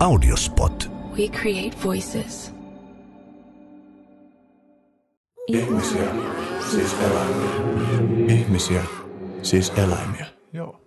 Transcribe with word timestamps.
Audiospot. 0.00 0.90
We 1.18 1.28
create 1.28 1.76
voices. 1.84 2.54
Ihmisiä, 5.46 6.12
siis 6.70 6.92
eläimiä. 6.92 7.50
Ihmisiä, 8.28 8.82
siis 9.42 9.70
eläimiä. 9.70 10.26
Joo. 10.52 10.80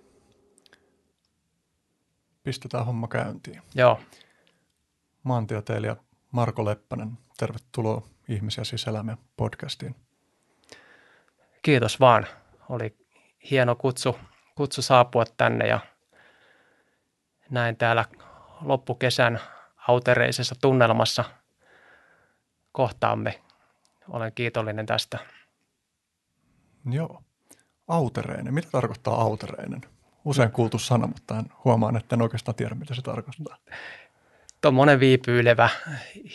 Pistetään 2.43 2.85
homma 2.85 3.07
käyntiin. 3.07 3.61
Joo, 3.75 3.99
Maantieteilijä 5.23 5.95
Marko 6.31 6.65
Leppänen, 6.65 7.11
tervetuloa 7.37 8.01
Ihmisiä 8.29 8.63
siis 8.63 8.87
eläimiä 8.87 9.17
podcastiin. 9.37 9.95
kiitos 11.61 11.99
vaan. 11.99 12.27
Oli 12.69 12.97
hieno 13.51 13.75
kutsu, 13.75 14.15
kutsu 14.55 14.81
saapua 14.81 15.23
tänne 15.37 15.67
ja 15.67 15.79
näin 17.49 17.75
täällä 17.75 18.05
loppukesän 18.63 19.39
autereisessa 19.87 20.55
tunnelmassa 20.61 21.23
kohtaamme. 22.71 23.39
Olen 24.09 24.31
kiitollinen 24.35 24.85
tästä. 24.85 25.19
Joo. 26.91 27.23
Autereinen. 27.87 28.53
Mitä 28.53 28.67
tarkoittaa 28.71 29.21
autereinen? 29.21 29.81
Usein 30.25 30.51
kuultu 30.51 30.79
sana, 30.79 31.07
mutta 31.07 31.37
en 31.39 31.45
huomaan, 31.65 31.97
että 31.97 32.15
en 32.15 32.21
oikeastaan 32.21 32.55
tiedä, 32.55 32.75
mitä 32.75 32.95
se 32.95 33.01
tarkoittaa. 33.01 33.57
Tuommoinen 34.61 34.99
viipyilevä 34.99 35.69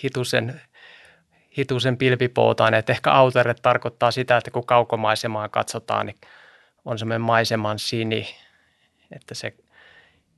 hitusen, 0.05 0.61
hitusen 1.59 1.97
pilvipoutainen, 1.97 2.79
että 2.79 2.93
ehkä 2.93 3.13
autere 3.13 3.55
tarkoittaa 3.55 4.11
sitä, 4.11 4.37
että 4.37 4.51
kun 4.51 4.67
kaukomaisemaa 4.67 5.49
katsotaan, 5.49 6.07
niin 6.07 6.17
on 6.85 6.99
semmoinen 6.99 7.21
maiseman 7.21 7.79
sini, 7.79 8.27
että 9.11 9.35
se 9.35 9.55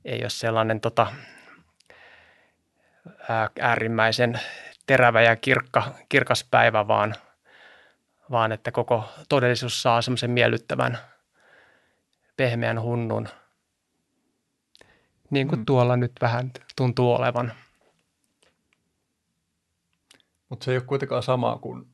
ei 0.05 0.21
ole 0.21 0.29
sellainen 0.29 0.81
tota, 0.81 1.07
äärimmäisen 3.59 4.39
terävä 4.85 5.21
ja 5.21 5.35
kirkka, 5.35 5.93
kirkas 6.09 6.47
päivä, 6.51 6.87
vaan, 6.87 7.15
vaan 8.31 8.51
että 8.51 8.71
koko 8.71 9.03
todellisuus 9.29 9.81
saa 9.81 10.01
semmoisen 10.01 10.31
miellyttävän 10.31 10.97
pehmeän 12.37 12.81
hunnun, 12.81 13.27
niin 15.29 15.47
kuin 15.47 15.59
Mm. 15.59 15.65
tuolla 15.65 15.97
nyt 15.97 16.11
vähän 16.21 16.51
tuntuu 16.75 17.13
olevan. 17.13 17.53
Mutta 20.49 20.65
se 20.65 20.71
ei 20.71 20.77
ole 20.77 20.83
kuitenkaan 20.85 21.23
samaa 21.23 21.57
kuin 21.57 21.87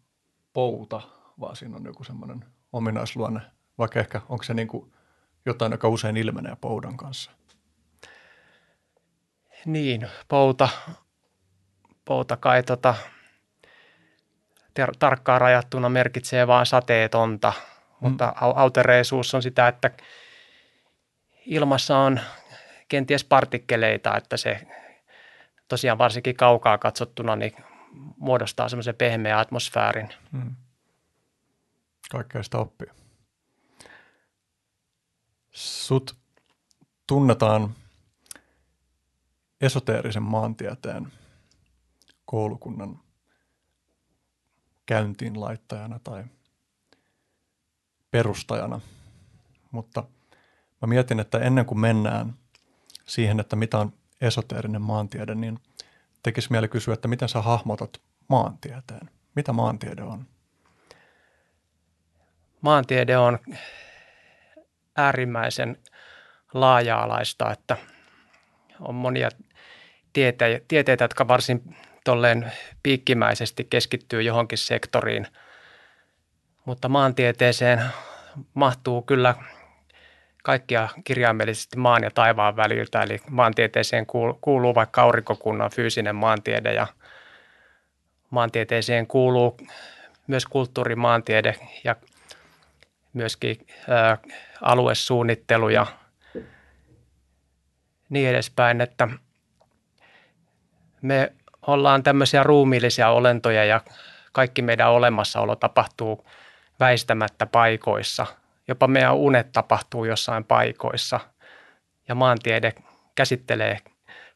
pouta, 0.53 1.01
vaan 1.39 1.55
siinä 1.55 1.75
on 1.75 1.85
joku 1.85 2.03
semmoinen 2.03 2.45
ominaisluonne. 2.73 3.41
Vaikka 3.77 3.99
ehkä 3.99 4.21
onko 4.29 4.43
se 4.43 4.53
niin 4.53 4.67
kuin 4.67 4.93
jotain, 5.45 5.71
joka 5.71 5.87
usein 5.87 6.17
ilmenee 6.17 6.57
poudan 6.61 6.97
kanssa. 6.97 7.31
Niin, 9.65 10.07
pouta, 10.27 10.69
pouta 12.07 12.37
kai 12.37 12.63
tota, 12.63 12.95
ter- 14.73 14.97
tarkkaan 14.99 15.41
rajattuna 15.41 15.89
merkitsee 15.89 16.47
vain 16.47 16.65
sateetonta, 16.65 17.53
mutta 17.99 18.33
au- 18.35 18.53
autereisuus 18.59 19.35
on 19.35 19.41
sitä, 19.41 19.67
että 19.67 19.91
ilmassa 21.45 21.97
on 21.97 22.19
kenties 22.87 23.23
partikkeleita, 23.23 24.17
että 24.17 24.37
se 24.37 24.67
tosiaan 25.67 25.97
varsinkin 25.97 26.35
kaukaa 26.35 26.77
katsottuna 26.77 27.35
niin 27.35 27.53
muodostaa 28.17 28.69
semmoisen 28.69 28.95
pehmeän 28.95 29.39
atmosfäärin. 29.39 30.09
Mm. 30.31 30.55
Kaikkea 32.11 32.43
sitä 32.43 32.57
oppii. 32.57 32.87
Sut 35.51 36.15
tunnetaan 37.07 37.69
esoteerisen 39.61 40.23
maantieteen 40.23 41.07
koulukunnan 42.27 42.99
käyntiin 44.85 45.41
laittajana 45.41 45.99
tai 45.99 46.23
perustajana. 48.11 48.81
Mutta 49.71 50.03
mä 50.81 50.87
mietin, 50.87 51.19
että 51.19 51.37
ennen 51.37 51.65
kuin 51.65 51.79
mennään 51.79 52.33
siihen, 53.05 53.39
että 53.39 53.55
mitä 53.55 53.77
on 53.77 53.93
esoteerinen 54.21 54.81
maantiede, 54.81 55.35
niin 55.35 55.59
tekisi 56.23 56.51
mieli 56.51 56.67
kysyä, 56.67 56.93
että 56.93 57.07
miten 57.07 57.29
sä 57.29 57.41
hahmotat 57.41 58.01
maantieteen? 58.27 59.09
Mitä 59.35 59.53
maantiede 59.53 60.03
on? 60.03 60.25
maantiede 62.61 63.17
on 63.17 63.39
äärimmäisen 64.95 65.77
laaja-alaista, 66.53 67.51
että 67.51 67.77
on 68.79 68.95
monia 68.95 69.29
tiete- 70.13 70.63
tieteitä, 70.67 71.03
jotka 71.03 71.27
varsin 71.27 71.75
tolleen 72.07 72.51
piikkimäisesti 72.83 73.67
keskittyy 73.69 74.21
johonkin 74.21 74.57
sektoriin, 74.57 75.27
mutta 76.65 76.89
maantieteeseen 76.89 77.83
mahtuu 78.53 79.01
kyllä 79.01 79.35
kaikkia 80.43 80.89
kirjaimellisesti 81.03 81.77
maan 81.77 82.03
ja 82.03 82.11
taivaan 82.11 82.55
väliltä, 82.55 83.03
eli 83.03 83.19
maantieteeseen 83.29 84.05
kuul- 84.05 84.37
kuuluu 84.41 84.75
vaikka 84.75 85.01
aurinkokunnan 85.01 85.71
fyysinen 85.71 86.15
maantiede 86.15 86.73
ja 86.73 86.87
maantieteeseen 88.29 89.07
kuuluu 89.07 89.57
myös 90.27 90.45
kulttuurimaantiede 90.45 91.55
ja 91.83 91.95
myöskin 93.13 93.67
ää, 93.89 94.17
aluesuunnittelu 94.61 95.69
ja 95.69 95.85
niin 98.09 98.29
edespäin, 98.29 98.81
että 98.81 99.07
me 101.01 101.33
ollaan 101.67 102.03
tämmöisiä 102.03 102.43
ruumiillisia 102.43 103.09
olentoja 103.09 103.65
ja 103.65 103.81
kaikki 104.31 104.61
meidän 104.61 104.91
olemassaolo 104.91 105.55
tapahtuu 105.55 106.25
väistämättä 106.79 107.45
paikoissa. 107.45 108.25
Jopa 108.67 108.87
meidän 108.87 109.15
unet 109.15 109.51
tapahtuu 109.51 110.05
jossain 110.05 110.43
paikoissa 110.43 111.19
ja 112.07 112.15
maantiede 112.15 112.73
käsittelee 113.15 113.77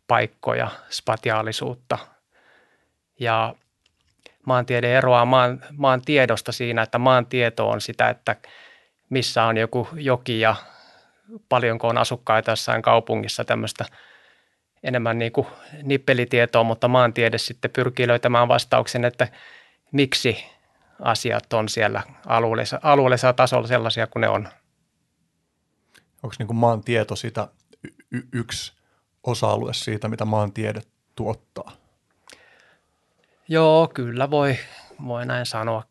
paikkoja, 0.07 0.67
spatiaalisuutta 0.89 1.97
ja 3.19 3.55
maantiede 4.45 4.97
eroaa 4.97 5.25
maan, 5.25 5.63
maan 5.77 6.01
tiedosta 6.01 6.51
siinä, 6.51 6.81
että 6.81 6.97
maan 6.97 7.25
tieto 7.25 7.69
on 7.69 7.81
sitä, 7.81 8.09
että 8.09 8.35
missä 9.09 9.43
on 9.43 9.57
joku 9.57 9.87
joki 9.93 10.39
ja 10.39 10.55
paljonko 11.49 11.87
on 11.87 11.97
asukkaita 11.97 12.51
jossain 12.51 12.81
kaupungissa 12.81 13.43
tämmöistä 13.43 13.85
enemmän 14.83 15.19
niin 15.19 15.31
kuin 15.31 15.47
nippelitietoa, 15.83 16.63
mutta 16.63 16.87
maantiede 16.87 17.37
sitten 17.37 17.71
pyrkii 17.71 18.07
löytämään 18.07 18.47
vastauksen, 18.47 19.05
että 19.05 19.27
miksi 19.91 20.45
asiat 20.99 21.53
on 21.53 21.69
siellä 21.69 22.03
alueellisella, 22.27 22.81
alueellisella 22.83 23.33
tasolla 23.33 23.67
sellaisia 23.67 24.07
kuin 24.07 24.21
ne 24.21 24.29
on. 24.29 24.47
Onko 26.23 26.35
niin 26.39 26.55
maan 26.55 26.83
tieto 26.83 27.15
sitä 27.15 27.47
y- 27.83 28.17
y- 28.17 28.27
yksi 28.33 28.73
osa-alue 29.23 29.73
siitä, 29.73 30.07
mitä 30.07 30.25
maantiede 30.25 30.81
tuottaa? 31.15 31.71
Joo, 33.47 33.91
kyllä 33.93 34.31
voi, 34.31 34.57
voi 35.07 35.25
näin 35.25 35.45
sanoa. 35.45 35.83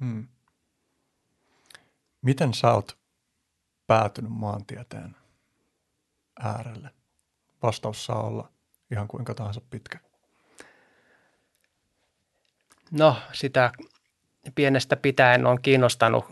Hmm. 0.00 0.28
Miten 2.22 2.54
sä 2.54 2.72
oot 2.72 2.98
päätynyt 3.86 4.32
maantieteen 4.32 5.16
äärelle? 6.40 6.90
Vastaus 7.62 8.04
saa 8.06 8.22
olla 8.22 8.48
ihan 8.90 9.08
kuinka 9.08 9.34
tahansa 9.34 9.60
pitkä. 9.70 9.98
No 12.90 13.16
sitä 13.32 13.70
pienestä 14.54 14.96
pitäen 14.96 15.46
on 15.46 15.62
kiinnostanut 15.62 16.24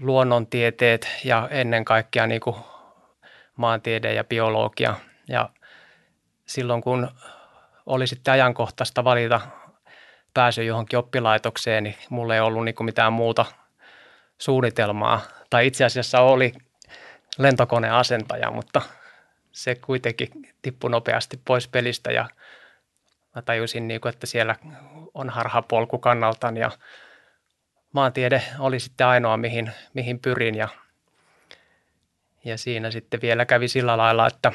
luonnontieteet 0.00 1.08
ja 1.24 1.48
ennen 1.50 1.84
kaikkea 1.84 2.26
niin 2.26 2.40
kuin 2.40 2.56
maantiede 3.56 4.14
ja 4.14 4.24
biologia. 4.24 4.94
Ja 5.28 5.50
silloin 6.46 6.82
kun 6.82 7.08
oli 7.86 8.06
sitten 8.06 8.32
ajankohtaista 8.32 9.04
valita 9.04 9.40
pääsy 10.34 10.64
johonkin 10.64 10.98
oppilaitokseen, 10.98 11.84
niin 11.84 11.96
mulla 12.10 12.34
ei 12.34 12.40
ollut 12.40 12.64
niin 12.64 12.74
mitään 12.80 13.12
muuta 13.12 13.44
suunnitelmaa. 14.38 15.20
Tai 15.50 15.66
itse 15.66 15.84
asiassa 15.84 16.20
oli 16.20 16.52
lentokoneasentaja, 17.38 18.50
mutta 18.50 18.82
se 19.52 19.74
kuitenkin 19.74 20.30
tippui 20.62 20.90
nopeasti 20.90 21.40
pois 21.44 21.68
pelistä 21.68 22.12
ja 22.12 22.28
mä 23.34 23.42
tajusin, 23.42 23.88
niin 23.88 24.00
kuin, 24.00 24.12
että 24.12 24.26
siellä 24.26 24.56
on 25.14 25.30
harhapolku 25.30 25.98
kannaltaan 25.98 26.56
ja 26.56 26.70
maantiede 27.92 28.42
oli 28.58 28.80
sitten 28.80 29.06
ainoa, 29.06 29.36
mihin, 29.36 29.70
mihin 29.94 30.18
pyrin 30.18 30.54
ja, 30.54 30.68
ja 32.44 32.58
siinä 32.58 32.90
sitten 32.90 33.20
vielä 33.20 33.44
kävi 33.44 33.68
sillä 33.68 33.96
lailla, 33.96 34.26
että 34.26 34.52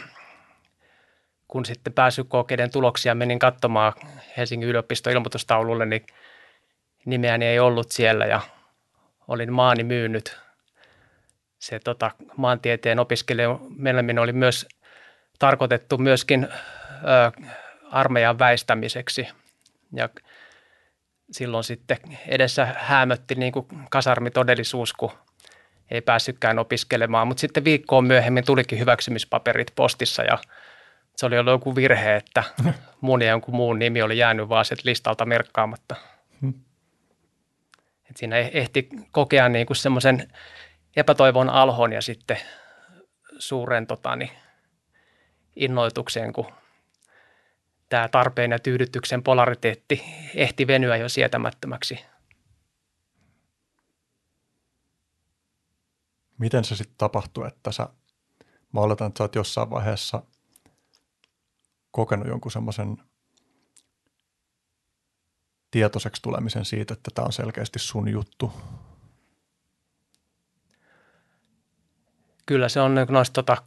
kun 1.48 1.66
sitten 1.66 1.94
pääsykokeiden 1.94 2.72
tuloksia 2.72 3.16
menin 3.16 3.40
katsomaan 3.40 3.94
Helsingin 4.38 4.70
yliopiston 4.70 5.14
ilmoitustaululle, 5.14 5.86
niin 5.86 6.06
nimeäni 7.06 7.46
ei 7.46 7.60
ollut 7.60 7.92
siellä 7.92 8.26
ja 8.26 8.42
olin 9.28 9.54
maani 9.54 9.84
myynyt. 9.84 10.38
Se 11.60 11.80
tota, 11.80 12.12
maantieteen 12.38 13.00
opiskelijan 13.00 13.60
meneminen 13.78 14.24
oli 14.24 14.34
myös 14.34 14.68
tarkoitettu 15.40 15.98
myöskin 15.98 16.44
ö, 16.44 17.48
armeijan 17.92 18.40
väistämiseksi. 18.40 19.28
Ja 19.94 20.10
silloin 21.32 21.64
sitten 21.64 21.98
edessä 22.28 22.68
häämötti 22.78 23.36
niin 23.36 23.54
kuin 23.54 23.68
kasarmitodellisuus, 23.90 24.94
kun 24.94 25.12
ei 25.92 26.02
päässytkään 26.02 26.60
opiskelemaan. 26.60 27.28
Mutta 27.28 27.42
sitten 27.42 27.64
viikkoon 27.64 28.06
myöhemmin 28.06 28.46
tulikin 28.46 28.80
hyväksymispaperit 28.80 29.72
postissa 29.76 30.24
ja 30.24 30.38
se 31.16 31.26
oli 31.26 31.38
ollut 31.40 31.54
joku 31.54 31.76
virhe, 31.76 32.16
että 32.16 32.44
mun 33.02 33.22
ja 33.22 33.30
jonkun 33.30 33.56
muun 33.56 33.80
nimi 33.80 34.02
oli 34.02 34.18
jäänyt 34.18 34.50
vaan 34.50 34.66
listalta 34.84 35.26
merkkaamatta. 35.26 35.96
Hmm. 36.42 36.54
Et 38.10 38.18
siinä 38.18 38.38
ehti 38.38 38.90
kokea 39.12 39.50
niin 39.50 39.66
kuin 39.66 39.78
semmoisen 39.78 40.28
epätoivon 40.96 41.50
alhon 41.50 41.94
ja 41.94 42.02
sitten 42.02 42.38
suuren 43.40 43.88
tota, 43.88 44.16
niin, 44.16 44.32
innoitukseen, 45.58 46.34
kun 46.34 46.52
tämä 47.90 48.08
tarpeen 48.08 48.52
ja 48.52 48.60
tyydytyksen 48.60 49.24
polariteetti 49.24 50.04
ehti 50.36 50.68
venyä 50.68 50.98
jo 50.98 51.10
sietämättömäksi. 51.10 52.00
Miten 56.38 56.64
se 56.64 56.76
sitten 56.76 56.98
tapahtui, 56.98 57.48
että 57.48 57.72
sä, 57.72 57.90
mä 58.74 58.80
oletan, 58.80 59.08
että 59.08 59.18
sä 59.18 59.24
oot 59.24 59.36
jossain 59.36 59.70
vaiheessa 59.70 60.24
kokenut 61.92 62.28
jonkun 62.28 62.52
semmoisen 62.52 62.98
tietoiseksi 65.72 66.22
tulemisen 66.22 66.66
siitä, 66.66 66.94
että 66.94 67.12
tämä 67.16 67.26
on 67.26 67.34
selkeästi 67.34 67.80
sun 67.80 68.10
juttu? 68.10 68.54
Kyllä 72.46 72.70
se 72.70 72.82
on 72.82 72.96
noista 73.10 73.34
tota, 73.34 73.58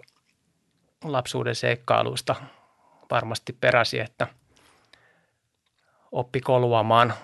lapsuuden 1.05 1.55
seikkailuista 1.55 2.37
varmasti 3.11 3.53
peräsi, 3.53 4.01
että 4.01 4.27
oppi 6.13 6.41
koluamaan 6.41 7.15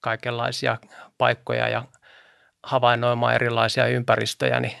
kaikenlaisia 0.00 0.78
paikkoja 1.18 1.68
ja 1.68 1.84
havainnoimaan 2.62 3.34
erilaisia 3.34 3.86
ympäristöjä 3.86 4.60
niin 4.60 4.76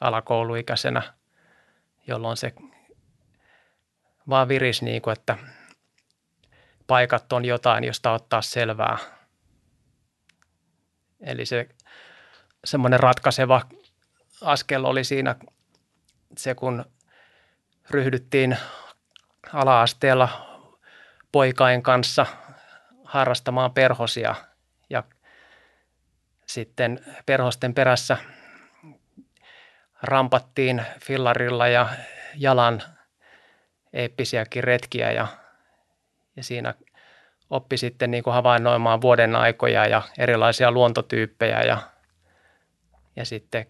alakouluikäisenä, 0.00 1.02
jolloin 2.06 2.36
se 2.36 2.52
vaan 4.28 4.48
virisi 4.48 4.84
niin 4.84 5.02
kuin, 5.02 5.12
että 5.12 5.38
paikat 6.86 7.32
on 7.32 7.44
jotain, 7.44 7.84
josta 7.84 8.12
ottaa 8.12 8.42
selvää. 8.42 8.98
Eli 11.20 11.46
se 11.46 11.68
semmoinen 12.64 13.00
ratkaiseva 13.00 13.62
askel 14.42 14.84
oli 14.84 15.04
siinä 15.04 15.34
se, 16.38 16.54
kun 16.54 16.84
ryhdyttiin 17.90 18.56
ala-asteella 19.52 20.28
poikain 21.32 21.82
kanssa 21.82 22.26
harrastamaan 23.04 23.72
perhosia 23.72 24.34
ja 24.90 25.02
sitten 26.46 27.00
perhosten 27.26 27.74
perässä 27.74 28.16
rampattiin 30.02 30.82
fillarilla 31.00 31.68
ja 31.68 31.88
jalan 32.36 32.82
eeppisiäkin 33.92 34.64
retkiä 34.64 35.12
ja, 35.12 35.26
ja 36.36 36.44
siinä 36.44 36.74
oppi 37.50 37.76
sitten 37.76 38.10
niin 38.10 38.24
kuin 38.24 38.34
havainnoimaan 38.34 39.00
vuoden 39.00 39.36
aikoja 39.36 39.86
ja 39.86 40.02
erilaisia 40.18 40.70
luontotyyppejä 40.70 41.62
ja, 41.62 41.78
ja 43.16 43.24
sitten 43.24 43.66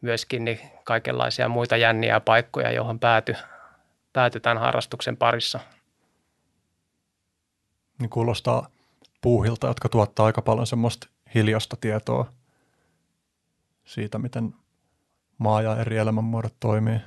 myöskin 0.00 0.44
niin 0.44 0.60
kaikenlaisia 0.88 1.48
muita 1.48 1.76
jänniä 1.76 2.20
paikkoja, 2.20 2.72
johon 2.72 2.98
päätyi 3.00 3.34
pääty 4.12 4.40
tämän 4.40 4.58
harrastuksen 4.58 5.16
parissa. 5.16 5.60
Niin 7.98 8.10
kuulostaa 8.10 8.68
puuhilta, 9.20 9.66
jotka 9.66 9.88
tuottaa 9.88 10.26
aika 10.26 10.42
paljon 10.42 10.66
semmoista 10.66 11.08
hiljasta 11.34 11.76
tietoa 11.80 12.32
siitä, 13.84 14.18
miten 14.18 14.54
maa 15.38 15.62
ja 15.62 15.76
eri 15.80 15.98
elämänmuodot 15.98 16.54
toimii. 16.60 17.00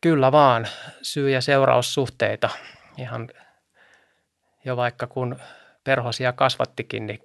Kyllä 0.00 0.32
vaan, 0.32 0.66
syy- 1.02 1.30
ja 1.30 1.40
seuraussuhteita. 1.40 2.48
Ihan 2.96 3.28
jo 4.64 4.76
vaikka 4.76 5.06
kun 5.06 5.40
perhosia 5.84 6.32
kasvattikin, 6.32 7.06
niin 7.06 7.20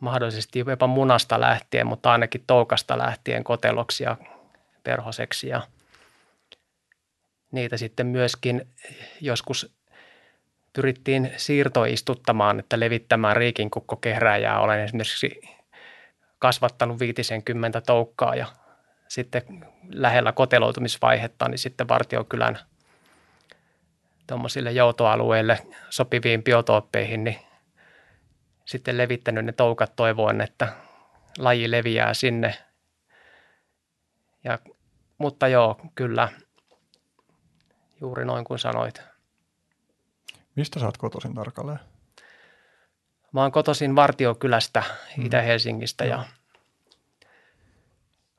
mahdollisesti 0.00 0.58
jopa 0.58 0.86
munasta 0.86 1.40
lähtien, 1.40 1.86
mutta 1.86 2.12
ainakin 2.12 2.44
toukasta 2.46 2.98
lähtien 2.98 3.44
koteloksi 3.44 4.04
ja 4.04 4.16
perhoseksi. 4.84 5.48
Ja 5.48 5.62
niitä 7.52 7.76
sitten 7.76 8.06
myöskin 8.06 8.68
joskus 9.20 9.74
pyrittiin 10.72 11.32
siirtoistuttamaan, 11.36 12.58
että 12.58 12.80
levittämään 12.80 13.36
riikinkukkokehrääjää. 13.36 14.60
Olen 14.60 14.80
esimerkiksi 14.80 15.40
kasvattanut 16.38 17.00
50 17.00 17.80
toukkaa 17.80 18.34
ja 18.34 18.46
sitten 19.08 19.42
lähellä 19.92 20.32
koteloitumisvaihetta, 20.32 21.48
niin 21.48 21.58
sitten 21.58 21.88
Vartiokylän 21.88 22.58
tuommoisille 24.26 24.72
joutoalueille 24.72 25.58
sopiviin 25.90 26.42
biotooppeihin, 26.42 27.24
niin 27.24 27.47
sitten 28.68 28.98
levittänyt 28.98 29.44
ne 29.44 29.52
toukat 29.52 29.96
toivoen, 29.96 30.40
että 30.40 30.72
laji 31.38 31.70
leviää 31.70 32.14
sinne. 32.14 32.54
Ja, 34.44 34.58
mutta 35.18 35.48
joo, 35.48 35.80
kyllä, 35.94 36.28
juuri 38.00 38.24
noin 38.24 38.44
kuin 38.44 38.58
sanoit. 38.58 39.02
Mistä 40.56 40.80
sä 40.80 40.86
oot 40.86 40.96
kotoisin 40.96 41.34
tarkalleen? 41.34 41.78
Mä 43.32 43.42
oon 43.42 43.52
kotoisin 43.52 43.96
Vartiokylästä 43.96 44.84
hmm. 45.16 45.26
Itä-Helsingistä 45.26 46.04
ja 46.04 46.24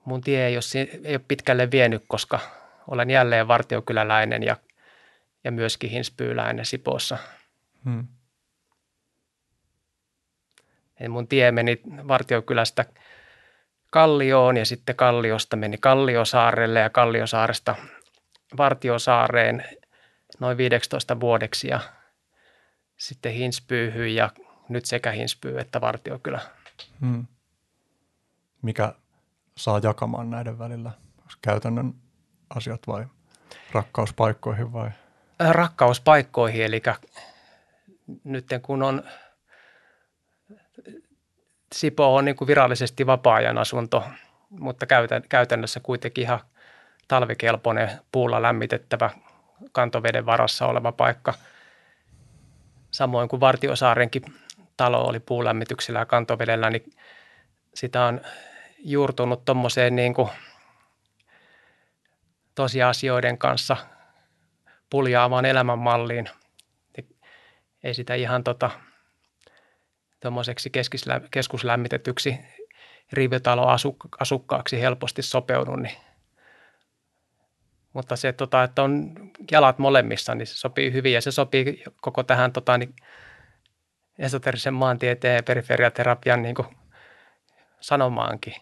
mun 0.05 0.21
tie 0.21 0.47
ei 0.47 0.55
ole, 0.55 0.89
ei 1.03 1.15
ole 1.15 1.25
pitkälle 1.27 1.71
vienyt, 1.71 2.03
koska 2.07 2.39
olen 2.87 3.09
jälleen 3.09 3.47
Vartiokyläläinen 3.47 4.43
ja, 4.43 4.57
ja 5.43 5.51
myöskin 5.51 5.89
hinspyyläinen 5.89 6.65
Sipoossa. 6.65 7.17
Hmm. 7.85 8.07
Eli 10.99 11.09
mun 11.09 11.27
tie 11.27 11.51
meni 11.51 11.81
Vartiokylästä 12.07 12.85
Kallioon 13.89 14.57
ja 14.57 14.65
sitten 14.65 14.95
Kalliosta 14.95 15.55
meni 15.55 15.77
Kalliosaarelle 15.77 16.79
ja 16.79 16.89
Kalliosaaresta 16.89 17.75
Vartiosaareen 18.57 19.65
noin 20.39 20.57
15 20.57 21.19
vuodeksi 21.19 21.67
ja 21.67 21.79
sitten 22.97 23.33
Hinspyyhyn 23.33 24.15
ja 24.15 24.29
nyt 24.69 24.85
sekä 24.85 25.11
Hinspyy 25.11 25.59
että 25.59 25.81
Vartiokylä. 25.81 26.41
Hmm. 27.01 27.25
Mikä 28.61 28.93
saa 29.57 29.79
jakamaan 29.83 30.29
näiden 30.29 30.59
välillä? 30.59 30.91
Käytännön 31.41 31.93
asiat 32.49 32.81
vai 32.87 33.05
rakkauspaikkoihin 33.71 34.73
vai? 34.73 34.89
Rakkauspaikkoihin, 35.39 36.65
eli 36.65 36.81
nyt 38.23 38.45
kun 38.61 38.83
on 38.83 39.03
Sipo 41.73 42.15
on 42.15 42.25
niin 42.25 42.35
kuin 42.35 42.47
virallisesti 42.47 43.07
vapaa-ajan 43.07 43.57
asunto, 43.57 44.03
mutta 44.49 44.85
käytännössä 45.29 45.79
kuitenkin 45.79 46.21
ihan 46.21 46.39
talvikelpoinen 47.07 47.91
puulla 48.11 48.41
lämmitettävä 48.41 49.09
kantoveden 49.71 50.25
varassa 50.25 50.65
oleva 50.65 50.91
paikka. 50.91 51.33
Samoin 52.91 53.29
kuin 53.29 53.39
Vartiosaarenkin 53.39 54.23
talo 54.77 55.01
oli 55.01 55.19
puulämmityksellä 55.19 55.99
ja 55.99 56.05
kantovedellä, 56.05 56.69
niin 56.69 56.93
sitä 57.73 58.05
on 58.05 58.21
juurtunut 58.79 59.45
tuommoiseen 59.45 59.95
niin 59.95 60.13
tosiasioiden 62.55 63.37
kanssa 63.37 63.77
puljaavaan 64.89 65.45
elämänmalliin. 65.45 66.29
Ei 67.83 67.93
sitä 67.93 68.15
ihan 68.15 68.43
tota, 68.43 68.69
tuommoiseksi 70.19 70.71
keskuslämmitetyksi 71.31 72.37
rivitaloasukkaaksi 73.11 74.81
helposti 74.81 75.21
sopeudu, 75.21 75.75
niin 75.75 75.97
mutta 77.93 78.15
se, 78.15 78.33
tota, 78.33 78.63
että 78.63 78.83
on 78.83 79.13
jalat 79.51 79.79
molemmissa, 79.79 80.35
niin 80.35 80.47
se 80.47 80.55
sopii 80.55 80.93
hyvin 80.93 81.13
ja 81.13 81.21
se 81.21 81.31
sopii 81.31 81.83
koko 82.01 82.23
tähän 82.23 82.53
tota, 82.53 82.77
niin 82.77 82.95
esoterisen 84.19 84.73
maantieteen 84.73 85.35
ja 85.35 85.43
periferiaterapian 85.43 86.41
niin 86.41 86.55
kuin 86.55 86.67
sanomaankin. 87.79 88.53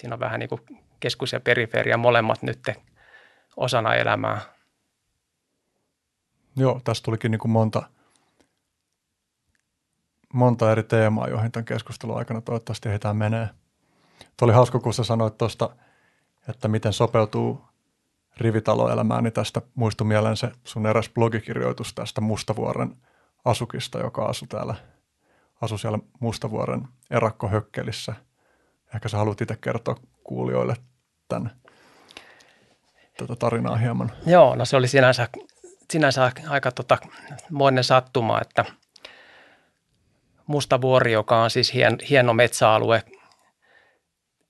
Siinä 0.00 0.14
on 0.14 0.20
vähän 0.20 0.40
niin 0.40 0.48
kuin 0.48 0.60
keskus 1.00 1.32
ja 1.32 1.40
periferia 1.40 1.96
molemmat 1.96 2.42
nyt 2.42 2.68
osana 3.56 3.94
elämää. 3.94 4.40
Joo, 6.56 6.80
tässä 6.84 7.02
tulikin 7.02 7.30
niin 7.30 7.38
kuin 7.38 7.52
monta, 7.52 7.82
monta 10.36 10.72
eri 10.72 10.82
teemaa, 10.82 11.28
joihin 11.28 11.52
tämän 11.52 11.64
keskustelun 11.64 12.18
aikana 12.18 12.40
toivottavasti 12.40 12.88
heitään 12.88 13.16
menee. 13.16 13.48
Tuo 14.36 14.46
oli 14.46 14.52
hauska, 14.52 14.78
kun 14.78 14.94
sä 14.94 15.04
sanoit 15.04 15.38
tuosta, 15.38 15.70
että 16.48 16.68
miten 16.68 16.92
sopeutuu 16.92 17.64
rivitaloelämää, 18.36 19.22
niin 19.22 19.32
tästä 19.32 19.62
muistui 19.74 20.06
mieleen 20.06 20.36
se 20.36 20.52
sun 20.64 20.86
eräs 20.86 21.08
blogikirjoitus 21.08 21.94
tästä 21.94 22.20
Mustavuoren 22.20 22.96
asukista, 23.44 23.98
joka 23.98 24.24
asui 24.24 24.48
täällä, 24.48 24.74
asui 25.60 25.78
siellä 25.78 25.98
Mustavuoren 26.20 26.88
erakkohökkelissä. 27.10 28.14
Ehkä 28.94 29.08
sä 29.08 29.16
haluat 29.16 29.40
itse 29.40 29.56
kertoa 29.56 29.96
kuulijoille 30.24 30.76
tämän 31.28 31.50
tätä 33.18 33.36
tarinaa 33.36 33.76
hieman. 33.76 34.12
Joo, 34.26 34.56
no 34.56 34.64
se 34.64 34.76
oli 34.76 34.88
sinänsä, 34.88 35.28
sinänsä 35.90 36.32
aika 36.48 36.72
tota, 36.72 36.98
moinen 37.50 37.84
sattuma, 37.84 38.40
että 38.40 38.64
Mustavuori, 40.46 41.12
joka 41.12 41.42
on 41.42 41.50
siis 41.50 41.74
hien, 41.74 41.98
hieno 42.10 42.34
metsäalue 42.34 43.02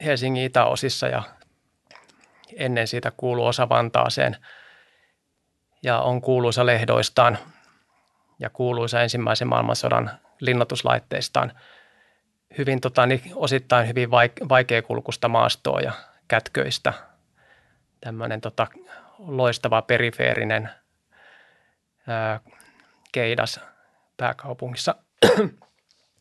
Helsingin 0.05 0.45
itäosissa 0.45 1.07
ja 1.09 1.23
ennen 2.57 2.87
siitä 2.87 3.13
kuuluu 3.17 3.47
osa 3.47 3.69
Vantaaseen 3.69 4.37
ja 5.83 6.01
on 6.01 6.21
kuuluisa 6.21 6.67
lehdoistaan 6.67 7.39
ja 8.39 8.51
kuuluisa 8.51 9.03
ensimmäisen 9.03 9.49
maailmansodan 9.49 10.11
linnoituslaitteistaan. 10.41 11.53
Hyvin 12.59 12.81
tota, 12.81 13.07
niin 13.07 13.23
osittain 13.35 13.89
hyvin 13.89 14.11
vaikeakulkusta 14.49 15.29
maastoa 15.29 15.81
ja 15.81 15.93
kätköistä. 16.29 16.93
Tämmöinen 18.01 18.41
tota, 18.41 18.67
loistava 19.19 19.83
perifeerinen 19.83 20.71
ää, 22.07 22.41
keidas 23.13 23.61
pääkaupungissa. 24.17 24.95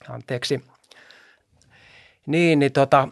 Anteeksi. 0.10 0.64
Niin, 2.26 2.60
niin 2.60 2.72
tota, 2.72 3.08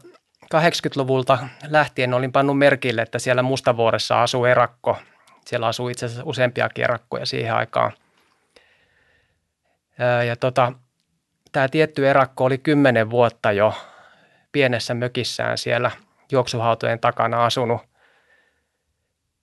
80-luvulta 0.56 1.48
lähtien 1.68 2.14
olin 2.14 2.32
pannut 2.32 2.58
merkille, 2.58 3.02
että 3.02 3.20
siellä 3.20 3.42
Mustavuoressa 3.42 4.24
asuu 4.24 4.46
erakko. 4.46 4.98
Siellä 5.46 5.68
asuu 5.68 5.90
itse 5.90 6.06
asiassa 6.06 6.24
useampia 6.26 6.70
erakkoja 6.78 7.26
siihen 7.26 7.56
aikaan. 7.56 7.92
Ja 10.28 10.36
tota, 10.36 10.74
tämä 11.52 11.68
tietty 11.68 12.10
erakko 12.10 12.46
oli 12.46 12.58
kymmenen 12.58 13.10
vuotta 13.10 13.52
jo 13.52 13.74
pienessä 14.52 14.94
mökissään 14.94 15.58
siellä 15.58 15.92
juoksuhautojen 16.32 17.00
takana 17.00 17.46
asunut 17.46 17.82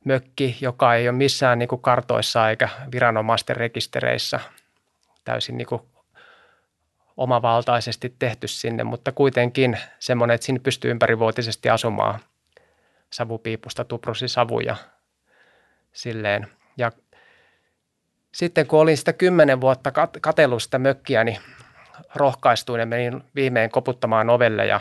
mökki, 0.05 0.57
joka 0.61 0.95
ei 0.95 1.09
ole 1.09 1.17
missään 1.17 1.59
niin 1.59 1.69
kuin 1.69 1.83
kartoissa 1.83 2.51
eikä 2.51 2.69
viranomaisten 2.93 3.57
rekistereissä 3.57 4.41
täysin 5.25 5.57
niin 5.57 5.67
kuin 5.67 5.83
omavaltaisesti 7.21 8.15
tehty 8.19 8.49
sinne, 8.49 8.85
mutta 8.85 9.13
kuitenkin 9.13 9.79
semmoinen, 9.99 10.35
että 10.35 10.45
sinne 10.45 10.61
pystyy 10.61 10.91
ympärivuotisesti 10.91 11.71
asumaan 11.71 12.21
savupiipusta 13.11 13.85
tuprusi 13.85 14.29
savuja 14.29 14.77
silleen. 15.93 16.47
Ja 16.77 16.93
sitten 18.33 18.67
kun 18.67 18.81
olin 18.81 18.97
sitä 18.97 19.13
kymmenen 19.13 19.61
vuotta 19.61 19.93
katsellut 20.21 20.63
sitä 20.63 20.79
mökkiä, 20.79 21.25
niin 21.25 21.39
rohkaistuin 22.15 22.81
ja 22.81 22.87
menin 22.87 23.25
viimein 23.35 23.71
koputtamaan 23.71 24.31
ovelle 24.31 24.67
ja 24.67 24.81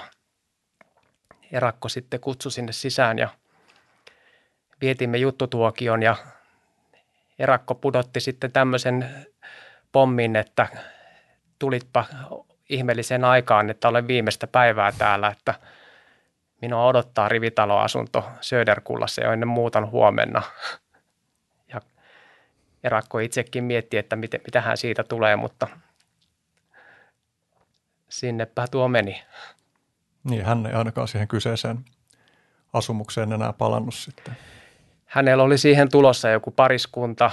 erakko 1.51 1.89
sitten 1.89 2.19
kutsui 2.19 2.51
sinne 2.51 2.72
sisään 2.72 3.19
ja 3.19 3.29
vietimme 4.81 5.17
juttutuokion 5.17 6.03
ja 6.03 6.15
erakko 7.39 7.75
pudotti 7.75 8.19
sitten 8.19 8.51
tämmöisen 8.51 9.25
pommin, 9.91 10.36
että 10.36 10.67
tulitpa 11.60 12.06
ihmeelliseen 12.70 13.25
aikaan, 13.25 13.70
että 13.70 13.88
olen 13.88 14.08
viimeistä 14.08 14.48
päivää 14.48 14.92
täällä, 14.92 15.28
että 15.28 15.54
minua 16.62 16.86
odottaa 16.86 17.30
rivitaloasunto 17.30 18.30
Söderkullassa 18.42 19.22
jo 19.22 19.32
ennen 19.32 19.48
muutan 19.48 19.92
huomenna. 19.92 20.42
Ja 21.68 21.82
Erakko 22.84 23.20
itsekin 23.20 23.63
mietti, 23.63 23.98
että 23.98 24.16
miten, 24.16 24.42
mitähän 24.46 24.78
siitä 24.78 25.04
tulee, 25.04 25.36
mutta 25.36 25.68
sinnepä 28.10 28.68
tuo 28.72 28.88
meni. 28.88 29.24
Niin, 30.24 30.46
hän 30.46 30.66
ei 30.66 30.74
ainakaan 30.74 31.08
siihen 31.08 31.28
kyseiseen 31.28 31.86
asumukseen 32.74 33.34
enää 33.34 33.54
palannut 33.54 33.94
sitten. 33.94 34.38
Hänellä 35.06 35.44
oli 35.44 35.58
siihen 35.58 35.92
tulossa 35.92 36.30
joku 36.30 36.51
pariskunta 36.51 37.32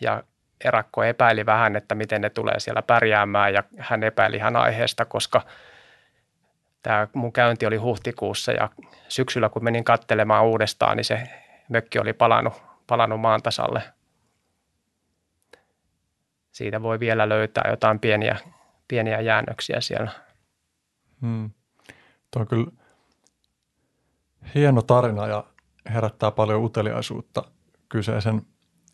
ja 0.00 0.22
Erakko 0.64 1.02
epäili 1.02 1.46
vähän, 1.46 1.76
että 1.76 1.94
miten 1.94 2.20
ne 2.20 2.30
tulee 2.30 2.60
siellä 2.60 2.82
pärjäämään 2.82 3.54
ja 3.54 3.62
hän 3.78 4.02
epäili 4.02 4.36
ihan 4.36 4.56
aiheesta, 4.56 5.04
koska 5.04 5.42
tämä 6.82 7.08
mun 7.12 7.32
käynti 7.32 7.66
oli 7.66 7.76
huhtikuussa 7.76 8.52
ja 8.52 8.68
syksyllä 9.08 9.48
kun 9.48 9.64
menin 9.64 9.84
kattelemaan 9.84 10.44
uudestaan, 10.44 10.96
niin 10.96 11.04
se 11.04 11.28
mökki 11.68 11.98
oli 11.98 12.12
palannut, 12.12 12.62
palannut 12.86 13.20
maan 13.20 13.42
tasalle. 13.42 13.82
Siitä 16.52 16.82
voi 16.82 17.00
vielä 17.00 17.28
löytää 17.28 17.70
jotain 17.70 18.00
pieniä, 18.00 18.36
pieniä 18.88 19.20
jäännöksiä 19.20 19.80
siellä. 19.80 20.10
Hmm. 21.20 21.50
Tuo 22.30 22.42
on 22.42 22.48
kyllä 22.48 22.70
hieno 24.54 24.82
tarina 24.82 25.26
ja 25.26 25.44
herättää 25.94 26.30
paljon 26.30 26.64
uteliaisuutta 26.64 27.44
kyseisen 27.88 28.42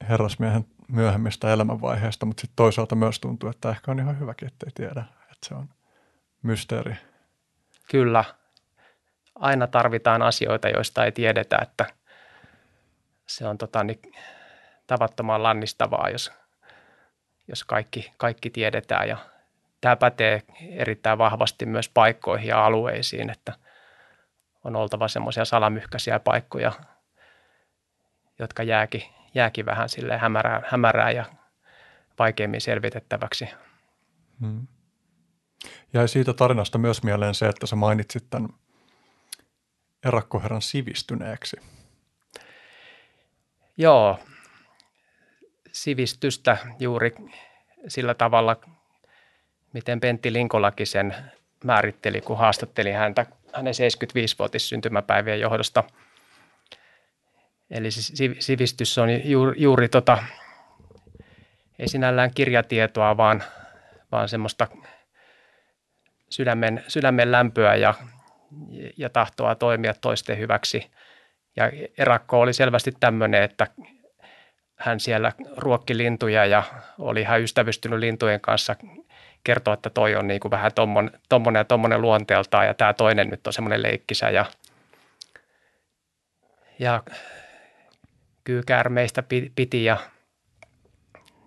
herrasmiehen 0.08 0.64
myöhemmistä 0.88 1.52
elämänvaiheista, 1.52 2.26
mutta 2.26 2.40
sitten 2.40 2.56
toisaalta 2.56 2.94
myös 2.94 3.20
tuntuu, 3.20 3.50
että 3.50 3.70
ehkä 3.70 3.90
on 3.90 3.98
ihan 3.98 4.20
hyväkin, 4.20 4.48
ettei 4.48 4.70
tiedä, 4.74 5.04
että 5.22 5.48
se 5.48 5.54
on 5.54 5.68
mysteeri. 6.42 6.96
Kyllä. 7.90 8.24
Aina 9.34 9.66
tarvitaan 9.66 10.22
asioita, 10.22 10.68
joista 10.68 11.04
ei 11.04 11.12
tiedetä, 11.12 11.58
että 11.62 11.86
se 13.26 13.46
on 13.46 13.58
tota, 13.58 13.84
niin, 13.84 14.00
tavattoman 14.86 15.42
lannistavaa, 15.42 16.08
jos, 16.10 16.32
jos 17.48 17.64
kaikki, 17.64 18.12
kaikki 18.16 18.50
tiedetään. 18.50 19.08
Ja 19.08 19.16
tämä 19.80 19.96
pätee 19.96 20.42
erittäin 20.70 21.18
vahvasti 21.18 21.66
myös 21.66 21.88
paikkoihin 21.88 22.48
ja 22.48 22.64
alueisiin, 22.64 23.30
että 23.30 23.52
on 24.64 24.76
oltava 24.76 25.08
semmoisia 25.08 25.44
salamyhkäisiä 25.44 26.20
paikkoja, 26.20 26.72
jotka 28.38 28.62
jääkin 28.62 29.02
jääkin 29.38 29.66
vähän 29.66 29.88
sille 29.88 30.18
hämärää, 30.18 30.62
hämärää 30.66 31.10
ja 31.10 31.24
vaikeammin 32.18 32.60
selvitettäväksi. 32.60 33.48
Hmm. 34.40 34.66
Jäi 35.92 36.08
siitä 36.08 36.34
tarinasta 36.34 36.78
myös 36.78 37.02
mieleen 37.02 37.34
se, 37.34 37.48
että 37.48 37.66
sä 37.66 37.76
mainitsit 37.76 38.30
tämän 38.30 38.48
erakkoherran 40.04 40.62
sivistyneeksi. 40.62 41.56
Joo, 43.76 44.18
sivistystä 45.72 46.56
juuri 46.78 47.14
sillä 47.88 48.14
tavalla, 48.14 48.56
miten 49.72 50.00
Pentti 50.00 50.32
Linkolakin 50.32 50.86
sen 50.86 51.14
määritteli, 51.64 52.20
kun 52.20 52.38
haastatteli 52.38 52.92
häntä 52.92 53.26
hänen 53.52 53.74
75-vuotis 53.74 54.68
syntymäpäivien 54.68 55.40
johdosta– 55.40 55.84
Eli 57.70 57.88
sivistys 58.38 58.98
on 58.98 59.08
juuri, 59.24 59.62
juuri 59.62 59.88
tota, 59.88 60.18
ei 61.78 61.88
sinällään 61.88 62.30
kirjatietoa, 62.34 63.16
vaan, 63.16 63.42
vaan 64.12 64.28
semmoista 64.28 64.68
sydämen, 66.30 66.84
sydämen 66.88 67.32
lämpöä 67.32 67.74
ja, 67.74 67.94
ja 68.96 69.08
tahtoa 69.08 69.54
toimia 69.54 69.94
toisten 69.94 70.38
hyväksi. 70.38 70.90
Ja 71.56 71.70
Erakko 71.98 72.40
oli 72.40 72.52
selvästi 72.52 72.92
tämmöinen, 73.00 73.42
että 73.42 73.66
hän 74.76 75.00
siellä 75.00 75.32
ruokki 75.56 75.96
lintuja 75.96 76.46
ja 76.46 76.62
oli 76.98 77.20
ihan 77.20 77.42
ystävystynyt 77.42 77.98
lintujen 77.98 78.40
kanssa 78.40 78.76
kertoa, 79.44 79.74
että 79.74 79.90
toi 79.90 80.16
on 80.16 80.28
niin 80.28 80.40
kuin 80.40 80.50
vähän 80.50 80.70
tommonen 81.28 81.60
ja 81.60 81.64
tommonen 81.64 82.00
luonteeltaan 82.00 82.66
ja 82.66 82.74
tämä 82.74 82.92
toinen 82.92 83.28
nyt 83.28 83.46
on 83.46 83.52
semmoinen 83.52 83.82
leikkisä 83.82 84.30
ja, 84.30 84.44
ja 86.78 87.02
kyykäärmeistä 88.48 89.22
piti 89.54 89.84
ja, 89.84 89.96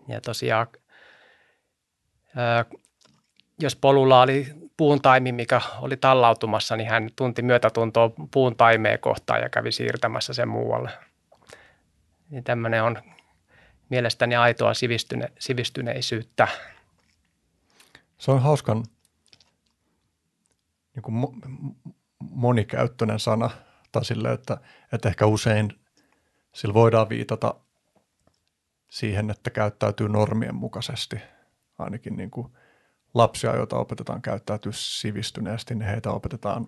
ja 0.07 0.21
tosiaan 0.21 0.67
jos 3.59 3.75
polulla 3.75 4.21
oli 4.21 4.47
puun 4.77 5.01
taimi, 5.01 5.31
mikä 5.31 5.61
oli 5.79 5.97
tallautumassa, 5.97 6.75
niin 6.77 6.89
hän 6.89 7.09
tunti 7.15 7.41
myötätuntoa 7.41 8.11
puun 8.31 8.55
taimeen 8.55 8.99
kohtaan 8.99 9.41
ja 9.41 9.49
kävi 9.49 9.71
siirtämässä 9.71 10.33
sen 10.33 10.47
muualle. 10.47 10.91
Niin 12.29 12.43
tämmöinen 12.43 12.83
on 12.83 12.97
mielestäni 13.89 14.35
aitoa 14.35 14.73
sivistyne, 14.73 15.31
sivistyneisyyttä. 15.39 16.47
Se 18.17 18.31
on 18.31 18.41
hauskan 18.41 18.83
niin 20.95 21.03
kuin 21.03 21.15
monikäyttöinen 22.19 23.19
sana, 23.19 23.49
tai 23.91 24.05
sille, 24.05 24.31
että, 24.31 24.57
että 24.93 25.09
ehkä 25.09 25.25
usein 25.25 25.80
sillä 26.53 26.73
voidaan 26.73 27.09
viitata 27.09 27.55
siihen, 28.89 29.29
että 29.29 29.49
käyttäytyy 29.49 30.09
normien 30.09 30.55
mukaisesti. 30.55 31.15
Ainakin 31.79 32.17
niin 32.17 32.31
kuin 32.31 32.47
lapsia, 33.13 33.55
joita 33.55 33.77
opetetaan 33.77 34.21
käyttäytyä 34.21 34.71
sivistyneesti, 34.75 35.75
niin 35.75 35.89
heitä 35.89 36.11
opetetaan 36.11 36.65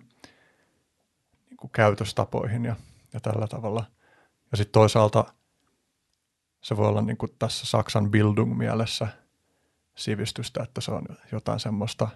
niin 1.50 1.56
kuin 1.56 1.70
käytöstapoihin 1.70 2.64
ja, 2.64 2.76
ja 3.12 3.20
tällä 3.20 3.46
tavalla. 3.46 3.84
Ja 4.50 4.56
sitten 4.56 4.72
toisaalta 4.72 5.24
se 6.62 6.76
voi 6.76 6.88
olla 6.88 7.02
niin 7.02 7.16
kuin 7.16 7.32
tässä 7.38 7.66
Saksan 7.66 8.10
Bildung-mielessä 8.10 9.08
sivistystä, 9.94 10.62
että 10.62 10.80
se 10.80 10.90
on 10.92 11.06
jotain 11.32 11.60
semmoista 11.60 12.08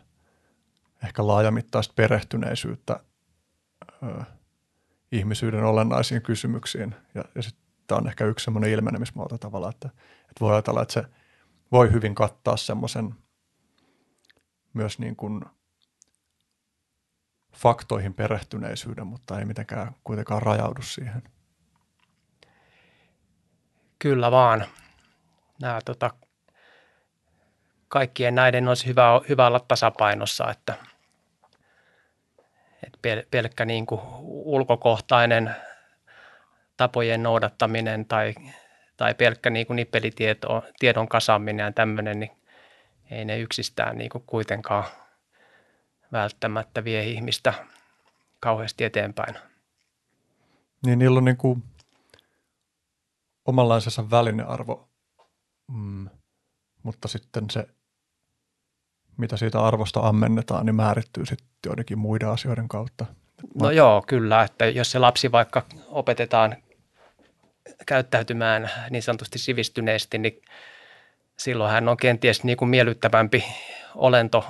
ehkä 1.04 1.26
laajamittaista 1.26 1.94
perehtyneisyyttä 1.96 3.00
ihmisyyden 5.12 5.64
olennaisiin 5.64 6.22
kysymyksiin. 6.22 6.94
Ja, 7.14 7.24
ja 7.34 7.42
sitten 7.42 7.64
tämä 7.86 7.98
on 7.98 8.08
ehkä 8.08 8.24
yksi 8.24 8.44
semmoinen 8.44 8.70
ilmenemismuoto 8.70 9.38
tavallaan, 9.38 9.74
että, 9.74 9.88
että 10.20 10.40
voi 10.40 10.52
ajatella, 10.52 10.82
että 10.82 10.94
se 10.94 11.04
voi 11.72 11.92
hyvin 11.92 12.14
kattaa 12.14 12.56
semmoisen 12.56 13.14
myös 14.74 14.98
niin 14.98 15.16
kuin 15.16 15.44
faktoihin 17.56 18.14
perehtyneisyyden, 18.14 19.06
mutta 19.06 19.38
ei 19.38 19.44
mitenkään 19.44 19.94
kuitenkaan 20.04 20.42
rajaudu 20.42 20.82
siihen. 20.82 21.22
Kyllä 23.98 24.30
vaan. 24.30 24.64
Nämä, 25.60 25.80
tota, 25.84 26.10
kaikkien 27.88 28.34
näiden 28.34 28.68
olisi 28.68 28.86
hyvä, 28.86 29.20
hyvä 29.28 29.46
olla 29.46 29.60
tasapainossa, 29.60 30.50
että, 30.50 30.74
että 32.87 32.99
pel, 33.02 33.23
pelkkä 33.30 33.64
niin 33.64 33.87
kuin 33.87 34.00
ulkokohtainen 34.28 35.56
tapojen 36.76 37.23
noudattaminen 37.23 38.06
tai, 38.06 38.35
tai 38.97 39.14
pelkkä 39.14 39.50
niin 39.50 39.66
kuin 39.66 39.76
nippelitiedon 39.76 41.08
kasaaminen 41.08 41.64
ja 41.64 41.73
tämmöinen, 41.73 42.20
niin 42.20 42.30
ei 43.11 43.25
ne 43.25 43.38
yksistään 43.38 43.99
niin 43.99 44.11
kuin 44.11 44.25
kuitenkaan 44.26 44.85
välttämättä 46.12 46.85
vie 46.85 47.04
ihmistä 47.04 47.54
kauheasti 48.40 48.85
eteenpäin. 48.85 49.35
Niin 50.87 50.99
niillä 50.99 51.18
on 51.18 51.25
niin 51.25 51.37
kuin 51.37 51.62
omanlaisensa 53.44 54.11
välinearvo, 54.11 54.88
mm, 55.73 56.08
mutta 56.82 57.08
sitten 57.08 57.50
se, 57.50 57.68
mitä 59.18 59.37
siitä 59.37 59.60
arvosta 59.60 60.00
ammennetaan, 60.00 60.66
niin 60.66 60.75
määrittyy 60.75 61.26
sitten 61.26 61.48
joidenkin 61.66 61.98
muiden 61.98 62.28
asioiden 62.28 62.68
kautta. 62.68 63.06
No 63.60 63.70
joo, 63.70 64.04
kyllä, 64.06 64.42
että 64.42 64.66
jos 64.66 64.90
se 64.90 64.98
lapsi 64.98 65.32
vaikka 65.32 65.62
opetetaan 65.87 66.56
käyttäytymään 67.87 68.70
niin 68.90 69.02
sanotusti 69.02 69.38
sivistyneesti, 69.38 70.18
niin 70.18 70.42
silloin 71.38 71.72
hän 71.72 71.88
on 71.88 71.96
kenties 71.96 72.44
niin 72.44 72.56
kuin 72.56 72.68
miellyttävämpi 72.68 73.44
olento 73.94 74.44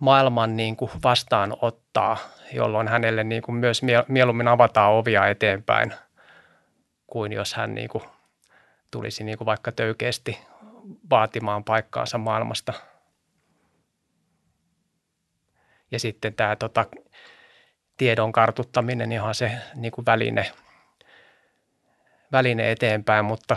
maailman 0.00 0.56
niin 0.56 0.76
kuin 0.76 0.90
vastaanottaa, 1.04 2.16
jolloin 2.52 2.88
hänelle 2.88 3.24
niin 3.24 3.42
kuin 3.42 3.56
myös 3.56 3.82
mieluummin 4.08 4.48
avataan 4.48 4.92
ovia 4.92 5.26
eteenpäin, 5.26 5.94
kuin 7.06 7.32
jos 7.32 7.54
hän 7.54 7.74
niin 7.74 7.88
kuin 7.88 8.04
tulisi 8.90 9.24
niin 9.24 9.38
kuin 9.38 9.46
vaikka 9.46 9.72
töykeästi 9.72 10.38
vaatimaan 11.10 11.64
paikkaansa 11.64 12.18
maailmasta. 12.18 12.72
Ja 15.90 15.98
sitten 15.98 16.34
tämä 16.34 16.56
tota, 16.56 16.86
tiedon 17.96 18.32
kartuttaminen, 18.32 19.12
ihan 19.12 19.34
se 19.34 19.52
niin 19.74 19.92
kuin 19.92 20.06
väline, 20.06 20.52
väline 22.32 22.70
eteenpäin, 22.70 23.24
mutta 23.24 23.56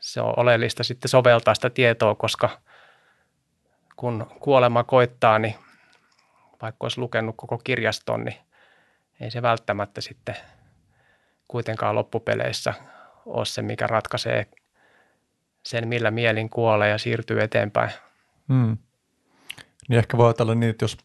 se 0.00 0.20
on 0.20 0.34
oleellista 0.36 0.84
sitten 0.84 1.08
soveltaa 1.08 1.54
sitä 1.54 1.70
tietoa, 1.70 2.14
koska 2.14 2.48
kun 3.96 4.26
kuolema 4.40 4.84
koittaa, 4.84 5.38
niin 5.38 5.54
vaikka 6.62 6.84
olisi 6.84 7.00
lukenut 7.00 7.36
koko 7.36 7.58
kirjaston, 7.58 8.24
niin 8.24 8.36
ei 9.20 9.30
se 9.30 9.42
välttämättä 9.42 10.00
sitten 10.00 10.36
kuitenkaan 11.48 11.94
loppupeleissä 11.94 12.74
ole 13.26 13.44
se, 13.44 13.62
mikä 13.62 13.86
ratkaisee 13.86 14.46
sen, 15.62 15.88
millä 15.88 16.10
mielin 16.10 16.50
kuolee 16.50 16.88
ja 16.90 16.98
siirtyy 16.98 17.40
eteenpäin. 17.40 17.90
Hmm. 18.48 18.78
Niin 19.88 19.98
ehkä 19.98 20.16
voi 20.16 20.26
ajatella 20.26 20.54
niin, 20.54 20.70
että 20.70 20.84
jos 20.84 20.98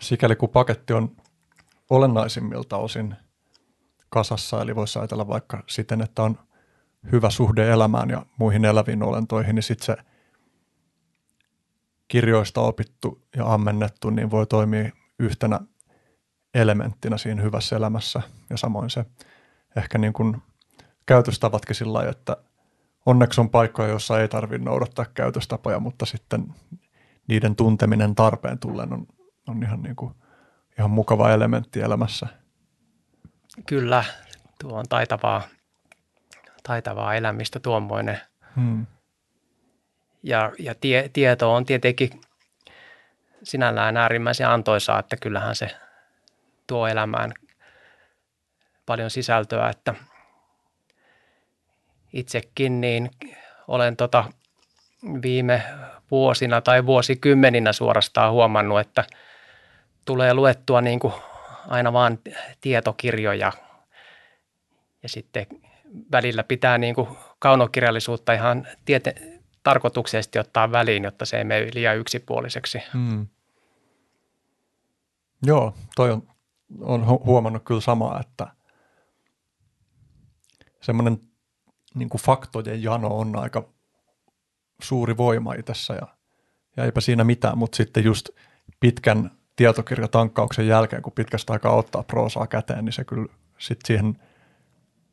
sikäli 0.00 0.36
kun 0.36 0.48
paketti 0.48 0.92
on 0.92 1.16
olennaisimmilta 1.90 2.76
osin 2.76 3.14
kasassa, 4.08 4.62
eli 4.62 4.76
voisi 4.76 4.98
ajatella 4.98 5.28
vaikka 5.28 5.62
siten, 5.66 6.02
että 6.02 6.22
on 6.22 6.38
hyvä 7.12 7.30
suhde 7.30 7.70
elämään 7.70 8.10
ja 8.10 8.26
muihin 8.38 8.64
eläviin 8.64 9.02
olentoihin, 9.02 9.54
niin 9.54 9.62
sitten 9.62 9.86
se 9.86 9.96
kirjoista 12.08 12.60
opittu 12.60 13.22
ja 13.36 13.54
ammennettu, 13.54 14.10
niin 14.10 14.30
voi 14.30 14.46
toimia 14.46 14.90
yhtenä 15.18 15.60
elementtinä 16.54 17.18
siinä 17.18 17.42
hyvässä 17.42 17.76
elämässä. 17.76 18.22
Ja 18.50 18.56
samoin 18.56 18.90
se 18.90 19.04
ehkä 19.76 19.98
niin 19.98 20.12
kuin 20.12 20.42
käytöstavatkin 21.06 21.76
sillä 21.76 21.92
lailla, 21.92 22.10
että 22.10 22.36
onneksi 23.06 23.40
on 23.40 23.50
paikkoja, 23.50 23.88
joissa 23.88 24.20
ei 24.20 24.28
tarvitse 24.28 24.64
noudattaa 24.64 25.04
käytöstapoja, 25.14 25.80
mutta 25.80 26.06
sitten 26.06 26.54
niiden 27.28 27.56
tunteminen 27.56 28.14
tarpeen 28.14 28.58
tullen 28.58 28.92
on, 28.92 29.06
on 29.46 29.62
ihan, 29.62 29.82
niin 29.82 29.96
kuin, 29.96 30.14
ihan 30.78 30.90
mukava 30.90 31.30
elementti 31.30 31.80
elämässä. 31.80 32.26
Kyllä, 33.66 34.04
tuo 34.60 34.78
on 34.78 34.84
taitavaa 34.88 35.42
taitavaa 36.66 37.14
elämistä 37.14 37.60
tuommoinen. 37.60 38.20
Hmm. 38.56 38.86
Ja, 40.22 40.52
ja 40.58 40.74
tie, 40.74 41.10
tieto 41.12 41.54
on 41.54 41.64
tietenkin 41.64 42.20
sinällään 43.42 43.96
äärimmäisen 43.96 44.48
antoisaa, 44.48 44.98
että 44.98 45.16
kyllähän 45.16 45.54
se 45.54 45.76
tuo 46.66 46.86
elämään 46.86 47.34
paljon 48.86 49.10
sisältöä, 49.10 49.68
että 49.68 49.94
itsekin 52.12 52.80
niin 52.80 53.10
olen 53.68 53.96
tota 53.96 54.24
viime 55.22 55.62
vuosina 56.10 56.60
tai 56.60 56.86
vuosikymmeninä 56.86 57.72
suorastaan 57.72 58.32
huomannut, 58.32 58.80
että 58.80 59.04
tulee 60.06 60.34
luettua 60.34 60.80
niin 60.80 60.98
kuin 60.98 61.14
aina 61.68 61.92
vaan 61.92 62.18
tietokirjoja 62.60 63.52
ja 65.02 65.08
sitten 65.08 65.46
välillä 66.12 66.44
pitää 66.44 66.78
niin 66.78 66.94
kuin 66.94 67.08
kaunokirjallisuutta 67.38 68.32
ihan 68.32 68.66
tiete, 68.84 69.14
tarkoituksellisesti 69.62 70.38
ottaa 70.38 70.72
väliin, 70.72 71.04
jotta 71.04 71.24
se 71.24 71.38
ei 71.38 71.44
mene 71.44 71.70
liian 71.74 71.96
yksipuoliseksi. 71.96 72.78
Hmm. 72.92 73.26
Joo, 75.46 75.74
toi 75.96 76.10
on, 76.10 76.28
on 76.80 77.06
huomannut 77.06 77.64
kyllä 77.64 77.80
samaa, 77.80 78.20
että 78.20 78.46
semmoinen 80.80 81.20
niin 81.94 82.08
kuin 82.08 82.20
faktojen 82.20 82.82
jano 82.82 83.18
on 83.18 83.36
aika 83.36 83.68
suuri 84.82 85.16
voima 85.16 85.54
itsessä 85.54 85.94
ja, 85.94 86.08
ja 86.76 86.84
eipä 86.84 87.00
siinä 87.00 87.24
mitään, 87.24 87.58
mutta 87.58 87.76
sitten 87.76 88.04
just 88.04 88.28
pitkän 88.80 89.35
tietokirjatankkauksen 89.56 90.66
jälkeen, 90.66 91.02
kun 91.02 91.12
pitkästä 91.12 91.52
aikaa 91.52 91.74
ottaa 91.74 92.02
proosaa 92.02 92.46
käteen, 92.46 92.84
niin 92.84 92.92
se 92.92 93.04
kyllä 93.04 93.26
sitten 93.58 93.86
siihen– 93.86 94.16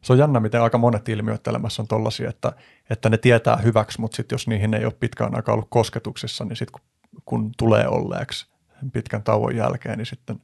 se 0.04 0.14
on 0.14 0.20
jännä, 0.20 0.40
miten 0.40 0.62
aika 0.62 0.78
monet 0.78 1.10
ilmiöt 1.10 1.48
elämässä 1.48 1.82
on 1.82 1.88
tollaisia, 1.88 2.30
että, 2.30 2.54
että 2.90 3.10
ne 3.10 3.18
tietää 3.18 3.58
hyväksi, 3.58 4.02
mutta 4.02 4.16
sitten 4.16 4.34
jos 4.36 4.48
niihin 4.48 4.74
ei 4.74 4.86
ole 4.86 4.94
pitkään 5.00 5.36
aikaa 5.36 5.54
ollut 5.54 5.68
kosketuksissa, 5.70 6.46
niin 6.46 6.56
sitten 6.56 6.82
kun, 6.82 6.82
kun 7.26 7.52
tulee 7.58 7.88
olleeksi 7.88 8.48
pitkän 8.94 9.24
tauon 9.24 9.56
jälkeen, 9.56 9.98
niin 9.98 10.06
sitten 10.06 10.42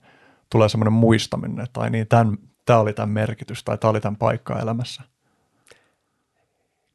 tulee 0.50 0.70
semmoinen 0.70 0.94
muistaminen, 0.94 1.64
että 1.64 1.80
ai 1.80 1.90
niin, 1.90 2.08
tämä 2.66 2.80
oli 2.80 2.94
tämän 2.94 3.10
merkitys 3.10 3.64
tai 3.64 3.78
tämä 3.78 3.90
oli 3.90 4.02
tämän 4.02 4.16
paikka 4.16 4.60
elämässä. 4.60 5.04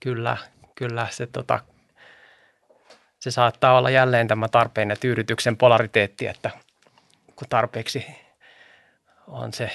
Kyllä, 0.00 0.36
kyllä 0.74 1.06
se, 1.10 1.26
tota, 1.26 1.60
se 3.18 3.30
saattaa 3.30 3.78
olla 3.78 3.90
jälleen 3.90 4.28
tämä 4.28 4.48
tarpeen 4.48 4.90
ja 4.90 4.96
tyydytyksen 4.96 5.56
polariteetti, 5.56 6.26
että 6.26 6.50
kun 7.36 7.48
tarpeeksi 7.48 8.06
on 9.26 9.52
se 9.52 9.70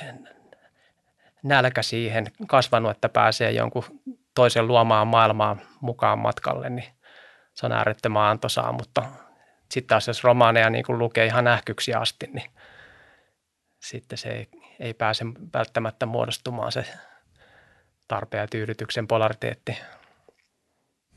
nälkä 1.44 1.82
siihen 1.82 2.26
kasvanut, 2.48 2.92
että 2.92 3.10
pääsee 3.10 3.52
jonkun 3.52 3.84
toisen 4.36 4.68
luomaan 4.68 5.08
maailmaa 5.08 5.58
mukaan 5.82 6.20
matkalle, 6.20 6.70
niin 6.70 6.94
se 7.54 7.66
on 7.66 7.72
äärettömän 7.72 8.24
antoisaa, 8.24 8.72
mutta 8.72 9.06
sitten 9.72 9.88
taas 9.88 10.08
jos 10.08 10.24
romaaneja 10.24 10.70
niin 10.70 10.86
kun 10.86 11.00
lukee 11.00 11.26
ihan 11.26 11.44
nähkyksi 11.44 11.94
asti, 11.94 12.28
niin 12.34 12.52
sitten 13.80 14.18
se 14.18 14.30
ei, 14.30 14.48
ei 14.80 14.94
pääse 14.94 15.26
välttämättä 15.54 16.06
muodostumaan 16.06 16.72
se 16.72 16.86
tarpeen 18.08 18.42
ja 18.42 18.48
tyydytyksen 18.48 19.08
polariteetti. 19.08 19.78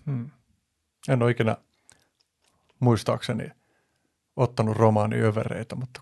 Hmm. 0.07 0.31
En 1.09 1.23
ole 1.23 1.31
ikinä 1.31 1.57
muistaakseni 2.81 3.51
ottanut 4.37 4.77
romaaniövereitä, 4.77 5.75
mutta 5.75 6.01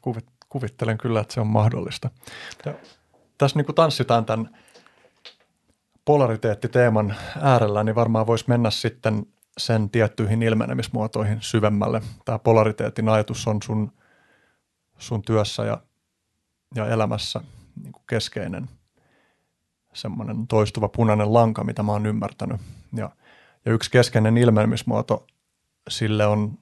kuvittelen 0.49 0.99
kyllä, 0.99 1.21
että 1.21 1.35
se 1.35 1.41
on 1.41 1.47
mahdollista. 1.47 2.11
Ja 2.67 2.75
tässä 3.39 3.59
niin 3.59 3.67
kuin 3.67 3.77
tanssitaan 3.77 4.25
tämän 4.25 4.59
polariteettiteeman 6.05 7.15
äärellä, 7.41 7.85
niin 7.85 7.95
varmaan 7.95 8.27
voisi 8.27 8.45
mennä 8.49 8.71
sitten 8.71 9.27
sen 9.59 9.91
tiettyihin 9.91 10.43
ilmenemismuotoihin 10.43 11.39
syvemmälle. 11.41 12.03
Tämä 12.25 12.39
polariteetin 12.39 13.09
ajatus 13.09 13.49
on 13.49 13.63
sun, 13.63 13.93
sun 14.99 15.23
työssä 15.23 15.65
ja, 15.65 15.83
ja 16.75 16.87
elämässä 16.87 17.41
niin 17.83 17.93
kuin 17.93 18.05
keskeinen. 18.09 18.69
semmoinen 19.93 20.47
toistuva 20.47 20.89
punainen 20.89 21.35
lanka, 21.35 21.65
mitä 21.65 21.83
mä 21.83 21.93
oon 21.93 22.07
ymmärtänyt. 22.07 22.61
Ja, 22.97 23.11
ja 23.65 23.73
yksi 23.73 23.91
keskeinen 23.91 24.39
ilmenemismuoto 24.39 25.27
sille 25.89 26.27
on 26.27 26.59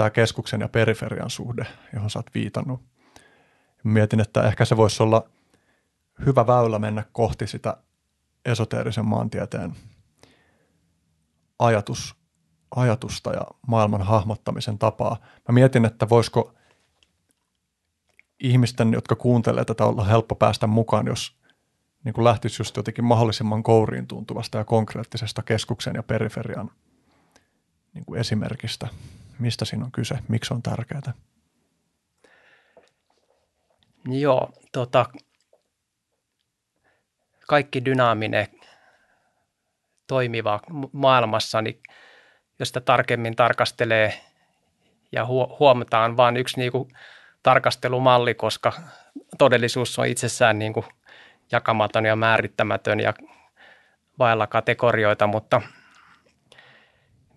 tämä 0.00 0.10
keskuksen 0.10 0.60
ja 0.60 0.68
periferian 0.68 1.30
suhde, 1.30 1.66
johon 1.94 2.10
sä 2.10 2.18
oot 2.18 2.34
viitannut. 2.34 2.80
Mietin, 3.84 4.20
että 4.20 4.42
ehkä 4.42 4.64
se 4.64 4.76
voisi 4.76 5.02
olla 5.02 5.28
hyvä 6.26 6.46
väylä 6.46 6.78
mennä 6.78 7.04
kohti 7.12 7.46
sitä 7.46 7.76
esoteerisen 8.44 9.04
maantieteen 9.04 9.74
ajatus, 11.58 12.14
ajatusta 12.76 13.32
ja 13.32 13.42
maailman 13.66 14.02
hahmottamisen 14.02 14.78
tapaa. 14.78 15.16
Mä 15.48 15.52
mietin, 15.52 15.84
että 15.84 16.08
voisiko 16.08 16.54
ihmisten, 18.38 18.92
jotka 18.92 19.16
kuuntelee 19.16 19.64
tätä, 19.64 19.84
olla 19.84 20.04
helppo 20.04 20.34
päästä 20.34 20.66
mukaan, 20.66 21.06
jos 21.06 21.36
niin 22.04 22.12
kuin 22.12 22.24
lähtisi 22.24 22.60
just 22.62 22.76
jotenkin 22.76 23.04
mahdollisimman 23.04 23.62
kouriin 23.62 24.06
tuntuvasta 24.06 24.58
ja 24.58 24.64
konkreettisesta 24.64 25.42
keskuksen 25.42 25.94
ja 25.94 26.02
periferian 26.02 26.70
niin 27.94 28.04
kuin 28.04 28.20
esimerkistä. 28.20 28.88
Mistä 29.40 29.64
siinä 29.64 29.84
on 29.84 29.92
kyse? 29.92 30.18
Miksi 30.28 30.54
on 30.54 30.62
tärkeää? 30.62 31.12
Joo, 34.08 34.52
tota, 34.72 35.06
kaikki 37.46 37.84
dynaaminen 37.84 38.46
toimiva 40.06 40.60
maailmassa, 40.92 41.62
niin 41.62 41.80
jos 42.58 42.68
sitä 42.68 42.80
tarkemmin 42.80 43.36
tarkastelee 43.36 44.20
ja 45.12 45.26
huomataan 45.58 46.16
vain 46.16 46.36
yksi 46.36 46.56
niin 46.56 46.72
kuin 46.72 46.88
tarkastelumalli, 47.42 48.34
koska 48.34 48.72
todellisuus 49.38 49.98
on 49.98 50.06
itsessään 50.06 50.58
niin 50.58 50.72
kuin 50.72 50.86
jakamaton 51.52 52.04
ja 52.04 52.16
määrittämätön 52.16 53.00
ja 53.00 53.14
vailla 54.18 54.46
kategorioita, 54.46 55.26
mutta 55.26 55.62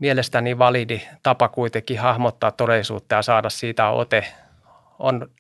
mielestäni 0.04 0.58
validi 0.58 1.02
tapa 1.24 1.48
kuitenkin 1.50 2.00
hahmottaa 2.00 2.52
todellisuutta 2.52 3.16
ja 3.16 3.22
saada 3.22 3.50
siitä 3.50 3.89
ote 3.89 4.26
on 5.00 5.32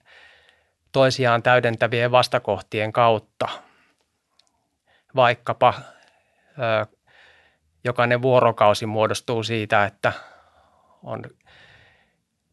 toisiaan 0.91 1.43
täydentävien 1.43 2.11
vastakohtien 2.11 2.93
kautta. 2.93 3.47
Vaikkapa 5.15 5.73
ö, 6.59 6.85
jokainen 7.83 8.21
vuorokausi 8.21 8.85
muodostuu 8.85 9.43
siitä, 9.43 9.85
että 9.85 10.13
on 11.03 11.23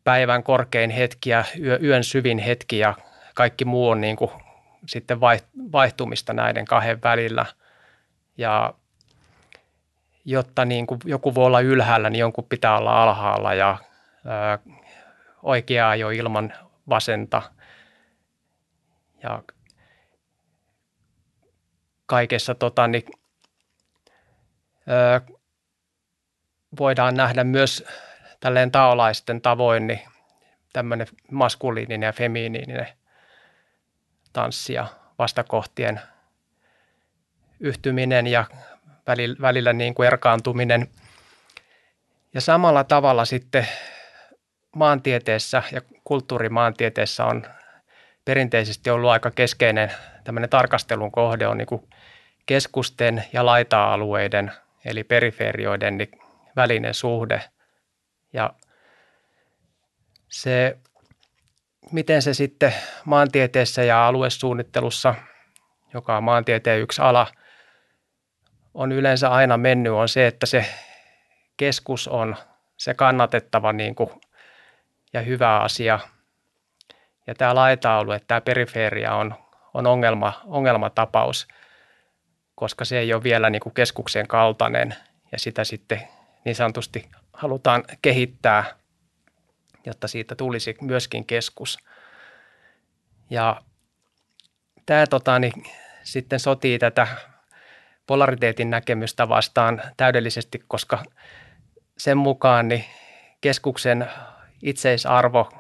päivän 0.05 0.43
korkein 0.43 0.91
hetki 0.91 1.31
ja 1.31 1.45
yön 1.83 2.05
syvin 2.05 2.39
hetki 2.39 2.79
ja 2.79 2.95
kaikki 3.35 3.65
muu 3.65 3.89
on 3.89 4.01
niin 4.01 4.17
kuin 4.17 4.31
sitten 4.87 5.21
vaihtumista 5.73 6.33
näiden 6.33 6.65
kahden 6.65 7.03
välillä. 7.03 7.47
Ja 8.37 8.75
jotta 10.25 10.65
niin 10.65 10.87
kuin 10.87 11.01
joku 11.05 11.35
voi 11.35 11.47
olla 11.47 11.61
ylhäällä, 11.61 12.11
niin 12.11 12.21
jonkun 12.21 12.47
pitää 12.49 12.79
olla 12.79 13.03
alhaalla 13.03 13.55
ja 13.55 13.79
ää, 14.27 14.59
oikeaa 15.43 15.97
jo 15.97 16.11
ilman 16.11 16.53
vasenta. 16.89 17.43
Ja 19.23 19.43
kaikessa 22.07 22.55
tota, 22.55 22.87
niin, 22.87 23.05
ää, 24.87 25.21
voidaan 26.79 27.15
nähdä 27.15 27.45
myös 27.45 27.85
tälleen 28.41 28.71
taolaisten 28.71 29.41
tavoin 29.41 29.87
niin 29.87 30.01
tämmöinen 30.73 31.07
maskuliininen 31.31 32.07
ja 32.07 32.13
feminiininen 32.13 32.89
tanssi 34.33 34.73
ja 34.73 34.87
vastakohtien 35.19 36.01
yhtyminen 37.61 38.27
ja 38.27 38.45
välillä, 39.07 39.37
välillä 39.41 39.73
niin 39.73 39.95
kuin 39.95 40.07
erkaantuminen. 40.07 40.89
Ja 42.35 42.41
samalla 42.41 42.85
tavalla 42.85 43.25
sitten 43.25 43.69
maantieteessä 44.77 45.63
ja 45.73 45.81
kulttuurimaantieteessä 46.05 47.25
on 47.25 47.47
perinteisesti 48.25 48.91
ollut 48.91 49.11
aika 49.11 49.31
keskeinen 49.31 49.93
tämmöinen 50.25 50.51
tarkastelun 50.51 51.13
kohde 51.13 51.47
on 51.47 51.59
niin 51.59 51.67
kuin 51.67 51.89
keskusten 52.47 53.25
ja 53.33 53.47
laita-alueiden 53.47 54.53
eli 54.85 55.05
periferioiden 55.05 55.99
niin 55.99 56.11
välinen 56.57 56.95
suhde. 56.95 57.43
Ja 58.33 58.55
se, 60.29 60.79
miten 61.93 62.23
se 62.23 62.35
sitten 62.35 62.75
maantieteessä 63.05 63.83
ja 63.83 64.07
aluesuunnittelussa, 64.07 65.15
joka 65.95 66.17
on 66.17 66.25
maantieteen 66.25 66.81
yksi 66.81 67.03
ala, 67.03 67.27
on 68.75 68.93
yleensä 68.93 69.29
aina 69.29 69.57
mennyt, 69.57 69.93
on 69.93 70.09
se, 70.09 70.27
että 70.27 70.47
se 70.47 70.67
keskus 71.57 72.09
on 72.09 72.37
se 72.77 72.95
kannatettava 72.95 73.73
niin 73.73 73.95
kuin, 73.95 74.11
ja 75.13 75.21
hyvä 75.21 75.61
asia. 75.61 75.99
Ja 77.27 77.35
tämä 77.35 77.55
laita-alue, 77.55 78.21
tämä 78.27 78.41
periferia 78.41 79.15
on, 79.15 79.35
on 79.75 79.87
ongelma, 79.87 80.41
ongelmatapaus, 80.47 81.49
koska 82.55 82.85
se 82.85 82.99
ei 82.99 83.15
ole 83.15 83.23
vielä 83.23 83.51
niin 83.51 83.61
kuin 83.61 83.75
keskuksen 83.75 84.29
kaltainen 84.29 84.95
ja 85.33 85.39
sitä 85.39 85.65
sitten 85.65 86.09
niin 86.45 86.55
sanotusti 86.55 87.09
halutaan 87.33 87.85
kehittää, 88.03 88.65
jotta 89.87 90.09
siitä 90.09 90.35
tulisi 90.35 90.77
myöskin 90.81 91.27
keskus. 91.27 91.79
Ja 93.31 93.63
tämä 94.87 95.07
tota, 95.07 95.39
niin, 95.39 95.53
sitten 96.03 96.41
sotii 96.41 96.79
tätä 96.79 97.07
polariteetin 98.11 98.71
näkemystä 98.71 99.29
vastaan 99.29 99.83
täydellisesti, 99.97 100.65
koska 100.69 101.03
sen 101.99 102.19
mukaan 102.19 102.69
niin 102.69 102.85
keskuksen 103.41 104.07
itseisarvo 104.63 105.51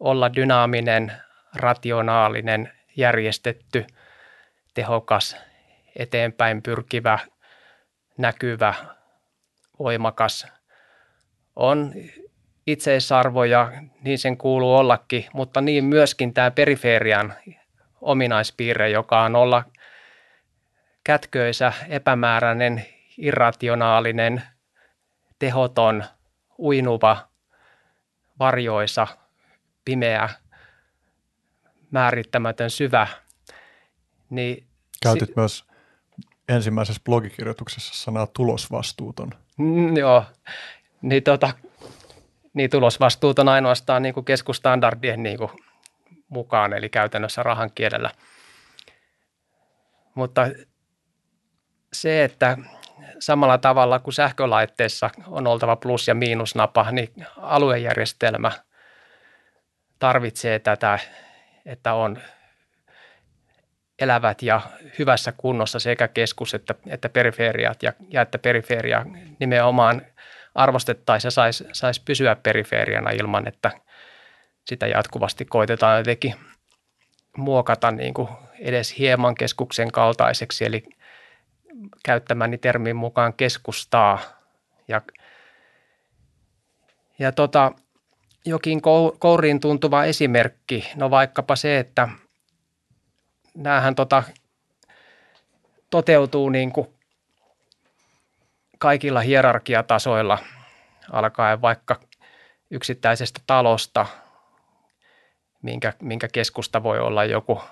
olla 0.00 0.34
dynaaminen, 0.34 1.12
rationaalinen, 1.54 2.72
järjestetty, 2.96 3.86
tehokas, 4.74 5.36
eteenpäin 5.96 6.62
pyrkivä, 6.62 7.18
näkyvä, 8.18 8.74
voimakas 9.78 10.46
on 11.56 11.92
itseisarvo 12.66 13.44
ja 13.44 13.72
niin 14.04 14.18
sen 14.18 14.36
kuuluu 14.36 14.74
ollakin, 14.76 15.24
mutta 15.32 15.60
niin 15.60 15.84
myöskin 15.84 16.34
tämä 16.34 16.50
periferian 16.50 17.34
ominaispiirre, 18.00 18.90
joka 18.90 19.22
on 19.22 19.36
olla 19.36 19.64
kätköisä, 21.06 21.72
epämääräinen, 21.88 22.86
irrationaalinen, 23.18 24.42
tehoton, 25.38 26.04
uinuva, 26.58 27.28
varjoisa, 28.38 29.06
pimeä, 29.84 30.28
määrittämätön, 31.90 32.70
syvä. 32.70 33.06
Niin 34.30 34.66
Käytit 35.02 35.28
si- 35.28 35.32
myös 35.36 35.64
ensimmäisessä 36.48 37.02
blogikirjoituksessa 37.04 37.94
sanaa 37.94 38.26
tulosvastuuton. 38.26 39.30
Mm, 39.56 39.96
joo, 39.96 40.24
niin, 41.02 41.22
tota, 41.22 41.50
niin 42.54 42.70
tulosvastuuton 42.70 43.48
ainoastaan 43.48 44.02
niin 44.02 44.14
kuin 44.14 44.24
keskustandardien 44.24 45.22
niin 45.22 45.38
kuin 45.38 45.50
mukaan, 46.28 46.72
eli 46.72 46.88
käytännössä 46.88 47.42
rahan 47.42 47.70
kielellä. 47.74 48.10
Mutta 50.14 50.42
se, 52.02 52.24
että 52.24 52.58
samalla 53.18 53.58
tavalla 53.58 53.98
kuin 53.98 54.14
sähkölaitteessa 54.14 55.10
on 55.26 55.46
oltava 55.46 55.76
plus- 55.76 56.08
ja 56.08 56.14
miinusnapa, 56.14 56.90
niin 56.90 57.26
aluejärjestelmä 57.36 58.52
tarvitsee 59.98 60.58
tätä, 60.58 60.98
että 61.66 61.94
on 61.94 62.18
elävät 63.98 64.42
ja 64.42 64.60
hyvässä 64.98 65.32
kunnossa 65.32 65.78
sekä 65.78 66.08
keskus 66.08 66.54
että, 66.54 66.74
että 66.86 67.08
periferiat 67.08 67.82
ja, 67.82 67.92
ja 68.08 68.22
että 68.22 68.38
periferia 68.38 69.06
nimenomaan 69.38 70.02
arvostettaisiin 70.54 71.26
ja 71.26 71.30
saisi 71.30 71.64
sais 71.72 72.00
pysyä 72.00 72.36
periferiana 72.42 73.10
ilman, 73.10 73.48
että 73.48 73.70
sitä 74.64 74.86
jatkuvasti 74.86 75.44
koitetaan 75.44 75.98
jotenkin 75.98 76.34
muokata 77.36 77.90
niin 77.90 78.14
kuin 78.14 78.28
edes 78.60 78.98
hieman 78.98 79.34
keskuksen 79.34 79.92
kaltaiseksi, 79.92 80.64
eli 80.64 80.84
käyttämäni 82.04 82.58
termin 82.58 82.96
mukaan 82.96 83.34
keskustaa. 83.34 84.18
Ja, 84.88 85.02
ja 87.18 87.32
tota, 87.32 87.72
jokin 88.44 88.82
kouriin 89.18 89.60
tuntuva 89.60 90.04
esimerkki, 90.04 90.90
no 90.96 91.10
vaikkapa 91.10 91.56
se, 91.56 91.78
että 91.78 92.08
näähän 93.54 93.94
tota, 93.94 94.22
toteutuu 95.90 96.48
niin 96.48 96.72
kuin 96.72 96.88
kaikilla 98.78 99.20
hierarkiatasoilla, 99.20 100.38
alkaen 101.12 101.62
vaikka 101.62 102.00
yksittäisestä 102.70 103.40
talosta, 103.46 104.06
minkä, 105.62 105.92
minkä 106.02 106.28
keskusta 106.32 106.82
voi 106.82 106.98
olla 106.98 107.24
joku, 107.24 107.62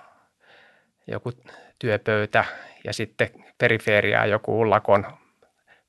joku 1.07 1.33
työpöytä 1.79 2.45
ja 2.85 2.93
sitten 2.93 3.29
periferiaa 3.59 4.27
joku 4.27 4.61
ullakon 4.61 5.07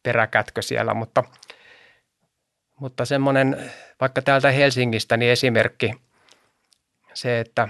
peräkätkö 0.03 0.61
siellä, 0.61 0.93
mutta, 0.93 1.23
mutta 2.79 3.05
semmoinen 3.05 3.71
vaikka 4.01 4.21
täältä 4.21 4.51
Helsingistä 4.51 5.17
niin 5.17 5.31
esimerkki 5.31 5.93
se, 7.13 7.39
että 7.39 7.69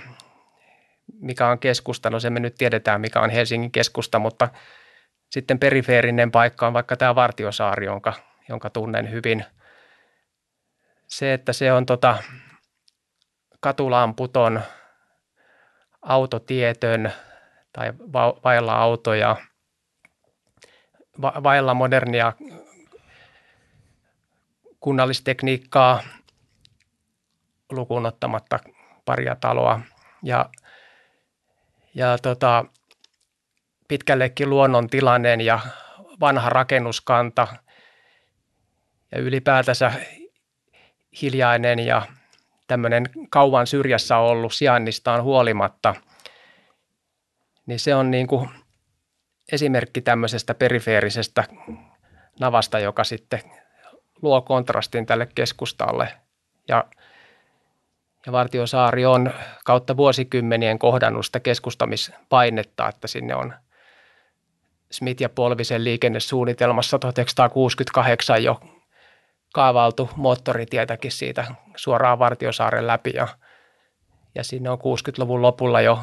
mikä 1.22 1.48
on 1.48 1.60
keskusta, 1.60 2.10
no 2.10 2.20
se 2.20 2.30
me 2.30 2.40
nyt 2.40 2.56
tiedetään 2.56 3.02
mikä 3.02 3.20
on 3.20 3.30
Helsingin 3.30 3.72
keskusta, 3.72 4.20
mutta 4.20 4.50
sitten 5.30 5.60
perifeerinen 5.60 6.32
paikka 6.32 6.68
on 6.68 6.74
vaikka 6.74 6.98
tämä 6.98 7.16
Vartiosaari, 7.16 7.86
jonka, 7.86 8.14
jonka 8.50 8.70
tunnen 8.70 9.12
hyvin. 9.12 9.46
Se, 11.08 11.34
että 11.34 11.54
se 11.54 11.72
on 11.72 11.86
tota, 11.86 12.18
katulamputon, 13.60 14.62
autotietön 16.02 17.14
tai 17.76 17.94
va- 18.14 18.36
vailla 18.44 18.76
autoja, 18.76 19.36
va- 21.22 21.44
vailla 21.44 21.74
modernia 21.74 22.34
kunnallistekniikkaa 24.80 26.04
lukuun 27.72 28.06
ottamatta 28.06 28.60
paria 29.06 29.36
taloa. 29.36 29.80
Ja, 30.24 30.50
ja 31.94 32.18
tota, 32.18 32.66
pitkällekin 33.88 34.50
luonnontilainen 34.50 35.42
ja 35.42 35.60
vanha 36.20 36.50
rakennuskanta 36.50 37.48
ja 39.12 39.22
ylipäätänsä 39.22 39.92
hiljainen 41.22 41.80
ja 41.80 42.02
tämmöinen 42.68 43.10
kauan 43.30 43.68
syrjässä 43.68 44.18
ollut 44.18 44.54
sijainnistaan 44.54 45.24
huolimatta, 45.24 45.96
niin 47.66 47.80
se 47.80 47.96
on 47.96 48.12
niin 48.12 48.28
kuin 48.28 48.50
esimerkki 49.52 50.02
tämmöisestä 50.02 50.54
perifeerisestä 50.54 51.44
navasta, 52.40 52.80
joka 52.80 53.04
sitten 53.04 53.40
luo 54.22 54.42
kontrastin 54.42 55.06
tälle 55.06 55.28
keskustalle. 55.36 56.14
Ja, 56.68 56.86
ja 58.26 58.32
Vartiosaari 58.32 59.06
on 59.06 59.34
kautta 59.66 59.98
vuosikymmenien 59.98 60.80
kohdannut 60.80 61.26
sitä 61.26 61.40
keskustamispainetta, 61.40 62.90
että 62.90 63.08
sinne 63.08 63.36
on 63.36 63.54
Smith 64.92 65.22
ja 65.22 65.30
Polvisen 65.30 65.84
liikennesuunnitelmassa 65.84 67.00
1968 67.00 68.44
jo 68.44 68.60
kaavailtu 69.54 70.10
moottoritietäkin 70.16 71.12
siitä 71.12 71.56
suoraan 71.76 72.20
Vartiosaaren 72.20 72.88
läpi 72.88 73.12
ja, 73.14 73.28
ja 74.36 74.44
sinne 74.44 74.70
on 74.70 74.78
60-luvun 74.78 75.42
lopulla 75.42 75.82
jo 75.82 76.00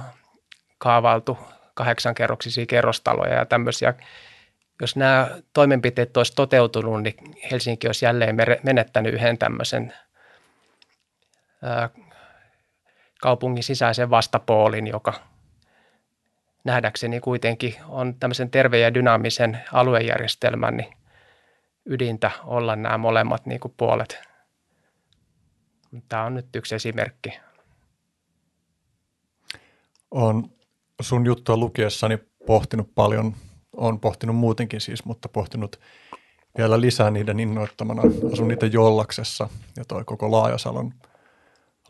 kaavailtu 0.83 1.39
kahdeksankerroksisia 1.75 2.67
kerrostaloja 2.67 3.35
ja 3.35 3.47
tämmöisiä. 3.47 3.95
Jos 4.81 4.97
nämä 4.97 5.29
toimenpiteet 5.53 6.17
olisi 6.17 6.33
toteutunut, 6.35 7.03
niin 7.03 7.15
Helsinki 7.51 7.87
olisi 7.87 8.05
jälleen 8.05 8.37
menettänyt 8.63 9.15
yhden 9.15 9.39
tämmöisen 9.39 9.95
kaupungin 13.21 13.63
sisäisen 13.63 14.11
vastapoolin, 14.11 14.87
joka 14.87 15.15
nähdäkseni 16.65 17.21
kuitenkin 17.21 17.75
on 17.89 18.15
tämmöisen 18.15 18.51
terveen 18.51 18.83
ja 18.83 18.95
dynaamisen 18.95 19.61
aluejärjestelmän 19.73 20.77
niin 20.77 20.95
ydintä 21.87 22.31
olla 22.45 22.77
nämä 22.77 22.99
molemmat 22.99 23.47
niin 23.47 23.61
kuin 23.61 23.75
puolet. 23.77 24.21
Tämä 26.09 26.25
on 26.25 26.35
nyt 26.35 26.57
yksi 26.57 26.75
esimerkki. 26.75 27.41
On 30.11 30.62
sun 31.03 31.27
juttua 31.27 31.57
lukiessani 31.57 32.19
pohtinut 32.47 32.95
paljon, 32.95 33.35
on 33.77 34.01
pohtinut 34.01 34.37
muutenkin 34.37 34.81
siis, 34.81 35.05
mutta 35.05 35.29
pohtinut 35.29 35.81
vielä 36.59 36.81
lisää 36.81 37.11
niiden 37.11 37.41
innoittamana. 37.41 38.03
Asun 38.33 38.49
niitä 38.49 38.67
Jollaksessa 38.67 39.49
ja 39.77 39.85
toi 39.85 40.05
koko 40.05 40.31
Laajasalon, 40.31 40.95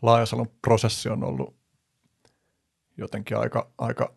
Laajasalon 0.01 0.47
prosessi 0.61 1.09
on 1.09 1.23
ollut 1.23 1.55
jotenkin 2.97 3.37
aika, 3.37 3.71
aika 3.77 4.13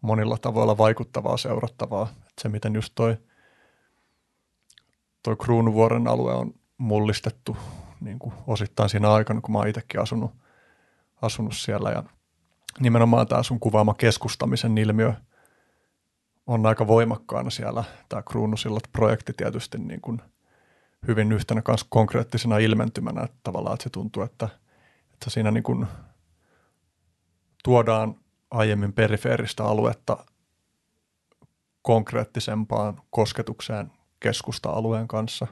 monilla 0.00 0.38
tavoilla 0.38 0.78
vaikuttavaa, 0.78 1.36
seurattavaa. 1.36 2.08
Että 2.12 2.42
se, 2.42 2.48
miten 2.48 2.74
just 2.74 2.92
toi, 2.94 3.16
toi 5.22 5.36
Kruunuvuoren 5.36 6.08
alue 6.08 6.34
on 6.34 6.54
mullistettu 6.78 7.56
niin 8.00 8.18
kuin 8.18 8.34
osittain 8.46 8.88
siinä 8.88 9.12
aikana, 9.12 9.40
kun 9.40 9.52
mä 9.52 9.58
oon 9.58 9.68
itsekin 9.68 10.00
asunut, 10.00 10.30
asunut 11.22 11.56
siellä. 11.56 11.90
Ja 11.90 12.04
nimenomaan 12.80 13.26
tämä 13.26 13.42
sun 13.42 13.60
kuvaama 13.60 13.94
keskustamisen 13.94 14.78
ilmiö 14.78 15.12
on 16.46 16.66
aika 16.66 16.86
voimakkaana 16.86 17.50
siellä. 17.50 17.84
Tämä 18.08 18.22
Kruunusillat-projekti 18.22 19.32
tietysti 19.32 19.78
niin 19.78 20.00
kuin 20.00 20.22
hyvin 21.08 21.32
yhtenä 21.32 21.62
kanssa 21.62 21.86
konkreettisena 21.90 22.58
ilmentymänä, 22.58 23.22
että 23.22 23.36
tavallaan 23.42 23.74
että 23.74 23.82
se 23.82 23.90
tuntuu, 23.90 24.22
että, 24.22 24.48
että 25.12 25.30
siinä 25.30 25.50
niin 25.50 25.62
kuin 25.62 25.86
tuodaan 27.64 28.14
aiemmin 28.50 28.92
perifeeristä 28.92 29.64
aluetta 29.64 30.24
konkreettisempaan 31.82 33.02
kosketukseen 33.10 33.92
keskusta-alueen 34.20 35.08
kanssa? 35.08 35.46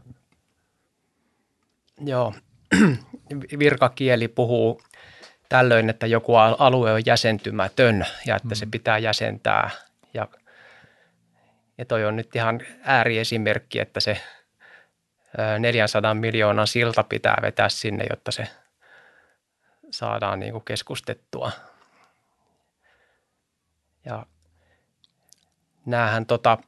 Joo, 2.01 2.35
virkakieli 3.59 4.29
puhuu 4.29 4.81
tällöin, 5.49 5.91
että 5.91 6.07
joku 6.07 6.37
alue 6.37 6.93
on 6.93 7.07
jäsentymätön 7.07 8.07
ja 8.27 8.37
että 8.37 8.49
mm. 8.49 8.55
se 8.55 8.67
pitää 8.71 8.99
jäsentää. 8.99 9.71
Ja, 10.15 10.29
ja 11.79 11.85
toi 11.85 12.05
on 12.05 12.17
nyt 12.17 12.37
ihan 12.37 12.61
ääriesimerkki, 12.83 13.79
että 13.79 14.01
se 14.01 14.21
400 15.59 16.15
miljoonan 16.15 16.67
silta 16.67 17.03
pitää 17.03 17.39
vetää 17.43 17.69
sinne, 17.69 18.07
jotta 18.11 18.33
se 18.33 18.49
saadaan 19.91 20.41
niin 20.41 20.53
kuin 20.53 20.65
keskustettua. 20.65 21.51
Ja 24.05 24.27
näähän 25.87 26.27
tota, 26.27 26.59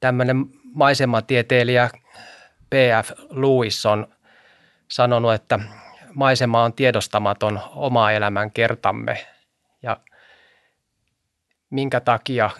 tämmöinen 0.00 0.46
maisematieteilijä 0.74 1.90
P.F. 2.70 3.10
Lewis 3.30 3.86
on 3.86 4.14
sanonut, 4.88 5.34
että 5.34 5.58
maisema 6.14 6.62
on 6.62 6.72
tiedostamaton 6.72 7.60
oma 7.74 8.12
elämän 8.12 8.50
kertamme. 8.50 9.26
Ja 9.82 10.00
minkä 11.70 12.00
takia 12.00 12.50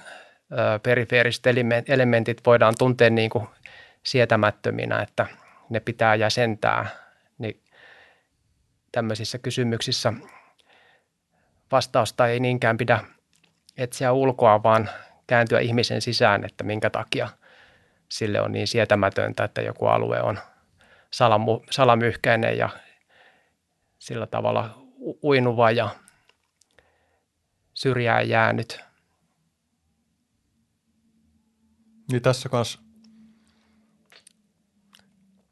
perifeeriset 0.82 1.44
elementit 1.88 2.40
voidaan 2.46 2.74
tuntea 2.78 3.10
niin 3.10 3.30
kuin 3.30 3.46
sietämättöminä, 4.02 5.02
että 5.02 5.26
ne 5.70 5.80
pitää 5.80 6.14
jäsentää, 6.14 6.86
niin 7.38 7.62
tämmöisissä 8.92 9.38
kysymyksissä 9.38 10.12
vastausta 11.72 12.26
ei 12.26 12.40
niinkään 12.40 12.76
pidä 12.76 13.00
etsiä 13.76 14.12
ulkoa, 14.12 14.62
vaan 14.62 14.90
kääntyä 15.26 15.60
ihmisen 15.60 16.00
sisään, 16.00 16.44
että 16.44 16.64
minkä 16.64 16.90
takia 16.90 17.28
sille 18.08 18.40
on 18.40 18.52
niin 18.52 18.68
sietämätöntä, 18.68 19.44
että 19.44 19.62
joku 19.62 19.86
alue 19.86 20.22
on 20.22 20.38
salamu, 21.10 21.60
salamyhkäinen 21.70 22.58
ja 22.58 22.68
sillä 24.00 24.26
tavalla 24.26 24.78
uinuva 25.22 25.70
ja 25.70 25.96
syrjään 27.74 28.28
jäänyt. 28.28 28.80
Niin 32.12 32.22
tässä 32.22 32.48
kanssa 32.48 32.78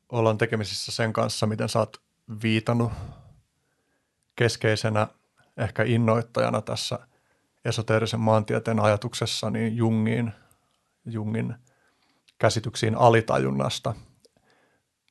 ollaan 0.09 0.39
tekemisissä 0.39 0.93
sen 0.93 1.13
kanssa, 1.13 1.47
miten 1.47 1.69
sä 1.69 1.79
oot 1.79 1.97
viitannut 2.43 2.93
keskeisenä 4.37 5.09
ehkä 5.57 5.83
innoittajana 5.83 6.63
tässä 6.63 6.99
esoteerisen 7.65 8.21
maantieteen 8.21 8.81
ajatuksessa 8.81 9.51
niin 9.51 9.77
Jungiin, 9.77 10.33
Jungin 11.05 11.55
käsityksiin 12.39 12.95
alitajunnasta. 12.95 13.95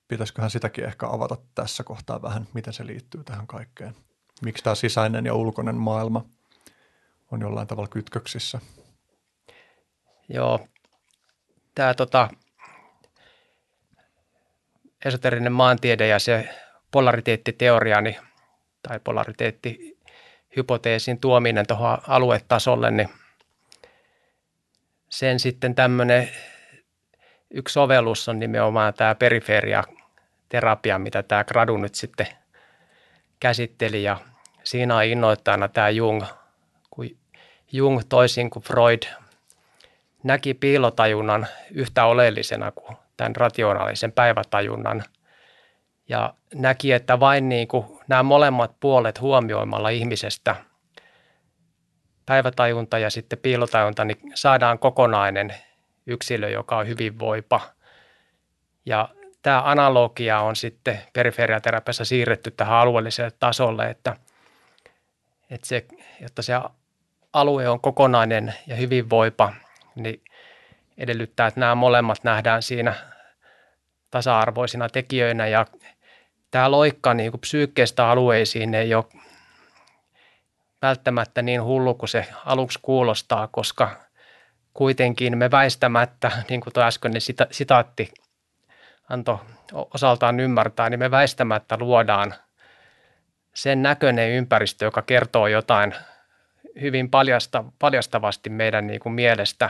Pitäisiköhän 0.08 0.50
sitäkin 0.50 0.86
ehkä 0.86 1.08
avata 1.08 1.38
tässä 1.56 1.84
kohtaa 1.84 2.22
vähän, 2.22 2.48
miten 2.54 2.74
se 2.74 2.86
liittyy 2.86 3.24
tähän 3.24 3.48
kaikkeen? 3.48 3.96
Miksi 4.42 4.64
tämä 4.64 4.76
sisäinen 4.76 5.26
ja 5.26 5.34
ulkoinen 5.34 5.76
maailma 5.76 6.26
on 7.32 7.42
jollain 7.42 7.68
tavalla 7.68 7.88
kytköksissä? 7.88 8.60
Joo, 10.30 10.68
tämä 11.76 11.94
tota, 11.94 12.30
esoterinen 15.06 15.54
maantiede 15.54 16.08
ja 16.08 16.20
se 16.20 16.50
polariteettiteoria 16.92 18.02
niin, 18.02 18.18
tai 18.88 19.00
polariteettihypoteesin 19.00 21.20
tuominen 21.20 21.68
tuohon 21.68 21.98
aluetasolle, 22.08 22.92
niin 22.92 23.10
sen 25.10 25.40
sitten 25.40 25.76
tämmöinen 25.76 26.30
yksi 27.52 27.74
sovellus 27.74 28.30
on 28.30 28.40
nimenomaan 28.40 28.94
tämä 28.94 29.16
terapia, 30.50 31.00
mitä 31.00 31.24
tämä 31.24 31.44
gradu 31.44 31.78
nyt 31.78 31.96
sitten 31.96 32.28
käsitteli 33.40 34.04
ja 34.04 34.18
siinä 34.64 34.96
on 34.96 35.04
innoittajana 35.04 35.68
tämä 35.68 35.90
Jung, 35.90 36.24
kun 36.90 37.10
Jung 37.72 38.02
toisin 38.10 38.50
kuin 38.50 38.64
Freud 38.64 39.04
näki 40.24 40.54
piilotajunnan 40.54 41.48
yhtä 41.72 42.06
oleellisena 42.06 42.72
kuin 42.72 42.98
tämän 43.18 43.36
rationaalisen 43.36 44.12
päivätajunnan 44.12 45.04
ja 46.10 46.34
näki, 46.56 46.92
että 46.92 47.20
vain 47.20 47.50
niin 47.50 47.68
kuin 47.68 47.86
nämä 48.08 48.24
molemmat 48.24 48.76
puolet 48.80 49.22
huomioimalla 49.22 49.90
ihmisestä, 49.90 50.56
päivätajunta 52.26 53.00
ja 53.00 53.10
sitten 53.10 53.40
piilotajunta, 53.40 54.06
niin 54.06 54.18
saadaan 54.36 54.80
kokonainen 54.80 55.54
yksilö, 56.08 56.50
joka 56.50 56.78
on 56.78 56.88
hyvinvoipa. 56.88 57.62
Ja 58.86 59.10
tämä 59.48 59.62
analogia 59.66 60.40
on 60.40 60.56
sitten 60.56 61.00
periferiaterapiassa 61.14 62.06
siirretty 62.06 62.52
tähän 62.52 62.78
alueelliselle 62.78 63.32
tasolle, 63.40 63.90
että, 63.90 64.16
että 65.50 65.68
se, 65.68 65.86
jotta 66.22 66.42
se 66.42 66.54
alue 67.34 67.70
on 67.70 67.82
kokonainen 67.82 68.54
ja 68.68 68.76
hyvinvoipa, 68.76 69.54
niin 69.96 70.24
edellyttää, 70.98 71.48
että 71.48 71.60
nämä 71.60 71.76
molemmat 71.76 72.24
nähdään 72.24 72.62
siinä 72.64 72.94
tasa-arvoisina 74.12 74.90
tekijöinä. 74.90 75.48
Ja 75.48 75.66
tämä 76.52 76.72
loikka 76.72 77.14
niin 77.14 77.32
kuin 77.32 77.42
psyykkeestä 77.42 78.10
alueisiin 78.10 78.74
ei 78.74 78.96
ole 78.96 79.06
välttämättä 80.82 81.42
niin 81.42 81.64
hullu 81.64 81.94
kuin 81.94 82.10
se 82.10 82.26
aluksi 82.46 82.80
kuulostaa, 82.82 83.48
koska 83.48 83.92
kuitenkin 84.74 85.38
me 85.38 85.52
väistämättä, 85.52 86.32
niin 86.50 86.62
kuin 86.62 86.74
tuo 86.74 86.84
äskeinen 86.84 87.22
sitaatti 87.52 88.12
antoi 89.10 89.38
osaltaan 89.94 90.40
ymmärtää, 90.40 90.90
niin 90.90 91.00
me 91.00 91.12
väistämättä 91.12 91.78
luodaan 91.80 92.34
sen 93.54 93.82
näköinen 93.82 94.32
ympäristö, 94.32 94.86
joka 94.86 95.02
kertoo 95.02 95.48
jotain 95.48 95.96
hyvin 96.82 97.10
paljasta, 97.10 97.64
paljastavasti 97.80 98.50
meidän 98.50 98.88
niin 98.88 99.00
kuin 99.00 99.14
mielestä. 99.14 99.70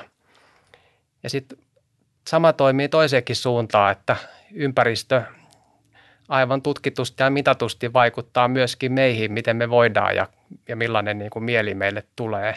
Ja 1.24 1.30
sitten 1.30 1.58
sama 2.28 2.54
toimii 2.54 2.90
toiseenkin 2.90 3.36
suuntaan, 3.36 3.92
että 3.92 4.16
ympäristö 4.52 5.24
aivan 6.30 6.62
tutkitusti 6.62 7.24
ja 7.24 7.30
mitatusti 7.30 7.94
vaikuttaa 7.94 8.48
myöskin 8.48 8.92
meihin, 8.92 9.32
miten 9.32 9.58
me 9.58 9.70
voidaan 9.70 10.16
ja, 10.16 10.28
ja 10.68 10.76
millainen 10.76 11.20
niin 11.20 11.30
kuin 11.30 11.44
mieli 11.44 11.74
meille 11.74 12.04
tulee. 12.16 12.56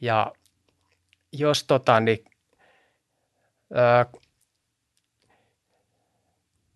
Ja 0.00 0.32
jos 1.32 1.64
tota, 1.64 2.00
niin, 2.00 2.24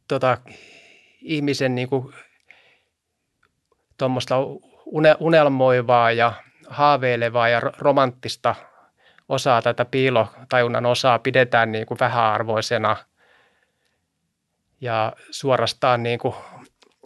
tota, 0.09 0.38
ihmisen 1.21 1.75
niin 1.75 1.88
kuin, 1.88 2.14
tuommoista 3.99 4.37
unelmoivaa 5.21 6.12
ja 6.12 6.33
haaveilevaa 6.69 7.49
ja 7.49 7.61
romanttista 7.61 8.55
osaa 9.29 9.62
tätä 9.62 9.85
piilotajunnan 9.85 10.87
osaa 10.87 11.19
pidetään 11.19 11.73
niin 11.73 11.87
kuin 11.87 11.99
vähäarvoisena 12.01 12.97
ja 14.81 15.12
suorastaan 15.31 16.03
niin 16.03 16.19
kuin 16.19 16.35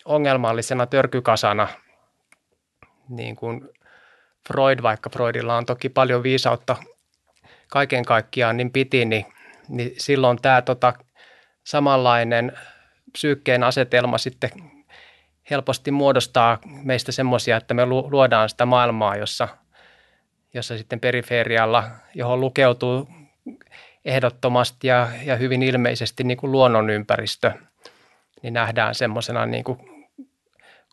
ongelmallisena 0.05 0.87
törkykasana, 0.87 1.69
niin 3.09 3.37
kuin 3.37 3.69
Freud, 4.49 4.83
vaikka 4.83 5.11
Freudilla 5.11 5.57
on 5.57 5.67
toki 5.67 5.89
paljon 5.89 6.23
viisautta 6.23 6.77
kaiken 7.69 8.05
kaikkiaan, 8.05 8.57
niin 8.57 8.73
piti, 8.73 9.05
niin, 9.05 9.27
niin 9.69 9.95
silloin 9.99 10.43
tämä 10.43 10.63
tota, 10.63 10.93
samanlainen 11.65 12.59
psyykkeen 13.12 13.62
asetelma 13.62 14.18
sitten 14.18 14.51
helposti 15.51 15.90
muodostaa 15.90 16.59
meistä 16.85 17.12
semmoisia, 17.12 17.57
että 17.57 17.75
me 17.75 17.87
luodaan 17.87 18.49
sitä 18.49 18.66
maailmaa, 18.66 19.16
jossa, 19.16 19.49
jossa 20.55 20.79
sitten 20.79 21.01
periferialla, 21.01 21.85
johon 22.14 22.40
lukeutuu 22.40 23.09
ehdottomasti 24.05 24.87
ja, 24.87 25.09
ja 25.25 25.37
hyvin 25.37 25.62
ilmeisesti 25.62 26.25
niin 26.25 26.38
kuin 26.38 26.53
luonnonympäristö, 26.53 27.53
niin 28.42 28.55
nähdään 28.55 28.94
semmoisena 28.94 29.47
niin 29.47 29.64
kuin 29.64 29.79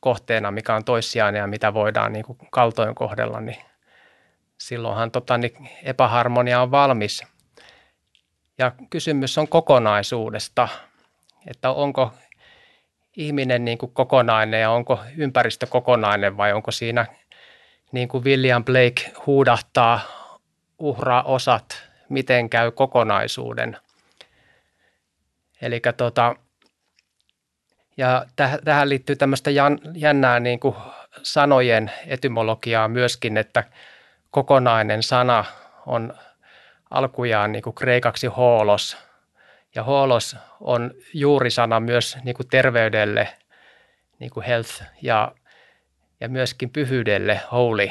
kohteena, 0.01 0.51
mikä 0.51 0.75
on 0.75 0.83
toissijainen 0.83 1.39
ja 1.39 1.47
mitä 1.47 1.73
voidaan 1.73 2.13
niin 2.13 2.25
kuin 2.25 2.37
kaltoin 2.51 2.95
kohdella, 2.95 3.41
niin 3.41 3.57
silloinhan 4.57 5.11
tota, 5.11 5.37
niin 5.37 5.69
epäharmonia 5.83 6.61
on 6.61 6.71
valmis. 6.71 7.23
Ja 8.57 8.71
kysymys 8.89 9.37
on 9.37 9.47
kokonaisuudesta, 9.47 10.67
että 11.47 11.71
onko 11.71 12.11
ihminen 13.17 13.65
niin 13.65 13.77
kuin 13.77 13.91
kokonainen 13.91 14.61
ja 14.61 14.71
onko 14.71 14.99
ympäristö 15.17 15.67
kokonainen 15.67 16.37
vai 16.37 16.53
onko 16.53 16.71
siinä 16.71 17.05
niin 17.91 18.07
kuin 18.07 18.23
William 18.23 18.65
Blake 18.65 19.11
huudahtaa 19.25 19.99
uhraa 20.79 21.23
osat, 21.23 21.83
miten 22.09 22.49
käy 22.49 22.71
kokonaisuuden. 22.71 23.77
Eli 25.61 25.81
tota, 25.97 26.35
ja 27.97 28.25
tähän 28.65 28.89
liittyy 28.89 29.15
tämmöistä 29.15 29.51
jännää 29.95 30.39
niin 30.39 30.59
kuin 30.59 30.75
sanojen 31.23 31.91
etymologiaa 32.07 32.87
myöskin, 32.87 33.37
että 33.37 33.63
kokonainen 34.31 35.03
sana 35.03 35.45
on 35.85 36.13
alkujaan 36.89 37.51
niin 37.51 37.63
kuin 37.63 37.73
kreikaksi 37.73 38.27
hoolos. 38.27 39.04
Ja 39.75 39.83
hoolos 39.83 40.35
on 40.59 40.91
juurisana 41.13 41.79
myös 41.79 42.17
niin 42.23 42.35
kuin 42.35 42.47
terveydelle, 42.47 43.37
niin 44.19 44.31
kuin 44.31 44.45
health, 44.45 44.83
ja, 45.01 45.35
ja 46.19 46.29
myöskin 46.29 46.69
pyhyydelle, 46.69 47.41
holy. 47.51 47.89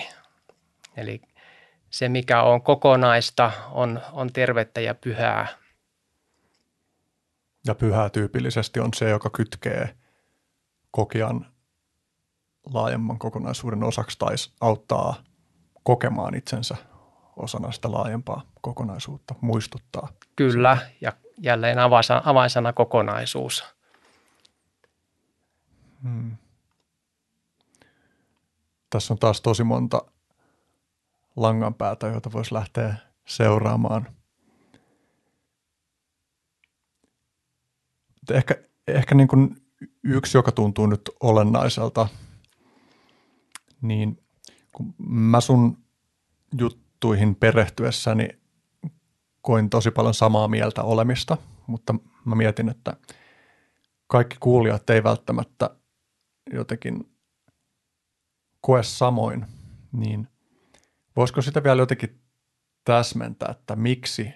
Eli 0.97 1.21
se, 1.91 2.09
mikä 2.09 2.43
on 2.43 2.63
kokonaista, 2.63 3.53
on, 3.71 4.01
on 4.13 4.33
tervettä 4.33 4.81
ja 4.81 4.95
pyhää. 4.95 5.47
Ja 7.67 7.75
pyhää 7.75 8.11
tyypillisesti 8.11 8.81
on 8.81 8.95
se, 8.95 9.09
joka 9.11 9.31
kytkee 9.31 9.95
kokijan 10.91 11.47
laajemman 12.73 13.19
kokonaisuuden 13.19 13.85
osaksi 13.85 14.19
tai 14.19 14.35
auttaa 14.61 15.15
kokemaan 15.83 16.35
itsensä 16.35 16.77
osana 17.37 17.73
sitä 17.73 17.93
laajempaa 17.93 18.43
kokonaisuutta, 18.61 19.35
muistuttaa. 19.41 20.09
Kyllä, 20.37 20.79
ja 21.01 21.13
jälleen 21.39 21.79
avainsana, 21.79 22.23
avainsana 22.25 22.73
kokonaisuus. 22.73 23.65
Hmm. 26.03 26.37
Tässä 28.91 29.15
on 29.15 29.19
taas 29.19 29.41
tosi 29.41 29.65
monta 29.65 30.03
langanpäätä, 31.37 32.07
joita 32.07 32.33
voisi 32.33 32.55
lähteä 32.55 32.95
seuraamaan. 33.27 34.09
Ehkä, 38.31 38.55
ehkä 38.89 39.15
niin 39.15 39.29
kuin 39.29 39.57
yksi, 40.03 40.39
joka 40.39 40.53
tuntuu 40.53 40.87
nyt 40.87 41.11
olennaiselta, 41.21 42.09
niin 43.83 44.23
kun 44.73 44.95
mä 44.99 45.41
sun 45.41 45.85
juttuihin 47.05 47.35
perehtyessäni 47.35 48.29
koin 49.41 49.71
tosi 49.71 49.91
paljon 49.91 50.15
samaa 50.15 50.49
mieltä 50.49 50.83
olemista, 50.83 51.37
mutta 51.67 51.95
mä 52.25 52.35
mietin, 52.35 52.69
että 52.69 52.97
kaikki 54.07 54.37
kuulijat 54.41 54.91
ei 54.91 55.05
välttämättä 55.05 55.71
jotenkin 56.53 57.17
koe 58.61 58.83
samoin, 58.83 59.47
niin 59.93 60.29
voisiko 61.17 61.43
sitä 61.43 61.65
vielä 61.65 61.83
jotenkin 61.83 62.21
täsmentää, 62.85 63.49
että 63.51 63.77
miksi 63.77 64.31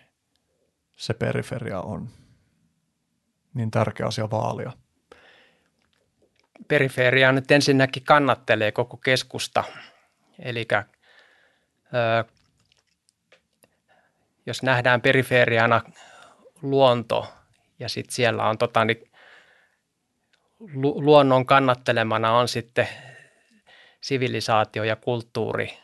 se 0.97 1.15
periferia 1.15 1.81
on 1.81 2.09
niin 3.55 3.71
tärkeä 3.71 4.07
asia 4.07 4.31
vaalia? 4.31 4.73
Periferia 6.69 7.33
nyt 7.33 7.51
ensinnäkin 7.51 8.03
kannattelee 8.05 8.73
koko 8.73 8.97
keskusta, 8.97 9.65
eli 10.39 10.67
jos 14.49 14.63
nähdään 14.63 15.01
periferiana 15.01 15.81
luonto 16.63 17.27
ja 17.79 17.89
sitten 17.89 18.15
siellä 18.15 18.49
on 18.49 18.59
tota, 18.59 18.85
niin, 18.85 19.11
lu, 20.59 21.05
luonnon 21.05 21.47
kannattelemana 21.47 22.33
on 22.33 22.49
sitten 22.49 22.89
sivilisaatio 24.01 24.85
ja 24.85 24.97
kulttuuri, 24.97 25.79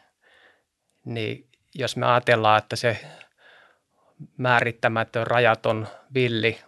niin 1.05 1.49
jos 1.75 1.97
me 1.97 2.07
ajatellaan, 2.07 2.59
että 2.59 2.77
se 2.77 3.01
määrittämätön, 4.37 5.27
rajaton, 5.27 5.89
villi, 6.15 6.61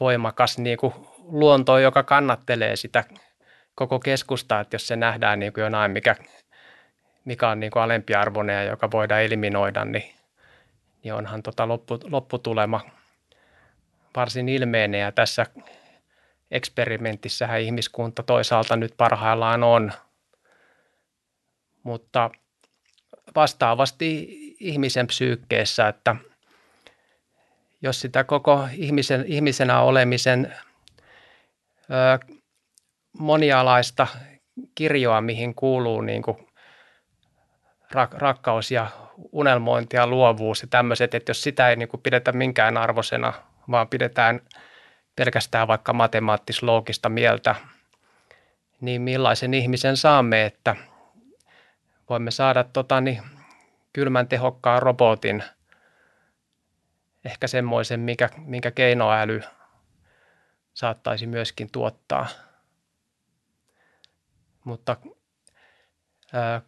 voimakas 0.00 0.58
niin 0.58 0.78
kuin 0.78 0.94
luonto, 1.18 1.78
joka 1.78 2.02
kannattelee 2.02 2.76
sitä 2.76 3.04
koko 3.74 3.98
keskusta, 3.98 4.60
että 4.60 4.74
jos 4.74 4.86
se 4.86 4.96
nähdään 4.96 5.38
niin 5.38 5.52
kuin 5.52 5.62
jonain, 5.62 5.90
mikä 5.90 6.16
mikä 7.24 7.48
on 7.48 7.60
niin 7.60 7.70
kuin 7.70 7.82
alempiarvoinen 7.82 8.56
ja 8.56 8.62
joka 8.62 8.90
voidaan 8.90 9.22
eliminoida, 9.22 9.84
niin, 9.84 10.14
niin 11.02 11.14
onhan 11.14 11.42
tota 11.42 11.68
loppu, 11.68 11.98
lopputulema 12.10 12.80
varsin 14.16 14.48
ilmeinen 14.48 15.00
ja 15.00 15.12
tässä 15.12 15.46
eksperimentissähän 16.50 17.60
ihmiskunta 17.60 18.22
toisaalta 18.22 18.76
nyt 18.76 18.94
parhaillaan 18.96 19.62
on. 19.62 19.92
Mutta 21.82 22.30
vastaavasti 23.36 24.28
ihmisen 24.60 25.06
psyykkeessä, 25.06 25.88
että 25.88 26.16
jos 27.82 28.00
sitä 28.00 28.24
koko 28.24 28.68
ihmisen, 28.72 29.24
ihmisenä 29.26 29.80
olemisen 29.80 30.54
ö, 31.90 32.34
monialaista 33.18 34.06
kirjoa, 34.74 35.20
mihin 35.20 35.54
kuuluu 35.54 36.00
niin 36.00 36.22
kuin 36.22 36.36
rak- 37.92 38.18
rakkaus 38.18 38.70
ja 38.70 38.86
unelmointi 39.32 39.96
ja 39.96 40.06
luovuus 40.06 40.62
ja 40.62 40.68
tämmöiset, 40.68 41.14
että 41.14 41.30
jos 41.30 41.42
sitä 41.42 41.68
ei 41.68 41.76
niin 41.76 41.88
kuin 41.88 42.00
pidetä 42.00 42.32
minkään 42.32 42.76
arvosena, 42.76 43.32
vaan 43.70 43.88
pidetään 43.88 44.40
pelkästään 45.16 45.68
vaikka 45.68 45.92
matemaattis-loogista 45.92 47.08
mieltä, 47.08 47.54
niin 48.80 49.02
millaisen 49.02 49.54
ihmisen 49.54 49.96
saamme, 49.96 50.44
että 50.44 50.76
voimme 52.10 52.30
saada 52.30 52.64
tota, 52.64 53.00
niin, 53.00 53.22
kylmän 53.92 54.28
tehokkaan 54.28 54.82
robotin, 54.82 55.44
ehkä 57.24 57.46
semmoisen, 57.46 58.00
minkä, 58.00 58.28
minkä 58.36 58.70
keinoäly 58.70 59.42
saattaisi 60.74 61.26
myöskin 61.26 61.70
tuottaa. 61.72 62.26
Mutta 64.64 64.96
ää, 66.32 66.62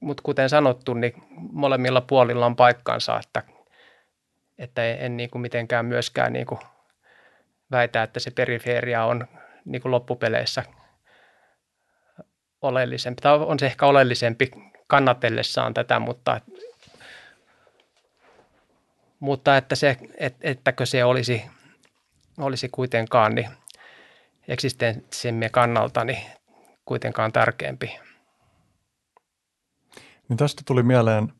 mutta 0.00 0.22
kuten 0.22 0.48
sanottu, 0.48 0.94
niin 0.94 1.12
molemmilla 1.52 2.00
puolilla 2.00 2.46
on 2.46 2.56
paikkansa, 2.56 3.20
että, 3.24 3.42
että 4.58 4.84
en, 4.84 5.16
niin 5.16 5.30
kuin 5.30 5.42
mitenkään 5.42 5.86
myöskään 5.86 6.32
niin 6.32 6.46
kuin 6.46 6.60
väitä, 7.70 8.02
että 8.02 8.20
se 8.20 8.30
perifeeria 8.30 9.04
on 9.04 9.26
niin 9.64 9.82
kuin 9.82 9.92
loppupeleissä 9.92 10.64
oleellisempi, 12.62 13.20
tai 13.22 13.32
on 13.32 13.58
se 13.58 13.66
ehkä 13.66 13.86
oleellisempi 13.86 14.50
kannatellessaan 14.86 15.74
tätä, 15.74 15.98
mutta, 15.98 16.40
mutta 19.20 19.56
että 19.56 19.76
se, 19.76 19.96
et, 20.18 20.36
ettäkö 20.40 20.86
se 20.86 21.04
olisi, 21.04 21.44
olisi 22.38 22.68
kuitenkaan 22.68 23.34
niin 23.34 23.48
eksistenssimme 24.48 25.48
kannalta 25.48 26.04
niin 26.04 26.22
kuitenkaan 26.84 27.32
tärkeämpi. 27.32 28.07
Niin 30.28 30.36
tästä 30.36 30.62
tuli 30.66 30.82
mieleen, 30.82 31.32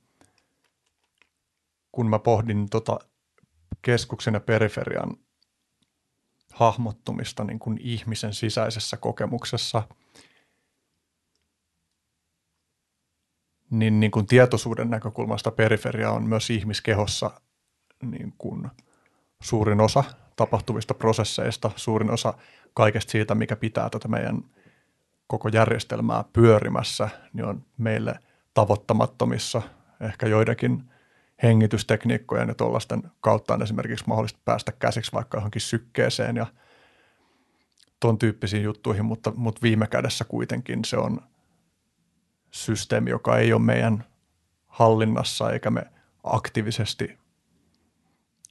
kun 1.92 2.10
mä 2.10 2.18
pohdin 2.18 2.70
tota 2.70 2.98
keskuksen 3.82 4.34
ja 4.34 4.40
periferian 4.40 5.16
hahmottumista 6.52 7.44
niin 7.44 7.58
kuin 7.58 7.78
ihmisen 7.80 8.34
sisäisessä 8.34 8.96
kokemuksessa, 8.96 9.82
niin, 13.70 14.00
niin 14.00 14.10
kuin 14.10 14.26
tietoisuuden 14.26 14.90
näkökulmasta 14.90 15.50
periferia 15.50 16.10
on 16.10 16.28
myös 16.28 16.50
ihmiskehossa 16.50 17.40
niin 18.02 18.34
kuin 18.38 18.68
suurin 19.42 19.80
osa 19.80 20.04
tapahtuvista 20.36 20.94
prosesseista, 20.94 21.70
suurin 21.76 22.10
osa 22.10 22.34
kaikesta 22.74 23.10
siitä, 23.10 23.34
mikä 23.34 23.56
pitää 23.56 23.90
tätä 23.90 24.08
meidän 24.08 24.44
koko 25.26 25.48
järjestelmää 25.48 26.24
pyörimässä, 26.32 27.08
niin 27.32 27.44
on 27.44 27.66
meille 27.78 28.18
tavoittamattomissa, 28.54 29.62
ehkä 30.00 30.26
joidenkin 30.26 30.84
hengitystekniikkojen 31.42 32.48
ja 32.48 32.54
tuollaisten 32.54 33.02
kautta 33.20 33.54
on 33.54 33.62
esimerkiksi 33.62 34.04
mahdollista 34.08 34.40
päästä 34.44 34.72
käsiksi 34.72 35.12
vaikka 35.12 35.36
johonkin 35.36 35.62
sykkeeseen 35.62 36.36
ja 36.36 36.46
tuon 38.00 38.18
tyyppisiin 38.18 38.62
juttuihin, 38.62 39.04
mutta, 39.04 39.32
mutta 39.36 39.62
viime 39.62 39.86
kädessä 39.86 40.24
kuitenkin 40.24 40.84
se 40.84 40.96
on 40.96 41.20
systeemi, 42.50 43.10
joka 43.10 43.38
ei 43.38 43.52
ole 43.52 43.62
meidän 43.62 44.04
hallinnassa 44.66 45.50
eikä 45.50 45.70
me 45.70 45.82
aktiivisesti 46.24 47.18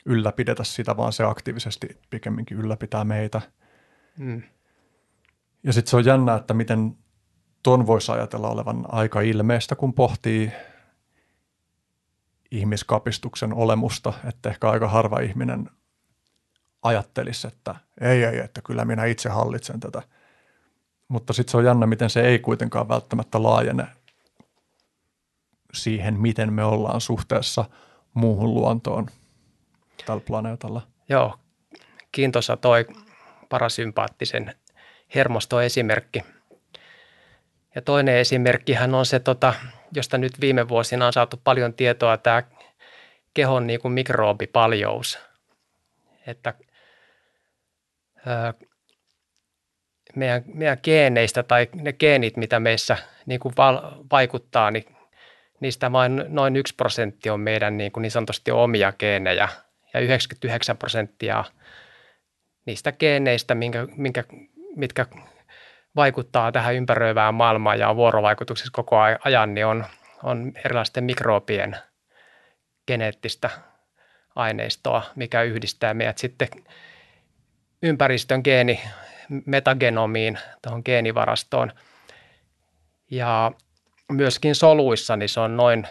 ylläpidetä 0.06 0.64
sitä, 0.64 0.98
vaan 0.98 1.14
se 1.14 1.24
aktiivisesti 1.24 2.02
pikemminkin 2.10 2.58
ylläpitää 2.58 3.04
meitä. 3.04 3.42
Mm. 4.18 4.42
Ja 5.64 5.74
sitten 5.74 5.90
se 5.90 5.98
on 5.98 6.06
jännä, 6.06 6.36
että 6.36 6.54
miten 6.54 6.98
ton 7.68 7.88
voisi 7.88 8.12
ajatella 8.12 8.50
olevan 8.50 8.86
aika 8.88 9.22
ilmeistä, 9.22 9.76
kun 9.76 9.94
pohtii 9.94 10.52
ihmiskapistuksen 12.52 13.54
olemusta, 13.54 14.14
että 14.30 14.50
ehkä 14.50 14.70
aika 14.70 14.88
harva 14.88 15.20
ihminen 15.20 15.70
ajattelisi, 16.84 17.48
että 17.48 17.76
ei, 18.02 18.24
ei, 18.24 18.40
että 18.40 18.62
kyllä 18.62 18.86
minä 18.86 19.06
itse 19.06 19.30
hallitsen 19.30 19.80
tätä. 19.80 20.02
Mutta 21.08 21.34
sitten 21.34 21.52
se 21.52 21.58
on 21.58 21.66
jännä, 21.66 21.86
miten 21.86 22.10
se 22.10 22.22
ei 22.22 22.40
kuitenkaan 22.40 22.90
välttämättä 22.90 23.44
laajene 23.44 23.88
siihen, 25.74 26.20
miten 26.20 26.54
me 26.54 26.64
ollaan 26.64 27.02
suhteessa 27.02 27.66
muuhun 28.14 28.54
luontoon 28.54 29.08
tällä 30.06 30.24
planeetalla. 30.28 30.88
Joo, 31.10 31.36
kiintoisa 32.12 32.58
toi 32.58 32.86
parasympaattisen 33.50 34.56
hermostoesimerkki. 35.16 36.37
Ja 37.76 37.82
toinen 37.82 38.18
esimerkkihän 38.18 38.96
on 38.96 39.06
se, 39.06 39.20
tota, 39.20 39.54
josta 39.96 40.18
nyt 40.18 40.42
viime 40.42 40.70
vuosina 40.70 41.06
on 41.06 41.14
saatu 41.14 41.42
paljon 41.44 41.74
tietoa, 41.74 42.18
tämä 42.18 42.44
kehon 43.34 43.68
niin 43.68 43.80
kuin 43.80 43.92
mikrobipaljous. 43.92 45.20
Että 46.28 46.54
ää, 48.26 48.54
meidän, 50.16 50.44
meidän 50.54 50.78
geeneistä 50.84 51.44
tai 51.44 51.70
ne 51.74 51.94
geenit, 51.94 52.38
mitä 52.38 52.60
meissä 52.60 52.98
niin 53.26 53.40
kuin 53.40 53.54
val, 53.58 53.80
vaikuttaa, 54.12 54.72
niin 54.72 54.86
niistä 55.60 55.92
vain 55.92 56.26
noin 56.28 56.56
yksi 56.56 56.76
prosentti 56.76 57.30
on 57.30 57.40
meidän 57.40 57.78
niin, 57.78 57.92
kuin 57.92 58.02
niin 58.02 58.12
sanotusti 58.12 58.52
omia 58.52 58.94
geenejä 58.94 59.50
ja 59.94 60.00
99 60.00 60.78
prosenttia 60.78 61.44
niistä 62.66 62.92
geeneistä, 62.92 63.56
minkä, 63.56 63.88
minkä, 63.96 64.24
mitkä 64.76 65.06
vaikuttaa 65.98 66.52
tähän 66.52 66.76
ympäröivään 66.76 67.34
maailmaan 67.34 67.80
ja 67.80 67.90
on 67.90 67.96
vuorovaikutuksessa 67.96 68.72
koko 68.74 68.98
ajan, 69.24 69.54
niin 69.54 69.66
on, 69.66 69.86
on 70.24 70.52
erilaisten 70.66 71.04
mikrobien 71.04 71.78
geneettistä 72.88 73.50
aineistoa, 74.36 75.04
mikä 75.16 75.42
yhdistää 75.42 75.94
meidät 75.94 76.18
sitten 76.18 76.48
ympäristön 77.84 78.42
geeni 78.44 78.80
metagenomiin, 79.46 80.40
tuohon 80.62 80.82
geenivarastoon. 80.86 81.72
Ja 83.12 83.52
myöskin 84.12 84.56
soluissa 84.56 85.16
niin 85.16 85.30
se 85.30 85.40
on 85.40 85.58
noin 85.58 85.88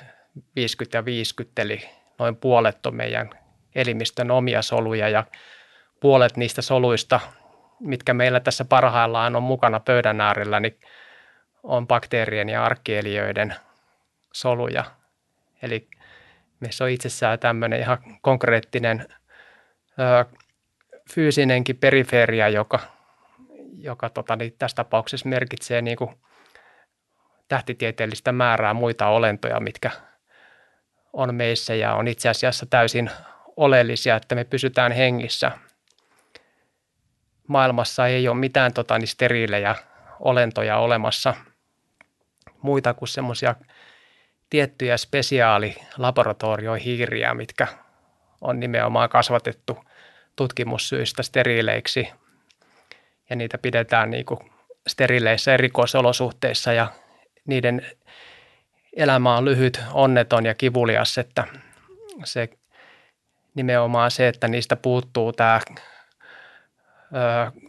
50 0.56 0.98
ja 0.98 1.04
50, 1.04 1.62
eli 1.62 1.88
noin 2.18 2.36
puolet 2.36 2.86
on 2.86 2.96
meidän 2.96 3.30
elimistön 3.74 4.30
omia 4.30 4.62
soluja 4.62 5.08
ja 5.08 5.24
puolet 6.00 6.36
niistä 6.36 6.62
soluista 6.62 7.20
mitkä 7.80 8.14
meillä 8.14 8.40
tässä 8.40 8.64
parhaillaan 8.64 9.36
on 9.36 9.42
mukana 9.42 9.80
pöydän 9.80 10.20
äärellä, 10.20 10.60
niin 10.60 10.80
on 11.62 11.86
bakteerien 11.86 12.48
ja 12.48 12.64
arkkieliöiden 12.64 13.54
soluja. 14.32 14.84
Eli 15.62 15.88
meissä 16.60 16.84
on 16.84 16.90
itsessään 16.90 17.38
tämmöinen 17.38 17.80
ihan 17.80 17.98
konkreettinen 18.22 19.06
ö, 19.98 20.24
fyysinenkin 21.10 21.76
periferia, 21.76 22.48
joka, 22.48 22.80
joka 23.78 24.10
tota, 24.10 24.36
niin 24.36 24.54
tässä 24.58 24.74
tapauksessa 24.74 25.28
merkitsee 25.28 25.82
niin 25.82 25.96
kuin 25.96 26.10
tähtitieteellistä 27.48 28.32
määrää 28.32 28.74
muita 28.74 29.06
olentoja, 29.06 29.60
mitkä 29.60 29.90
on 31.12 31.34
meissä 31.34 31.74
ja 31.74 31.94
on 31.94 32.08
itse 32.08 32.28
asiassa 32.28 32.66
täysin 32.66 33.10
oleellisia, 33.56 34.16
että 34.16 34.34
me 34.34 34.44
pysytään 34.44 34.92
hengissä– 34.92 35.52
maailmassa 37.46 38.06
ei 38.06 38.28
ole 38.28 38.36
mitään 38.36 38.72
tota, 38.72 38.98
niin 38.98 39.08
steriilejä 39.08 39.74
olentoja 40.20 40.78
olemassa 40.78 41.34
muita 42.62 42.94
kuin 42.94 43.08
semmoisia 43.08 43.54
tiettyjä 44.50 44.96
spesiaalilaboratoriohiiriä, 44.96 47.34
mitkä 47.34 47.66
on 48.40 48.60
nimenomaan 48.60 49.08
kasvatettu 49.08 49.84
tutkimussyistä 50.36 51.22
steriileiksi. 51.22 52.08
Ja 53.30 53.36
niitä 53.36 53.58
pidetään 53.58 54.10
niin 54.10 54.24
kuin 54.24 54.40
sterileissä 54.86 55.54
erikoisolosuhteissa 55.54 56.72
ja 56.72 56.92
niiden 57.46 57.86
elämä 58.96 59.36
on 59.36 59.44
lyhyt, 59.44 59.80
onneton 59.92 60.46
ja 60.46 60.54
kivulias, 60.54 61.18
että 61.18 61.44
se 62.24 62.48
nimenomaan 63.54 64.10
se, 64.10 64.28
että 64.28 64.48
niistä 64.48 64.76
puuttuu 64.76 65.32
tämä 65.32 65.60
ö, 67.14 67.60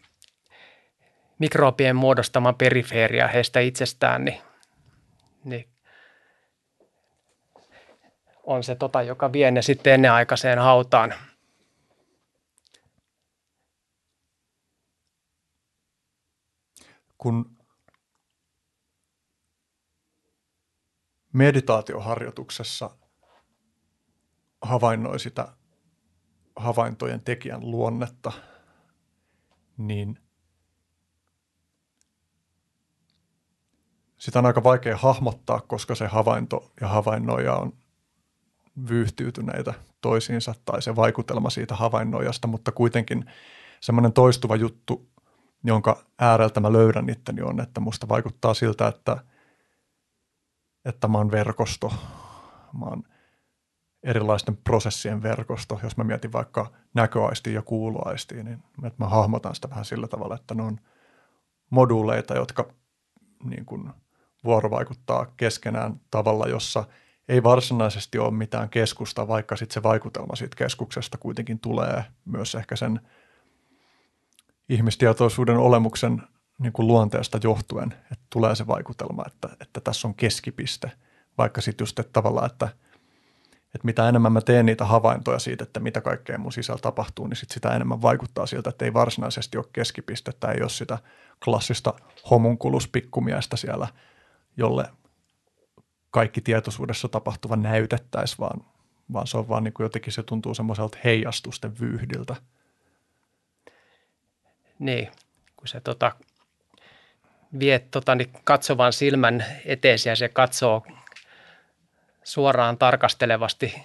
mikrobien 1.40 1.96
muodostama 1.96 2.54
perifeeria 2.54 3.28
heistä 3.28 3.60
itsestään, 3.60 4.26
niin, 4.26 4.42
niin 5.44 5.70
on 8.44 8.64
se 8.64 8.76
tota, 8.76 9.02
joka 9.02 9.34
vie 9.34 9.52
ne 9.52 9.62
sitten 9.62 9.94
ennenaikaiseen 9.94 10.60
hautaan. 10.60 11.14
Kun 17.18 17.58
meditaatioharjoituksessa 21.34 22.90
havainnoi 24.62 25.20
sitä 25.20 25.48
havaintojen 26.56 27.22
tekijän 27.22 27.72
luonnetta, 27.72 28.32
niin 29.78 30.20
sitä 34.18 34.40
on 34.40 34.46
aika 34.46 34.64
vaikea 34.64 34.98
hahmottaa, 34.98 35.62
koska 35.62 35.96
se 35.96 36.08
havainto 36.08 36.72
ja 36.82 36.88
havainnoija 36.88 37.56
on 37.56 37.74
vyyhtyytyneitä 38.90 39.74
toisiinsa 40.02 40.56
tai 40.66 40.82
se 40.82 40.96
vaikutelma 40.96 41.50
siitä 41.50 41.76
havainnoijasta, 41.76 42.48
mutta 42.48 42.72
kuitenkin 42.72 43.26
semmoinen 43.80 44.14
toistuva 44.14 44.56
juttu, 44.56 45.10
jonka 45.64 46.06
ääreltä 46.20 46.60
mä 46.60 46.74
löydän 46.74 47.10
itteni 47.10 47.42
on, 47.42 47.60
että 47.60 47.80
musta 47.80 48.10
vaikuttaa 48.10 48.54
siltä, 48.54 48.88
että, 48.88 49.18
että 50.86 51.08
mä 51.08 51.18
oon 51.18 51.32
verkosto, 51.32 51.94
mä 52.80 52.86
oon 52.86 53.04
erilaisten 54.08 54.58
prosessien 54.58 55.24
verkosto. 55.24 55.80
Jos 55.84 55.98
mä 55.98 56.04
mietin 56.04 56.32
vaikka 56.32 56.72
näköaistia 56.94 57.54
ja 57.54 57.62
kuuloaistia, 57.62 58.44
niin 58.44 58.64
että 58.84 59.04
mä 59.04 59.10
hahmotan 59.10 59.56
sitä 59.56 59.70
vähän 59.70 59.86
sillä 59.86 60.08
tavalla, 60.08 60.36
että 60.36 60.54
ne 60.54 60.64
on 60.64 60.80
moduuleita, 61.70 62.36
jotka 62.36 62.74
niin 63.44 63.66
kuin 63.66 63.90
vuorovaikuttaa 64.44 65.26
keskenään 65.38 66.02
tavalla, 66.12 66.48
jossa– 66.48 66.84
ei 67.28 67.44
varsinaisesti 67.44 68.20
ole 68.20 68.32
mitään 68.32 68.70
keskusta, 68.70 69.28
vaikka 69.28 69.56
sitten 69.56 69.74
se 69.74 69.84
vaikutelma 69.84 70.36
siitä 70.36 70.56
keskuksesta 70.56 71.18
kuitenkin 71.18 71.60
tulee 71.60 72.04
myös 72.26 72.56
ehkä 72.56 72.76
sen 72.76 73.00
ihmistietoisuuden 74.70 75.58
olemuksen 75.58 76.24
niin 76.60 76.74
kuin 76.74 76.88
luonteesta 76.88 77.40
johtuen, 77.44 77.94
että 78.12 78.26
tulee 78.30 78.56
se 78.56 78.68
vaikutelma, 78.68 79.24
että, 79.28 79.50
että 79.62 79.82
tässä 79.82 80.08
on 80.08 80.16
keskipiste, 80.16 80.92
vaikka 81.38 81.62
sitten 81.62 81.86
just 81.86 82.00
että 82.00 82.14
tavallaan, 82.14 82.52
että, 82.52 82.70
että 83.78 83.86
mitä 83.86 84.10
enemmän 84.10 84.32
mä 84.32 84.42
teen 84.42 84.66
niitä 84.66 84.86
havaintoja 84.86 85.40
siitä, 85.40 85.64
että 85.64 85.80
mitä 85.80 86.02
kaikkea 86.02 86.38
mun 86.38 86.52
sisällä 86.52 86.82
tapahtuu, 86.82 87.28
niin 87.28 87.38
sit 87.38 87.52
sitä 87.52 87.76
enemmän 87.76 88.02
vaikuttaa 88.02 88.46
siltä, 88.46 88.70
että 88.70 88.86
ei 88.86 88.94
varsinaisesti 88.94 89.58
ole 89.58 89.66
keskipistettä, 89.74 90.52
ei 90.52 90.62
ole 90.62 90.70
sitä 90.70 90.98
klassista 91.44 91.94
homunkuluspikkumiestä 92.30 93.58
siellä, 93.58 93.88
jolle 94.58 94.86
kaikki 96.12 96.42
tietoisuudessa 96.42 97.08
tapahtuva 97.08 97.56
näytettäisiin, 97.56 98.38
vaan, 98.40 98.66
vaan 99.14 99.28
se 99.28 99.38
on 99.38 99.50
vaan 99.50 99.64
niin 99.64 99.74
kuin 99.74 99.86
jotenkin 99.86 100.14
se 100.14 100.24
tuntuu 100.24 100.54
semmoiselta 100.54 100.98
heijastusten 101.04 101.80
vyyhdiltä. 101.80 102.36
Niin, 104.80 105.12
kun 105.58 105.68
se 105.68 105.80
tota, 105.80 106.12
vie 107.60 107.80
tota, 107.80 108.16
niin 108.16 108.30
katsovan 108.44 108.94
silmän 108.94 109.46
eteesi 109.66 110.10
ja 110.10 110.16
se 110.16 110.30
katsoo 110.30 110.86
suoraan 112.28 112.78
tarkastelevasti 112.78 113.84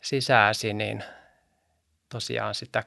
sisääsi, 0.00 0.72
niin 0.72 1.04
tosiaan 2.08 2.54
sitä 2.54 2.84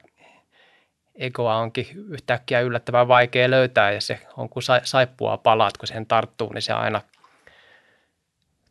egoa 1.14 1.56
onkin 1.56 1.86
yhtäkkiä 2.08 2.60
yllättävän 2.60 3.08
vaikea 3.08 3.50
löytää 3.50 3.92
ja 3.92 4.00
se 4.00 4.26
on 4.36 4.48
kuin 4.48 4.62
saippua 4.84 5.36
palaat, 5.36 5.76
kun 5.76 5.88
sen 5.88 6.06
tarttuu, 6.06 6.52
niin 6.52 6.62
se 6.62 6.72
aina– 6.72 7.00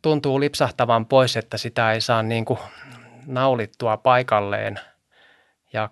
tuntuu 0.04 0.40
lipsahtavan 0.40 1.06
pois, 1.06 1.36
että 1.36 1.58
sitä 1.58 1.92
ei 1.92 2.00
saa 2.00 2.22
niin 2.22 2.44
kuin 2.44 2.58
naulittua 3.26 3.96
paikalleen. 3.96 4.80
Ja 5.72 5.90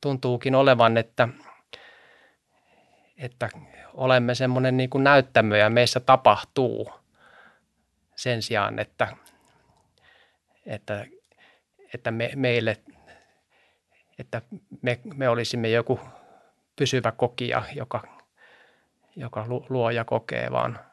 tuntuukin 0.00 0.54
olevan, 0.54 0.96
että, 0.96 1.28
että 3.16 3.48
olemme 3.94 4.34
semmoinen 4.34 4.76
niin 4.76 4.90
kuin 4.90 5.04
näyttämö 5.04 5.56
ja 5.56 5.70
meissä 5.70 6.00
tapahtuu 6.00 6.92
sen 8.16 8.42
sijaan, 8.42 8.78
että, 8.78 9.16
että, 10.66 11.06
että 11.94 12.10
me, 12.10 12.30
meille, 12.34 12.76
että 14.18 14.42
me, 14.82 15.00
me 15.04 15.28
olisimme 15.28 15.70
joku 15.70 16.00
pysyvä 16.76 17.12
kokija, 17.12 17.62
joka, 17.74 18.02
joka 19.16 19.46
luo 19.68 19.90
ja 19.90 20.04
kokee, 20.04 20.50
vaan– 20.50 20.78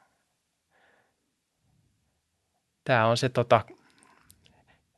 tämä 2.84 3.06
on 3.06 3.18
se, 3.18 3.30
tota, 3.30 3.62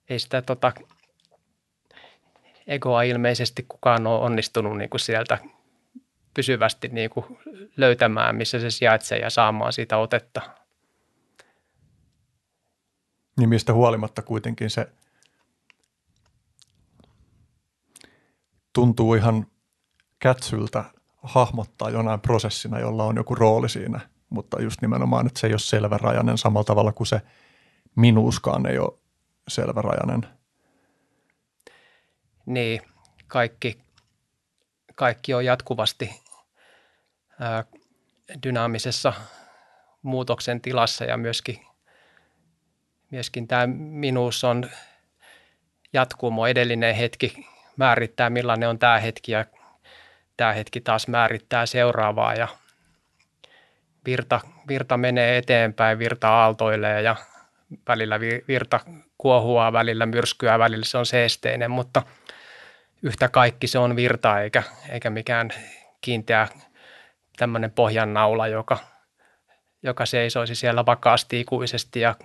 ei 0.09 0.19
sitä 0.19 0.41
tota, 0.41 0.71
egoa 2.67 3.01
ilmeisesti 3.01 3.65
kukaan 3.67 4.07
ole 4.07 4.19
onnistunut 4.19 4.77
niin 4.77 4.89
kuin 4.89 5.01
sieltä 5.01 5.37
pysyvästi 6.33 6.87
niin 6.87 7.09
kuin 7.09 7.25
löytämään, 7.77 8.35
missä 8.35 8.59
se 8.59 8.71
sijaitsee 8.71 9.17
ja 9.17 9.29
saamaan 9.29 9.73
siitä 9.73 9.97
otetta. 9.97 10.41
Niin 13.37 13.49
mistä 13.49 13.73
huolimatta 13.73 14.21
kuitenkin 14.21 14.69
se 14.69 14.87
tuntuu 18.73 19.13
ihan 19.13 19.47
kätsyltä 20.19 20.85
hahmottaa 21.23 21.89
jonain 21.89 22.19
prosessina, 22.19 22.79
jolla 22.79 23.03
on 23.03 23.15
joku 23.15 23.35
rooli 23.35 23.69
siinä, 23.69 23.99
mutta 24.29 24.61
just 24.61 24.81
nimenomaan, 24.81 25.27
että 25.27 25.39
se 25.39 25.47
ei 25.47 25.53
ole 25.53 25.59
selvärajainen 25.59 26.37
samalla 26.37 26.63
tavalla 26.63 26.91
kuin 26.91 27.07
se– 27.07 27.21
minuuskaan 27.95 28.65
ei 28.65 28.79
ole 28.79 28.99
selvärajainen. 29.47 30.27
Niin, 32.45 32.81
kaikki, 33.27 33.79
kaikki 34.95 35.33
on 35.33 35.45
jatkuvasti 35.45 36.21
ää, 37.39 37.63
dynaamisessa 38.43 39.13
muutoksen 40.01 40.61
tilassa 40.61 41.05
ja 41.05 41.17
myöskin, 41.17 41.65
myöskin 43.13 43.47
tämä 43.47 43.67
minuus 43.77 44.43
on 44.43 44.69
jatkumo. 45.93 46.47
Edellinen 46.47 46.95
hetki 46.95 47.47
määrittää, 47.77 48.29
millainen 48.29 48.69
on 48.69 48.79
tämä 48.79 48.99
hetki 48.99 49.31
ja 49.31 49.45
tämä 50.37 50.53
hetki 50.53 50.81
taas 50.81 51.07
määrittää 51.07 51.65
seuraavaa 51.65 52.33
ja 52.33 52.47
virta, 54.05 54.41
virta 54.67 54.97
menee 54.97 55.37
eteenpäin, 55.37 55.99
virta 55.99 56.29
aaltoilee 56.29 57.01
ja 57.01 57.15
välillä 57.87 58.19
virta 58.47 58.79
kuohua, 59.17 59.73
välillä 59.73 60.05
myrskyä, 60.05 60.59
välillä 60.59 60.85
se 60.85 60.97
on 60.97 61.05
seesteinen, 61.05 61.71
mutta 61.71 62.01
yhtä 63.03 63.29
kaikki 63.29 63.67
se 63.67 63.79
on 63.79 63.95
virta 63.95 64.41
eikä, 64.41 64.63
eikä 64.89 65.09
mikään 65.09 65.49
kiinteä 66.01 66.47
tämmöinen 67.37 67.71
pohjannaula, 67.71 68.47
joka, 68.47 68.77
joka 69.83 70.05
seisoisi 70.05 70.55
siellä 70.55 70.85
vakaasti 70.85 71.39
ikuisesti 71.39 71.99
ja 71.99 72.15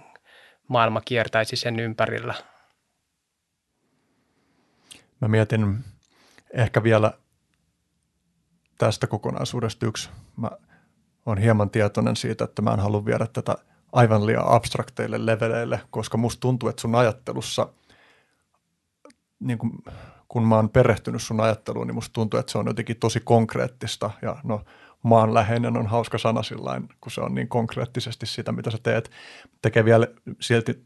maailma 0.68 1.00
kiertäisi 1.00 1.56
sen 1.56 1.80
ympärillä. 1.80 2.34
Mä 5.20 5.28
mietin 5.28 5.84
ehkä 6.54 6.82
vielä 6.82 7.12
tästä 8.78 9.06
kokonaisuudesta 9.06 9.86
yksi. 9.86 10.10
Mä 10.36 10.50
olen 11.26 11.42
hieman 11.42 11.70
tietoinen 11.70 12.16
siitä, 12.16 12.44
että 12.44 12.62
mä 12.62 12.70
en 12.70 12.80
halua 12.80 13.04
viedä 13.04 13.26
tätä– 13.32 13.56
aivan 13.92 14.26
liian 14.26 14.48
abstrakteille 14.48 15.26
leveleille, 15.26 15.80
koska 15.90 16.18
musta 16.18 16.40
tuntuu, 16.40 16.68
että 16.68 16.82
sun 16.82 16.94
ajattelussa, 16.94 17.68
niin 19.40 19.58
kun, 19.58 19.82
kun 20.28 20.42
mä 20.42 20.56
oon 20.56 20.70
perehtynyt 20.70 21.22
sun 21.22 21.40
ajatteluun, 21.40 21.86
niin 21.86 21.94
musta 21.94 22.12
tuntuu, 22.12 22.40
että 22.40 22.52
se 22.52 22.58
on 22.58 22.66
jotenkin 22.66 22.96
tosi 22.96 23.20
konkreettista 23.20 24.10
ja 24.22 24.36
no 24.44 24.64
maanläheinen 25.02 25.76
on 25.76 25.86
hauska 25.86 26.18
sana 26.18 26.42
sillain, 26.42 26.88
kun 27.00 27.12
se 27.12 27.20
on 27.20 27.34
niin 27.34 27.48
konkreettisesti 27.48 28.26
sitä, 28.26 28.52
mitä 28.52 28.70
sä 28.70 28.78
teet. 28.82 29.10
Tekee 29.62 29.84
vielä 29.84 30.06
silti 30.40 30.84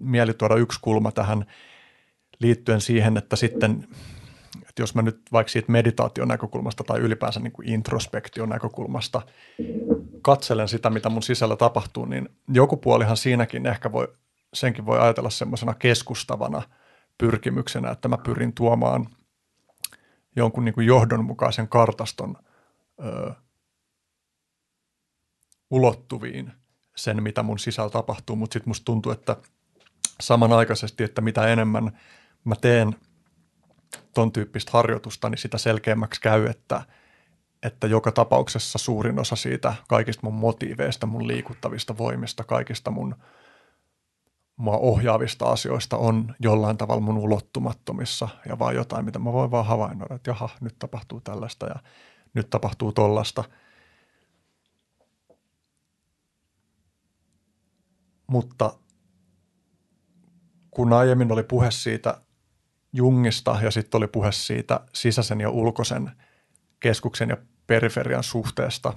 mieli 0.00 0.34
tuoda 0.34 0.54
yksi 0.54 0.78
kulma 0.82 1.12
tähän 1.12 1.46
liittyen 2.38 2.80
siihen, 2.80 3.16
että 3.16 3.36
sitten 3.36 3.88
että 4.68 4.82
jos 4.82 4.94
mä 4.94 5.02
nyt 5.02 5.20
vaikka 5.32 5.50
siitä 5.50 5.72
meditaation 5.72 6.28
näkökulmasta 6.28 6.84
tai 6.84 7.00
ylipäänsä 7.00 7.40
niin 7.40 7.52
kuin 7.52 7.68
introspektion 7.68 8.48
näkökulmasta 8.48 9.22
katselen 10.22 10.68
sitä, 10.68 10.90
mitä 10.90 11.08
mun 11.08 11.22
sisällä 11.22 11.56
tapahtuu, 11.56 12.04
niin 12.04 12.28
joku 12.48 12.76
puolihan 12.76 13.16
siinäkin 13.16 13.66
ehkä 13.66 13.92
voi, 13.92 14.08
senkin 14.54 14.86
voi 14.86 14.98
ajatella 14.98 15.30
semmoisena 15.30 15.74
keskustavana 15.74 16.62
pyrkimyksenä, 17.18 17.90
että 17.90 18.08
mä 18.08 18.18
pyrin 18.18 18.52
tuomaan 18.52 19.06
jonkun 20.36 20.64
niin 20.64 20.74
kuin 20.74 20.86
johdonmukaisen 20.86 21.68
kartaston 21.68 22.36
ö, 23.00 23.32
ulottuviin 25.70 26.52
sen, 26.96 27.22
mitä 27.22 27.42
mun 27.42 27.58
sisällä 27.58 27.90
tapahtuu, 27.90 28.36
mutta 28.36 28.52
sitten 28.52 28.70
musta 28.70 28.84
tuntuu, 28.84 29.12
että 29.12 29.36
samanaikaisesti, 30.20 31.04
että 31.04 31.20
mitä 31.20 31.46
enemmän 31.46 31.98
mä 32.44 32.54
teen– 32.56 32.94
ton 34.14 34.32
tyyppistä 34.32 34.70
harjoitusta, 34.72 35.28
niin 35.28 35.38
sitä 35.38 35.58
selkeämmäksi 35.58 36.20
käy, 36.20 36.46
että, 36.46 36.82
että 37.62 37.86
joka 37.86 38.12
tapauksessa 38.12 38.78
suurin 38.78 39.18
osa 39.18 39.36
siitä 39.36 39.74
kaikista 39.88 40.20
mun 40.24 40.34
motiiveista, 40.34 41.06
mun 41.06 41.28
liikuttavista 41.28 41.98
voimista, 41.98 42.44
kaikista 42.44 42.90
mun 42.90 43.14
mua 44.56 44.76
ohjaavista 44.76 45.44
asioista 45.44 45.96
on 45.96 46.34
jollain 46.40 46.76
tavalla 46.76 47.00
mun 47.00 47.18
ulottumattomissa 47.18 48.28
ja 48.48 48.58
vaan 48.58 48.74
jotain, 48.74 49.04
mitä 49.04 49.18
mä 49.18 49.32
voin 49.32 49.50
vaan 49.50 49.66
havainnoida, 49.66 50.14
että 50.14 50.30
jaha, 50.30 50.48
nyt 50.60 50.78
tapahtuu 50.78 51.20
tällaista 51.20 51.66
ja 51.66 51.74
nyt 52.34 52.50
tapahtuu 52.50 52.92
tollasta. 52.92 53.44
Mutta 58.26 58.78
kun 60.70 60.92
aiemmin 60.92 61.32
oli 61.32 61.42
puhe 61.42 61.70
siitä 61.70 62.20
Jungista 62.92 63.58
ja 63.62 63.70
sitten 63.70 63.98
oli 63.98 64.06
puhe 64.06 64.32
siitä 64.32 64.80
sisäisen 64.92 65.40
ja 65.40 65.50
ulkoisen 65.50 66.10
keskuksen 66.80 67.28
ja 67.28 67.36
periferian 67.66 68.22
suhteesta, 68.22 68.92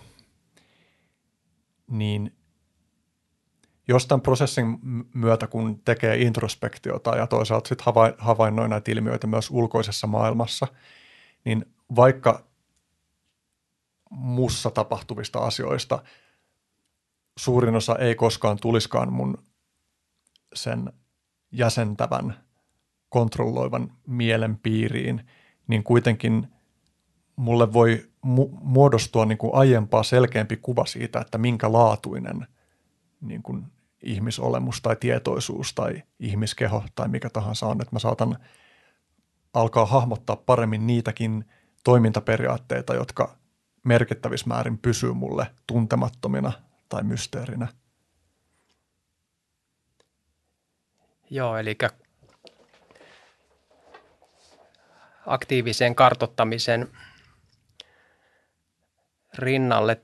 niin 1.87 2.35
jostain 3.87 4.21
prosessin 4.21 4.79
myötä, 5.13 5.47
kun 5.47 5.81
tekee 5.85 6.17
introspektiota 6.17 7.15
ja 7.15 7.27
toisaalta 7.27 7.67
sitten 7.67 7.93
havainnoi 8.17 8.69
näitä 8.69 8.91
ilmiöitä 8.91 9.27
myös 9.27 9.51
ulkoisessa 9.51 10.07
maailmassa, 10.07 10.67
niin 11.45 11.65
vaikka 11.95 12.43
mussa 14.09 14.71
tapahtuvista 14.71 15.39
asioista. 15.39 16.03
Suurin 17.37 17.75
osa 17.75 17.95
ei 17.95 18.15
koskaan 18.15 18.57
tuliskaan 18.61 19.13
mun 19.13 19.37
sen 20.55 20.93
jäsentävän, 21.51 22.43
kontrolloivan 23.09 23.91
mielen 24.07 24.57
piiriin, 24.57 25.27
niin 25.67 25.83
kuitenkin 25.83 26.47
mulle 27.35 27.73
voi 27.73 28.09
mu- 28.25 28.57
muodostua 28.61 29.25
niin 29.25 29.37
kuin 29.37 29.55
aiempaa 29.55 30.03
selkeämpi 30.03 30.57
kuva 30.57 30.85
siitä, 30.85 31.19
että 31.19 31.37
minkä 31.37 31.71
laatuinen 31.71 32.47
niin 33.21 33.43
kuin 33.43 33.65
ihmisolemus 34.03 34.81
tai 34.81 34.95
tietoisuus 34.95 35.73
tai 35.73 36.03
ihmiskeho 36.19 36.83
tai 36.95 37.07
mikä 37.07 37.29
tahansa 37.29 37.65
on, 37.65 37.81
että 37.81 37.95
mä 37.95 37.99
saatan 37.99 38.37
alkaa 39.53 39.85
hahmottaa 39.85 40.35
paremmin 40.35 40.87
niitäkin 40.87 41.45
toimintaperiaatteita, 41.83 42.93
jotka 42.93 43.37
merkittävissä 43.85 44.47
määrin 44.47 44.77
pysyy 44.77 45.13
mulle 45.13 45.47
tuntemattomina 45.67 46.51
tai 46.89 47.03
mysteerinä. 47.03 47.67
Joo, 51.29 51.57
eli 51.57 51.77
aktiivisen 55.25 55.95
kartottamisen 55.95 56.87
rinnalle 59.37 60.01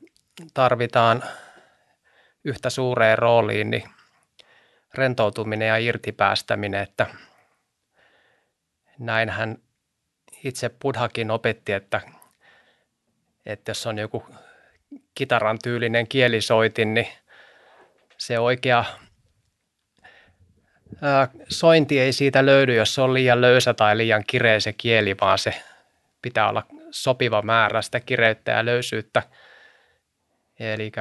tarvitaan 0.53 1.23
yhtä 2.43 2.69
suureen 2.69 3.17
rooliin 3.17 3.71
niin 3.71 3.89
rentoutuminen 4.93 5.67
ja 5.67 5.77
irtipäästäminen, 5.77 6.81
että 6.81 7.07
näinhän 8.99 9.57
itse 10.43 10.69
Buddhakin 10.69 11.31
opetti, 11.31 11.73
että, 11.73 12.01
että 13.45 13.69
jos 13.69 13.87
on 13.87 13.97
joku 13.97 14.25
kitaran 15.15 15.59
tyylinen 15.63 16.07
kielisoitin, 16.07 16.93
niin 16.93 17.07
se 18.17 18.39
oikea 18.39 18.85
ää, 21.01 21.27
sointi 21.49 21.99
ei 21.99 22.13
siitä 22.13 22.45
löydy, 22.45 22.75
jos 22.75 22.95
se 22.95 23.01
on 23.01 23.13
liian 23.13 23.41
löysä 23.41 23.73
tai 23.73 23.97
liian 23.97 24.23
kireä 24.27 24.59
se 24.59 24.73
kieli, 24.73 25.15
vaan 25.21 25.37
se 25.37 25.63
pitää 26.21 26.49
olla 26.49 26.65
sopiva 26.91 27.41
määrä 27.41 27.81
sitä 27.81 27.99
kireyttä 27.99 28.51
ja 28.51 28.65
löysyyttä. 28.65 29.23
Eli 30.59 30.91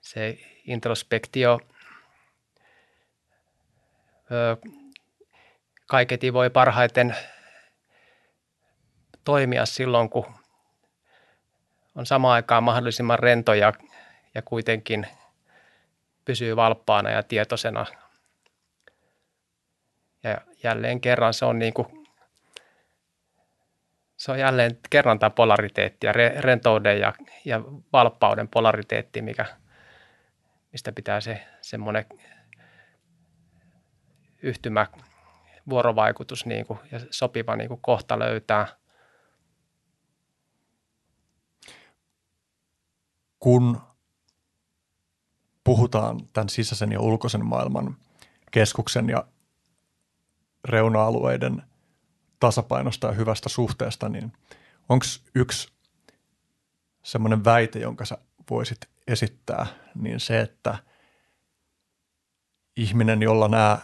se 0.00 0.38
introspektio 0.66 1.60
kaiketi 5.86 6.32
voi 6.32 6.50
parhaiten 6.50 7.16
toimia 9.24 9.66
silloin, 9.66 10.10
kun 10.10 10.26
on 11.94 12.06
samaan 12.06 12.34
aikaan 12.34 12.62
mahdollisimman 12.62 13.18
rento 13.18 13.54
ja, 13.54 13.72
ja 14.34 14.42
kuitenkin 14.42 15.06
pysyy 16.24 16.56
valppaana 16.56 17.10
ja 17.10 17.22
tietoisena. 17.22 17.86
Ja 20.22 20.38
jälleen 20.62 21.00
kerran 21.00 21.34
se 21.34 21.44
on 21.44 21.58
niin 21.58 21.74
kuin, 21.74 21.86
se 24.16 24.32
on 24.32 24.38
jälleen 24.38 24.78
kerran 24.90 25.18
tämä 25.18 25.30
polariteetti 25.30 26.06
ja 26.06 26.12
rentouden 26.38 27.00
ja, 27.00 27.12
ja 27.44 27.60
valppauden 27.92 28.48
polariteetti, 28.48 29.22
mikä– 29.22 29.46
mistä 30.72 30.92
pitää 30.92 31.20
se 31.20 31.46
semmoinen 31.60 32.04
yhtymä, 34.42 34.86
vuorovaikutus 35.68 36.46
niin 36.46 36.66
kuin, 36.66 36.78
ja 36.92 37.00
sopiva 37.10 37.56
niin 37.56 37.68
kuin 37.68 37.80
kohta 37.80 38.18
löytää. 38.18 38.66
Kun 43.40 43.80
puhutaan 45.64 46.20
tämän 46.32 46.48
sisäisen 46.48 46.92
ja 46.92 47.00
ulkoisen 47.00 47.46
maailman 47.46 47.96
keskuksen 48.50 49.08
ja 49.08 49.24
reuna-alueiden 50.64 51.62
tasapainosta 52.40 53.06
ja 53.06 53.12
hyvästä 53.12 53.48
suhteesta, 53.48 54.08
niin 54.08 54.32
onko 54.88 55.06
yksi 55.34 55.68
semmoinen 57.02 57.44
väite, 57.44 57.78
jonka 57.78 58.04
sä 58.04 58.18
voisit 58.50 58.78
esittää, 59.06 59.66
niin 59.94 60.20
se, 60.20 60.40
että 60.40 60.78
ihminen, 62.76 63.22
jolla 63.22 63.48
nämä 63.48 63.78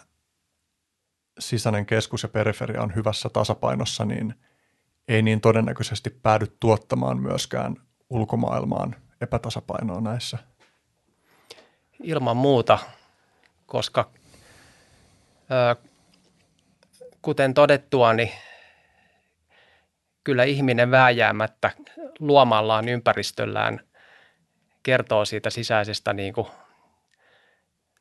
sisäinen 1.39 1.87
keskus 1.87 2.23
ja 2.23 2.29
periferia 2.29 2.83
on 2.83 2.95
hyvässä 2.95 3.29
tasapainossa, 3.29 4.05
niin 4.05 4.35
ei 5.09 5.23
niin 5.23 5.41
todennäköisesti 5.41 6.11
päädy 6.11 6.47
tuottamaan 6.61 7.21
myöskään 7.21 7.77
ulkomaailmaan 8.11 8.97
epätasapainoa 9.21 10.01
näissä. 10.01 10.39
Ilman 12.03 12.37
muuta, 12.37 12.79
koska 13.67 14.11
ö, 15.51 15.77
kuten 17.23 17.55
todettua, 17.55 18.12
niin 18.12 18.33
kyllä 20.25 20.45
ihminen 20.45 20.91
vääjäämättä 20.91 21.71
luomallaan 22.19 22.89
ympäristöllään 22.89 23.81
kertoo 24.83 25.25
siitä 25.25 25.51
sisäisestä 25.51 26.12
niin 26.12 26.33
kuin 26.33 26.47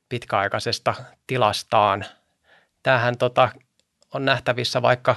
pitkäaikaisesta 0.10 0.94
tilastaan. 1.28 2.06
Tämähän 2.84 3.18
tota, 3.18 3.50
on 4.14 4.26
nähtävissä 4.26 4.82
vaikka 4.82 5.16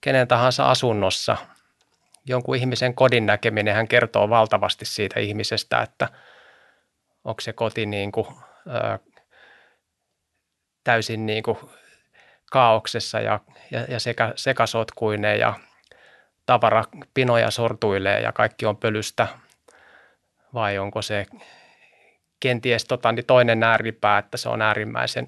kenen 0.00 0.28
tahansa 0.28 0.70
asunnossa. 0.70 1.36
Jonkun 2.24 2.56
ihmisen 2.56 2.94
kodin 2.94 3.26
näkeminen 3.26 3.74
hän 3.74 3.88
kertoo 3.88 4.28
valtavasti 4.28 4.84
siitä 4.84 5.20
ihmisestä, 5.20 5.82
että 5.82 6.08
onko 7.24 7.40
se 7.40 7.52
koti 7.52 7.86
niin 7.86 8.12
kuin, 8.12 8.26
ö, 8.66 8.98
täysin 10.84 11.26
niin 11.26 11.42
kuin 11.42 11.58
kaauksessa 12.50 13.20
ja, 13.20 13.40
ja, 13.70 13.84
ja 13.88 14.00
sekä, 14.00 14.32
sekasotkuineen 14.36 15.40
ja 15.40 15.54
tavarapinoja 16.46 17.50
sortuilee 17.50 18.20
ja 18.20 18.32
kaikki 18.32 18.66
on 18.66 18.76
pölystä– 18.76 19.28
vai 20.54 20.78
onko 20.78 21.02
se 21.02 21.26
kenties 22.40 22.84
tota, 22.84 23.12
niin 23.12 23.26
toinen 23.26 23.62
ääripää, 23.62 24.18
että 24.18 24.36
se 24.36 24.48
on 24.48 24.62
äärimmäisen 24.62 25.26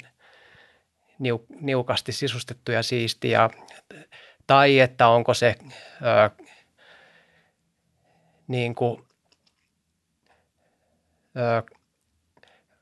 niukasti 1.60 2.12
sisustettu 2.12 2.72
ja 2.72 2.82
siisti, 2.82 3.30
ja, 3.30 3.50
tai 4.46 4.80
että 4.80 5.08
onko 5.08 5.34
se 5.34 5.54
ö, 6.02 6.44
niin 8.48 8.74
kuin, 8.74 9.04
ö, 11.36 11.62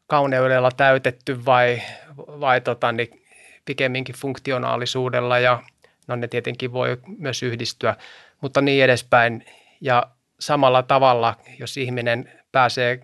kauneudella 0.07 0.71
täytetty 0.71 1.45
vai, 1.45 1.83
vai 2.17 2.61
tota, 2.61 2.93
niin 2.93 3.25
pikemminkin 3.65 4.15
funktionaalisuudella 4.15 5.39
ja 5.39 5.62
no 6.07 6.17
ne 6.17 6.29
tietenkin 6.29 6.73
voi 6.73 6.97
myös 7.19 7.43
yhdistyä, 7.43 7.97
mutta 8.41 8.61
niin 8.61 8.85
edespäin. 8.85 9.45
Ja 9.81 10.11
samalla 10.41 10.83
tavalla, 10.83 11.37
jos 11.59 11.77
ihminen 11.77 12.33
pääsee 12.53 13.01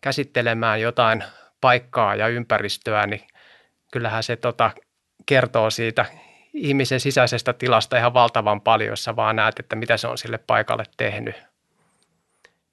käsittelemään 0.00 0.80
jotain 0.80 1.24
paikkaa 1.60 2.14
ja 2.14 2.28
ympäristöä, 2.28 3.06
niin 3.06 3.20
kyllähän 3.92 4.22
se 4.22 4.36
tota, 4.36 4.70
kertoo 5.26 5.70
siitä 5.70 6.06
ihmisen 6.54 7.00
sisäisestä 7.00 7.52
tilasta 7.52 7.98
ihan 7.98 8.14
valtavan 8.14 8.60
paljon, 8.60 8.90
jos 8.90 9.04
sä 9.04 9.16
vaan 9.16 9.36
näet, 9.36 9.58
että 9.58 9.76
mitä 9.76 9.96
se 9.96 10.08
on 10.08 10.18
sille 10.18 10.38
paikalle 10.38 10.84
tehnyt. 10.96 11.42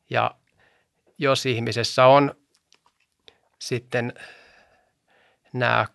Ja 0.09 0.35
jos 1.17 1.45
ihmisessä 1.45 2.05
on 2.05 2.35
sitten 3.59 4.13
nämä 5.53 5.85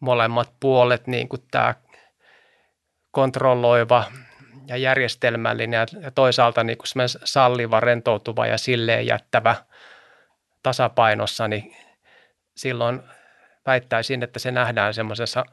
molemmat 0.00 0.52
puolet, 0.60 1.06
niin 1.06 1.28
kuin 1.28 1.42
tämä 1.50 1.74
kontrolloiva 3.10 4.04
ja 4.66 4.76
järjestelmällinen 4.76 5.86
ja 6.00 6.10
toisaalta 6.10 6.64
niin 6.64 6.78
kuin 6.78 7.08
salliva, 7.24 7.80
rentoutuva 7.80 8.46
ja 8.46 8.58
silleen 8.58 9.06
jättävä 9.06 9.56
tasapainossa, 10.62 11.48
niin 11.48 11.76
silloin 12.56 13.02
väittäisin, 13.66 14.22
että 14.22 14.38
se 14.38 14.50
nähdään 14.50 14.94
semmoisessa 14.94 15.44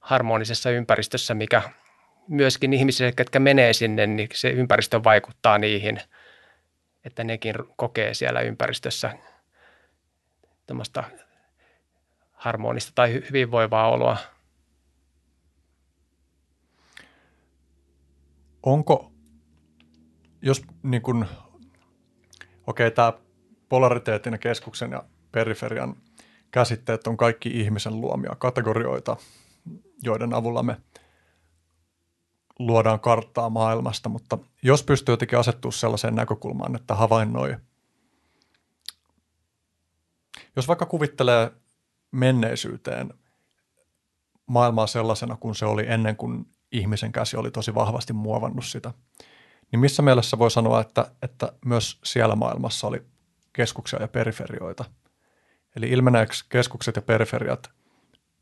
harmonisessa 0.00 0.70
ympäristössä, 0.70 1.34
mikä 1.34 1.62
myöskin 2.28 2.72
ihmisille, 2.72 3.12
ketkä 3.12 3.38
menee 3.38 3.72
sinne, 3.72 4.06
niin 4.06 4.28
se 4.34 4.50
ympäristö 4.50 5.04
vaikuttaa 5.04 5.58
niihin, 5.58 6.00
että 7.04 7.24
nekin 7.24 7.54
kokee 7.76 8.14
siellä 8.14 8.40
ympäristössä 8.40 9.18
harmonista 12.32 12.92
tai 12.94 13.12
hyvinvoivaa 13.12 13.90
oloa. 13.90 14.16
Onko, 18.62 19.12
jos 20.42 20.62
niin 20.82 21.02
kuin, 21.02 21.26
okei, 22.66 22.90
tämä 22.90 23.12
polariteetin 23.68 24.32
ja 24.32 24.38
keskuksen 24.38 24.90
ja 24.92 25.04
periferian 25.32 25.96
käsitteet 26.50 27.06
on 27.06 27.16
kaikki 27.16 27.48
ihmisen 27.60 28.00
luomia 28.00 28.36
kategorioita, 28.38 29.16
joiden 30.02 30.34
avulla 30.34 30.62
me 30.62 30.76
luodaan 32.58 33.00
karttaa 33.00 33.50
maailmasta, 33.50 34.08
mutta 34.08 34.38
jos 34.62 34.82
pystyy 34.82 35.12
jotenkin 35.12 35.38
asettua 35.38 35.70
sellaiseen 35.70 36.14
näkökulmaan, 36.14 36.76
että 36.76 36.94
havainnoi, 36.94 37.56
jos 40.56 40.68
vaikka 40.68 40.86
kuvittelee 40.86 41.52
menneisyyteen 42.10 43.14
maailmaa 44.46 44.86
sellaisena 44.86 45.36
kuin 45.36 45.54
se 45.54 45.64
oli 45.64 45.84
ennen 45.88 46.16
kuin 46.16 46.46
ihmisen 46.72 47.12
käsi 47.12 47.36
oli 47.36 47.50
tosi 47.50 47.74
vahvasti 47.74 48.12
muovannut 48.12 48.64
sitä, 48.64 48.92
niin 49.72 49.80
missä 49.80 50.02
mielessä 50.02 50.38
voi 50.38 50.50
sanoa, 50.50 50.80
että, 50.80 51.12
että 51.22 51.52
myös 51.64 51.98
siellä 52.04 52.36
maailmassa 52.36 52.86
oli 52.86 53.02
keskuksia 53.52 54.02
ja 54.02 54.08
periferioita. 54.08 54.84
Eli 55.76 55.90
ilmeneekö 55.90 56.34
keskukset 56.48 56.96
ja 56.96 57.02
periferiat 57.02 57.70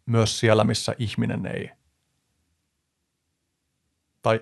myös 0.09 0.41
siellä, 0.41 0.65
missä 0.65 0.95
ihminen 0.99 1.47
ei? 1.47 1.71
Tai 4.23 4.41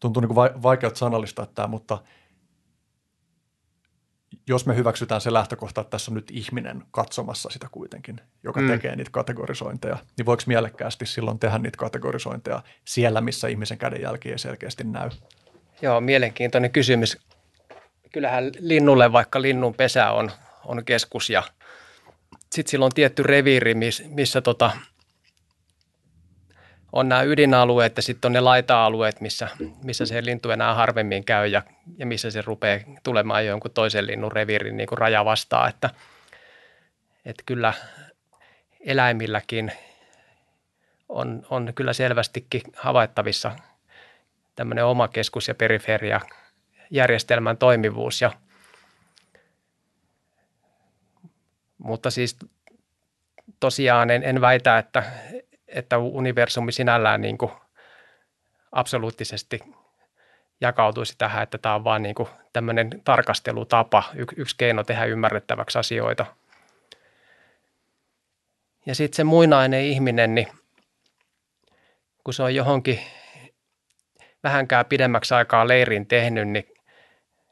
tuntuu 0.00 0.20
niin 0.20 0.34
kuin 0.34 0.62
vaikealta 0.62 0.98
sanallistaa 0.98 1.46
tämä, 1.46 1.68
mutta 1.68 1.98
jos 4.46 4.66
me 4.66 4.76
hyväksytään 4.76 5.20
se 5.20 5.32
lähtökohta, 5.32 5.80
että 5.80 5.90
tässä 5.90 6.10
on 6.10 6.14
nyt 6.14 6.30
ihminen 6.30 6.82
katsomassa 6.90 7.50
sitä 7.50 7.68
kuitenkin, 7.70 8.20
joka 8.42 8.60
mm. 8.60 8.68
tekee 8.68 8.96
niitä 8.96 9.10
kategorisointeja, 9.10 9.96
niin 10.18 10.26
voiko 10.26 10.42
mielekkäästi 10.46 11.06
silloin 11.06 11.38
tehdä 11.38 11.58
niitä 11.58 11.76
kategorisointeja 11.76 12.62
siellä, 12.84 13.20
missä 13.20 13.48
ihmisen 13.48 13.78
kädenjälki 13.78 14.30
ei 14.30 14.38
selkeästi 14.38 14.84
näy? 14.84 15.10
Joo, 15.82 16.00
mielenkiintoinen 16.00 16.70
kysymys. 16.70 17.18
Kyllähän 18.12 18.52
linnulle, 18.58 19.12
vaikka 19.12 19.42
linnun 19.42 19.74
pesä 19.74 20.10
on, 20.10 20.30
on 20.64 20.84
keskus 20.84 21.30
ja 21.30 21.42
sitten 22.54 22.70
sillä 22.70 22.84
on 22.84 22.92
tietty 22.94 23.22
reviiri, 23.22 23.74
miss, 23.74 24.02
missä 24.08 24.40
tota, 24.40 24.70
on 26.92 27.08
nämä 27.08 27.22
ydinalueet 27.22 27.96
ja 27.96 28.02
sitten 28.02 28.28
on 28.28 28.32
ne 28.32 28.40
laita-alueet, 28.40 29.20
missä, 29.20 29.48
missä 29.82 30.06
se 30.06 30.24
lintu 30.24 30.50
enää 30.50 30.74
harvemmin 30.74 31.24
käy 31.24 31.46
ja, 31.46 31.62
ja 31.98 32.06
missä 32.06 32.30
se 32.30 32.42
rupeaa 32.42 32.80
tulemaan 33.02 33.46
jonkun 33.46 33.70
toisen 33.70 34.06
linnun 34.06 34.32
reviirin 34.32 34.76
niin 34.76 34.86
kuin 34.86 34.98
raja 34.98 35.24
vastaan. 35.24 35.68
Että, 35.68 35.90
että 37.24 37.42
kyllä 37.46 37.72
eläimilläkin 38.80 39.72
on, 41.08 41.46
on 41.50 41.72
kyllä 41.74 41.92
selvästikin 41.92 42.62
havaittavissa 42.76 43.52
tämmöinen 44.56 44.84
oma 44.84 45.08
keskus 45.08 45.48
ja 45.48 45.54
periferia 45.54 46.20
järjestelmän 46.90 47.56
toimivuus. 47.56 48.20
Ja, 48.20 48.32
mutta 51.84 52.10
siis 52.10 52.36
tosiaan 53.60 54.10
en, 54.10 54.22
en 54.22 54.40
väitä, 54.40 54.78
että, 54.78 55.02
että 55.68 55.98
universumi 55.98 56.72
sinällään 56.72 57.20
niin 57.20 57.38
kuin 57.38 57.52
absoluuttisesti 58.72 59.60
jakautuisi 60.60 61.14
tähän, 61.18 61.42
että 61.42 61.58
tämä 61.58 61.74
on 61.74 61.84
vain 61.84 62.02
niin 62.02 62.14
kuin 62.14 62.28
tämmöinen 62.52 62.90
tarkastelutapa, 63.04 64.02
y- 64.14 64.24
yksi 64.36 64.56
keino 64.58 64.84
tehdä 64.84 65.04
ymmärrettäväksi 65.04 65.78
asioita. 65.78 66.26
Ja 68.86 68.94
sitten 68.94 69.16
se 69.16 69.24
muinainen 69.24 69.84
ihminen, 69.84 70.34
niin 70.34 70.48
kun 72.24 72.34
se 72.34 72.42
on 72.42 72.54
johonkin 72.54 73.00
vähänkään 74.42 74.86
pidemmäksi 74.86 75.34
aikaa 75.34 75.68
leirin 75.68 76.06
tehnyt, 76.06 76.48
niin, 76.48 76.74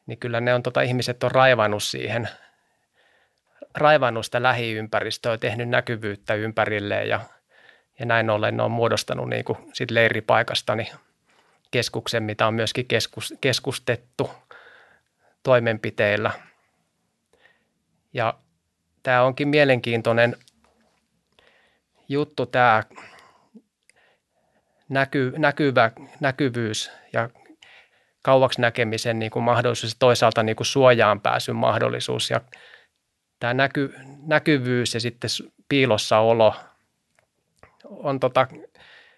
niin 0.06 0.18
kyllä 0.18 0.40
ne 0.40 0.54
on, 0.54 0.62
tota, 0.62 0.80
ihmiset 0.80 1.24
on 1.24 1.30
raivannut 1.30 1.82
siihen, 1.82 2.28
raivannut 3.74 4.24
sitä 4.24 4.42
lähiympäristöä, 4.42 5.38
tehnyt 5.38 5.68
näkyvyyttä 5.68 6.34
ympärilleen 6.34 7.08
ja, 7.08 7.20
ja 7.98 8.06
näin 8.06 8.30
ollen 8.30 8.56
ne 8.56 8.62
on 8.62 8.70
muodostanut 8.70 9.28
niin 9.28 9.44
kuin 9.44 9.58
sit 9.72 9.90
leiripaikasta 9.90 10.76
niin 10.76 10.88
keskuksen, 11.70 12.22
mitä 12.22 12.46
on 12.46 12.54
myöskin 12.54 12.86
keskus, 12.86 13.34
keskustettu 13.40 14.30
toimenpiteillä. 15.42 16.30
Ja 18.12 18.34
tämä 19.02 19.22
onkin 19.22 19.48
mielenkiintoinen 19.48 20.36
juttu 22.08 22.46
tämä 22.46 22.82
näky, 24.88 25.32
näkyvä, 25.38 25.90
näkyvyys 26.20 26.90
ja 27.12 27.30
kauaksi 28.22 28.60
näkemisen 28.60 29.18
niin 29.18 29.30
kuin 29.30 29.42
mahdollisuus 29.42 29.92
ja 29.92 29.96
toisaalta 29.98 30.42
niin 30.42 30.56
kuin 30.56 30.66
suojaan 30.66 31.20
pääsyn 31.20 31.56
mahdollisuus. 31.56 32.30
Ja 32.30 32.40
tämä 33.42 33.54
näky, 33.54 33.94
näkyvyys 34.26 34.94
ja 34.94 35.00
sitten 35.00 35.30
piilossa 35.68 36.18
olo 36.18 36.54
on 37.84 38.20
tota, 38.20 38.46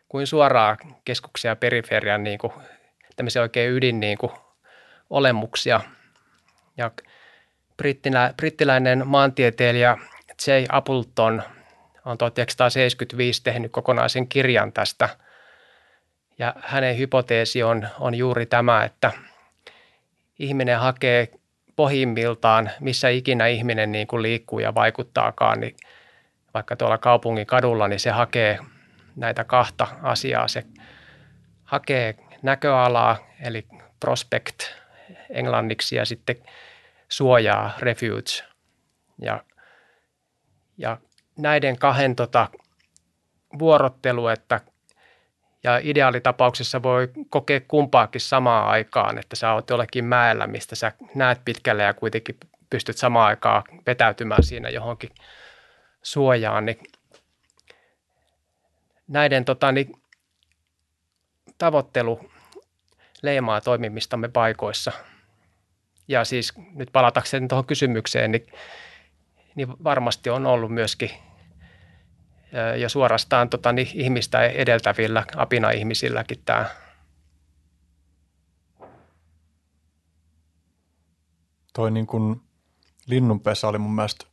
kuin 0.09 0.27
suoraa 0.27 0.77
keskuksia 1.05 1.51
ja 1.51 1.57
periferian 1.57 2.25
niin 2.25 2.39
kuin, 2.39 2.53
oikein 3.41 3.73
ydin 3.73 4.01
niin 4.01 4.19
kuin, 4.19 4.33
olemuksia. 5.11 5.81
Ja 6.77 6.91
brittilä, 7.77 8.35
brittiläinen 8.37 9.07
maantieteilijä 9.07 9.99
J. 10.47 10.51
Appleton 10.69 11.43
on 12.05 12.19
1975 12.19 13.43
tehnyt 13.43 13.73
kokonaisen 13.73 14.29
kirjan 14.29 14.73
tästä– 14.73 15.09
ja 16.39 16.55
hänen 16.61 16.99
hypoteesi 16.99 17.63
on, 17.63 17.89
on 18.01 18.15
juuri 18.15 18.47
tämä, 18.47 18.85
että 18.85 19.13
ihminen 20.39 20.79
hakee 20.79 21.29
pohjimmiltaan, 21.77 22.71
missä 22.81 23.09
ikinä 23.09 23.47
ihminen 23.47 23.93
niin 23.93 24.07
kuin 24.07 24.23
liikkuu 24.23 24.59
ja 24.59 24.75
vaikuttaakaan, 24.75 25.61
niin 25.61 25.77
vaikka 26.55 26.77
tuolla 26.77 26.99
kaupungin 26.99 27.47
kadulla, 27.47 27.89
niin 27.89 28.01
se 28.01 28.11
hakee 28.11 28.59
näitä 29.17 29.45
kahta 29.45 29.87
asiaa. 30.03 30.49
Se 30.49 30.65
hakee 31.65 32.15
näköalaa, 32.43 33.17
eli 33.43 33.67
prospect 34.01 34.63
englanniksi, 35.31 35.97
ja 35.97 36.05
sitten 36.05 36.37
suojaa, 37.09 37.73
refuge. 37.79 38.45
Ja, 39.19 39.45
ja 40.79 40.99
näiden 41.39 41.79
kahden 41.79 42.17
tota, 42.17 42.49
vuorottelu, 43.59 44.29
että 44.29 44.61
ja 45.65 45.81
ideaalitapauksessa 45.83 46.83
voi 46.83 47.09
kokea 47.31 47.61
kumpaakin 47.69 48.21
samaan 48.21 48.69
aikaan, 48.69 49.19
että 49.19 49.37
sä 49.37 49.53
oot 49.53 49.71
jollekin 49.71 50.05
mäellä, 50.05 50.47
mistä 50.47 50.77
sä 50.77 50.93
näet 51.15 51.41
pitkälle 51.45 51.83
ja 51.83 51.95
kuitenkin 51.95 52.37
pystyt 52.71 52.97
samaan 52.97 53.27
aikaan 53.27 53.63
vetäytymään 53.87 54.43
siinä 54.43 54.69
johonkin 54.69 55.11
suojaan. 56.03 56.67
Niin 56.67 56.79
näiden 59.09 59.45
tota, 59.45 59.73
niin, 59.73 59.93
tavoittelu 61.59 62.31
leimaa 63.23 63.61
toimimistamme 63.61 64.29
paikoissa. 64.29 64.93
Ja 66.09 66.25
siis 66.25 66.53
nyt 66.75 66.89
palatakseni 66.93 67.49
tuohon 67.49 67.67
kysymykseen, 67.67 68.31
niin, 68.31 68.47
niin 69.55 69.69
varmasti 69.85 70.31
on 70.31 70.47
ollut 70.47 70.73
myöskin 70.73 71.11
ja 72.77 72.89
suorastaan 72.89 73.51
tota, 73.51 73.73
niin 73.73 73.89
ihmistä 73.95 74.47
edeltävillä 74.47 75.25
apina-ihmisilläkin 75.37 76.43
tämä. 76.45 76.67
Toi 81.73 81.91
niin 81.91 82.07
kuin 82.07 82.41
linnunpesä 83.07 83.69
oli 83.69 83.79
mun 83.79 83.95
mielestä 83.95 84.27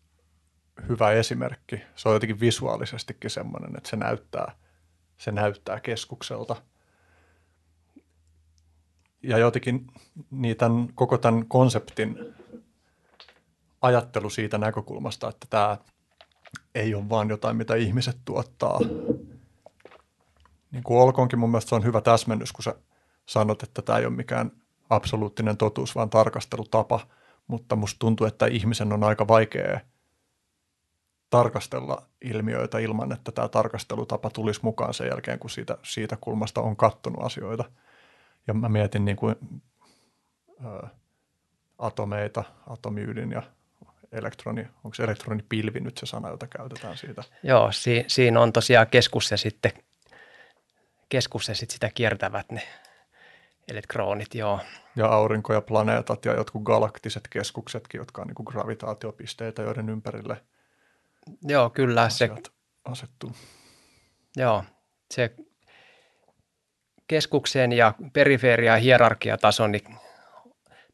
hyvä 0.89 1.11
esimerkki. 1.11 1.81
Se 1.95 2.09
on 2.09 2.15
jotenkin 2.15 2.39
visuaalisestikin 2.39 3.29
semmoinen, 3.29 3.77
että 3.77 3.89
se 3.89 3.95
näyttää, 3.95 4.55
se 5.17 5.31
näyttää 5.31 5.79
keskukselta. 5.79 6.55
Ja 9.23 9.37
jotenkin 9.37 9.87
niin 10.31 10.57
tämän, 10.57 10.87
koko 10.95 11.17
tämän 11.17 11.45
konseptin 11.45 12.35
ajattelu 13.81 14.29
siitä 14.29 14.57
näkökulmasta, 14.57 15.29
että 15.29 15.47
tämä 15.49 15.77
ei 16.75 16.95
ole 16.95 17.09
vaan 17.09 17.29
jotain, 17.29 17.57
mitä 17.57 17.75
ihmiset 17.75 18.17
tuottaa. 18.25 18.79
Niin 20.71 20.83
kuin 20.83 20.99
olkoonkin 20.99 21.39
mun 21.39 21.49
mielestä 21.49 21.69
se 21.69 21.75
on 21.75 21.83
hyvä 21.83 22.01
täsmennys, 22.01 22.51
kun 22.53 22.63
sä 22.63 22.75
sanot, 23.25 23.63
että 23.63 23.81
tämä 23.81 23.97
ei 23.97 24.05
ole 24.05 24.15
mikään 24.15 24.51
absoluuttinen 24.89 25.57
totuus, 25.57 25.95
vaan 25.95 26.09
tarkastelutapa, 26.09 26.99
mutta 27.47 27.75
musta 27.75 27.99
tuntuu, 27.99 28.27
että 28.27 28.45
ihmisen 28.45 28.93
on 28.93 29.03
aika 29.03 29.27
vaikea 29.27 29.79
tarkastella 31.29 32.05
ilmiöitä 32.21 32.79
ilman, 32.79 33.11
että 33.11 33.31
tämä 33.31 33.47
tarkastelutapa 33.47 34.29
tulisi 34.29 34.59
mukaan 34.63 34.93
sen 34.93 35.07
jälkeen, 35.07 35.39
kun 35.39 35.49
siitä, 35.49 35.77
siitä 35.83 36.17
kulmasta 36.21 36.61
on 36.61 36.75
kattonut 36.75 37.23
asioita. 37.23 37.63
Ja 38.47 38.53
mä 38.53 38.69
mietin 38.69 39.05
niin 39.05 39.17
kuin, 39.17 39.35
ä, 40.65 40.87
atomeita, 41.77 42.43
atomiydin 42.67 43.31
ja 43.31 43.43
elektroni, 44.11 44.67
onko 44.83 44.95
se 44.95 45.03
elektronipilvi 45.03 45.79
nyt 45.79 45.97
se 45.97 46.05
sana, 46.05 46.29
jota 46.29 46.47
käytetään 46.47 46.97
siitä? 46.97 47.23
Joo, 47.43 47.71
si, 47.71 48.05
siinä 48.07 48.41
on 48.41 48.53
tosiaan 48.53 48.87
keskus 48.87 49.31
ja 49.31 49.37
sitten, 49.37 49.71
keskus 51.09 51.47
ja 51.47 51.55
sitten 51.55 51.73
sitä 51.73 51.89
kiertävät 51.95 52.51
ne 52.51 52.61
elektronit, 53.71 54.35
joo. 54.35 54.59
Ja 54.95 55.05
aurinko 55.05 55.53
ja 55.53 55.61
planeetat 55.61 56.25
ja 56.25 56.33
jotkut 56.33 56.63
galaktiset 56.63 57.27
keskuksetkin, 57.27 57.99
jotka 57.99 58.21
on 58.21 58.27
niin 58.27 58.35
kuin 58.35 58.47
gravitaatiopisteitä, 58.49 59.61
joiden 59.61 59.89
ympärille 59.89 60.41
Joo, 61.41 61.69
kyllä 61.69 62.09
se, 62.09 62.29
asettuu. 62.85 63.31
Joo, 64.35 64.63
se 65.11 65.35
keskuksen 67.07 67.71
ja 67.71 67.93
periferian 68.13 68.79
hierarkiatason, 68.79 69.71
niin, 69.71 69.97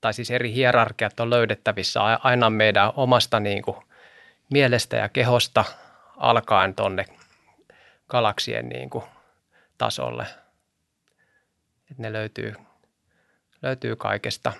tai 0.01 0.13
siis 0.13 0.31
eri 0.31 0.53
hierarkiat 0.53 1.19
on 1.19 1.29
löydettävissä 1.29 2.01
aina 2.03 2.49
meidän 2.49 2.91
omasta 2.95 3.39
niin 3.39 3.61
kuin, 3.61 3.77
mielestä 4.53 4.97
ja 4.97 5.09
kehosta 5.09 5.65
alkaen 6.17 6.75
tuonne 6.75 7.05
galaksien 8.07 8.69
niin 8.69 8.89
kuin, 8.89 9.03
tasolle. 9.77 10.27
Et 11.91 11.97
ne 11.97 12.13
löytyy, 12.13 12.55
löytyy 13.61 13.95
kaikesta. 13.95 14.53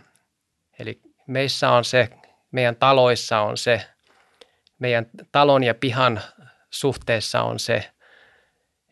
Eli 0.80 1.02
meissä 1.28 1.70
on 1.70 1.86
se, 1.86 2.10
meidän 2.52 2.76
taloissa 2.76 3.40
on 3.40 3.58
se, 3.58 3.88
meidän 4.80 5.06
talon 5.32 5.64
ja 5.64 5.74
pihan 5.74 6.22
suhteessa 6.70 7.42
on 7.42 7.60
se, 7.60 7.92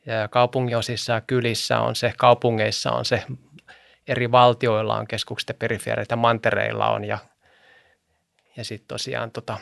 ja 0.06 0.28
kaupunginosissa 0.28 1.14
ja 1.14 1.22
kylissä 1.22 1.80
on 1.80 1.96
se, 1.96 2.14
kaupungeissa 2.18 2.92
on 2.92 3.06
se, 3.06 3.24
eri 4.08 4.32
valtioilla 4.32 4.98
on 4.98 5.08
keskukset 5.08 5.50
ja 5.50 5.54
periferiat 5.54 6.08
mantereilla 6.16 6.90
on 6.90 7.04
ja, 7.04 7.18
ja 8.58 8.64
sitten 8.64 8.88
tosiaan 8.88 9.32
tota, 9.32 9.58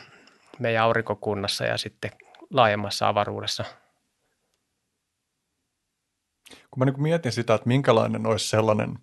meidän 0.58 0.82
aurinkokunnassa 0.82 1.64
ja 1.64 1.78
sitten 1.78 2.10
laajemmassa 2.50 3.08
avaruudessa. 3.08 3.64
Kun 6.70 6.78
mä 6.78 6.84
niin 6.84 7.02
mietin 7.02 7.32
sitä, 7.32 7.54
että 7.54 7.68
minkälainen 7.68 8.26
olisi 8.26 8.48
sellainen 8.48 8.98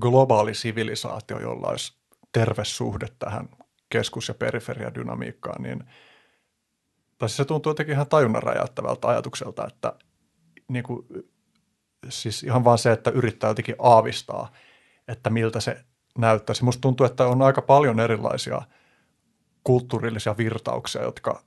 globaali 0.00 0.54
sivilisaatio, 0.54 1.40
jolla 1.40 1.68
olisi 1.68 1.96
terve 2.32 2.64
suhde 2.64 3.06
tähän 3.18 3.48
keskus- 3.90 4.28
ja 4.28 4.34
periferiadynamiikkaan, 4.34 5.62
niin 5.62 5.84
tai 7.18 7.28
siis 7.28 7.36
se 7.36 7.44
tuntuu 7.44 7.70
jotenkin 7.70 7.92
ihan 7.92 8.06
tajunnan 8.06 8.42
räjäyttävältä 8.42 9.08
ajatukselta, 9.08 9.66
että 9.66 9.92
niin 10.68 10.84
kuin, 10.84 11.06
siis 12.08 12.42
ihan 12.42 12.64
vaan 12.64 12.78
se, 12.78 12.92
että 12.92 13.10
yrittää 13.10 13.50
jotenkin 13.50 13.76
aavistaa, 13.78 14.52
että 15.08 15.30
miltä 15.30 15.60
se 15.60 15.84
näyttäisi. 16.18 16.64
Musta 16.64 16.80
tuntuu, 16.80 17.06
että 17.06 17.26
on 17.26 17.42
aika 17.42 17.62
paljon 17.62 18.00
erilaisia 18.00 18.62
kulttuurillisia 19.64 20.36
virtauksia, 20.36 21.02
jotka 21.02 21.42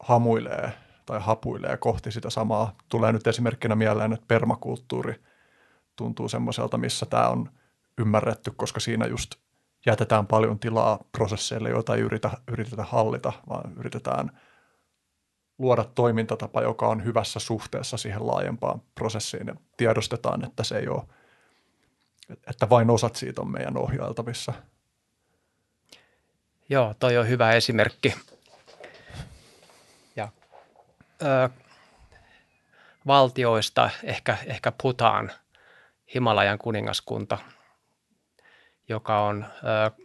hamuilee 0.00 0.72
tai 1.06 1.20
hapuilee 1.20 1.76
kohti 1.76 2.12
sitä 2.12 2.30
samaa. 2.30 2.76
Tulee 2.88 3.12
nyt 3.12 3.26
esimerkkinä 3.26 3.74
mieleen, 3.74 4.12
että 4.12 4.26
permakulttuuri 4.28 5.22
tuntuu 5.96 6.28
semmoiselta, 6.28 6.78
missä 6.78 7.06
tämä 7.06 7.28
on 7.28 7.50
ymmärretty, 7.98 8.52
koska 8.56 8.80
siinä 8.80 9.06
just 9.06 9.34
jätetään 9.86 10.26
paljon 10.26 10.58
tilaa 10.58 10.98
prosesseille, 11.12 11.70
joita 11.70 11.94
ei 11.94 12.00
yritä, 12.00 12.30
yritetä 12.48 12.84
hallita, 12.84 13.32
vaan 13.48 13.72
yritetään– 13.76 14.30
luoda 15.58 15.84
toimintatapa, 15.84 16.62
joka 16.62 16.88
on 16.88 17.04
hyvässä 17.04 17.40
suhteessa 17.40 17.96
siihen 17.96 18.26
laajempaan 18.26 18.82
prosessiin 18.94 19.46
ja 19.46 19.54
tiedostetaan, 19.76 20.44
että 20.44 20.64
se 20.64 20.78
ei 20.78 20.88
ole, 20.88 21.02
että 22.46 22.70
vain 22.70 22.90
osat 22.90 23.16
siitä 23.16 23.40
on 23.40 23.50
meidän 23.50 23.76
ohjailtavissa. 23.76 24.52
Joo, 26.68 26.94
toi 26.98 27.18
on 27.18 27.28
hyvä 27.28 27.52
esimerkki. 27.52 28.14
Ja 30.16 30.28
ö, 31.22 31.48
valtioista 33.06 33.90
ehkä, 34.02 34.36
ehkä 34.46 34.72
putaan 34.82 35.32
Himalajan 36.14 36.58
kuningaskunta, 36.58 37.38
joka 38.88 39.20
on 39.20 39.44
ö, 39.44 40.04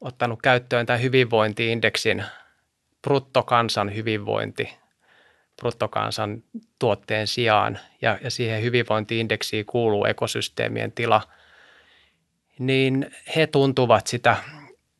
ottanut 0.00 0.42
käyttöön 0.42 0.86
tämän 0.86 1.02
hyvinvointiindeksin– 1.02 2.24
bruttokansan 3.06 3.94
hyvinvointi 3.94 4.76
bruttokansan 5.56 6.42
tuotteen 6.78 7.26
sijaan 7.26 7.78
ja, 8.02 8.18
ja 8.22 8.30
siihen 8.30 8.62
hyvinvointiindeksiin 8.62 9.66
kuuluu 9.66 10.04
ekosysteemien 10.04 10.92
tila, 10.92 11.22
niin 12.58 13.10
he 13.36 13.46
tuntuvat 13.46 14.06
sitä 14.06 14.36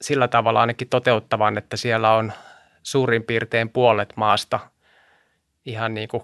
sillä 0.00 0.28
tavalla 0.28 0.60
ainakin 0.60 0.88
toteuttavan, 0.88 1.58
että 1.58 1.76
siellä 1.76 2.14
on 2.14 2.32
suurin 2.82 3.22
piirtein 3.22 3.68
puolet 3.68 4.12
maasta 4.16 4.60
ihan 5.64 5.94
niin 5.94 6.08
kuin 6.08 6.22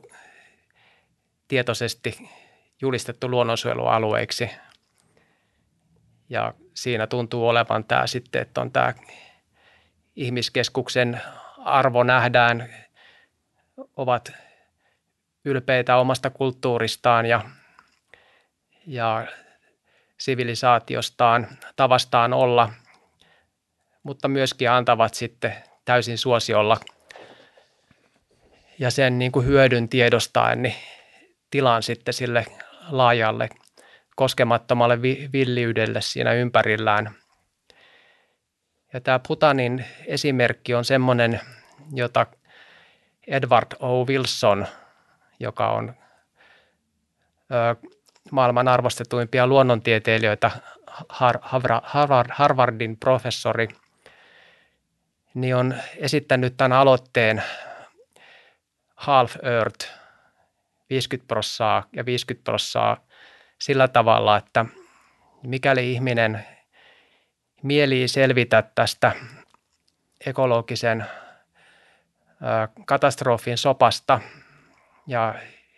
tietoisesti 1.49 2.31
julistettu 2.81 3.31
luonnonsuojelualueiksi. 3.31 4.51
Ja 6.29 6.55
siinä 6.75 7.07
tuntuu 7.07 7.49
olevan 7.49 7.85
tämä 7.85 8.07
sitten, 8.07 8.43
että 8.43 8.61
on 8.61 8.71
tämä 8.71 8.95
ihmiskeskuksen 10.17 11.21
arvo 11.65 12.03
nähdään, 12.03 12.75
ovat 13.97 14.33
ylpeitä 15.45 15.97
omasta 15.97 16.31
kulttuuristaan 16.31 17.27
ja, 17.27 17.41
ja 18.87 19.27
sivilisaatiostaan, 20.19 21.49
tavastaan 21.77 22.33
olla, 22.33 22.73
mutta 24.03 24.29
myöskin 24.29 24.71
antavat 24.71 25.15
sitten 25.15 25.55
täysin 25.85 26.19
suosiolla. 26.19 26.77
Ja 28.79 28.91
sen 28.91 29.19
niin 29.19 29.33
kuin 29.33 29.47
hyödyn 29.47 29.89
tiedostaen 29.89 30.63
niin 30.63 30.75
tilan 31.51 31.83
sitten 31.83 32.15
sille 32.15 32.47
laajalle 32.89 33.49
koskemattomalle 34.17 35.03
villiydelle 35.33 36.01
siinä 36.01 36.33
ympärillään– 36.33 37.11
ja 38.93 39.01
tämä 39.01 39.21
Putanin 39.29 39.85
esimerkki 40.07 40.75
on 40.75 40.85
semmoinen, 40.85 41.41
jota 41.93 42.27
Edward 43.27 43.73
O. 43.81 44.05
Wilson, 44.05 44.67
joka 45.41 45.71
on 45.71 45.95
ö, 47.53 47.89
maailman 48.31 48.69
arvostetuimpia 48.69 49.47
luonnontieteilijöitä, 49.47 50.51
Harvard, 51.83 52.31
Harvardin 52.33 52.97
professori, 52.97 53.69
niin 55.35 55.57
on 55.57 55.75
esittänyt 55.97 56.57
tämän 56.57 56.73
aloitteen 56.73 57.43
Half 58.97 59.37
Earth 59.43 59.89
50 60.91 61.29
prossaa 61.29 61.85
ja 61.97 62.07
50 62.07 62.45
prossaa 62.45 62.97
sillä 63.59 63.89
tavalla, 63.89 64.37
että 64.37 64.65
mikäli 65.43 65.93
ihminen 65.93 66.47
mieli 67.63 68.09
selvitä 68.09 68.63
tästä 68.75 69.13
ekologisen 70.27 71.05
katastrofin 72.87 73.59
sopasta 73.59 74.21
ja 75.07 75.35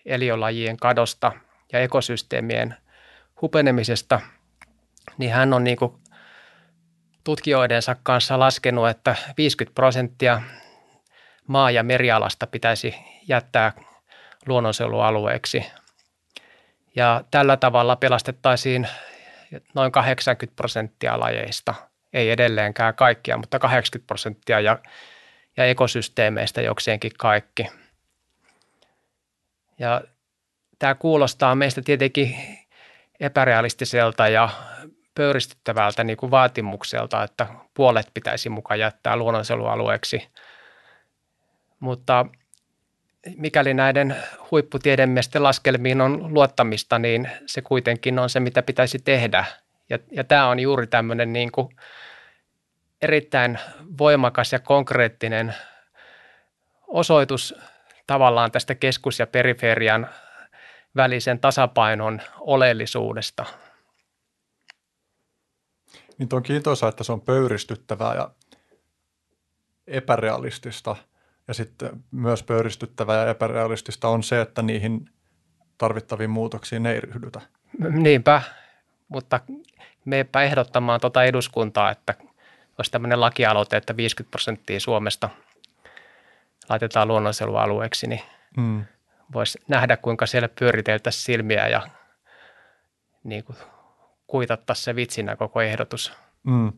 eliölajien 0.07 0.77
kadosta 0.77 1.33
ja 1.73 1.81
ekosysteemien 1.81 2.77
hupenemisesta, 3.43 4.21
niin 5.19 5.33
hän 5.33 5.53
on 5.53 5.65
niin 5.65 5.79
tutkijoidensa 7.25 7.97
kanssa 8.03 8.39
laskenut, 8.39 8.89
että 8.89 9.17
50 9.37 9.75
prosenttia 9.75 10.43
maa- 11.47 11.71
ja 11.71 11.83
merialasta 11.83 12.47
pitäisi 12.47 12.95
jättää 13.29 13.73
luonnonsuojelualueeksi. 14.47 15.67
Ja 16.97 17.25
tällä 17.31 17.57
tavalla 17.57 17.97
pelastettaisiin 17.97 18.89
noin 19.75 19.93
80 19.93 20.57
prosenttia 20.57 21.21
lajeista, 21.21 21.75
ei 22.13 22.31
edelleenkään 22.31 22.95
kaikkia, 22.95 23.37
mutta 23.37 23.59
80 23.59 24.07
prosenttia 24.07 24.61
ja, 24.61 24.79
ja 25.57 25.65
ekosysteemeistä 25.65 26.61
jokseenkin 26.61 27.13
kaikki. 27.19 27.67
Ja 29.79 30.01
tämä 30.79 30.95
kuulostaa 30.95 31.55
meistä 31.55 31.83
tietenkin 31.83 32.37
epärealistiselta 33.21 34.29
ja 34.29 34.49
pöyristyttävältä 35.15 36.05
niin 36.05 36.17
kuin 36.17 36.31
vaatimukselta, 36.31 37.23
että 37.23 37.47
puolet 37.75 38.11
pitäisi 38.15 38.49
mukaan 38.49 38.81
jättää 38.81 39.17
luonnonsuojelualueeksi. 39.17 40.29
Mutta 41.81 42.27
mikäli 43.37 43.75
näiden 43.75 44.17
huipputiedemiesten 44.51 45.43
laskelmiin 45.43 46.01
on 46.01 46.35
luottamista, 46.35 46.99
niin 46.99 47.31
se 47.47 47.63
kuitenkin 47.63 48.19
on 48.19 48.31
se, 48.31 48.41
mitä 48.41 48.63
pitäisi 48.63 48.99
tehdä. 48.99 49.45
Ja, 49.91 49.99
ja 50.11 50.25
tämä 50.25 50.49
on 50.49 50.61
juuri 50.61 50.87
tämmöinen 50.87 51.33
niin 51.33 51.53
kuin 51.53 51.69
erittäin 53.03 53.59
voimakas 53.99 54.53
ja 54.53 54.59
konkreettinen 54.59 55.55
osoitus 56.87 57.55
tavallaan 58.07 58.53
tästä 58.53 58.75
keskus- 58.75 59.19
ja 59.19 59.27
periferian 59.27 60.09
välisen 60.97 61.39
tasapainon 61.39 62.21
oleellisuudesta. 62.41 63.45
Niin 66.19 66.29
on 66.33 66.43
kiintoisa, 66.43 66.89
että 66.89 67.05
se 67.05 67.13
on 67.13 67.21
pöyristyttävää 67.21 68.15
ja 68.15 68.31
epärealistista. 69.87 70.97
Ja 71.49 71.55
sitten 71.55 72.05
myös 72.11 72.43
pöyristyttävää 72.43 73.25
ja 73.25 73.31
epärealistista 73.31 74.09
on 74.09 74.23
se, 74.23 74.41
että 74.41 74.63
niihin 74.63 75.11
tarvittaviin 75.79 76.31
muutoksiin 76.31 76.87
ei 76.87 77.01
ryhdytä. 77.01 77.41
Niinpä, 77.79 78.43
mutta 79.09 79.41
meipä 80.05 80.43
ehdottamaan 80.43 81.01
tuota 81.01 81.25
eduskuntaa, 81.25 81.91
että 81.91 82.15
olisi 82.79 82.91
tämmöinen 82.91 83.21
lakialoite, 83.21 83.77
että 83.77 83.97
50 83.97 84.31
prosenttia 84.31 84.81
Suomesta 84.81 85.31
laitetaan 86.69 87.09
luonnonsuojelualueeksi, 87.09 88.07
niin 88.07 88.23
mm. 88.57 88.85
voisi 89.33 89.59
nähdä, 89.69 89.97
kuinka 89.97 90.27
siellä 90.27 90.49
pyöriteltäisiin 90.49 91.25
silmiä 91.25 91.69
ja 91.69 91.89
niin 93.25 93.45
kuin 93.45 93.57
kuitattaisiin 94.27 94.85
se 94.85 94.97
vitsinä 94.97 95.37
koko 95.37 95.61
ehdotus. 95.61 96.13
Mm. 96.43 96.73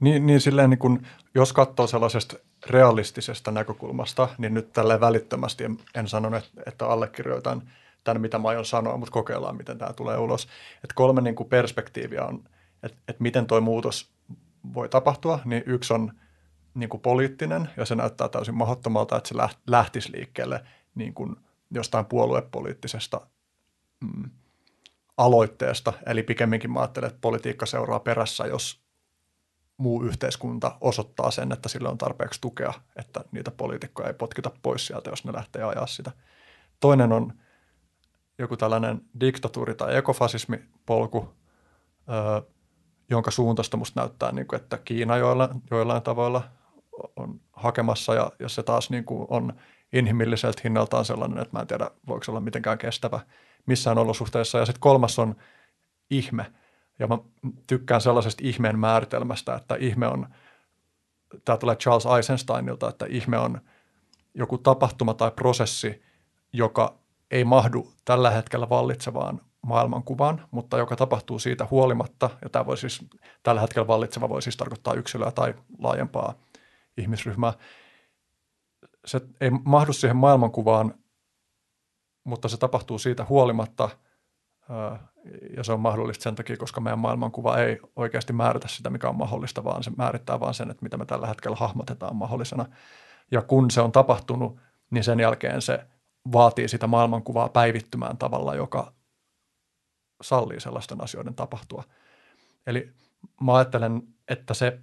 Niin, 0.00 0.26
niin 0.26 0.40
silleen 0.40 0.70
niin 0.70 0.78
kun, 0.78 1.06
jos 1.34 1.52
katsoo 1.52 1.86
sellaisesta 1.86 2.36
realistisesta 2.66 3.50
näkökulmasta, 3.50 4.28
niin 4.38 4.54
nyt 4.54 4.72
tälle 4.72 5.00
välittömästi 5.00 5.64
en, 5.64 5.78
en 5.94 6.08
sano, 6.08 6.30
että, 6.66 6.86
allekirjoitan 6.86 7.62
tämän, 8.04 8.20
mitä 8.20 8.38
mä 8.38 8.48
aion 8.48 8.64
sanoa, 8.64 8.96
mutta 8.96 9.12
kokeillaan, 9.12 9.56
miten 9.56 9.78
tämä 9.78 9.92
tulee 9.92 10.18
ulos. 10.18 10.48
Että 10.74 10.94
kolme 10.94 11.20
niin 11.20 11.34
kuin 11.34 11.48
perspektiiviä 11.48 12.24
on, 12.24 12.44
että, 12.82 12.98
että 13.08 13.22
miten 13.22 13.46
tuo 13.46 13.60
muutos 13.60 14.10
voi 14.74 14.88
tapahtua, 14.88 15.38
niin 15.44 15.62
yksi 15.66 15.94
on 15.94 16.12
niin 16.74 16.88
kuin 16.88 17.00
poliittinen, 17.00 17.70
ja 17.76 17.84
se 17.84 17.94
näyttää 17.94 18.28
täysin 18.28 18.54
mahdottomalta, 18.54 19.16
että 19.16 19.28
se 19.28 19.34
lähtisi 19.66 20.12
liikkeelle 20.12 20.64
niin 20.94 21.14
kuin 21.14 21.36
jostain 21.70 22.04
puoluepoliittisesta 22.04 23.26
mm, 24.00 24.30
aloitteesta. 25.16 25.92
Eli 26.06 26.22
pikemminkin 26.22 26.72
mä 26.72 26.80
ajattelen, 26.80 27.08
että 27.08 27.20
politiikka 27.20 27.66
seuraa 27.66 28.00
perässä, 28.00 28.46
jos 28.46 28.83
muu 29.76 30.02
yhteiskunta 30.02 30.76
osoittaa 30.80 31.30
sen, 31.30 31.52
että 31.52 31.68
sillä 31.68 31.88
on 31.88 31.98
tarpeeksi 31.98 32.40
tukea, 32.40 32.72
että 32.96 33.24
niitä 33.32 33.50
poliitikkoja 33.50 34.08
ei 34.08 34.14
potkita 34.14 34.50
pois 34.62 34.86
sieltä, 34.86 35.10
jos 35.10 35.24
ne 35.24 35.32
lähtee 35.32 35.62
ajaa 35.62 35.86
sitä. 35.86 36.10
Toinen 36.80 37.12
on 37.12 37.32
joku 38.38 38.56
tällainen 38.56 39.00
diktatuuri- 39.20 39.74
tai 39.74 39.96
ekofasismipolku, 39.96 41.34
öö, 42.08 42.50
jonka 43.10 43.30
suuntaista 43.30 43.76
musta 43.76 44.00
näyttää, 44.00 44.32
niin 44.32 44.46
kuin, 44.46 44.60
että 44.60 44.78
Kiina 44.78 45.16
joilla, 45.16 45.48
joillain 45.70 46.02
tavoilla 46.02 46.42
on 47.16 47.40
hakemassa 47.52 48.14
ja, 48.14 48.32
ja 48.38 48.48
se 48.48 48.62
taas 48.62 48.90
niin 48.90 49.04
kuin 49.04 49.26
on 49.30 49.52
inhimilliseltä 49.92 50.60
hinnaltaan 50.64 51.04
sellainen, 51.04 51.38
että 51.38 51.56
mä 51.56 51.60
en 51.60 51.66
tiedä, 51.66 51.90
voiko 52.08 52.24
se 52.24 52.30
olla 52.30 52.40
mitenkään 52.40 52.78
kestävä 52.78 53.20
missään 53.66 53.98
olosuhteessa. 53.98 54.58
Ja 54.58 54.66
sitten 54.66 54.80
kolmas 54.80 55.18
on 55.18 55.36
ihme. 56.10 56.52
Ja 56.98 57.06
mä 57.06 57.18
tykkään 57.66 58.00
sellaisesta 58.00 58.42
ihmeen 58.46 58.78
määritelmästä, 58.78 59.54
että 59.54 59.74
ihme 59.74 60.06
on, 60.06 60.26
tämä 61.44 61.58
tulee 61.58 61.76
Charles 61.76 62.06
Eisensteinilta, 62.16 62.88
että 62.88 63.06
ihme 63.08 63.38
on 63.38 63.60
joku 64.34 64.58
tapahtuma 64.58 65.14
tai 65.14 65.30
prosessi, 65.30 66.02
joka 66.52 66.98
ei 67.30 67.44
mahdu 67.44 67.92
tällä 68.04 68.30
hetkellä 68.30 68.68
vallitsevaan 68.68 69.40
maailmankuvaan, 69.62 70.48
mutta 70.50 70.78
joka 70.78 70.96
tapahtuu 70.96 71.38
siitä 71.38 71.66
huolimatta, 71.70 72.30
ja 72.42 72.48
tämä 72.48 72.66
voi 72.66 72.76
siis, 72.76 73.06
tällä 73.42 73.60
hetkellä 73.60 73.86
vallitseva 73.86 74.28
voi 74.28 74.42
siis 74.42 74.56
tarkoittaa 74.56 74.94
yksilöä 74.94 75.30
tai 75.30 75.54
laajempaa 75.78 76.34
ihmisryhmää. 76.96 77.52
Se 79.04 79.20
ei 79.40 79.50
mahdu 79.50 79.92
siihen 79.92 80.16
maailmankuvaan, 80.16 80.94
mutta 82.24 82.48
se 82.48 82.56
tapahtuu 82.56 82.98
siitä 82.98 83.26
huolimatta, 83.28 83.88
ja 85.56 85.64
se 85.64 85.72
on 85.72 85.80
mahdollista 85.80 86.22
sen 86.22 86.34
takia, 86.34 86.56
koska 86.56 86.80
meidän 86.80 86.98
maailmankuva 86.98 87.58
ei 87.58 87.80
oikeasti 87.96 88.32
määritä 88.32 88.68
sitä, 88.68 88.90
mikä 88.90 89.08
on 89.08 89.16
mahdollista, 89.16 89.64
vaan 89.64 89.82
se 89.82 89.90
määrittää 89.96 90.40
vain 90.40 90.54
sen, 90.54 90.70
että 90.70 90.82
mitä 90.82 90.96
me 90.96 91.06
tällä 91.06 91.26
hetkellä 91.26 91.56
hahmotetaan 91.56 92.16
mahdollisena. 92.16 92.66
Ja 93.30 93.42
kun 93.42 93.70
se 93.70 93.80
on 93.80 93.92
tapahtunut, 93.92 94.60
niin 94.90 95.04
sen 95.04 95.20
jälkeen 95.20 95.62
se 95.62 95.86
vaatii 96.32 96.68
sitä 96.68 96.86
maailmankuvaa 96.86 97.48
päivittymään 97.48 98.18
tavalla, 98.18 98.54
joka 98.54 98.92
sallii 100.22 100.60
sellaisten 100.60 101.00
asioiden 101.00 101.34
tapahtua. 101.34 101.84
Eli 102.66 102.92
mä 103.40 103.54
ajattelen, 103.54 104.02
että 104.28 104.54
se, 104.54 104.80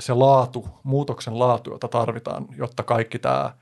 se 0.00 0.14
laatu, 0.14 0.68
muutoksen 0.82 1.38
laatu, 1.38 1.70
jota 1.70 1.88
tarvitaan, 1.88 2.46
jotta 2.56 2.82
kaikki 2.82 3.18
tämä 3.18 3.56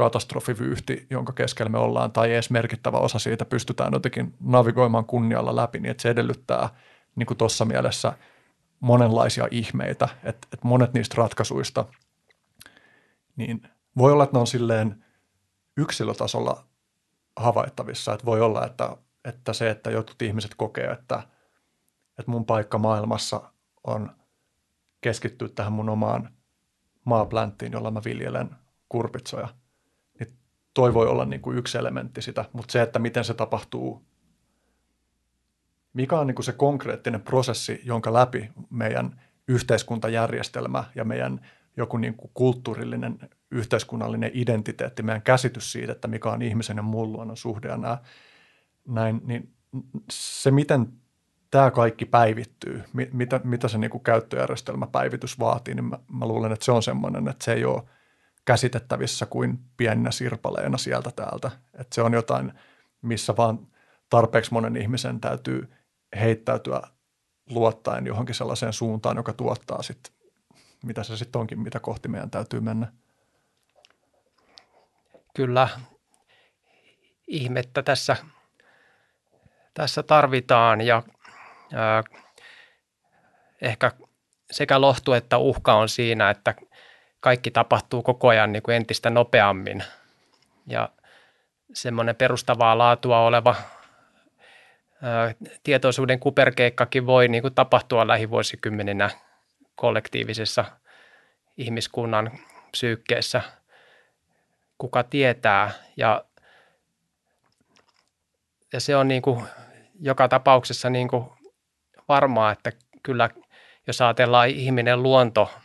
katastrofivyyhti, 0.00 1.06
jonka 1.10 1.32
keskellä 1.32 1.70
me 1.70 1.78
ollaan, 1.78 2.12
tai 2.12 2.32
edes 2.32 2.50
merkittävä 2.50 2.98
osa 2.98 3.18
siitä 3.18 3.44
pystytään 3.44 3.92
jotenkin 3.92 4.34
navigoimaan 4.40 5.04
kunnialla 5.04 5.56
läpi, 5.56 5.80
niin 5.80 5.90
että 5.90 6.02
se 6.02 6.10
edellyttää 6.10 6.68
niin 7.16 7.26
kuin 7.26 7.38
tuossa 7.38 7.64
mielessä 7.64 8.12
monenlaisia 8.80 9.48
ihmeitä, 9.50 10.08
että, 10.24 10.48
että 10.52 10.68
monet 10.68 10.94
niistä 10.94 11.14
ratkaisuista, 11.18 11.84
niin 13.36 13.62
voi 13.96 14.12
olla, 14.12 14.24
että 14.24 14.36
ne 14.36 14.40
on 14.40 14.46
silleen 14.46 15.04
yksilötasolla 15.76 16.64
havaittavissa, 17.36 18.14
että 18.14 18.26
voi 18.26 18.40
olla, 18.40 18.66
että, 18.66 18.96
että 19.24 19.52
se, 19.52 19.70
että 19.70 19.90
jotkut 19.90 20.22
ihmiset 20.22 20.54
kokee, 20.56 20.90
että, 20.90 21.22
että 22.18 22.30
mun 22.30 22.46
paikka 22.46 22.78
maailmassa 22.78 23.52
on 23.84 24.10
keskittyä 25.00 25.48
tähän 25.48 25.72
mun 25.72 25.88
omaan 25.88 26.30
maaplänttiin, 27.04 27.72
jolla 27.72 27.90
mä 27.90 28.00
viljelen 28.04 28.50
kurpitsoja– 28.88 29.48
toi 30.74 30.94
voi 30.94 31.06
olla 31.06 31.24
niin 31.24 31.40
kuin 31.40 31.58
yksi 31.58 31.78
elementti 31.78 32.22
sitä, 32.22 32.44
mutta 32.52 32.72
se, 32.72 32.82
että 32.82 32.98
miten 32.98 33.24
se 33.24 33.34
tapahtuu, 33.34 34.02
mikä 35.92 36.18
on 36.18 36.26
niin 36.26 36.34
kuin 36.34 36.44
se 36.44 36.52
konkreettinen 36.52 37.22
prosessi, 37.22 37.80
jonka 37.84 38.12
läpi 38.12 38.50
meidän 38.70 39.20
yhteiskuntajärjestelmä 39.48 40.84
ja 40.94 41.04
meidän 41.04 41.46
joku 41.76 41.96
niin 41.96 42.14
kuin 42.14 42.30
kulttuurillinen 42.34 43.18
yhteiskunnallinen 43.50 44.30
identiteetti, 44.34 45.02
meidän 45.02 45.22
käsitys 45.22 45.72
siitä, 45.72 45.92
että 45.92 46.08
mikä 46.08 46.30
on 46.30 46.42
ihmisen 46.42 46.76
ja 46.76 46.82
muun 46.82 47.12
luonnon 47.12 47.36
suhde 47.36 47.68
ja 47.68 47.76
nämä, 47.76 47.98
näin, 48.88 49.20
niin 49.24 49.54
se, 50.10 50.50
miten 50.50 50.92
tämä 51.50 51.70
kaikki 51.70 52.04
päivittyy, 52.04 52.82
mitä, 53.12 53.40
mitä 53.44 53.68
se 53.68 53.78
niin 53.78 53.90
kuin 53.90 54.02
käyttöjärjestelmäpäivitys 54.02 55.38
vaatii, 55.38 55.74
niin 55.74 55.84
mä, 55.84 55.98
mä 56.08 56.26
luulen, 56.26 56.52
että 56.52 56.64
se 56.64 56.72
on 56.72 56.82
semmoinen, 56.82 57.28
että 57.28 57.44
se 57.44 57.52
ei 57.52 57.64
ole– 57.64 57.82
käsitettävissä 58.44 59.26
kuin 59.26 59.58
pienenä 59.76 60.10
sirpaleena 60.10 60.78
sieltä 60.78 61.10
täältä. 61.16 61.50
Että 61.74 61.94
se 61.94 62.02
on 62.02 62.12
jotain, 62.12 62.52
missä 63.02 63.36
vaan 63.36 63.66
tarpeeksi 64.10 64.52
monen 64.52 64.76
ihmisen 64.76 65.20
täytyy 65.20 65.72
heittäytyä 66.20 66.82
luottaen 67.50 68.06
johonkin 68.06 68.34
sellaiseen 68.34 68.72
suuntaan, 68.72 69.16
joka 69.16 69.32
tuottaa 69.32 69.82
sitten, 69.82 70.12
mitä 70.84 71.02
se 71.02 71.16
sitten 71.16 71.40
onkin, 71.40 71.60
mitä 71.60 71.80
kohti 71.80 72.08
meidän 72.08 72.30
täytyy 72.30 72.60
mennä. 72.60 72.92
Kyllä, 75.34 75.68
ihmettä 77.26 77.82
tässä, 77.82 78.16
tässä 79.74 80.02
tarvitaan 80.02 80.80
ja 80.80 81.02
ää, 81.72 82.02
ehkä 83.62 83.92
sekä 84.50 84.80
lohtu 84.80 85.12
että 85.12 85.38
uhka 85.38 85.74
on 85.74 85.88
siinä, 85.88 86.30
että– 86.30 86.54
kaikki 87.20 87.50
tapahtuu 87.50 88.02
koko 88.02 88.28
ajan 88.28 88.52
niin 88.52 88.62
kuin 88.62 88.76
entistä 88.76 89.10
nopeammin. 89.10 89.84
Ja 90.66 90.88
semmoinen 91.74 92.16
perustavaa 92.16 92.78
laatua 92.78 93.20
oleva 93.20 93.54
ää, 95.02 95.34
tietoisuuden 95.62 96.20
kuperkeikkakin 96.20 97.06
voi 97.06 97.28
niin 97.28 97.42
kuin 97.42 97.54
tapahtua 97.54 98.06
lähivuosikymmeninä 98.06 99.10
kollektiivisessa 99.74 100.64
ihmiskunnan 101.56 102.30
psyykkeessä. 102.70 103.42
Kuka 104.78 105.02
tietää 105.02 105.70
ja, 105.96 106.24
ja 108.72 108.80
se 108.80 108.96
on 108.96 109.08
niin 109.08 109.22
kuin 109.22 109.44
joka 110.00 110.28
tapauksessa 110.28 110.90
niin 110.90 111.08
kuin 111.08 111.24
varmaa, 112.08 112.52
että 112.52 112.72
kyllä 113.02 113.30
jos 113.86 114.00
ajatellaan 114.00 114.48
ihminen 114.48 115.02
luonto– 115.02 115.50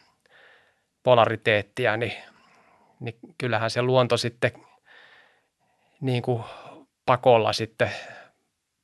polariteettia, 1.06 1.98
niin, 1.98 2.14
niin 3.00 3.16
kyllähän 3.38 3.70
se 3.70 3.82
luonto 3.82 4.18
sitten 4.18 4.52
niin 6.02 6.22
kuin 6.22 6.44
pakolla 7.06 7.54
sitten 7.54 7.92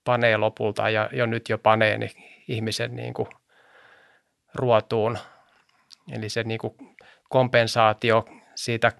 panee 0.03 0.38
lopulta 0.38 0.89
ja 0.89 1.09
jo 1.11 1.26
nyt 1.26 1.49
jo 1.49 1.57
panee 1.57 1.97
niin 1.97 2.11
ihmisen 2.47 2.95
niin 2.95 3.13
kuin 3.13 3.28
ruotuun. 4.55 5.17
Eli 6.11 6.30
se 6.30 6.43
niin 6.43 6.59
kuin 6.59 6.76
kompensaatio 7.30 8.26
siitä 8.55 8.91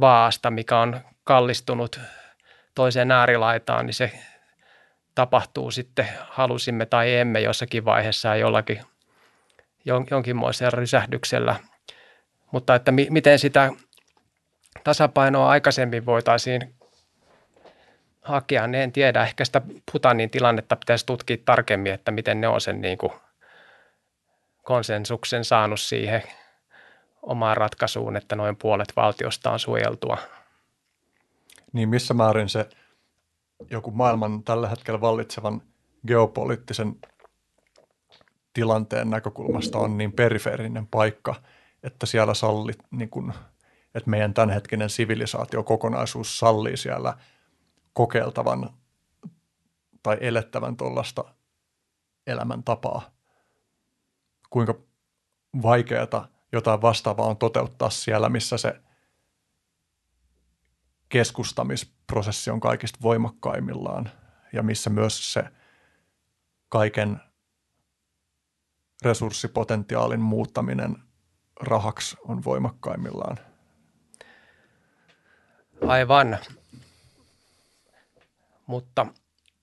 vaasta, 0.00 0.50
mikä 0.50 0.78
on 0.78 1.00
kallistunut 1.24 2.00
toiseen 2.74 3.10
äärilaitaan, 3.10 3.86
niin 3.86 3.94
se 3.94 4.12
tapahtuu 5.14 5.70
sitten, 5.70 6.08
halusimme 6.28 6.86
tai 6.86 7.16
emme 7.16 7.40
jossakin 7.40 7.84
vaiheessa 7.84 8.36
jollakin 8.36 8.80
jonkinmoisella 10.10 10.70
rysähdyksellä– 10.70 11.56
mutta 12.54 12.74
että 12.74 12.92
mi- 12.92 13.08
miten 13.10 13.38
sitä 13.38 13.72
tasapainoa 14.84 15.48
aikaisemmin 15.48 16.06
voitaisiin 16.06 16.74
hakea, 18.22 18.66
niin 18.66 18.82
en 18.82 18.92
tiedä. 18.92 19.22
Ehkä 19.22 19.44
sitä 19.44 19.62
Putanin 19.92 20.30
tilannetta 20.30 20.76
pitäisi 20.76 21.06
tutkia 21.06 21.36
tarkemmin, 21.44 21.92
että 21.92 22.10
miten 22.10 22.40
ne 22.40 22.48
on 22.48 22.60
sen 22.60 22.80
niin 22.80 22.98
kuin 22.98 23.12
konsensuksen 24.62 25.44
saanut 25.44 25.80
siihen 25.80 26.22
omaan 27.22 27.56
ratkaisuun, 27.56 28.16
että 28.16 28.36
noin 28.36 28.56
puolet 28.56 28.92
valtiosta 28.96 29.50
on 29.50 29.58
suojeltua. 29.58 30.18
Niin 31.72 31.88
missä 31.88 32.14
määrin 32.14 32.48
se 32.48 32.68
joku 33.70 33.90
maailman 33.90 34.42
tällä 34.42 34.68
hetkellä 34.68 35.00
vallitsevan 35.00 35.62
geopoliittisen 36.06 36.94
tilanteen 38.52 39.10
näkökulmasta 39.10 39.78
on 39.78 39.98
niin 39.98 40.12
perifeerinen 40.12 40.86
paikka, 40.86 41.34
että 41.84 42.06
siellä 42.06 42.34
sallit, 42.34 42.78
niin 42.90 43.10
kun, 43.10 43.34
että 43.94 44.10
meidän 44.10 44.34
tämänhetkinen 44.34 44.90
sivilisaatiokokonaisuus 44.90 46.38
sallii 46.38 46.76
siellä 46.76 47.18
kokeiltavan 47.92 48.70
tai 50.02 50.18
elettävän 50.20 50.76
tuollaista 50.76 51.24
elämäntapaa. 52.26 53.10
Kuinka 54.50 54.74
vaikeata 55.62 56.28
jotain 56.52 56.82
vastaavaa 56.82 57.26
on 57.26 57.36
toteuttaa 57.36 57.90
siellä, 57.90 58.28
missä 58.28 58.58
se 58.58 58.80
keskustamisprosessi 61.08 62.50
on 62.50 62.60
kaikista 62.60 62.98
voimakkaimmillaan 63.02 64.10
ja 64.52 64.62
missä 64.62 64.90
myös 64.90 65.32
se 65.32 65.44
kaiken 66.68 67.20
resurssipotentiaalin 69.04 70.20
muuttaminen 70.20 70.96
rahaksi 71.60 72.16
on 72.28 72.44
voimakkaimmillaan. 72.44 73.38
Aivan. 75.86 76.38
Mutta 78.66 79.06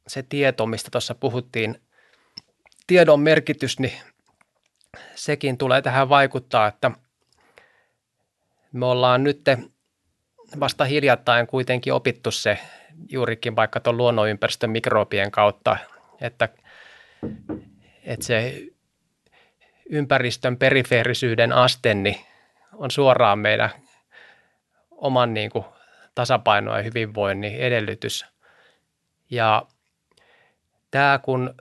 se 0.07 0.23
tieto, 0.23 0.65
mistä 0.65 0.91
tuossa 0.91 1.15
puhuttiin, 1.15 1.81
tiedon 2.87 3.19
merkitys, 3.19 3.79
niin 3.79 3.93
sekin 5.15 5.57
tulee 5.57 5.81
tähän 5.81 6.09
vaikuttaa, 6.09 6.67
että 6.67 6.91
me 8.71 8.85
ollaan 8.85 9.23
nyt 9.23 9.41
vasta 10.59 10.85
hiljattain 10.85 11.47
kuitenkin 11.47 11.93
opittu 11.93 12.31
se 12.31 12.59
juurikin 13.09 13.55
vaikka 13.55 13.79
tuon 13.79 13.97
luonnonympäristön 13.97 14.69
mikrobien 14.69 15.31
kautta, 15.31 15.77
että, 16.21 16.49
että 18.03 18.25
se 18.25 18.67
ympäristön 19.89 20.57
perifeerisyyden 20.57 21.53
aste 21.53 21.93
niin 21.93 22.17
on 22.73 22.91
suoraan 22.91 23.39
meidän 23.39 23.69
oman 24.91 25.33
niin 25.33 25.49
kuin, 25.49 25.65
tasapainoa 26.15 26.77
ja 26.77 26.83
hyvinvoinnin 26.83 27.55
edellytys. 27.55 28.25
Ja 29.29 29.65
tämä 30.91 31.19
kun 31.23 31.55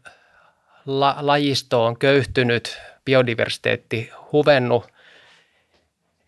la, 0.86 1.16
lajisto 1.20 1.84
on 1.84 1.98
köyhtynyt, 1.98 2.80
biodiversiteetti 3.04 4.10
huvennut, 4.32 4.92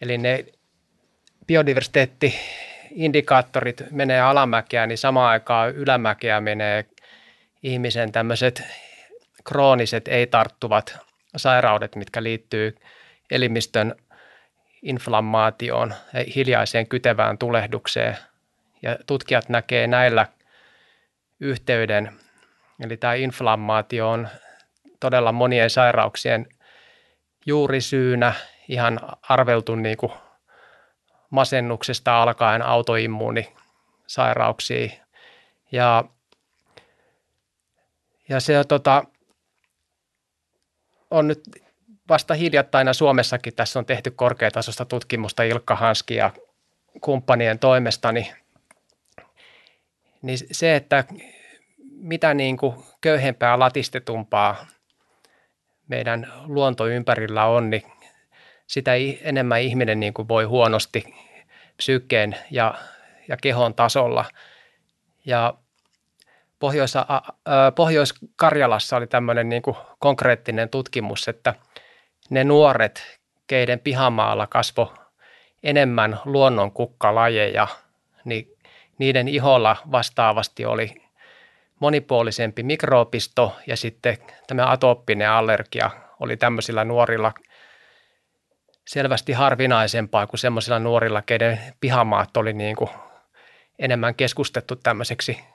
eli 0.00 0.18
ne 0.18 0.44
biodiversiteettiindikaattorit 1.46 3.82
menee 3.90 4.20
alamäkeä, 4.20 4.86
niin 4.86 4.98
samaan 4.98 5.30
aikaan 5.30 5.70
ylämäkeä 5.70 6.40
menee 6.40 6.84
ihmisen 7.62 8.12
tämmöiset 8.12 8.62
krooniset 9.44 10.08
ei-tarttuvat 10.08 11.11
sairaudet, 11.36 11.96
mitkä 11.96 12.22
liittyy 12.22 12.76
elimistön 13.30 13.94
inflammaatioon, 14.82 15.94
hiljaiseen 16.34 16.86
kytevään 16.86 17.38
tulehdukseen. 17.38 18.16
Ja 18.82 18.96
tutkijat 19.06 19.48
näkee 19.48 19.86
näillä 19.86 20.26
yhteyden, 21.40 22.12
eli 22.84 22.96
tämä 22.96 23.14
inflammaatio 23.14 24.10
on 24.10 24.28
todella 25.00 25.32
monien 25.32 25.70
sairauksien 25.70 26.46
juurisyynä, 27.46 28.34
ihan 28.68 29.00
arveltu 29.22 29.74
niin 29.74 29.96
kuin 29.96 30.12
masennuksesta 31.30 32.22
alkaen 32.22 32.62
autoimmuunisairauksiin. 32.62 34.92
Ja, 35.72 36.04
ja 38.28 38.40
se 38.40 38.64
tota, 38.68 39.04
on 41.12 41.28
nyt 41.28 41.40
vasta 42.08 42.34
hiljattain 42.34 42.94
Suomessakin 42.94 43.54
tässä 43.54 43.78
on 43.78 43.86
tehty 43.86 44.10
korkeatasosta 44.10 44.84
tutkimusta 44.84 45.42
Ilkka 45.42 45.76
Hanski 45.76 46.14
ja 46.14 46.30
kumppanien 47.00 47.58
toimesta, 47.58 48.12
niin, 48.12 48.26
niin 50.22 50.38
se, 50.52 50.76
että 50.76 51.04
mitä 51.90 52.34
niin 52.34 52.56
kuin 52.56 52.74
köyhempää 53.00 53.58
latistetumpaa 53.58 54.66
meidän 55.88 56.32
luonto 56.46 56.86
ympärillä 56.86 57.46
on, 57.46 57.70
niin 57.70 57.82
sitä 58.66 58.92
enemmän 59.22 59.62
ihminen 59.62 60.00
niin 60.00 60.14
kuin 60.14 60.28
voi 60.28 60.44
huonosti 60.44 61.04
psyykkeen 61.76 62.36
ja, 62.50 62.74
ja 63.28 63.36
kehon 63.36 63.74
tasolla. 63.74 64.24
Ja 65.26 65.54
Pohjois- 66.62 66.94
Pohjois-Karjalassa 67.74 68.96
oli 68.96 69.06
tämmöinen 69.06 69.48
niin 69.48 69.62
kuin 69.62 69.76
konkreettinen 69.98 70.68
tutkimus, 70.68 71.28
että 71.28 71.54
ne 72.30 72.44
nuoret, 72.44 73.20
keiden 73.46 73.80
pihamaalla 73.80 74.46
kasvo 74.46 74.94
enemmän 75.62 76.18
luonnon 76.24 76.72
kukkalajeja, 76.72 77.66
niin 78.24 78.56
niiden 78.98 79.28
iholla 79.28 79.76
vastaavasti 79.92 80.64
oli 80.64 80.94
monipuolisempi 81.80 82.62
mikroopisto 82.62 83.56
ja 83.66 83.76
sitten 83.76 84.18
tämä 84.46 84.70
atooppinen 84.70 85.30
allergia 85.30 85.90
oli 86.20 86.36
tämmöisillä 86.36 86.84
nuorilla 86.84 87.32
selvästi 88.86 89.32
harvinaisempaa 89.32 90.26
kuin 90.26 90.40
semmoisilla 90.40 90.78
nuorilla, 90.78 91.22
keiden 91.22 91.60
pihamaat 91.80 92.36
oli 92.36 92.52
niin 92.52 92.76
kuin 92.76 92.90
enemmän 93.78 94.14
keskustettu 94.14 94.76
tämmöiseksi 94.76 95.51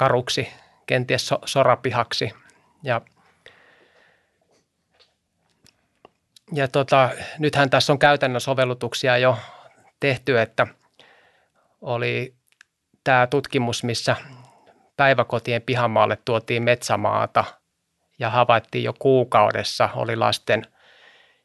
karuksi, 0.00 0.48
kenties 0.86 1.28
so- 1.28 1.40
sorapihaksi. 1.44 2.32
Ja, 2.82 3.00
ja 6.52 6.68
tota, 6.68 7.10
nythän 7.38 7.70
tässä 7.70 7.92
on 7.92 7.98
käytännön 7.98 8.40
sovellutuksia 8.40 9.18
jo 9.18 9.38
tehty, 10.00 10.40
että 10.40 10.66
oli 11.80 12.34
tämä 13.04 13.26
tutkimus, 13.26 13.84
missä 13.84 14.16
päiväkotien 14.96 15.62
pihamaalle 15.62 16.18
tuotiin 16.24 16.62
metsämaata 16.62 17.44
ja 18.18 18.30
havaittiin 18.30 18.84
jo 18.84 18.92
kuukaudessa 18.98 19.88
oli 19.94 20.16
lasten 20.16 20.62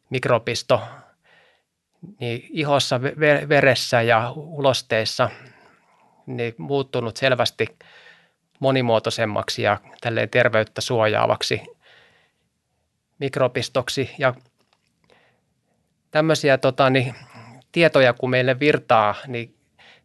mikropisto 0.10 0.82
niin 2.20 2.46
ihossa, 2.50 3.02
veressä 3.50 4.02
ja 4.02 4.32
ulosteissa 4.36 5.30
niin 6.26 6.56
muuttunut 6.58 7.18
selvästi 7.18 7.68
monimuotoisemmaksi 8.60 9.62
ja 9.62 9.78
tälleen 10.02 10.30
terveyttä 10.30 10.82
suojaavaksi 10.82 11.62
mikropistoksi. 13.20 14.12
Ja 14.18 14.34
tämmöisiä 16.12 16.58
tota, 16.58 16.90
niin, 16.90 17.16
tietoja, 17.72 18.14
kun 18.14 18.30
meille 18.30 18.60
virtaa, 18.60 19.16
niin 19.28 19.56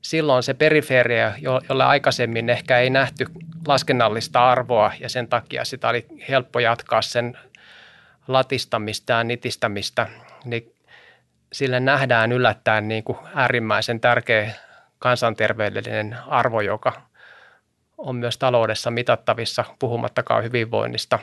silloin 0.02 0.43
se 0.43 0.55
periferia, 0.55 1.32
jolle 1.68 1.85
aikaisemmin 1.85 2.51
ehkä 2.51 2.78
ei 2.78 2.90
nähty 2.90 3.27
laskennallista 3.66 4.51
arvoa 4.51 4.93
ja 5.01 5.09
sen 5.09 5.28
takia 5.28 5.64
sitä 5.64 5.89
oli 5.89 6.06
helppo 6.28 6.60
jatkaa 6.60 7.02
sen 7.02 7.39
latistamista 8.28 9.12
ja 9.12 9.24
nitistämistä, 9.24 10.06
niin 10.44 10.74
sille 11.52 11.81
nähdään 11.81 12.32
yllättäen 12.32 12.89
niin 12.89 13.05
kuin 13.05 13.18
äärimmäisen 13.35 14.01
tärkeä 14.01 14.55
kansanterveydellinen 14.98 16.16
arvo, 16.27 16.60
joka 16.60 17.10
on 18.01 18.16
myös 18.16 18.39
taloudessa 18.39 18.90
mitattavissa, 18.90 19.64
puhumattakaan 19.78 20.44
hyvinvoinnista. 20.44 21.18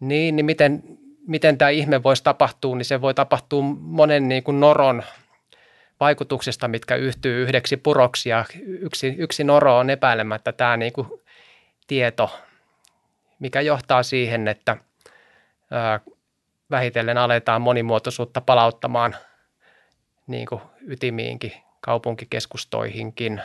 Niin, 0.00 0.36
niin 0.36 0.46
miten, 0.46 0.82
miten 1.26 1.58
tämä 1.58 1.68
ihme 1.68 2.02
voisi 2.02 2.24
tapahtua, 2.24 2.76
niin 2.76 2.84
se 2.84 3.00
voi 3.00 3.14
tapahtua 3.14 3.62
monen 3.80 4.28
niin 4.28 4.42
kuin 4.42 4.60
noron 4.60 5.02
vaikutuksesta, 6.00 6.68
mitkä 6.68 6.94
yhtyy 6.94 7.42
yhdeksi 7.42 7.76
puroksi 7.76 8.28
ja 8.28 8.44
yksi, 8.66 9.14
yksi 9.18 9.44
noro 9.44 9.78
on 9.78 9.90
epäilemättä 9.90 10.52
tämä 10.52 10.76
niin 10.76 10.92
kuin 10.92 11.08
tieto, 11.86 12.40
mikä 13.38 13.60
johtaa 13.60 14.02
siihen, 14.02 14.48
että 14.48 14.76
ää, 15.70 16.00
vähitellen 16.70 17.18
aletaan 17.18 17.62
monimuotoisuutta 17.62 18.40
palauttamaan 18.40 19.16
niin 20.26 20.46
kuin 20.46 20.60
ytimiinkin, 20.86 21.52
kaupunkikeskustoihinkin. 21.80 23.42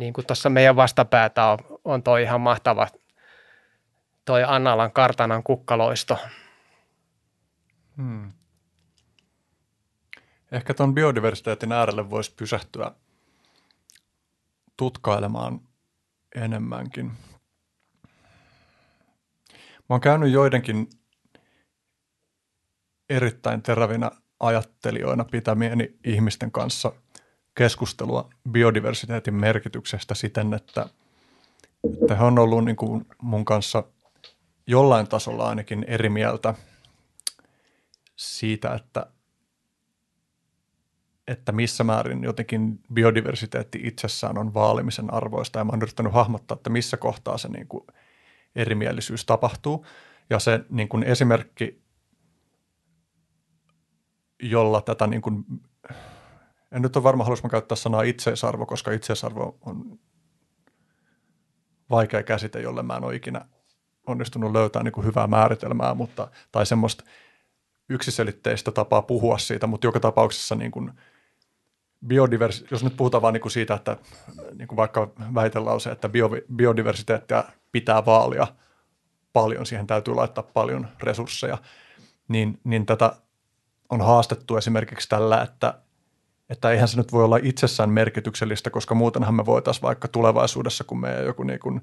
Niin 0.00 0.12
kuin 0.12 0.26
tuossa 0.26 0.50
meidän 0.50 0.76
vastapäätä 0.76 1.46
on, 1.46 1.58
on 1.84 2.02
toi 2.02 2.22
ihan 2.22 2.40
mahtava 2.40 2.88
toi 4.24 4.44
Annalan 4.44 4.92
kartanan 4.92 5.42
kukkaloisto. 5.42 6.18
Hmm. 7.96 8.32
Ehkä 10.52 10.74
tuon 10.74 10.94
biodiversiteetin 10.94 11.72
äärelle 11.72 12.10
voisi 12.10 12.34
pysähtyä 12.34 12.92
tutkailemaan 14.76 15.60
enemmänkin. 16.34 17.12
Mä 19.54 19.86
oon 19.88 20.00
käynyt 20.00 20.32
joidenkin 20.32 20.88
erittäin 23.10 23.62
terävinä 23.62 24.10
ajattelijoina 24.40 25.24
pitämieni 25.24 25.98
ihmisten 26.04 26.52
kanssa 26.52 26.92
keskustelua 27.60 28.30
biodiversiteetin 28.50 29.34
merkityksestä 29.34 30.14
siten, 30.14 30.54
että, 30.54 30.86
että 32.02 32.16
he 32.16 32.24
on 32.24 32.38
ollut 32.38 32.64
niin 32.64 32.76
kuin 32.76 33.06
mun 33.22 33.44
kanssa 33.44 33.84
jollain 34.66 35.08
tasolla 35.08 35.48
ainakin 35.48 35.84
eri 35.88 36.08
mieltä 36.08 36.54
siitä, 38.16 38.74
että, 38.74 39.06
että 41.28 41.52
missä 41.52 41.84
määrin 41.84 42.24
jotenkin 42.24 42.80
biodiversiteetti 42.94 43.80
itsessään 43.84 44.38
on 44.38 44.54
vaalimisen 44.54 45.14
arvoista. 45.14 45.58
Ja 45.58 45.64
mä 45.64 45.70
oon 45.70 45.82
yrittänyt 45.82 46.12
hahmottaa, 46.12 46.54
että 46.54 46.70
missä 46.70 46.96
kohtaa 46.96 47.38
se 47.38 47.48
niin 47.48 47.68
kuin 47.68 47.84
erimielisyys 48.56 49.24
tapahtuu. 49.24 49.86
Ja 50.30 50.38
se 50.38 50.64
niin 50.70 50.88
kuin 50.88 51.02
esimerkki, 51.02 51.82
jolla 54.42 54.80
tätä 54.80 55.06
niin 55.06 55.22
kuin, 55.22 55.44
en 56.72 56.82
nyt 56.82 56.96
ole 56.96 57.04
varma, 57.04 57.24
haluaisin 57.24 57.50
käyttää 57.50 57.76
sanaa 57.76 58.02
itseisarvo, 58.02 58.66
koska 58.66 58.92
itseisarvo 58.92 59.58
on 59.60 59.98
vaikea 61.90 62.22
käsite, 62.22 62.60
jolle 62.60 62.82
mä 62.82 62.96
en 62.96 63.04
ole 63.04 63.14
ikinä 63.14 63.46
onnistunut 64.06 64.52
löytää 64.52 64.82
niin 64.82 65.04
hyvää 65.04 65.26
määritelmää, 65.26 65.94
mutta, 65.94 66.28
tai 66.52 66.66
semmoista 66.66 67.04
yksiselitteistä 67.88 68.72
tapaa 68.72 69.02
puhua 69.02 69.38
siitä, 69.38 69.66
mutta 69.66 69.86
joka 69.86 70.00
tapauksessa 70.00 70.54
niin 70.54 70.70
kuin 70.70 70.92
biodivers, 72.06 72.64
jos 72.70 72.84
nyt 72.84 72.96
puhutaan 72.96 73.22
vaan 73.22 73.34
niin 73.34 73.40
kuin 73.40 73.52
siitä, 73.52 73.74
että 73.74 73.96
niin 74.54 74.68
kuin 74.68 74.76
vaikka 74.76 75.12
väitelause, 75.34 75.90
että 75.90 76.08
bio, 76.08 76.30
biodiversiteettiä 76.56 77.44
pitää 77.72 78.06
vaalia 78.06 78.46
paljon, 79.32 79.66
siihen 79.66 79.86
täytyy 79.86 80.14
laittaa 80.14 80.44
paljon 80.44 80.88
resursseja, 81.02 81.58
niin, 82.28 82.60
niin 82.64 82.86
tätä 82.86 83.12
on 83.88 84.00
haastettu 84.00 84.56
esimerkiksi 84.56 85.08
tällä, 85.08 85.42
että, 85.42 85.80
että 86.50 86.70
eihän 86.70 86.88
se 86.88 86.96
nyt 86.96 87.12
voi 87.12 87.24
olla 87.24 87.38
itsessään 87.42 87.90
merkityksellistä, 87.90 88.70
koska 88.70 88.94
muutenhan 88.94 89.34
me 89.34 89.46
voitaisiin 89.46 89.82
vaikka 89.82 90.08
tulevaisuudessa, 90.08 90.84
kun 90.84 91.00
meidän 91.00 91.24
joku 91.24 91.42
niin 91.42 91.60
kuin 91.60 91.80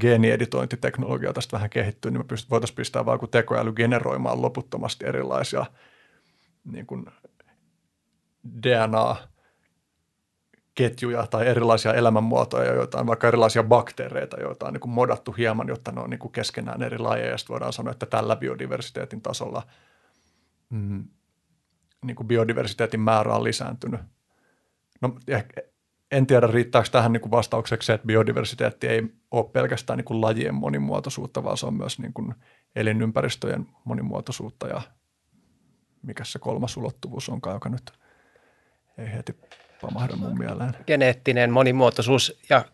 geenieditointiteknologia 0.00 1.32
tästä 1.32 1.56
vähän 1.56 1.70
kehittyy, 1.70 2.10
niin 2.10 2.20
me 2.20 2.36
voitaisiin 2.50 2.76
pistää 2.76 3.06
vaan 3.06 3.18
tekoäly 3.30 3.72
generoimaan 3.72 4.42
loputtomasti 4.42 5.06
erilaisia 5.06 5.66
niin 6.64 6.86
kuin 6.86 7.06
DNA 8.62 9.16
ketjuja 10.74 11.26
tai 11.26 11.46
erilaisia 11.46 11.94
elämänmuotoja, 11.94 12.74
joita 12.74 13.00
on 13.00 13.06
vaikka 13.06 13.28
erilaisia 13.28 13.62
bakteereita, 13.62 14.40
joita 14.40 14.66
on 14.66 14.72
niin 14.72 14.80
kuin 14.80 14.92
modattu 14.92 15.32
hieman, 15.32 15.68
jotta 15.68 15.92
ne 15.92 16.00
on 16.00 16.10
niin 16.10 16.18
kuin 16.18 16.32
keskenään 16.32 16.82
eri 16.82 16.98
lajeja. 16.98 17.30
Ja 17.30 17.36
voidaan 17.48 17.72
sanoa, 17.72 17.92
että 17.92 18.06
tällä 18.06 18.36
biodiversiteetin 18.36 19.20
tasolla 19.20 19.62
mm, 20.70 21.04
niin 22.06 22.16
kuin 22.16 22.26
biodiversiteetin 22.26 23.00
määrä 23.00 23.34
on 23.34 23.44
lisääntynyt. 23.44 24.00
No, 25.00 25.18
en 26.10 26.26
tiedä, 26.26 26.46
riittääkö 26.46 26.88
tähän 26.92 27.12
niin 27.12 27.20
kuin 27.20 27.30
vastaukseksi 27.30 27.86
se, 27.86 27.92
että 27.92 28.06
biodiversiteetti 28.06 28.86
ei 28.86 29.02
ole 29.30 29.44
pelkästään 29.52 29.96
niin 29.96 30.04
kuin 30.04 30.20
lajien 30.20 30.54
monimuotoisuutta, 30.54 31.44
vaan 31.44 31.56
se 31.56 31.66
on 31.66 31.74
myös 31.74 31.98
niin 31.98 32.12
kuin 32.12 32.34
elinympäristöjen 32.76 33.66
monimuotoisuutta 33.84 34.68
ja 34.68 34.82
mikä 36.02 36.24
se 36.24 36.38
kolmas 36.38 36.76
ulottuvuus 36.76 37.28
onkaan, 37.28 37.56
joka 37.56 37.68
nyt 37.68 37.92
ei 38.98 39.12
heti 39.12 39.36
pamahda 39.80 40.16
mun 40.16 40.38
mieleen. 40.38 40.72
Geneettinen 40.86 41.50
monimuotoisuus 41.50 42.40
ja 42.50 42.64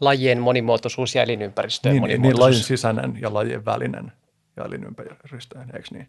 lajien 0.00 0.40
monimuotoisuus 0.40 1.14
ja 1.14 1.22
elinympäristöjen 1.22 1.92
niin, 1.92 2.02
monimuotoisuus. 2.02 2.34
Niin, 2.34 2.42
lajin 2.42 2.64
sisäinen 2.64 3.18
ja 3.20 3.34
lajien 3.34 3.64
välinen 3.64 4.12
ja 4.56 4.64
elinympäristöjen, 4.64 5.76
eikö 5.76 5.88
niin? 5.90 6.08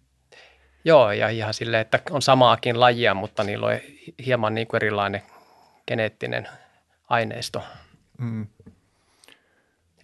Joo, 0.85 1.11
ja 1.11 1.29
ihan 1.29 1.53
silleen, 1.53 1.81
että 1.81 1.99
on 2.09 2.21
samaakin 2.21 2.79
lajia, 2.79 3.13
mutta 3.13 3.43
niillä 3.43 3.67
on 3.67 3.79
hieman 4.25 4.55
niin 4.55 4.67
kuin 4.67 4.75
erilainen 4.75 5.21
geneettinen 5.87 6.47
aineisto. 7.09 7.63
Mm. 8.17 8.47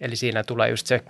Eli 0.00 0.16
siinä 0.16 0.44
tulee 0.44 0.68
just 0.68 0.86
se 0.86 1.02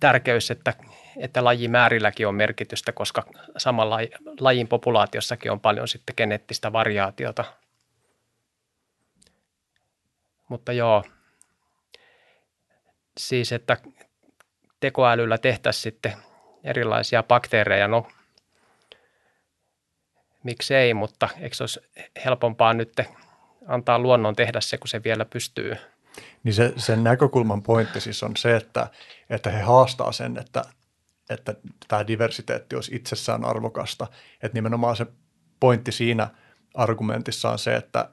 tärkeys, 0.00 0.50
että, 0.50 0.74
että 1.16 1.44
lajimäärilläkin 1.44 2.28
on 2.28 2.34
merkitystä, 2.34 2.92
koska 2.92 3.26
samalla 3.56 3.98
lajin 4.40 4.68
populaatiossakin 4.68 5.52
on 5.52 5.60
paljon 5.60 5.88
sitten 5.88 6.14
geneettistä 6.16 6.72
variaatiota. 6.72 7.44
Mutta 10.48 10.72
joo, 10.72 11.04
siis 13.18 13.52
että 13.52 13.76
tekoälyllä 14.80 15.38
tehtäisiin 15.38 15.82
sitten 15.82 16.12
erilaisia 16.64 17.22
bakteereja, 17.22 17.88
no 17.88 18.08
miksei, 20.46 20.94
mutta 20.94 21.28
eikö 21.40 21.56
se 21.56 21.62
olisi 21.62 21.80
helpompaa 22.24 22.74
nyt 22.74 22.92
antaa 23.66 23.98
luonnon 23.98 24.36
tehdä 24.36 24.60
se, 24.60 24.78
kun 24.78 24.88
se 24.88 25.02
vielä 25.04 25.24
pystyy. 25.24 25.76
Niin 26.44 26.54
se, 26.54 26.72
sen 26.76 27.04
näkökulman 27.04 27.62
pointti 27.62 28.00
siis 28.00 28.22
on 28.22 28.36
se, 28.36 28.56
että, 28.56 28.90
että 29.30 29.50
he 29.50 29.60
haastaa 29.60 30.12
sen, 30.12 30.38
että, 30.38 30.64
että 31.30 31.54
tämä 31.88 32.06
diversiteetti 32.06 32.76
olisi 32.76 32.94
itsessään 32.94 33.44
arvokasta. 33.44 34.06
Että 34.42 34.54
nimenomaan 34.54 34.96
se 34.96 35.06
pointti 35.60 35.92
siinä 35.92 36.28
argumentissa 36.74 37.50
on 37.50 37.58
se, 37.58 37.76
että, 37.76 38.10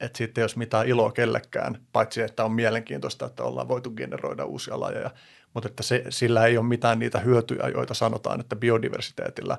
että 0.00 0.18
siitä 0.18 0.40
ei 0.40 0.42
olisi 0.42 0.58
mitään 0.58 0.88
iloa 0.88 1.12
kellekään, 1.12 1.86
paitsi 1.92 2.22
että 2.22 2.44
on 2.44 2.52
mielenkiintoista, 2.52 3.26
että 3.26 3.44
ollaan 3.44 3.68
voitu 3.68 3.90
generoida 3.90 4.44
uusia 4.44 4.80
lajeja. 4.80 5.10
Mutta 5.54 5.68
että 5.68 5.82
se, 5.82 6.04
sillä 6.08 6.46
ei 6.46 6.58
ole 6.58 6.66
mitään 6.66 6.98
niitä 6.98 7.18
hyötyjä, 7.18 7.68
joita 7.68 7.94
sanotaan, 7.94 8.40
että 8.40 8.56
biodiversiteetillä 8.56 9.58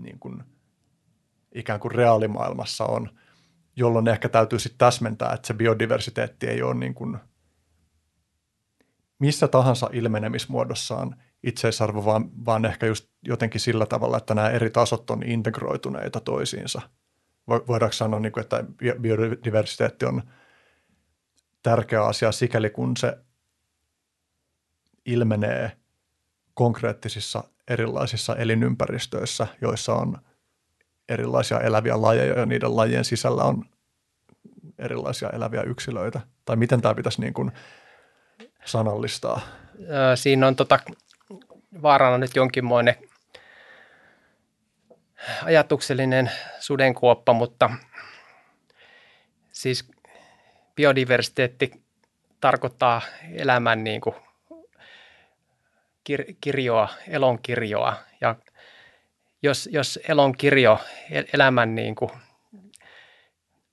niin 0.00 0.18
kuin, 0.18 0.44
ikään 1.54 1.80
kuin 1.80 1.92
reaalimaailmassa 1.92 2.84
on– 2.84 3.08
jolloin 3.76 4.08
ehkä 4.08 4.28
täytyy 4.28 4.58
sitten 4.58 4.78
täsmentää, 4.78 5.32
että 5.32 5.46
se 5.46 5.54
biodiversiteetti 5.54 6.46
ei 6.46 6.62
ole 6.62 6.74
niin 6.74 6.94
kuin 6.94 7.18
missä 9.18 9.48
tahansa 9.48 9.90
ilmenemismuodossaan 9.92 11.16
itseisarvo, 11.42 12.04
vaan, 12.04 12.30
vaan 12.46 12.64
ehkä 12.64 12.86
just 12.86 13.08
jotenkin 13.26 13.60
sillä 13.60 13.86
tavalla, 13.86 14.16
että 14.16 14.34
nämä 14.34 14.50
eri 14.50 14.70
tasot 14.70 15.10
on 15.10 15.22
integroituneita 15.22 16.20
toisiinsa. 16.20 16.82
Voidaanko 17.48 17.92
sanoa, 17.92 18.20
niin 18.20 18.32
kuin, 18.32 18.42
että 18.42 18.64
biodiversiteetti 19.00 20.04
on 20.04 20.22
tärkeä 21.62 22.04
asia 22.04 22.32
sikäli, 22.32 22.70
kun 22.70 22.96
se 22.96 23.18
ilmenee 25.06 25.76
konkreettisissa 26.54 27.44
erilaisissa 27.68 28.36
elinympäristöissä, 28.36 29.46
joissa 29.60 29.94
on– 29.94 30.18
erilaisia 31.12 31.60
eläviä 31.60 32.02
lajeja 32.02 32.38
ja 32.38 32.46
niiden 32.46 32.76
lajien 32.76 33.04
sisällä 33.04 33.44
on 33.44 33.64
erilaisia 34.78 35.30
eläviä 35.30 35.62
yksilöitä? 35.62 36.20
Tai 36.44 36.56
miten 36.56 36.82
tämä 36.82 36.94
pitäisi 36.94 37.20
niin 37.20 37.34
kuin 37.34 37.52
sanallistaa? 38.64 39.40
Siinä 40.14 40.46
on 40.46 40.56
tota, 40.56 40.78
vaarana 41.82 42.18
nyt 42.18 42.36
jonkinmoinen 42.36 42.94
ajatuksellinen 45.44 46.30
sudenkuoppa, 46.60 47.32
mutta 47.32 47.70
siis 49.52 49.90
biodiversiteetti 50.74 51.82
tarkoittaa 52.40 53.02
elämän 53.32 53.84
niin 53.84 54.00
kuin 54.00 54.16
kirjoa, 56.40 56.88
elonkirjoa 57.08 57.96
ja 58.20 58.36
jos, 59.42 59.68
jos 59.72 59.98
elon 60.08 60.32
kirjo, 60.36 60.78
elämän 61.32 61.74
niin 61.74 61.94
kuin 61.94 62.10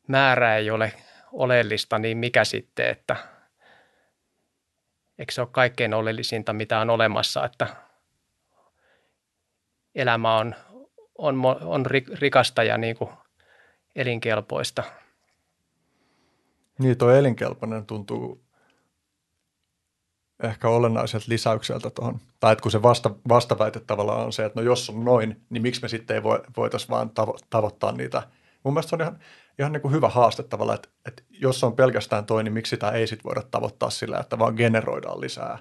määrä 0.08 0.58
ei 0.58 0.72
ole 0.72 0.94
oleellista, 1.32 2.00
niin 2.00 2.18
mikä 2.18 2.44
sitten, 2.44 2.90
että 2.90 3.16
eikö 5.18 5.32
se 5.32 5.42
ole 5.42 5.50
kaikkein 5.52 5.94
oleellisinta, 5.94 6.54
mitä 6.54 6.80
on 6.80 6.90
olemassa, 6.90 7.46
että 7.46 7.68
elämä 9.96 10.38
on, 10.38 10.56
on, 11.18 11.46
on 11.62 11.86
rikasta 12.20 12.64
ja 12.64 12.78
niin 12.78 12.98
kuin 12.98 13.10
elinkelpoista. 13.96 14.84
Niin, 16.80 16.98
tuo 16.98 17.12
elinkelpoinen 17.12 17.86
tuntuu 17.86 18.49
ehkä 20.44 20.70
olennaiselta 20.70 21.26
lisäykseltä 21.30 21.90
tuohon, 21.90 22.20
tai 22.40 22.52
että 22.52 22.62
kun 22.62 22.72
se 22.72 22.82
vasta, 22.82 23.12
vastaväite 23.30 23.80
tavallaan 23.80 24.26
on 24.26 24.34
se, 24.34 24.46
että 24.46 24.60
no 24.60 24.66
jos 24.66 24.90
on 24.90 25.06
noin, 25.06 25.42
niin 25.50 25.62
miksi 25.62 25.82
me 25.82 25.88
sitten 25.88 26.16
ei 26.16 26.24
voi, 26.24 26.42
voitaisiin 26.58 26.90
vaan 26.90 27.10
tavo- 27.10 27.40
tavoittaa 27.50 27.92
niitä. 27.92 28.24
Mun 28.64 28.74
mielestä 28.74 28.90
se 28.90 28.96
on 28.96 29.02
ihan, 29.02 29.20
ihan 29.60 29.72
niin 29.72 29.82
kuin 29.82 29.94
hyvä 29.94 30.10
haaste 30.10 30.44
tavallaan, 30.44 30.76
että, 30.76 30.90
että 31.08 31.24
jos 31.30 31.64
on 31.64 31.76
pelkästään 31.76 32.26
toi, 32.26 32.44
niin 32.44 32.54
miksi 32.54 32.70
sitä 32.70 32.90
ei 32.90 33.08
sitten 33.08 33.24
voida 33.24 33.42
tavoittaa 33.52 33.90
sillä, 33.90 34.20
että 34.20 34.40
vaan 34.40 34.54
generoidaan 34.54 35.22
lisää 35.22 35.58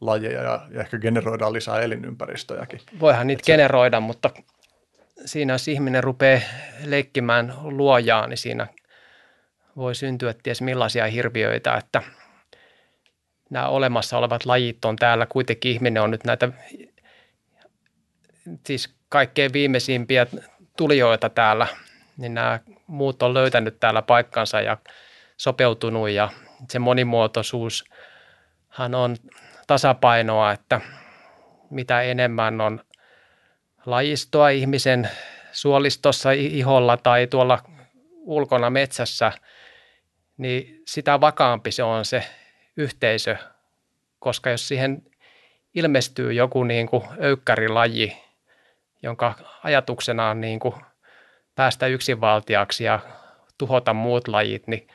lajeja 0.00 0.42
ja, 0.42 0.66
ja 0.70 0.80
ehkä 0.80 0.98
generoidaan 0.98 1.52
lisää 1.52 1.80
elinympäristöjäkin. 1.80 2.80
Voihan 3.00 3.26
niitä 3.26 3.42
se, 3.46 3.52
generoida, 3.52 4.00
mutta 4.00 4.30
siinä 5.24 5.52
jos 5.52 5.68
ihminen 5.68 6.04
rupeaa 6.04 6.40
leikkimään 6.84 7.54
luojaa, 7.62 8.26
niin 8.26 8.38
siinä 8.38 8.66
voi 9.76 9.94
syntyä 9.94 10.34
ties 10.42 10.62
millaisia 10.62 11.06
hirviöitä, 11.06 11.76
että– 11.76 12.02
nämä 13.52 13.68
olemassa 13.68 14.18
olevat 14.18 14.46
lajit 14.46 14.84
on 14.84 14.96
täällä. 14.96 15.26
Kuitenkin 15.26 15.72
ihminen 15.72 16.02
on 16.02 16.10
nyt 16.10 16.24
näitä 16.24 16.48
siis 18.66 18.94
kaikkein 19.08 19.52
viimeisimpiä 19.52 20.26
tulijoita 20.76 21.28
täällä, 21.28 21.66
niin 22.16 22.34
nämä 22.34 22.60
muut 22.86 23.22
on 23.22 23.34
löytänyt 23.34 23.80
täällä 23.80 24.02
paikkansa 24.02 24.60
ja 24.60 24.76
sopeutunut 25.36 26.10
ja 26.10 26.28
se 26.68 26.78
monimuotoisuushan 26.78 28.94
on 28.94 29.16
tasapainoa, 29.66 30.52
että 30.52 30.80
mitä 31.70 32.02
enemmän 32.02 32.60
on 32.60 32.80
lajistoa 33.86 34.48
ihmisen 34.48 35.08
suolistossa, 35.52 36.30
iholla 36.30 36.96
tai 36.96 37.26
tuolla 37.26 37.58
ulkona 38.16 38.70
metsässä, 38.70 39.32
niin 40.36 40.82
sitä 40.86 41.20
vakaampi 41.20 41.72
se 41.72 41.82
on 41.82 42.04
se 42.04 42.24
yhteisö, 42.76 43.36
koska 44.18 44.50
jos 44.50 44.68
siihen 44.68 45.02
ilmestyy 45.74 46.32
joku 46.32 46.64
niin 46.64 46.86
kuin 46.86 47.02
öykkärilaji, 47.22 48.16
jonka 49.02 49.34
ajatuksena 49.62 50.30
on 50.30 50.40
niin 50.40 50.60
kuin 50.60 50.74
päästä 51.54 51.86
yksinvaltiaksi 51.86 52.84
ja 52.84 53.00
tuhota 53.58 53.92
muut 53.92 54.28
lajit, 54.28 54.66
niin 54.66 54.88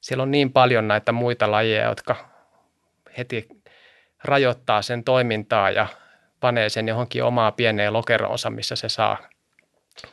siellä 0.00 0.22
on 0.22 0.30
niin 0.30 0.52
paljon 0.52 0.88
näitä 0.88 1.12
muita 1.12 1.50
lajeja, 1.50 1.88
jotka 1.88 2.28
heti 3.18 3.48
rajoittaa 4.24 4.82
sen 4.82 5.04
toimintaa 5.04 5.70
ja 5.70 5.86
panee 6.40 6.68
sen 6.68 6.88
johonkin 6.88 7.24
omaa 7.24 7.52
pieneen 7.52 7.92
lokeroonsa, 7.92 8.50
missä 8.50 8.76
se 8.76 8.88
saa, 8.88 9.28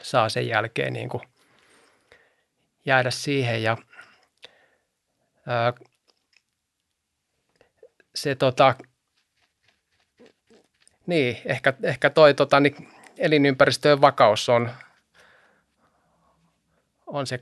saa 0.02 0.30
sen 0.30 0.48
jälkeen 0.48 0.94
niin 0.94 1.10
kuin 1.10 1.24
jäädä 2.86 3.12
siihen. 3.12 3.64
Ja, 3.64 3.78
ää, 5.48 5.74
se 8.16 8.36
tota, 8.36 8.76
niin, 11.06 11.38
ehkä, 11.46 11.74
ehkä 11.84 12.10
toi 12.10 12.34
tota, 12.34 12.60
niin 12.60 12.90
elinympäristöjen 13.18 14.02
vakaus 14.02 14.50
on, 14.50 14.72
on 17.08 17.28
se 17.28 17.40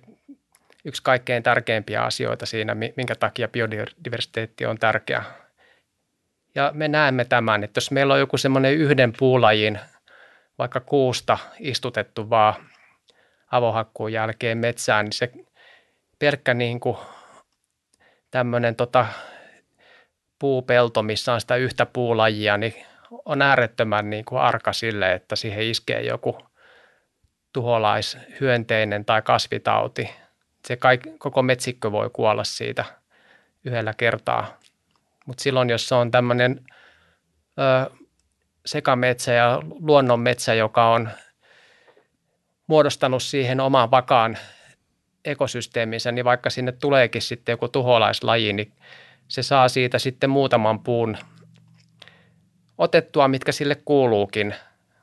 yksi 0.86 1.04
kaikkein 1.04 1.44
tärkeimpiä 1.44 2.02
asioita 2.02 2.45
siinä, 2.45 2.76
minkä 2.76 3.16
takia 3.16 3.48
biodiversiteetti 3.48 4.66
on 4.66 4.78
tärkeä. 4.78 5.24
Ja 6.56 6.72
me 6.74 6.88
näemme 6.88 7.26
tämän, 7.26 7.64
että 7.64 7.78
jos 7.78 7.91
meillä 7.91 8.14
on 8.14 8.20
joku 8.20 8.38
semmoinen 8.38 8.74
yhden 8.74 9.14
puulajin, 9.20 9.80
vaikka 10.58 10.80
kuusta 10.80 11.38
istutettu 11.60 12.30
vaan 12.30 12.54
avohakkuun 13.52 14.14
jälkeen 14.14 14.58
metsään, 14.58 15.06
niin 15.06 15.14
se 15.14 15.32
pelkkä 16.20 16.54
niin 16.54 16.80
kuin 16.80 16.98
tämmöinen 18.32 18.76
tota 18.76 19.06
puupelto, 20.44 21.03
missä 21.03 21.34
on 21.34 21.41
sitä 21.41 21.56
yhtä 21.56 21.86
puulajia, 21.86 22.57
niin 22.57 22.74
on 23.26 23.41
äärettömän 23.41 24.10
niin 24.10 24.26
kuin 24.26 24.41
arka 24.41 24.74
sille, 24.74 25.14
että 25.14 25.36
siihen 25.36 25.64
iskee 25.64 26.02
joku 26.02 26.38
tuholaishyönteinen 27.53 29.06
tai 29.06 29.22
kasvitauti. 29.22 30.10
Se 30.68 30.76
kaikki, 30.76 31.10
koko 31.18 31.41
metsikkö 31.41 31.91
voi 31.91 32.10
kuolla 32.14 32.44
siitä 32.44 32.86
yhdellä 33.65 33.94
kertaa. 33.98 34.57
Mutta 35.26 35.44
silloin, 35.44 35.70
jos 35.70 35.88
se 35.88 35.95
on 35.95 36.11
tämmöinen 36.11 36.65
sekametsä 38.65 39.34
ja 39.34 39.61
luonnonmetsä, 39.80 40.53
joka 40.53 40.91
on 40.91 41.10
muodostanut 42.68 43.24
siihen 43.24 43.60
oman 43.60 43.91
vakaan 43.91 44.38
ekosysteeminsä, 45.26 46.11
niin 46.11 46.26
vaikka 46.26 46.49
sinne 46.49 46.72
tuleekin 46.72 47.22
sitten 47.22 47.53
joku 47.53 47.68
tuholaislaji, 47.68 48.53
niin 48.53 48.74
se 49.28 49.44
saa 49.44 49.70
siitä 49.70 50.00
sitten 50.00 50.30
muutaman 50.30 50.80
puun 50.80 51.18
otettua, 52.78 53.28
mitkä 53.28 53.52
sille 53.52 53.76
kuuluukin, 53.76 54.56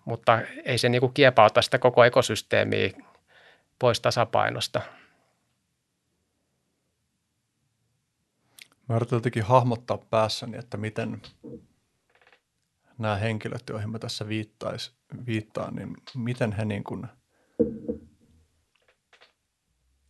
mutta 0.04 0.40
ei 0.64 0.78
se 0.78 0.88
niin 0.88 1.00
kuin 1.00 1.14
kiepauta 1.14 1.62
sitä 1.62 1.78
koko 1.78 2.04
ekosysteemiä 2.04 2.90
pois 3.78 4.00
tasapainosta. 4.00 4.80
Mä 8.88 8.96
yritän 8.96 9.16
jotenkin 9.16 9.42
hahmottaa 9.42 9.98
päässäni, 9.98 10.58
että 10.58 10.76
miten 10.76 11.22
nämä 12.98 13.16
henkilöt, 13.16 13.62
joihin 13.70 13.90
mä 13.90 13.98
tässä 13.98 14.28
viittais, 14.28 14.94
viittaan, 15.26 15.74
niin 15.74 15.96
miten 16.14 16.52
he 16.52 16.64
niin 16.64 16.84
kuin, 16.84 17.06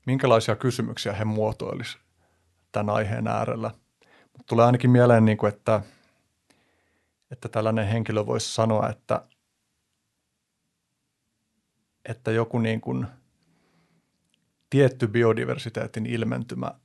minkälaisia 0.06 0.56
kysymyksiä 0.56 1.12
he 1.12 1.24
muotoilisi 1.24 1.98
tämän 2.72 2.94
aiheen 2.94 3.26
äärellä. 3.28 3.70
Tulee 4.46 4.66
ainakin 4.66 4.90
mieleen, 4.90 5.24
niin 5.24 5.38
kuin, 5.38 5.52
että, 5.52 5.82
että 7.30 7.48
tällainen 7.48 7.86
henkilö 7.86 8.26
voisi 8.26 8.54
sanoa, 8.54 8.88
että, 8.88 9.26
että 12.04 12.30
joku 12.30 12.58
niin 12.58 12.80
kuin 12.80 13.06
tietty 14.70 15.06
biodiversiteetin 15.06 16.06
ilmentymä– 16.06 16.74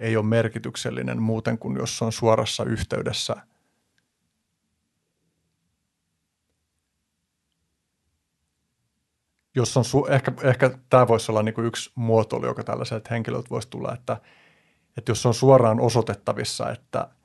ei 0.00 0.16
ole 0.16 0.24
merkityksellinen 0.24 1.22
muuten 1.22 1.58
kuin 1.58 1.76
jos 1.76 1.98
se 1.98 2.04
on 2.04 2.12
suorassa 2.12 2.64
yhteydessä 2.64 3.36
jos 9.54 9.76
on, 9.76 9.84
su- 9.84 10.12
ehkä, 10.12 10.32
ehkä 10.42 10.78
tämä 10.90 11.08
voisi 11.08 11.32
olla 11.32 11.42
niin 11.42 11.64
yksi 11.64 11.90
muotoilu, 11.94 12.46
joka 12.46 12.64
tällaiset 12.64 13.10
henkilöt 13.10 13.50
voisi 13.50 13.68
tulla, 13.68 13.94
että, 13.94 14.20
että 14.98 15.10
jos 15.10 15.26
on 15.26 15.34
suoraan 15.34 15.80
osoitettavissa, 15.80 16.70
että– 16.70 17.08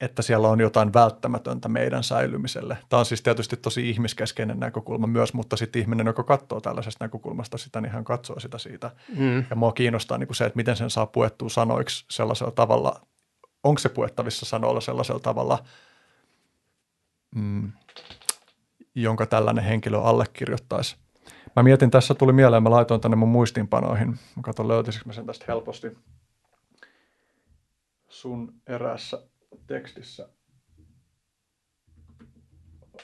että 0.00 0.22
siellä 0.22 0.48
on 0.48 0.60
jotain 0.60 0.92
välttämätöntä 0.92 1.68
meidän 1.68 2.04
säilymiselle. 2.04 2.78
Tämä 2.88 2.98
on 2.98 3.06
siis 3.06 3.22
tietysti 3.22 3.56
tosi 3.56 3.90
ihmiskeskeinen 3.90 4.60
näkökulma 4.60 5.06
myös, 5.06 5.34
mutta 5.34 5.56
sitten 5.56 5.82
ihminen, 5.82 6.06
joka 6.06 6.22
katsoo 6.22 6.60
tällaisesta 6.60 7.04
näkökulmasta 7.04 7.58
sitä, 7.58 7.80
niin 7.80 7.92
hän 7.92 8.04
katsoo 8.04 8.40
sitä 8.40 8.58
siitä. 8.58 8.90
Mm. 9.16 9.44
Ja 9.50 9.56
mua 9.56 9.72
kiinnostaa 9.72 10.18
niin 10.18 10.26
kuin 10.26 10.36
se, 10.36 10.44
että 10.44 10.56
miten 10.56 10.76
sen 10.76 10.90
saa 10.90 11.06
puettua 11.06 11.48
sanoiksi 11.48 12.04
sellaisella 12.10 12.52
tavalla, 12.52 13.00
onko 13.64 13.78
se 13.78 13.88
puettavissa 13.88 14.46
sanoilla 14.46 14.80
sellaisella 14.80 15.20
tavalla, 15.20 15.64
mm, 17.34 17.72
jonka 18.94 19.26
tällainen 19.26 19.64
henkilö 19.64 19.98
allekirjoittaisi. 19.98 20.96
Mä 21.58 21.62
mietin, 21.62 21.90
tässä 21.90 22.14
tuli 22.14 22.32
mieleen, 22.32 22.62
mä 22.62 22.70
laitoin 22.70 23.00
tänne 23.00 23.16
mun 23.16 23.28
muistiinpanoihin. 23.28 24.08
Mä 24.08 24.42
katson, 24.42 24.68
löytäisikö 24.68 25.06
mä 25.06 25.12
sen 25.12 25.26
tästä 25.26 25.44
helposti 25.48 25.98
sun 28.08 28.54
erässä 28.66 29.22
tekstissä, 29.66 30.28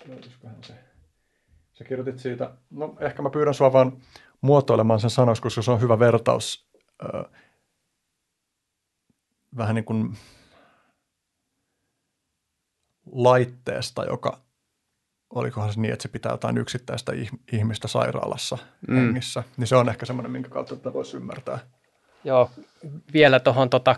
löytyisiköhän 0.09 0.65
se, 0.65 0.75
sä 1.73 1.85
kirjoitit 1.85 2.19
siitä, 2.19 2.55
no 2.71 2.97
ehkä 3.01 3.23
mä 3.23 3.31
pyydän 3.31 3.55
sua 3.55 3.73
vaan 3.73 4.03
muotoilemaan 4.41 5.01
sen 5.01 5.11
sanoksi, 5.11 5.43
koska 5.43 5.63
se 5.63 5.71
on 5.71 5.81
hyvä 5.81 5.99
vertaus 5.99 6.69
ö, 7.03 7.25
vähän 9.57 9.75
niin 9.75 9.85
kuin 9.85 10.17
laitteesta, 13.13 14.05
joka 14.05 14.44
olikohan 15.35 15.73
se 15.73 15.81
niin, 15.81 15.93
että 15.93 16.03
se 16.03 16.09
pitää 16.09 16.33
jotain 16.33 16.59
yksittäistä 16.59 17.13
ihmistä 17.53 17.89
sairaalassa 17.89 18.59
mm. 18.89 18.97
hengissä, 18.97 19.43
niin 19.57 19.67
se 19.67 19.77
on 19.77 19.89
ehkä 19.89 20.07
semmoinen, 20.07 20.33
minkä 20.33 20.49
kautta 20.49 20.77
tätä 20.77 20.93
voisi 20.93 21.17
ymmärtää. 21.17 21.59
Joo, 22.25 22.51
vielä 23.13 23.41
tuohon 23.41 23.71
tota 23.71 23.97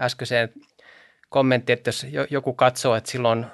äskeiseen 0.00 0.52
kommentti, 1.28 1.72
että 1.72 1.88
jos 1.88 2.06
joku 2.30 2.52
katsoo, 2.52 2.94
että 2.94 3.10
silloin 3.10 3.46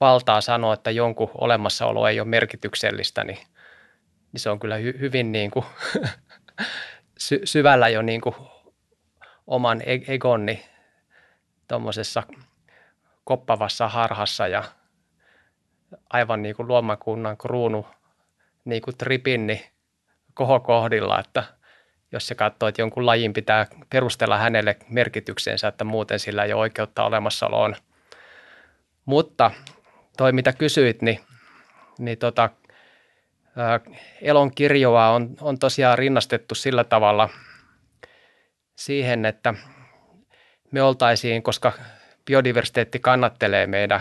valtaa 0.00 0.40
sanoa, 0.40 0.74
että 0.74 0.90
jonkun 0.90 1.30
olemassaolo 1.34 2.08
ei 2.08 2.20
ole 2.20 2.28
merkityksellistä, 2.28 3.24
niin, 3.24 3.38
niin 4.32 4.40
se 4.40 4.50
on 4.50 4.60
kyllä 4.60 4.76
hy, 4.76 4.96
hyvin 5.00 5.32
niin 5.32 5.50
kuin 5.50 5.64
sy, 7.18 7.40
syvällä 7.44 7.88
jo 7.88 8.02
niin 8.02 8.20
kuin 8.20 8.34
oman 9.46 9.80
e-, 9.86 10.14
egonni 10.14 10.64
tuommoisessa 11.68 12.22
koppavassa 13.24 13.88
harhassa 13.88 14.48
ja 14.48 14.64
aivan 16.10 16.42
niin 16.42 16.56
kuin 16.56 16.68
luomakunnan 16.68 17.36
kruunu 17.36 17.86
niin 18.64 18.82
kuin 18.82 18.96
tripinni 18.96 19.70
kohokohdilla, 20.34 21.20
että– 21.20 21.44
jos 22.12 22.26
se 22.26 22.34
katsoo, 22.34 22.68
että 22.68 22.82
jonkun 22.82 23.06
lajin 23.06 23.32
pitää 23.32 23.66
perustella 23.90 24.38
hänelle 24.38 24.76
merkityksensä, 24.88 25.68
että 25.68 25.84
muuten 25.84 26.18
sillä 26.18 26.44
ei 26.44 26.52
ole 26.52 26.60
oikeutta 26.60 27.04
olemassaoloon. 27.04 27.76
Mutta 29.04 29.50
toi 30.16 30.32
mitä 30.32 30.52
kysyit, 30.52 31.02
niin, 31.02 31.20
niin 31.98 32.18
tota, 32.18 32.50
elon 34.22 34.54
kirjoa 34.54 35.10
on, 35.10 35.34
on 35.40 35.58
tosiaan 35.58 35.98
rinnastettu 35.98 36.54
sillä 36.54 36.84
tavalla 36.84 37.28
siihen, 38.76 39.24
että 39.24 39.54
me 40.70 40.82
oltaisiin, 40.82 41.42
koska 41.42 41.72
biodiversiteetti 42.24 42.98
kannattelee 42.98 43.66
meidän 43.66 44.00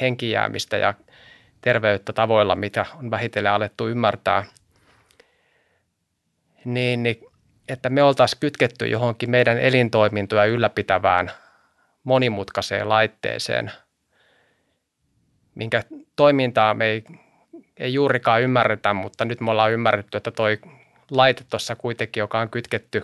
henkijäämistä 0.00 0.76
ja 0.76 0.94
terveyttä 1.66 2.12
tavoilla, 2.12 2.56
mitä 2.56 2.86
on 2.98 3.10
vähitellen 3.10 3.52
alettu 3.52 3.88
ymmärtää, 3.88 4.44
niin, 6.64 7.02
niin 7.02 7.16
että 7.68 7.90
me 7.90 8.02
oltaisiin 8.02 8.40
kytketty 8.40 8.86
johonkin 8.86 9.30
meidän 9.30 9.58
elintoimintoja 9.58 10.44
ylläpitävään 10.44 11.30
monimutkaiseen 12.04 12.88
laitteeseen, 12.88 13.72
minkä 15.54 15.82
toimintaa 16.16 16.74
me 16.74 16.86
ei, 16.86 17.04
ei 17.76 17.94
juurikaan 17.94 18.42
ymmärretä, 18.42 18.94
mutta 18.94 19.24
nyt 19.24 19.40
me 19.40 19.50
ollaan 19.50 19.72
ymmärretty, 19.72 20.16
että 20.16 20.30
toi 20.30 20.58
laite 21.10 21.44
tuossa 21.50 21.76
kuitenkin, 21.76 22.20
joka 22.20 22.40
on 22.40 22.50
kytketty 22.50 23.02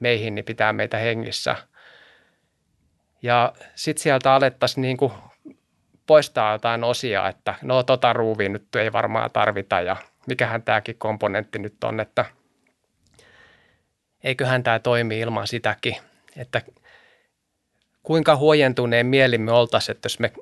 meihin, 0.00 0.34
niin 0.34 0.44
pitää 0.44 0.72
meitä 0.72 0.98
hengissä. 0.98 1.56
Ja 3.22 3.52
sitten 3.74 4.02
sieltä 4.02 4.34
alettaisiin 4.34 4.82
niin 4.82 4.96
kuin 4.96 5.12
poistaa 6.06 6.52
jotain 6.52 6.84
osia, 6.84 7.28
että 7.28 7.54
no 7.62 7.82
tota 7.82 8.12
ruuvia 8.12 8.48
nyt 8.48 8.76
ei 8.76 8.92
varmaan 8.92 9.30
tarvita 9.30 9.80
ja 9.80 9.96
mikähän 10.26 10.62
tämäkin 10.62 10.98
komponentti 10.98 11.58
nyt 11.58 11.84
on, 11.84 12.00
että 12.00 12.24
eiköhän 14.24 14.62
tämä 14.62 14.78
toimi 14.78 15.20
ilman 15.20 15.46
sitäkin, 15.46 15.96
että 16.36 16.62
kuinka 18.02 18.36
huojentuneen 18.36 19.06
mielimme 19.06 19.52
oltaisiin, 19.52 19.96
että 19.96 20.06
jos 20.06 20.18
me 20.18 20.32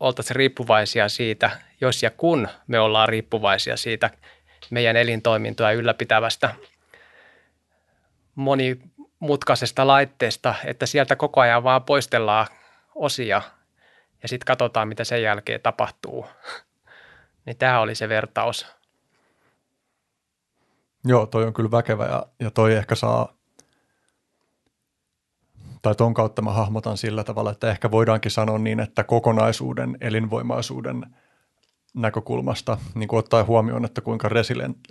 oltaisiin 0.00 0.36
riippuvaisia 0.36 1.08
siitä, 1.08 1.50
jos 1.80 2.02
ja 2.02 2.10
kun 2.10 2.48
me 2.66 2.80
ollaan 2.80 3.08
riippuvaisia 3.08 3.76
siitä 3.76 4.10
meidän 4.70 4.96
elintoimintoa 4.96 5.72
ylläpitävästä 5.72 6.54
monimutkaisesta 8.34 9.86
laitteesta, 9.86 10.54
että 10.64 10.86
sieltä 10.86 11.16
koko 11.16 11.40
ajan 11.40 11.64
vaan 11.64 11.82
poistellaan 11.82 12.46
osia 12.94 13.42
ja 14.22 14.28
sitten 14.28 14.46
katsotaan, 14.46 14.88
mitä 14.88 15.04
sen 15.04 15.22
jälkeen 15.22 15.60
tapahtuu. 15.60 16.26
niin 17.46 17.56
tämä 17.56 17.80
oli 17.80 17.94
se 17.94 18.08
vertaus. 18.08 18.66
Joo, 21.04 21.26
toi 21.26 21.44
on 21.44 21.52
kyllä 21.52 21.70
väkevä 21.70 22.06
ja, 22.06 22.26
ja 22.40 22.50
toi 22.50 22.74
ehkä 22.74 22.94
saa, 22.94 23.32
tai 25.82 25.94
ton 25.94 26.14
kautta 26.14 26.42
mä 26.42 26.52
hahmotan 26.52 26.96
sillä 26.96 27.24
tavalla, 27.24 27.50
että 27.50 27.70
ehkä 27.70 27.90
voidaankin 27.90 28.30
sanoa 28.30 28.58
niin, 28.58 28.80
että 28.80 29.04
kokonaisuuden 29.04 29.96
elinvoimaisuuden 30.00 31.06
näkökulmasta, 31.94 32.78
niin 32.94 33.08
kuin 33.08 33.18
ottaen 33.18 33.46
huomioon, 33.46 33.84
että 33.84 34.00
kuinka 34.00 34.28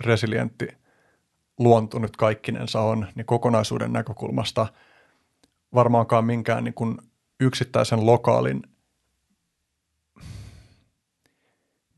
resilientti 0.04 0.68
luonto 1.58 1.98
nyt 1.98 2.16
kaikkinensa 2.16 2.80
on, 2.80 3.06
niin 3.14 3.26
kokonaisuuden 3.26 3.92
näkökulmasta 3.92 4.66
varmaankaan 5.74 6.24
minkään 6.24 6.64
niin 6.64 6.74
kuin 6.74 6.98
yksittäisen 7.40 8.06
lokaalin 8.06 8.62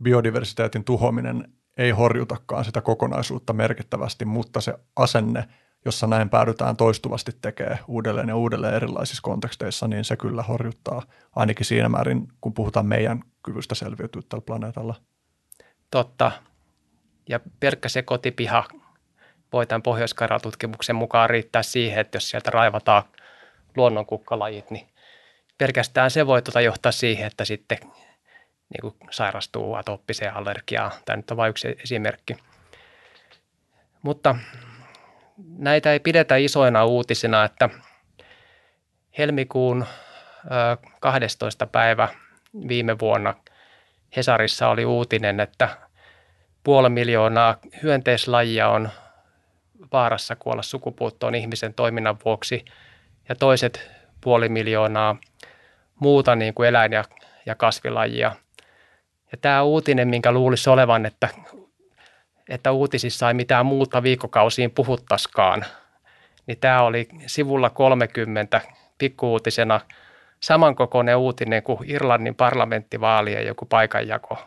biodiversiteetin 0.02 0.84
tuhoaminen 0.84 1.52
ei 1.76 1.90
horjutakaan 1.90 2.64
sitä 2.64 2.80
kokonaisuutta 2.80 3.52
merkittävästi, 3.52 4.24
mutta 4.24 4.60
se 4.60 4.74
asenne, 4.96 5.44
jossa 5.84 6.06
näin 6.06 6.30
päädytään 6.30 6.76
toistuvasti 6.76 7.32
tekemään 7.42 7.78
uudelleen 7.88 8.28
ja 8.28 8.36
uudelleen 8.36 8.74
erilaisissa 8.74 9.22
konteksteissa, 9.22 9.88
niin 9.88 10.04
se 10.04 10.16
kyllä 10.16 10.42
horjuttaa 10.42 11.02
ainakin 11.36 11.66
siinä 11.66 11.88
määrin, 11.88 12.28
kun 12.40 12.54
puhutaan 12.54 12.86
meidän 12.86 13.22
kyvystä 13.42 13.74
selviytyä 13.74 14.22
tällä 14.28 14.44
planeetalla. 14.46 14.94
Totta. 15.90 16.32
Ja 17.28 17.40
pelkkä 17.60 17.88
se 17.88 18.02
kotipiha 18.02 18.64
voi 19.52 19.66
tämän 19.66 19.82
pohjois 19.82 20.14
tutkimuksen 20.42 20.96
mukaan 20.96 21.30
riittää 21.30 21.62
siihen, 21.62 21.98
että 21.98 22.16
jos 22.16 22.30
sieltä 22.30 22.50
raivataan 22.50 23.02
luonnonkukkalajit, 23.76 24.70
niin 24.70 24.88
pelkästään 25.58 26.10
se 26.10 26.26
voi 26.26 26.42
tuota 26.42 26.60
johtaa 26.60 26.92
siihen, 26.92 27.26
että 27.26 27.44
sitten 27.44 27.78
niin 28.70 28.80
kuin 28.80 28.94
sairastuu 29.10 29.74
atooppiseen 29.74 30.36
allergiaan. 30.36 30.92
Tämä 31.04 31.16
nyt 31.16 31.30
on 31.30 31.36
vain 31.36 31.50
yksi 31.50 31.68
esimerkki. 31.68 32.36
Mutta 34.02 34.36
näitä 35.58 35.92
ei 35.92 36.00
pidetä 36.00 36.36
isoina 36.36 36.84
uutisina, 36.84 37.44
että 37.44 37.68
helmikuun 39.18 39.86
12. 41.00 41.66
päivä 41.66 42.08
viime 42.68 42.98
vuonna 42.98 43.34
Hesarissa 44.16 44.68
oli 44.68 44.84
uutinen, 44.84 45.40
että 45.40 45.68
puoli 46.64 46.88
miljoonaa 46.88 47.56
hyönteislajia 47.82 48.68
on 48.68 48.88
vaarassa 49.92 50.36
kuolla 50.36 50.62
sukupuuttoon 50.62 51.34
ihmisen 51.34 51.74
toiminnan 51.74 52.16
vuoksi 52.24 52.64
ja 53.28 53.34
toiset 53.34 53.90
puoli 54.20 54.48
miljoonaa 54.48 55.16
muuta 56.00 56.36
niin 56.36 56.54
kuin 56.54 56.68
eläin- 56.68 56.92
ja, 56.92 57.04
ja 57.46 57.54
kasvilajia 57.54 58.32
ja 59.34 59.38
tämä 59.40 59.62
uutinen, 59.62 60.08
minkä 60.08 60.32
luulisi 60.32 60.70
olevan, 60.70 61.06
että, 61.06 61.28
että 62.48 62.72
uutisissa 62.72 63.28
ei 63.28 63.34
mitään 63.34 63.66
muuta 63.66 64.02
viikkokausiin 64.02 64.70
puhuttaskaan, 64.70 65.64
niin 66.46 66.58
tämä 66.58 66.82
oli 66.82 67.08
sivulla 67.26 67.70
30 67.70 68.60
pikkuuutisena 68.98 69.80
samankokoinen 70.40 71.16
uutinen 71.16 71.62
kuin 71.62 71.78
Irlannin 71.84 72.34
parlamenttivaalien 72.34 73.46
joku 73.46 73.66
paikanjako. 73.66 74.38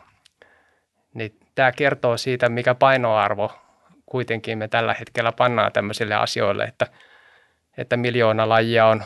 Niin 1.14 1.38
tämä 1.54 1.72
kertoo 1.72 2.16
siitä, 2.16 2.48
mikä 2.48 2.74
painoarvo 2.74 3.52
kuitenkin 4.06 4.58
me 4.58 4.68
tällä 4.68 4.94
hetkellä 4.94 5.32
pannaan 5.32 5.72
tämmöisille 5.72 6.14
asioille, 6.14 6.64
että, 6.64 6.86
että 7.76 7.96
miljoona 7.96 8.48
lajia 8.48 8.86
on 8.86 9.02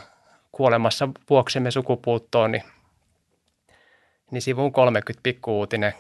kuolemassa 0.53 1.09
vuoksemme 1.31 1.71
sukupuuttoon, 1.71 2.53
niin 2.53 2.63
niin 4.33 4.43
sivun 4.43 4.73
30 4.73 5.23
pikkuuutinen. 5.23 5.93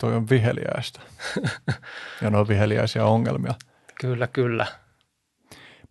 Toi 0.00 0.14
on 0.14 0.30
viheliäistä. 0.30 1.00
ja 2.22 2.30
ne 2.30 2.38
on 2.38 2.48
viheliäisiä 2.48 3.04
ongelmia. 3.04 3.54
Kyllä, 4.00 4.26
kyllä. 4.26 4.66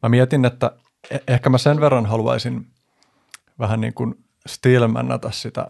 Mä 0.04 0.10
mietin, 0.10 0.46
että 0.46 0.72
e- 1.12 1.18
ehkä 1.28 1.50
mä 1.50 1.58
sen 1.58 1.82
verran 1.82 2.06
haluaisin 2.06 2.68
vähän 3.60 3.82
niin 3.82 3.94
kuin 3.94 4.16
stilmännätä 4.48 5.32
sitä. 5.32 5.68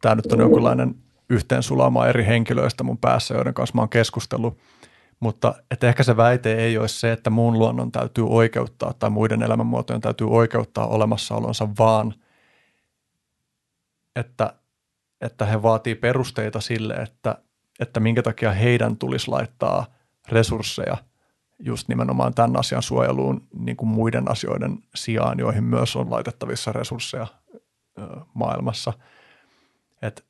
Tämä 0.00 0.14
nyt 0.14 0.32
on 0.32 0.40
jonkinlainen 0.40 0.94
yhteensulama 1.30 2.06
eri 2.06 2.26
henkilöistä 2.26 2.84
mun 2.84 2.98
päässä, 2.98 3.34
joiden 3.34 3.54
kanssa 3.54 3.74
mä 3.74 3.82
oon 3.82 3.88
keskustellut. 3.88 4.58
Mutta 5.20 5.54
että 5.70 5.88
ehkä 5.88 6.02
se 6.02 6.16
väite 6.16 6.54
ei 6.54 6.78
ole 6.78 6.88
se, 6.88 7.12
että 7.12 7.30
muun 7.30 7.58
luonnon 7.58 7.92
täytyy 7.92 8.26
oikeuttaa 8.28 8.92
tai 8.92 9.10
muiden 9.10 9.42
elämänmuotojen 9.42 10.00
täytyy 10.00 10.30
oikeuttaa 10.30 10.86
olemassaolonsa, 10.86 11.68
vaan– 11.78 12.14
että, 14.16 14.54
että 15.20 15.46
he 15.46 15.62
vaatii 15.62 15.94
perusteita 15.94 16.60
sille, 16.60 16.94
että, 16.94 17.38
että 17.80 18.00
minkä 18.00 18.22
takia 18.22 18.52
heidän 18.52 18.96
tulisi 18.96 19.28
laittaa 19.28 19.86
resursseja 20.28 20.96
just 21.58 21.88
nimenomaan 21.88 22.34
tämän 22.34 22.56
asian 22.56 22.82
suojeluun 22.82 23.48
niin 23.58 23.76
kuin 23.76 23.88
muiden 23.88 24.30
asioiden 24.30 24.78
sijaan, 24.94 25.38
joihin 25.38 25.64
myös 25.64 25.96
on 25.96 26.10
laitettavissa 26.10 26.72
resursseja 26.72 27.26
ö, 27.98 28.02
maailmassa. 28.34 28.92
Et, 30.02 30.26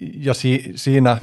ja 0.00 0.34
si, 0.34 0.72
siinä 0.74 1.18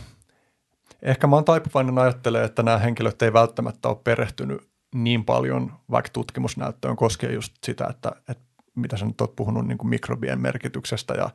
ehkä 1.01 1.27
mä 1.27 1.35
oon 1.35 1.45
taipuvainen 1.45 1.97
ajattelemaan, 1.97 2.49
että 2.49 2.63
nämä 2.63 2.77
henkilöt 2.77 3.21
ei 3.21 3.33
välttämättä 3.33 3.89
ole 3.89 3.97
perehtynyt 4.03 4.72
niin 4.93 5.25
paljon 5.25 5.73
vaikka 5.91 6.09
tutkimusnäyttöön 6.13 6.95
koskee 6.95 7.33
just 7.33 7.53
sitä, 7.63 7.87
että, 7.89 8.11
että 8.29 8.43
mitä 8.75 8.97
sä 8.97 9.05
nyt 9.05 9.21
oot 9.21 9.35
puhunut 9.35 9.67
niin 9.67 9.77
kuin 9.77 9.89
mikrobien 9.89 10.41
merkityksestä 10.41 11.13
ja 11.13 11.29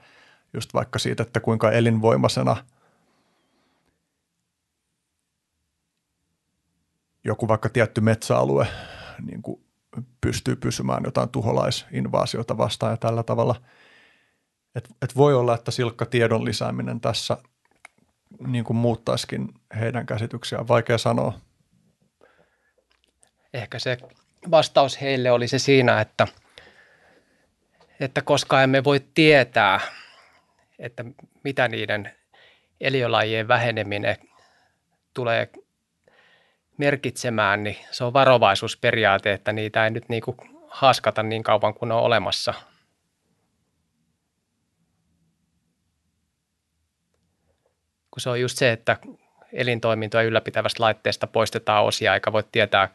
just 0.54 0.74
vaikka 0.74 0.98
siitä, 0.98 1.22
että 1.22 1.40
kuinka 1.40 1.72
elinvoimaisena 1.72 2.56
joku 7.24 7.48
vaikka 7.48 7.68
tietty 7.68 8.00
metsäalue 8.00 8.66
niin 9.26 9.42
kuin 9.42 9.64
pystyy 10.20 10.56
pysymään 10.56 11.04
jotain 11.04 11.28
tuholaisinvaasiota 11.28 12.58
vastaan 12.58 12.92
ja 12.92 12.96
tällä 12.96 13.22
tavalla. 13.22 13.54
Et, 14.74 14.88
et 15.02 15.16
voi 15.16 15.34
olla, 15.34 15.54
että 15.54 15.70
silkka 15.70 16.06
tiedon 16.06 16.44
lisääminen 16.44 17.00
tässä 17.00 17.36
niin 18.46 18.64
kuin 18.64 18.76
muuttaisikin 18.76 19.54
heidän 19.80 20.06
käsityksiään. 20.06 20.68
Vaikea 20.68 20.98
sanoa 20.98 21.32
ehkä 23.54 23.78
se 23.78 23.98
vastaus 24.50 25.00
heille 25.00 25.30
oli 25.30 25.48
se 25.48 25.58
siinä, 25.58 26.00
että, 26.00 26.26
että 28.00 28.22
koska 28.22 28.62
emme 28.62 28.84
voi 28.84 29.00
tietää, 29.14 29.80
että 30.78 31.04
mitä 31.44 31.68
niiden 31.68 32.16
eliölajien 32.80 33.48
väheneminen 33.48 34.16
tulee 35.14 35.48
merkitsemään, 36.76 37.64
niin 37.64 37.76
se 37.90 38.04
on 38.04 38.12
varovaisuusperiaate, 38.12 39.32
että 39.32 39.52
niitä 39.52 39.84
ei 39.84 39.90
nyt 39.90 40.08
niin 40.08 40.22
kuin 40.22 40.36
haaskata 40.68 41.22
niin 41.22 41.42
kauan 41.42 41.74
kuin 41.74 41.92
on 41.92 42.00
olemassa. 42.00 42.54
Kun 48.10 48.20
se 48.20 48.30
on 48.30 48.40
just 48.40 48.58
se, 48.58 48.72
että 48.72 48.96
elintoimintoja 49.52 50.22
ylläpitävästä 50.22 50.82
laitteesta 50.82 51.26
poistetaan 51.26 51.84
osia, 51.84 52.14
eikä 52.14 52.32
voi 52.32 52.44
tietää 52.52 52.88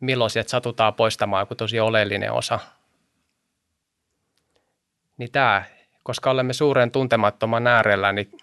milloin 0.00 0.30
sieltä 0.30 0.50
satutaan 0.50 0.94
poistamaan 0.94 1.42
joku 1.42 1.54
tosi 1.54 1.80
oleellinen 1.80 2.32
osa. 2.32 2.58
Niin 5.16 5.32
tämä, 5.32 5.62
koska 6.02 6.30
olemme 6.30 6.52
suuren 6.52 6.90
tuntemattoman 6.90 7.66
äärellä, 7.66 8.12
niin 8.12 8.38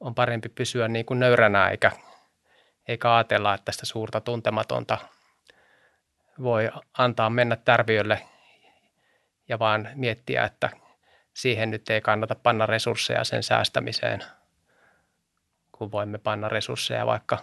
on 0.00 0.14
parempi 0.14 0.48
pysyä 0.48 0.88
niin 0.88 1.06
kuin 1.06 1.20
nöyränä 1.20 1.68
eikä, 1.68 1.92
eikä 2.88 3.14
ajatella, 3.14 3.54
että 3.54 3.64
tästä 3.64 3.86
suurta 3.86 4.20
tuntematonta 4.20 4.98
voi 6.42 6.70
antaa 6.98 7.30
mennä 7.30 7.56
tärviölle 7.56 8.26
ja 9.48 9.58
vaan 9.58 9.88
miettiä, 9.94 10.44
että 10.44 10.70
siihen 11.34 11.70
nyt 11.70 11.90
ei 11.90 12.00
kannata 12.00 12.34
panna 12.34 12.66
resursseja 12.66 13.24
sen 13.24 13.42
säästämiseen, 13.42 14.24
kun 15.72 15.92
voimme 15.92 16.18
panna 16.18 16.48
resursseja 16.48 17.06
vaikka 17.06 17.38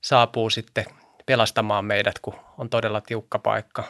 saapuu 0.00 0.50
sitten 0.50 0.84
pelastamaan 1.26 1.84
meidät, 1.84 2.18
kun 2.18 2.34
on 2.58 2.70
todella 2.70 3.00
tiukka 3.00 3.38
paikka. 3.38 3.84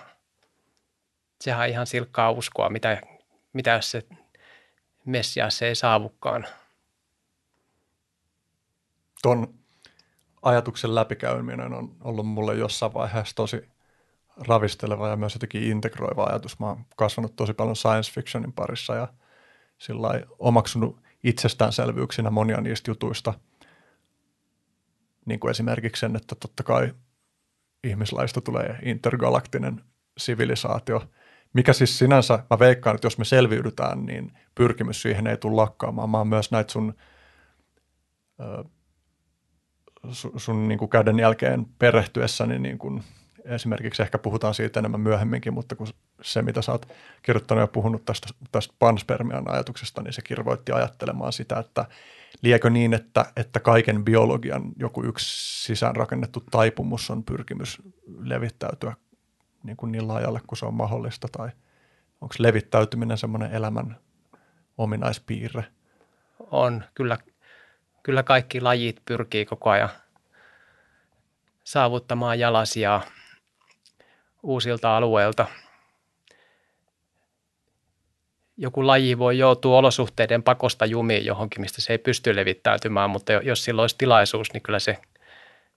Sehän 1.40 1.60
on 1.60 1.68
ihan 1.68 1.86
silkkaa 1.86 2.30
uskoa, 2.30 2.70
mitä, 2.70 3.00
mitä 3.52 3.70
jos 3.70 3.90
se 3.90 4.02
messias 5.04 5.62
ei 5.62 5.74
saavukaan. 5.74 6.46
Ton 9.22 9.54
ajatuksen 10.42 10.94
läpikäyminen 10.94 11.72
on 11.72 11.96
ollut 12.04 12.26
mulle 12.26 12.54
jossain 12.54 12.94
vaiheessa 12.94 13.36
tosi 13.36 13.68
ravisteleva 14.48 15.08
ja 15.08 15.16
myös 15.16 15.34
jotenkin 15.34 15.62
integroiva 15.62 16.24
ajatus. 16.24 16.58
Mä 16.58 16.66
oon 16.66 16.84
kasvanut 16.96 17.36
tosi 17.36 17.54
paljon 17.54 17.76
science 17.76 18.12
fictionin 18.12 18.52
parissa 18.52 18.94
ja 18.94 19.08
omaksunut 20.38 21.02
itsestäänselvyyksinä 21.24 22.30
monia 22.30 22.60
niistä 22.60 22.90
jutuista. 22.90 23.34
Niin 25.26 25.40
kuin 25.40 25.50
esimerkiksi 25.50 26.00
sen, 26.00 26.16
että 26.16 26.34
totta 26.34 26.62
kai 26.62 26.94
ihmislaista 27.84 28.40
tulee 28.40 28.78
intergalaktinen 28.82 29.80
sivilisaatio, 30.18 31.02
mikä 31.52 31.72
siis 31.72 31.98
sinänsä, 31.98 32.44
mä 32.50 32.59
veikkaan, 32.59 32.94
että 32.94 33.06
jos 33.06 33.18
me 33.18 33.24
selviydytään, 33.24 34.06
niin 34.06 34.38
pyrkimys 34.54 35.02
siihen 35.02 35.26
ei 35.26 35.36
tule 35.36 35.56
lakkaamaan. 35.56 36.10
Mä 36.10 36.24
myös 36.24 36.50
näitä 36.50 36.72
sun 36.72 36.94
ö, 38.40 38.64
sun 40.36 40.68
niin 40.68 40.78
kuin 40.78 40.88
käden 40.88 41.18
jälkeen 41.18 41.66
perehtyessäni 41.78 42.59
niin 42.59 42.78
kuin 42.78 43.02
esimerkiksi 43.44 44.02
ehkä 44.02 44.19
puhutaan 44.19 44.55
siitä 44.55 44.81
enemmän 44.81 45.01
myöhemminkin, 45.01 45.55
mutta 45.55 45.77
kun 45.77 45.86
se, 46.23 46.43
mitä 46.43 46.62
sä 46.62 46.73
oot 46.73 46.89
kirjoittanut 47.23 47.62
ja 47.62 47.66
puhunut 47.66 48.05
tästä, 48.05 48.28
tästä 48.52 48.74
panspermian 48.78 49.51
ajatuksesta, 49.51 50.02
niin 50.02 50.12
se 50.12 50.23
kirvoitti 50.23 50.73
ajattelemaan 50.73 51.32
sitä, 51.32 51.59
että 51.59 51.85
liekö 52.43 52.70
niin, 52.70 52.94
että, 52.94 53.24
että 53.36 53.60
kaiken 53.60 54.05
biologian 54.05 54.62
joku 54.77 55.02
yksi 55.05 55.64
sisäänrakennettu 55.64 56.44
taipumus 56.51 57.10
on 57.10 57.24
pyrkimys 57.24 57.82
levittäytyä 58.20 58.94
niin, 59.62 59.77
kuin 59.77 59.93
niin 59.93 60.09
laajalle 60.09 60.40
kuin 60.47 60.59
se 60.59 60.66
on 60.66 60.74
mahdollista, 60.74 61.28
tai 61.32 61.48
onko 62.20 62.35
levittäytyminen 62.39 63.19
semmoinen 63.19 63.52
elämän 63.52 63.97
ominaispiirre? 64.78 65.64
On, 66.51 66.85
kyllä 66.94 67.19
kyllä 68.02 68.23
kaikki 68.23 68.60
lajit 68.60 69.02
pyrkii 69.05 69.44
koko 69.44 69.70
ajan 69.70 69.89
saavuttamaan 71.64 72.39
jalasia 72.39 73.01
uusilta 74.43 74.97
alueilta. 74.97 75.47
Joku 78.56 78.86
laji 78.86 79.19
voi 79.19 79.39
joutua 79.39 79.78
olosuhteiden 79.78 80.43
pakosta 80.43 80.86
jumiin 80.86 81.24
johonkin, 81.24 81.60
mistä 81.60 81.81
se 81.81 81.93
ei 81.93 81.98
pysty 81.98 82.36
levittäytymään, 82.36 83.10
mutta 83.10 83.32
jos 83.32 83.64
sillä 83.64 83.82
olisi 83.82 83.98
tilaisuus, 83.98 84.52
niin 84.52 84.62
kyllä 84.62 84.78
se 84.78 84.98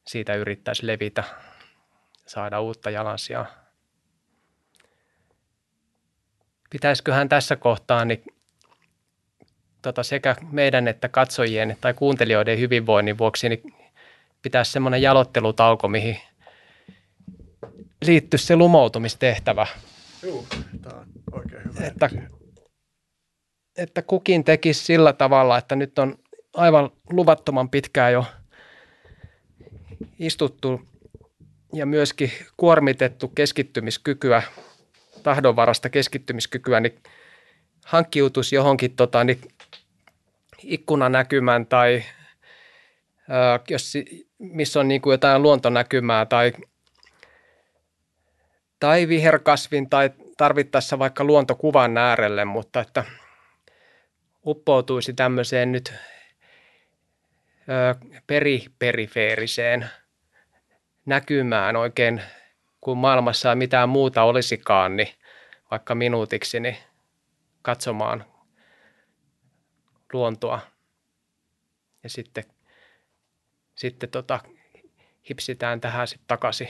siitä 0.08 0.36
yrittäisi 0.36 0.88
levitä, 0.88 1.24
saada 2.26 2.62
uutta 2.62 2.90
jalansijaa. 2.90 3.46
Pitäisiköhän 6.70 7.30
tässä 7.30 7.56
kohtaa 7.56 8.06
niin 8.06 8.24
tota, 9.82 10.04
sekä 10.04 10.36
meidän 10.52 10.88
että 10.88 11.10
katsojien 11.10 11.78
tai 11.82 11.94
kuuntelijoiden 11.94 12.60
hyvinvoinnin 12.60 13.18
vuoksi 13.18 13.50
niin 13.50 13.76
pitäisi 14.42 14.72
semmoinen 14.72 15.02
jalottelutauko, 15.02 15.88
mihin 15.88 16.22
liittyy 18.06 18.40
se 18.40 18.56
lumoutumistehtävä. 18.56 19.68
Joo, 20.24 20.46
tämä 20.82 21.00
on 21.00 21.08
oikein 21.32 21.64
hyvä. 21.64 21.88
Että, 21.88 22.10
että 23.78 24.02
kukin 24.02 24.44
tekisi 24.44 24.86
sillä 24.86 25.14
tavalla, 25.14 25.58
että 25.58 25.76
nyt 25.76 26.00
on 26.00 26.16
aivan 26.54 26.90
luvattoman 27.10 27.70
pitkään 27.70 28.14
jo 28.14 28.26
istuttu 30.20 30.82
ja 31.74 31.86
myöskin 31.86 32.32
kuormitettu 32.58 33.28
keskittymiskykyä, 33.28 34.44
tahdonvarasta 35.24 35.90
keskittymiskykyä, 35.90 36.80
niin 36.80 37.00
hankkiutuisi 37.86 38.56
johonkin 38.56 38.96
tota, 38.96 39.24
niin 39.24 39.42
ikkunanäkymän 40.64 41.66
tai 41.66 42.04
ää, 43.30 43.60
jos, 43.70 43.94
missä 44.40 44.80
on 44.80 44.88
niin 44.88 45.02
kuin 45.02 45.12
jotain 45.12 45.42
luontonäkymää 45.42 46.26
tai, 46.26 46.54
tai 48.86 49.08
viherkasvin 49.08 49.90
tai 49.90 50.10
tarvittaessa 50.38 51.00
vaikka 51.00 51.24
luontokuvan 51.24 51.98
äärelle, 51.98 52.46
mutta 52.46 52.82
että 52.82 53.04
uppoutuisi 54.46 55.14
tämmöiseen 55.14 55.72
nyt 55.72 55.94
ää, 57.68 57.96
periperifeeriseen 58.28 59.90
näkymään 61.06 61.76
oikein, 61.76 62.22
kun 62.82 62.98
maailmassa 62.98 63.50
ei 63.50 63.56
mitään 63.56 63.90
muuta 63.90 64.24
olisikaan, 64.24 64.96
niin 64.96 65.10
vaikka 65.72 65.96
minuutiksi, 65.96 66.60
niin 66.60 66.78
katsomaan 67.62 68.26
luontoa. 70.14 70.60
Ja 72.04 72.10
sitten, 72.10 72.44
sitten 73.76 74.10
tota, 74.10 74.40
hipsitään 75.30 75.82
tähän 75.82 76.08
sitten 76.08 76.28
takaisin 76.28 76.70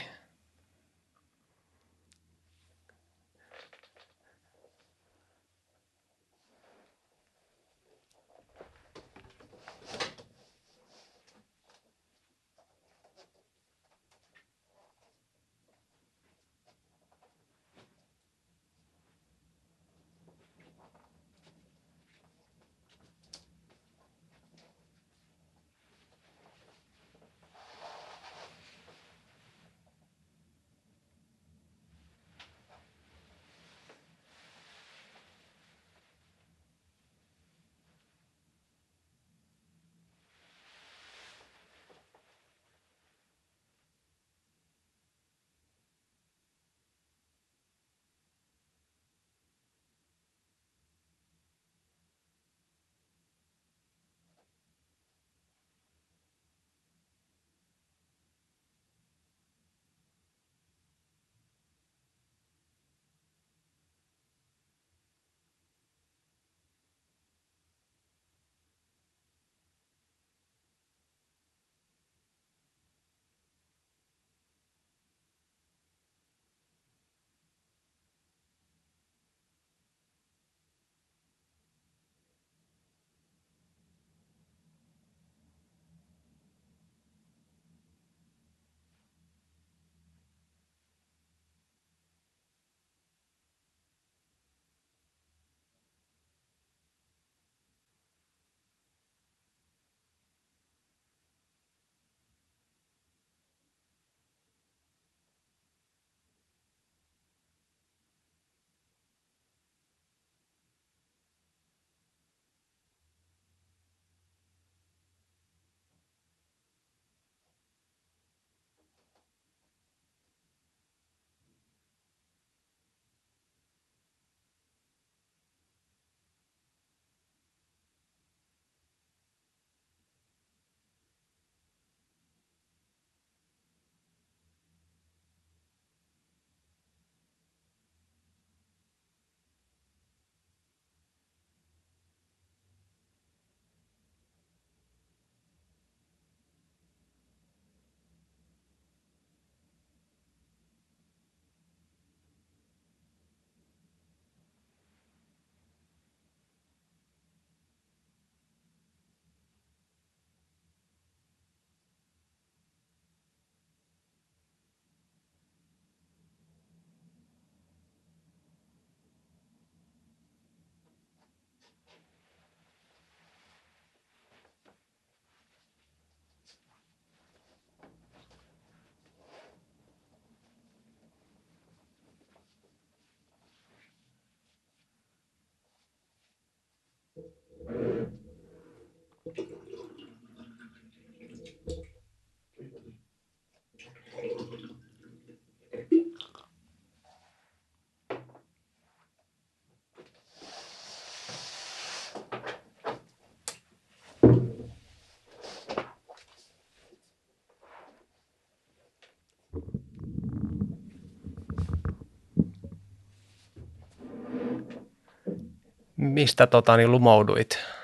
Mistä 215.96 216.46
tota, 216.46 216.76
niin 216.76 216.92
lumouduit? 216.92 217.75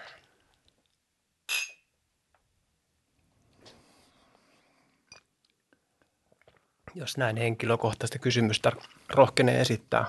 Jos 7.03 7.16
näin 7.16 7.37
henkilökohtaista 7.37 8.19
kysymystä 8.19 8.73
rohkenee 9.09 9.61
esittää. 9.61 10.05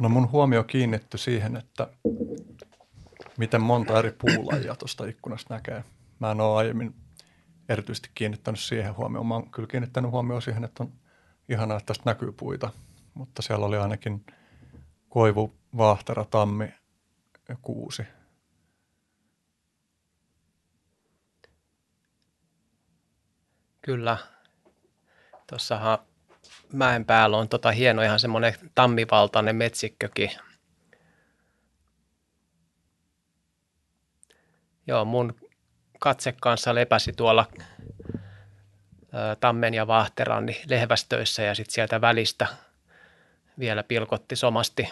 No 0.00 0.08
mun 0.08 0.30
huomio 0.30 0.64
kiinnittyi 0.64 1.18
siihen, 1.18 1.56
että 1.56 1.88
miten 3.38 3.62
monta 3.62 3.98
eri 3.98 4.12
puulajia 4.12 4.74
tuosta 4.74 5.06
ikkunasta 5.06 5.54
näkee. 5.54 5.84
Mä 6.18 6.30
en 6.30 6.40
ole 6.40 6.56
aiemmin 6.56 6.94
erityisesti 7.68 8.10
kiinnittänyt 8.14 8.60
siihen 8.60 8.96
huomioon. 8.96 9.26
Mä 9.26 9.34
oon 9.34 9.50
kyllä 9.50 9.68
kiinnittänyt 9.68 10.10
huomioon 10.10 10.42
siihen, 10.42 10.64
että 10.64 10.82
on 10.82 10.92
ihanaa, 11.48 11.76
että 11.76 11.86
tästä 11.86 12.10
näkyy 12.10 12.32
puita, 12.32 12.70
mutta 13.14 13.42
siellä 13.42 13.66
oli 13.66 13.76
ainakin 13.76 14.26
koivu, 15.08 15.54
vaahtera, 15.76 16.24
tammi 16.24 16.74
ja 17.48 17.56
kuusi. 17.62 18.02
Kyllä. 23.82 24.18
Tuossahan 25.50 25.98
mäen 26.72 27.04
päällä 27.04 27.36
on 27.36 27.48
tota 27.48 27.70
hieno 27.70 28.02
ihan 28.02 28.20
semmoinen 28.20 28.54
tammivaltainen 28.74 29.56
metsikkökin. 29.56 30.30
Joo, 34.86 35.04
mun 35.04 35.34
katse 36.00 36.34
kanssa 36.40 36.74
lepäsi 36.74 37.12
tuolla 37.12 37.46
ä, 39.14 39.36
tammen 39.40 39.74
ja 39.74 39.86
vaahteran 39.86 40.46
niin 40.46 40.62
lehvästöissä 40.68 41.42
ja 41.42 41.54
sitten 41.54 41.74
sieltä 41.74 42.00
välistä 42.00 42.46
vielä 43.58 43.82
pilkotti 43.82 44.36
somasti 44.36 44.88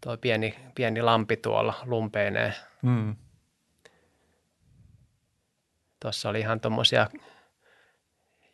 tuo 0.00 0.16
pieni, 0.16 0.54
pieni 0.74 1.02
lampi 1.02 1.36
tuolla 1.36 1.74
lumpeineen. 1.84 2.54
Mm. 2.82 3.16
Tuossa 6.00 6.28
oli 6.28 6.40
ihan 6.40 6.60
tuommoisia 6.60 7.06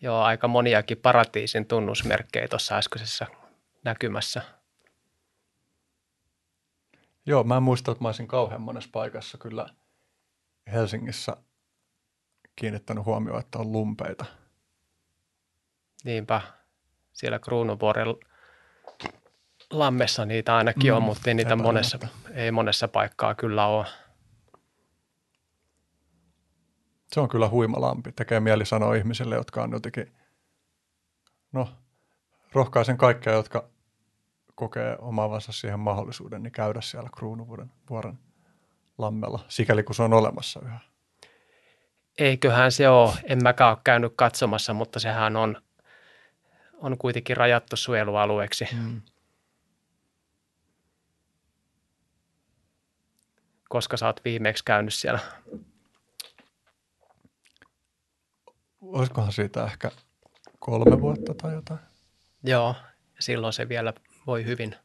joo, 0.02 0.22
aika 0.22 0.48
moniakin 0.48 0.98
paratiisin 0.98 1.66
tunnusmerkkejä 1.66 2.48
tuossa 2.48 2.76
äskeisessä 2.76 3.26
näkymässä. 3.84 4.42
Joo, 7.26 7.44
mä 7.44 7.56
en 7.56 7.62
muista, 7.62 7.92
että 7.92 8.04
mä 8.04 8.08
olisin 8.08 8.28
kauhean 8.28 8.60
monessa 8.60 8.90
paikassa 8.92 9.38
kyllä 9.38 9.66
Helsingissä 10.72 11.36
kiinnittänyt 12.56 13.04
huomioon, 13.04 13.40
että 13.40 13.58
on 13.58 13.72
lumpeita. 13.72 14.24
Niinpä, 16.04 16.40
siellä 17.12 17.38
Kruunuvuoren 17.38 18.06
lammessa 19.70 20.24
niitä 20.24 20.56
ainakin 20.56 20.92
mm, 20.92 20.96
on, 20.96 21.02
mutta 21.02 21.30
ei 21.30 21.34
niitä 21.34 21.56
monessa, 21.56 21.98
ei 22.34 22.50
monessa 22.50 22.88
paikkaa 22.88 23.34
kyllä 23.34 23.66
ole. 23.66 23.86
Se 27.12 27.20
on 27.20 27.28
kyllä 27.28 27.48
huima 27.48 27.80
lampi. 27.80 28.12
Tekee 28.12 28.40
mieli 28.40 28.66
sanoa 28.66 28.94
ihmisille, 28.94 29.34
jotka 29.34 29.62
on 29.62 29.72
jotenkin, 29.72 30.12
no 31.52 31.68
rohkaisen 32.52 32.96
kaikkia, 32.96 33.32
jotka 33.32 33.68
kokee 34.54 34.96
omaavansa 34.98 35.52
siihen 35.52 35.80
mahdollisuuden, 35.80 36.42
niin 36.42 36.52
käydä 36.52 36.80
siellä 36.80 37.10
Kruunuvuoren 37.16 37.72
vuoren 37.90 38.18
lammella, 38.98 39.44
sikäli 39.48 39.82
kun 39.82 39.94
se 39.94 40.02
on 40.02 40.12
olemassa 40.12 40.60
yhä. 40.64 40.80
Eiköhän 42.18 42.72
se 42.72 42.88
ole. 42.88 43.12
En 43.24 43.42
mäkään 43.42 43.70
ole 43.70 43.78
käynyt 43.84 44.12
katsomassa, 44.16 44.74
mutta 44.74 45.00
sehän 45.00 45.36
on, 45.36 45.62
on 46.74 46.98
kuitenkin 46.98 47.36
rajattu 47.36 47.76
suojelualueeksi. 47.76 48.68
Mm. 48.72 49.02
Koska 53.68 53.96
sä 53.96 54.06
oot 54.06 54.24
viimeksi 54.24 54.64
käynyt 54.64 54.94
siellä? 54.94 55.20
Olisikohan 58.92 59.32
siitä 59.32 59.64
ehkä 59.64 59.90
kolme 60.58 61.00
vuotta 61.00 61.34
tai 61.34 61.54
jotain? 61.54 61.80
Joo, 62.44 62.74
silloin 63.20 63.52
se 63.52 63.68
vielä 63.68 63.92
voi 64.26 64.44
hyvin. 64.44 64.76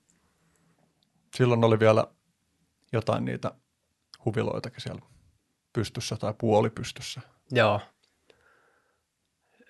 Silloin 1.35 1.63
oli 1.63 1.79
vielä 1.79 2.07
jotain 2.93 3.25
niitä 3.25 3.51
huviloitakin 4.25 4.81
siellä 4.81 5.01
pystyssä 5.73 6.15
tai 6.15 6.33
puoli 6.37 6.69
pystyssä. 6.69 7.21
Joo. 7.51 7.81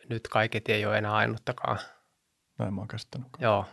Nyt 0.09 0.27
kaiket 0.27 0.69
ei 0.69 0.85
ole 0.85 0.97
enää 0.97 1.13
ainuttakaan. 1.13 1.79
Näin 2.59 2.73
mä 2.73 2.81
oon 2.81 2.87
käsittänyt. 2.87 3.27
Joo. 3.39 3.65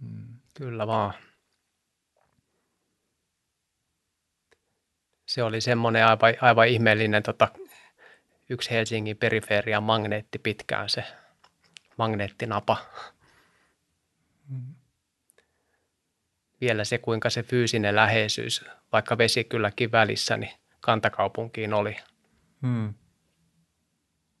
Hmm. 0.00 0.38
Kyllä 0.54 0.86
vaan. 0.86 1.14
Se 5.26 5.42
oli 5.42 5.60
semmoinen 5.60 6.06
aivan, 6.06 6.34
aivan 6.40 6.68
ihmeellinen 6.68 7.22
tota, 7.22 7.48
yksi 8.52 8.70
Helsingin 8.70 9.16
periferian 9.16 9.82
magneetti 9.82 10.38
pitkään 10.38 10.88
se 10.88 11.04
magneettinapa. 11.96 12.76
Vielä 16.60 16.84
se, 16.84 16.98
kuinka 16.98 17.30
se 17.30 17.42
fyysinen 17.42 17.96
läheisyys, 17.96 18.64
vaikka 18.92 19.18
vesi 19.18 19.44
kylläkin 19.44 19.92
välissä, 19.92 20.36
niin 20.36 20.52
kantakaupunkiin 20.80 21.74
oli. 21.74 21.96
Hmm. 22.62 22.94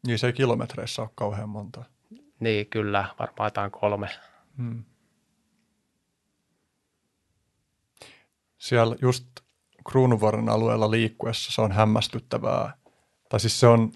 Niin 0.06 0.18
se 0.18 0.26
ei 0.26 0.32
kilometreissä 0.32 1.02
ole 1.02 1.10
kauhean 1.14 1.48
monta. 1.48 1.84
Niin, 2.40 2.66
kyllä, 2.66 3.14
varmaan 3.18 3.46
jotain 3.46 3.70
kolme. 3.70 4.08
Hmm. 4.56 4.84
Siellä 8.58 8.96
just 9.02 9.26
Kruunuvuoren 9.90 10.48
alueella 10.48 10.90
liikkuessa 10.90 11.52
se 11.52 11.62
on 11.62 11.72
hämmästyttävää. 11.72 12.76
Tai 13.28 13.40
siis 13.40 13.60
se 13.60 13.66
on 13.66 13.92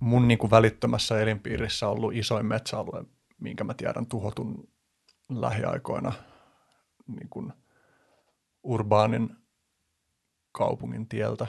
mun 0.00 0.28
niin 0.28 0.38
kuin 0.38 0.50
välittömässä 0.50 1.20
elinpiirissä 1.20 1.88
ollut 1.88 2.14
isoin 2.14 2.46
metsäalue, 2.46 3.04
minkä 3.40 3.64
mä 3.64 3.74
tiedän 3.74 4.06
tuhotun 4.06 4.68
lähiaikoina– 5.28 6.12
niin 7.06 7.28
kuin 7.28 7.52
urbaanin 8.62 9.36
kaupungin 10.52 11.08
tieltä. 11.08 11.46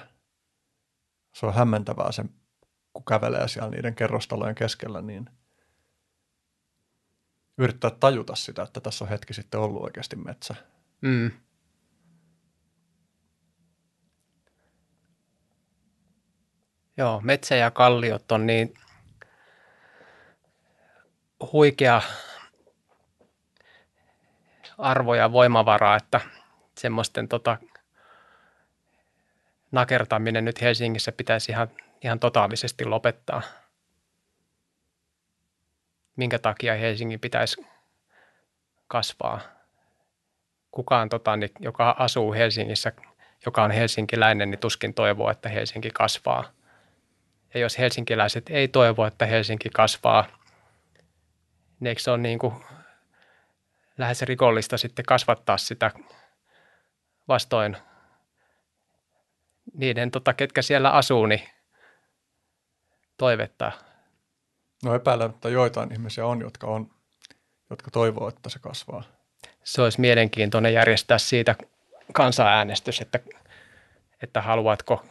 Se 1.34 1.46
on 1.46 1.54
hämmentävää 1.54 2.12
se, 2.12 2.26
kun 2.94 3.06
kävelee 3.06 3.48
siellä 3.48 3.70
niiden 3.70 3.96
kerrostalojen 3.96 4.56
keskellä, 4.56 5.02
niin 5.02 5.30
yrittää 7.58 7.92
tajuta 7.92 8.36
sitä, 8.36 8.64
että 8.64 8.80
tässä 8.80 9.06
on 9.06 9.10
hetki 9.10 9.34
sitten 9.34 9.60
ollut 9.60 9.84
oikeasti 9.84 10.16
metsä. 10.16 10.56
Mm. 11.02 11.32
Joo, 16.98 17.22
metsä 17.24 17.56
ja 17.56 17.72
kalliot 17.72 18.32
on 18.32 18.48
niin 18.48 18.74
huikea 21.54 22.02
arvo 24.78 25.16
ja 25.16 25.32
voimavaraa, 25.32 25.96
että 25.96 26.22
semmoisten 26.78 27.28
tota, 27.28 27.58
nakertaminen 29.72 30.46
nyt 30.46 30.62
Helsingissä 30.62 31.12
pitäisi 31.12 31.52
ihan, 31.52 31.68
ihan 32.02 32.20
totaalisesti 32.20 32.86
lopettaa. 32.86 33.42
Minkä 36.16 36.40
takia 36.40 36.76
Helsingin 36.76 37.20
pitäisi 37.20 37.66
kasvaa? 38.88 39.40
Kukaan, 40.72 41.10
tota, 41.10 41.38
niin, 41.38 41.52
joka 41.60 41.96
asuu 42.00 42.34
Helsingissä, 42.34 42.92
joka 43.46 43.64
on 43.64 43.72
helsinkiläinen, 43.72 44.52
niin 44.52 44.60
tuskin 44.60 44.94
toivoo, 44.94 45.30
että 45.30 45.50
Helsinki 45.50 45.90
kasvaa. 45.94 46.57
Ja 47.54 47.60
jos 47.60 47.78
helsinkiläiset 47.78 48.50
ei 48.50 48.68
toivo, 48.68 49.06
että 49.06 49.26
Helsinki 49.26 49.70
kasvaa, 49.70 50.28
niin 51.80 51.88
eikö 51.88 52.02
se 52.02 52.12
ole 52.12 52.18
niin 52.18 52.40
kuin 52.40 52.54
lähes 53.98 54.22
rikollista 54.22 54.78
sitten 54.78 55.06
kasvattaa 55.06 55.58
sitä 55.58 55.92
vastoin 57.28 57.78
niiden, 59.74 60.12
tota, 60.12 60.34
ketkä 60.34 60.62
siellä 60.62 60.90
asuu, 60.92 61.26
niin 61.26 61.50
toivetta. 63.18 63.72
No 64.84 64.96
epäilen, 64.96 65.30
että 65.30 65.50
joitain 65.50 65.92
ihmisiä 65.92 66.26
on, 66.26 66.42
jotka, 66.42 66.68
on, 66.68 66.92
jotka 67.70 67.92
toivoo, 67.92 68.28
että 68.28 68.50
se 68.50 68.60
kasvaa. 68.60 69.04
Se 69.64 69.82
olisi 69.82 70.02
mielenkiintoinen 70.02 70.74
järjestää 70.74 71.18
siitä 71.18 71.56
kansanäänestys, 72.14 73.02
että, 73.02 73.20
että 74.24 74.42
haluatko, 74.42 75.06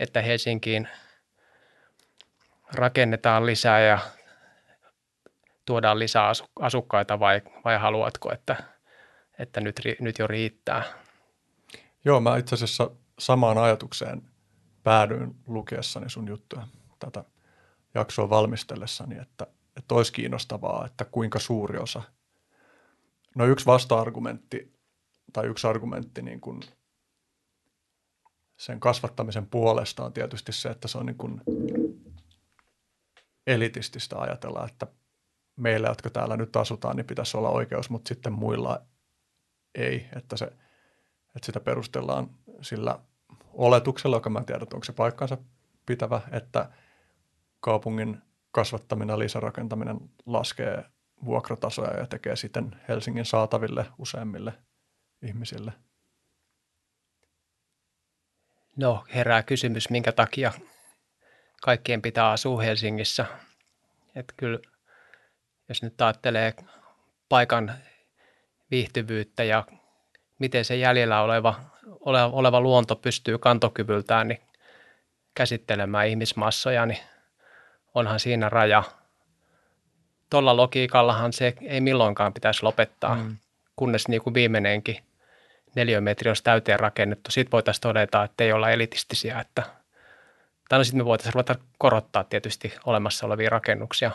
että 0.00 0.22
Helsinkiin 0.22 0.88
rakennetaan 2.74 3.46
lisää 3.46 3.80
ja 3.80 3.98
tuodaan 5.66 5.98
lisää 5.98 6.32
asukkaita 6.60 7.20
vai, 7.20 7.42
vai 7.64 7.78
haluatko, 7.78 8.32
että, 8.32 8.56
että 9.38 9.60
nyt, 9.60 9.80
nyt 10.00 10.18
jo 10.18 10.26
riittää? 10.26 10.82
Joo, 12.04 12.20
mä 12.20 12.36
itse 12.36 12.54
asiassa 12.54 12.90
samaan 13.18 13.58
ajatukseen 13.58 14.22
päädyin 14.82 15.34
lukiessani 15.46 16.10
sun 16.10 16.28
juttuja 16.28 16.66
tätä 16.98 17.24
jaksoa 17.94 18.30
valmistellessani, 18.30 19.18
että, 19.18 19.46
että 19.76 19.94
olisi 19.94 20.12
kiinnostavaa, 20.12 20.86
että 20.86 21.04
kuinka 21.04 21.38
suuri 21.38 21.78
osa. 21.78 22.02
No 23.36 23.44
yksi 23.44 23.66
vasta-argumentti 23.66 24.80
tai 25.32 25.46
yksi 25.46 25.66
argumentti 25.66 26.22
niin 26.22 26.40
kuin 26.40 26.60
sen 28.56 28.80
kasvattamisen 28.80 29.46
puolesta 29.46 30.04
on 30.04 30.12
tietysti 30.12 30.52
se, 30.52 30.68
että 30.68 30.88
se 30.88 30.98
on 30.98 31.06
niin 31.06 31.18
kuin 31.18 31.40
elitististä 33.46 34.18
ajatella, 34.18 34.66
että 34.66 34.86
meillä, 35.56 35.88
jotka 35.88 36.10
täällä 36.10 36.36
nyt 36.36 36.56
asutaan, 36.56 36.96
niin 36.96 37.06
pitäisi 37.06 37.36
olla 37.36 37.50
oikeus, 37.50 37.90
mutta 37.90 38.08
sitten 38.08 38.32
muilla 38.32 38.82
ei, 39.74 40.06
että, 40.16 40.36
se, 40.36 40.44
että 41.36 41.46
sitä 41.46 41.60
perustellaan 41.60 42.30
sillä 42.62 42.98
oletuksella, 43.52 44.16
joka 44.16 44.30
mä 44.30 44.38
en 44.38 44.46
tiedä, 44.46 44.66
onko 44.74 44.84
se 44.84 44.92
paikkansa 44.92 45.38
pitävä, 45.86 46.20
että 46.32 46.70
kaupungin 47.60 48.22
kasvattaminen 48.50 49.14
ja 49.14 49.18
lisärakentaminen 49.18 49.98
laskee 50.26 50.84
vuokratasoja 51.24 51.98
ja 51.98 52.06
tekee 52.06 52.36
sitten 52.36 52.80
Helsingin 52.88 53.24
saataville 53.24 53.86
useimmille 53.98 54.52
ihmisille. 55.22 55.72
No 58.76 59.04
herää 59.14 59.42
kysymys, 59.42 59.90
minkä 59.90 60.12
takia 60.12 60.52
kaikkien 61.60 62.02
pitää 62.02 62.30
asua 62.30 62.62
Helsingissä. 62.62 63.26
Että 64.14 64.34
kyllä, 64.36 64.58
jos 65.68 65.82
nyt 65.82 66.00
ajattelee 66.00 66.54
paikan 67.28 67.74
viihtyvyyttä 68.70 69.44
ja 69.44 69.64
miten 70.38 70.64
se 70.64 70.76
jäljellä 70.76 71.22
oleva, 71.22 71.54
oleva 72.32 72.60
luonto 72.60 72.96
pystyy 72.96 73.38
kantokyvyltään 73.38 74.28
niin 74.28 74.40
käsittelemään 75.34 76.08
ihmismassoja, 76.08 76.86
niin 76.86 76.98
onhan 77.94 78.20
siinä 78.20 78.48
raja. 78.48 78.82
Tuolla 80.30 80.56
logiikallahan 80.56 81.32
se 81.32 81.54
ei 81.62 81.80
milloinkaan 81.80 82.32
pitäisi 82.32 82.62
lopettaa, 82.62 83.14
mm. 83.14 83.36
kunnes 83.76 84.08
niin 84.08 84.22
kuin 84.22 84.34
viimeinenkin 84.34 84.98
neliömetri 85.74 86.30
olisi 86.30 86.44
täyteen 86.44 86.80
rakennettu. 86.80 87.30
Sitten 87.30 87.52
voitaisiin 87.52 87.82
todeta, 87.82 88.24
että 88.24 88.44
ei 88.44 88.52
olla 88.52 88.70
elitistisiä. 88.70 89.40
Että, 89.40 89.62
tai 90.70 90.78
no 90.78 90.84
sitten 90.84 91.00
me 91.00 91.04
voitaisiin 91.04 91.34
ruveta 91.34 91.54
korottaa 91.78 92.24
tietysti 92.24 92.72
olemassa 92.84 93.26
olevia 93.26 93.50
rakennuksia. 93.50 94.10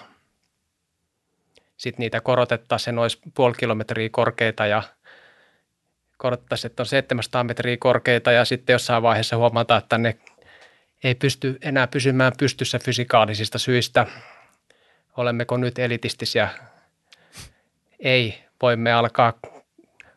Sitten 1.77 2.03
niitä 2.03 2.21
korotettaisiin, 2.21 2.99
olisi 2.99 3.19
puoli 3.33 3.53
kilometriä 3.57 4.09
korkeita 4.11 4.65
ja 4.65 4.83
korottaisiin, 6.17 6.71
että 6.71 6.83
on 6.83 6.87
700 6.87 7.43
metriä 7.43 7.77
korkeita 7.79 8.31
ja 8.31 8.45
sitten 8.45 8.73
jossain 8.73 9.03
vaiheessa 9.03 9.37
huomataan, 9.37 9.81
että 9.81 9.97
ne 9.97 10.17
ei 11.03 11.15
pysty 11.15 11.57
enää 11.61 11.87
pysymään 11.87 12.33
pystyssä 12.39 12.79
fysikaalisista 12.79 13.57
syistä. 13.57 14.05
Olemmeko 15.17 15.57
nyt 15.57 15.79
elitistisiä? 15.79 16.49
Ei. 17.99 18.45
Voimme 18.61 18.93
alkaa 18.93 19.33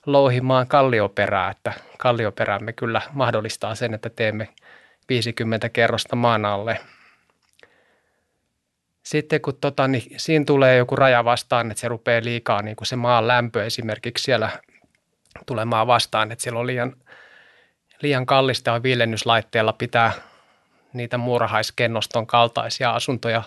louhimaan 0.06 0.66
kallioperää, 0.66 1.50
että 1.50 1.72
kallioperämme 1.98 2.72
kyllä 2.72 3.02
mahdollistaa 3.12 3.74
sen, 3.74 3.94
että 3.94 4.10
teemme 4.10 4.48
50 5.08 5.68
kerrosta 5.68 6.16
maan 6.16 6.44
alle. 6.44 6.80
Sitten 9.02 9.40
kun 9.40 9.58
tota, 9.60 9.88
niin 9.88 10.02
siinä 10.16 10.44
tulee 10.44 10.76
joku 10.76 10.96
raja 10.96 11.24
vastaan, 11.24 11.70
että 11.70 11.80
se 11.80 11.88
rupeaa 11.88 12.24
liikaa 12.24 12.62
niin 12.62 12.76
kuin 12.76 12.86
se 12.86 12.96
maan 12.96 13.28
lämpö 13.28 13.66
esimerkiksi 13.66 14.24
siellä 14.24 14.50
tulemaan 15.46 15.86
vastaan, 15.86 16.32
että 16.32 16.42
siellä 16.42 16.60
on 16.60 16.66
liian, 16.66 16.96
liian 18.02 18.26
kallista 18.26 18.82
viilennyslaitteella 18.82 19.72
pitää 19.72 20.12
niitä 20.92 21.18
muurahaiskennoston 21.18 22.26
kaltaisia 22.26 22.90
asuntoja 22.90 23.42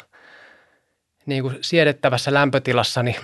niin 1.25 1.43
kuin 1.43 1.57
siedettävässä 1.61 2.33
lämpötilassa, 2.33 3.03
niin 3.03 3.15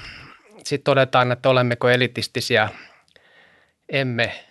sitten 0.63 0.83
todetaan, 0.83 1.31
että 1.31 1.49
olemmeko 1.49 1.89
elitistisiä. 1.89 2.69
Emme. 3.89 4.43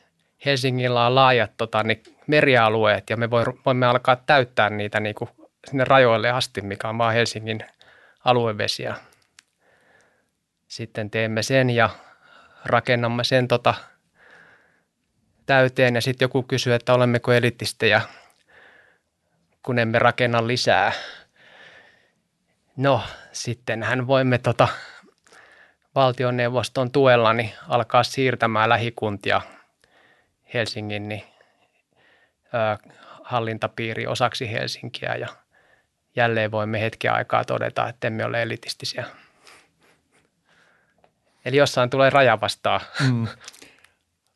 Helsingillä 0.44 1.06
on 1.06 1.14
laajat 1.14 1.52
tota, 1.56 1.82
niin 1.82 2.02
merialueet 2.26 3.10
ja 3.10 3.16
me 3.16 3.30
voimme 3.30 3.86
alkaa 3.86 4.16
täyttää 4.16 4.70
niitä 4.70 5.00
niin 5.00 5.14
kuin 5.14 5.30
sinne 5.70 5.84
rajoille 5.84 6.30
asti, 6.30 6.60
mikä 6.60 6.88
on 6.88 6.98
vaan 6.98 7.14
Helsingin 7.14 7.64
aluevesiä. 8.24 8.94
Sitten 10.68 11.10
teemme 11.10 11.42
sen 11.42 11.70
ja 11.70 11.90
rakennamme 12.64 13.24
sen 13.24 13.48
tota, 13.48 13.74
täyteen 15.46 15.94
ja 15.94 16.00
sitten 16.00 16.24
joku 16.24 16.42
kysyy, 16.42 16.74
että 16.74 16.94
olemmeko 16.94 17.32
elitistejä– 17.32 18.00
kun 19.66 19.78
emme 19.78 19.98
rakenna 19.98 20.46
lisää. 20.46 20.92
No, 22.76 23.02
sittenhän 23.32 24.06
voimme 24.06 24.38
tota, 24.38 24.68
valtioneuvoston 25.94 26.90
tuella 26.90 27.32
niin 27.32 27.52
alkaa 27.68 28.02
siirtämään 28.02 28.68
lähikuntia 28.68 29.40
Helsingin 30.54 31.08
niin, 31.08 31.22
hallintapiiri 33.22 34.06
osaksi 34.06 34.52
Helsinkiä 34.52 35.14
ja 35.14 35.28
jälleen 36.16 36.50
voimme 36.50 36.80
hetken 36.80 37.12
aikaa 37.12 37.44
todeta, 37.44 37.88
että 37.88 38.06
emme 38.06 38.24
ole 38.24 38.42
elitistisiä. 38.42 39.04
Eli 41.44 41.56
jossain 41.56 41.90
tulee 41.90 42.10
raja 42.10 42.40
vastaan. 42.40 42.80
Mm. 43.10 43.28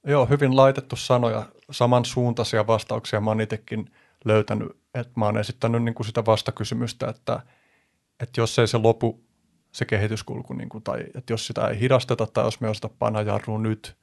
Joo, 0.07 0.27
hyvin 0.27 0.57
laitettu 0.57 0.97
sanoja, 0.97 1.47
samansuuntaisia 1.71 2.67
vastauksia 2.67 3.21
mä 3.21 3.31
oon 3.31 3.41
itsekin 3.41 3.93
löytänyt 4.25 4.81
että 4.95 5.13
mä 5.17 5.25
oon 5.25 5.39
esittänyt 5.39 5.83
niin 5.83 5.95
kuin 5.95 6.07
sitä 6.07 6.27
vastakysymystä, 6.27 7.09
että, 7.09 7.41
että 8.21 8.41
jos 8.41 8.59
ei 8.59 8.69
se 8.69 8.79
lopu 8.79 9.25
se 9.73 9.85
kehityskulku, 9.85 10.53
niin 10.53 10.69
kuin, 10.69 10.85
tai 10.85 11.05
että 11.15 11.33
jos 11.33 11.47
sitä 11.47 11.69
ei 11.69 11.81
hidasteta 11.81 12.27
tai 12.27 12.45
jos 12.45 12.61
me 12.61 12.69
osata 12.69 12.89
painaa 12.99 13.23
jarrua 13.23 13.59
nyt, 13.59 13.97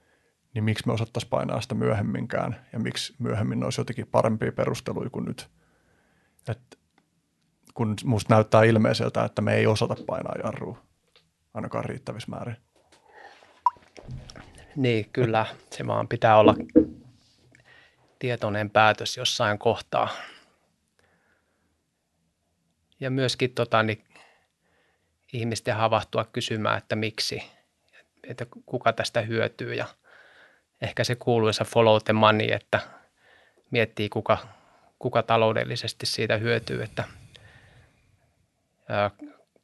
niin 0.54 0.64
miksi 0.64 0.88
me 0.88 0.94
osattaisiin 0.94 1.30
painaa 1.30 1.62
sitä 1.62 1.76
myöhemminkään 1.76 2.66
ja 2.74 2.80
miksi 2.80 3.16
myöhemmin 3.20 3.64
olisi 3.64 3.82
jotenkin 3.82 4.08
parempia 4.08 4.52
perusteluja 4.52 5.10
kuin 5.10 5.26
nyt. 5.26 5.50
Et 6.48 6.80
kun 7.74 7.96
musta 8.04 8.34
näyttää 8.34 8.64
ilmeiseltä, 8.64 9.26
että 9.26 9.42
me 9.42 9.56
ei 9.56 9.68
osata 9.68 9.96
painaa 10.08 10.36
jarrua 10.44 10.82
ainakaan 11.54 11.86
riittävissä 11.86 12.32
määrin. 12.32 12.58
Niin, 14.76 15.10
kyllä. 15.14 15.46
Se 15.72 15.88
vaan 15.88 16.08
pitää 16.08 16.38
olla 16.38 16.56
tietoinen 18.20 18.70
päätös 18.70 19.18
jossain 19.18 19.60
kohtaa 19.60 20.10
ja 23.00 23.12
myöskin 23.12 23.54
tota, 23.54 23.84
niin, 23.84 24.04
ihmisten 25.34 25.76
havahtua 25.76 26.26
kysymään, 26.26 26.78
että 26.78 26.96
miksi, 26.96 27.44
että 28.24 28.46
kuka 28.66 28.94
tästä 28.94 29.22
hyötyy 29.22 29.74
ja 29.74 29.86
ehkä 30.82 31.04
se 31.04 31.16
kuuluisa 31.16 31.64
follow 31.64 31.98
the 32.06 32.14
money, 32.14 32.52
että 32.52 32.80
miettii 33.72 34.10
kuka, 34.10 34.38
kuka 35.00 35.24
taloudellisesti 35.24 36.06
siitä 36.06 36.38
hyötyy, 36.38 36.84
että 36.84 37.04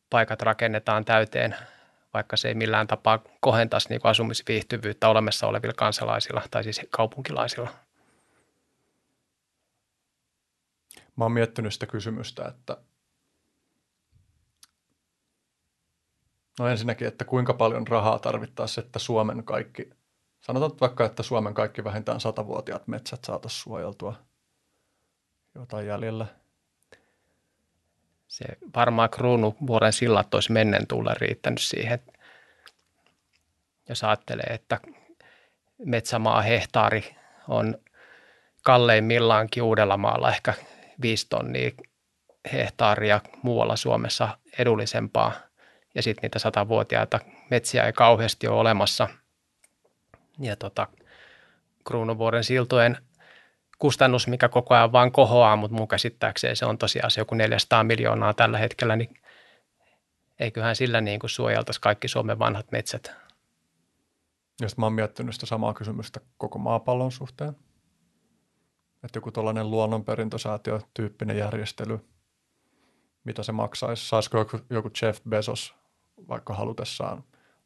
paikat 0.09 0.41
rakennetaan 0.41 1.05
täyteen, 1.05 1.55
vaikka 2.13 2.37
se 2.37 2.47
ei 2.47 2.53
millään 2.53 2.87
tapaa 2.87 3.19
kohentaisi 3.39 3.89
niin 3.89 4.01
asumisviihtyvyyttä 4.03 5.09
olemassa 5.09 5.47
olevilla 5.47 5.73
kansalaisilla 5.73 6.41
tai 6.51 6.63
siis 6.63 6.81
kaupunkilaisilla. 6.89 7.69
Mä 11.15 11.25
oon 11.25 11.31
miettinyt 11.31 11.73
sitä 11.73 11.85
kysymystä, 11.85 12.45
että 12.47 12.77
No 16.59 16.67
ensinnäkin, 16.67 17.07
että 17.07 17.25
kuinka 17.25 17.53
paljon 17.53 17.87
rahaa 17.87 18.19
tarvittaisiin, 18.19 18.85
että 18.85 18.99
Suomen 18.99 19.43
kaikki, 19.43 19.89
sanotaan 20.45 20.79
vaikka, 20.81 21.05
että 21.05 21.23
Suomen 21.23 21.53
kaikki 21.53 21.83
vähintään 21.83 22.19
satavuotiaat 22.19 22.87
metsät 22.87 23.23
saataisiin 23.23 23.61
suojeltua 23.61 24.15
jotain 25.55 25.87
jäljellä. 25.87 26.25
Se 28.27 28.45
varmaan 28.75 29.09
kruunu 29.09 29.55
vuoden 29.67 29.93
sillat 29.93 30.33
olisi 30.33 30.51
mennen 30.51 30.87
tulla 30.87 31.13
riittänyt 31.13 31.61
siihen. 31.61 31.99
Jos 33.89 34.03
ajattelee, 34.03 34.45
että 34.45 34.79
metsämaa 35.85 36.41
hehtaari 36.41 37.15
on 37.47 37.77
kalleimmillaankin 38.63 39.63
Uudellamaalla 39.63 40.29
ehkä 40.29 40.53
viisi 41.01 41.27
tonnia 41.29 41.71
hehtaaria 42.53 43.21
muualla 43.43 43.75
Suomessa 43.75 44.37
edullisempaa– 44.57 45.31
ja 45.95 46.01
sitten 46.01 46.21
niitä 46.21 46.39
satavuotiaita 46.39 47.19
metsiä 47.49 47.83
ei 47.83 47.93
kauheasti 47.93 48.47
ole 48.47 48.59
olemassa. 48.59 49.07
Ja 50.43 50.55
tota, 50.55 50.87
kruunuvuoren 51.87 52.43
siltojen 52.43 52.97
kustannus, 53.79 54.27
mikä 54.27 54.49
koko 54.49 54.75
ajan 54.75 54.91
vaan 54.91 55.11
kohoaa, 55.11 55.55
mutta 55.55 55.77
mun 55.77 55.87
käsittääkseen 55.87 56.55
se 56.55 56.65
on 56.65 56.77
tosiaan 56.77 57.11
se 57.11 57.21
joku 57.21 57.35
400 57.35 57.83
miljoonaa 57.83 58.33
tällä 58.33 58.57
hetkellä, 58.57 58.95
niin 58.95 59.21
eiköhän 60.39 60.75
sillä 60.75 61.01
niin 61.01 61.19
kuin 61.19 61.29
suojeltaisi 61.29 61.81
kaikki 61.81 62.07
Suomen 62.07 62.39
vanhat 62.39 62.71
metsät. 62.71 63.11
Ja 64.61 64.69
sitten 64.69 64.81
mä 64.81 64.85
oon 64.85 64.93
miettinyt 64.93 65.33
sitä 65.33 65.45
samaa 65.45 65.73
kysymystä 65.73 66.19
koko 66.37 66.59
maapallon 66.59 67.11
suhteen. 67.11 67.55
Että 69.03 69.17
joku 69.17 69.31
tällainen 69.31 69.71
luonnonperintösäätiö-tyyppinen 69.71 71.37
järjestely, 71.37 71.99
mitä 73.23 73.43
se 73.43 73.51
maksaisi? 73.51 74.07
Saisiko 74.07 74.37
joku, 74.37 74.59
joku 74.69 74.89
Jeff 75.01 75.21
Bezos 75.29 75.75
vaikka 76.27 76.53
halutessaan 76.53 77.23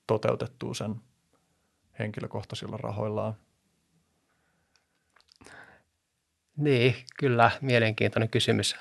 toteutettua 0.07 0.73
sen 0.73 0.95
henkilökohtaisilla 1.99 2.77
rahoillaan? 2.77 3.35
Niin, 6.57 6.95
kyllä, 7.19 7.51
mielenkiintoinen 7.61 8.29
kysymys. 8.29 8.75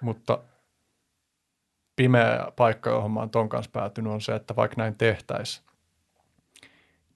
Mutta 0.00 0.38
pimeä 1.96 2.52
paikka, 2.56 2.90
johon 2.90 3.10
mä 3.10 3.20
oon 3.20 3.30
ton 3.30 3.48
kanssa 3.48 3.70
päätynyt, 3.70 4.12
on 4.12 4.20
se, 4.20 4.34
että 4.34 4.56
vaikka 4.56 4.74
näin 4.78 4.94
tehtäisiin, 4.94 5.66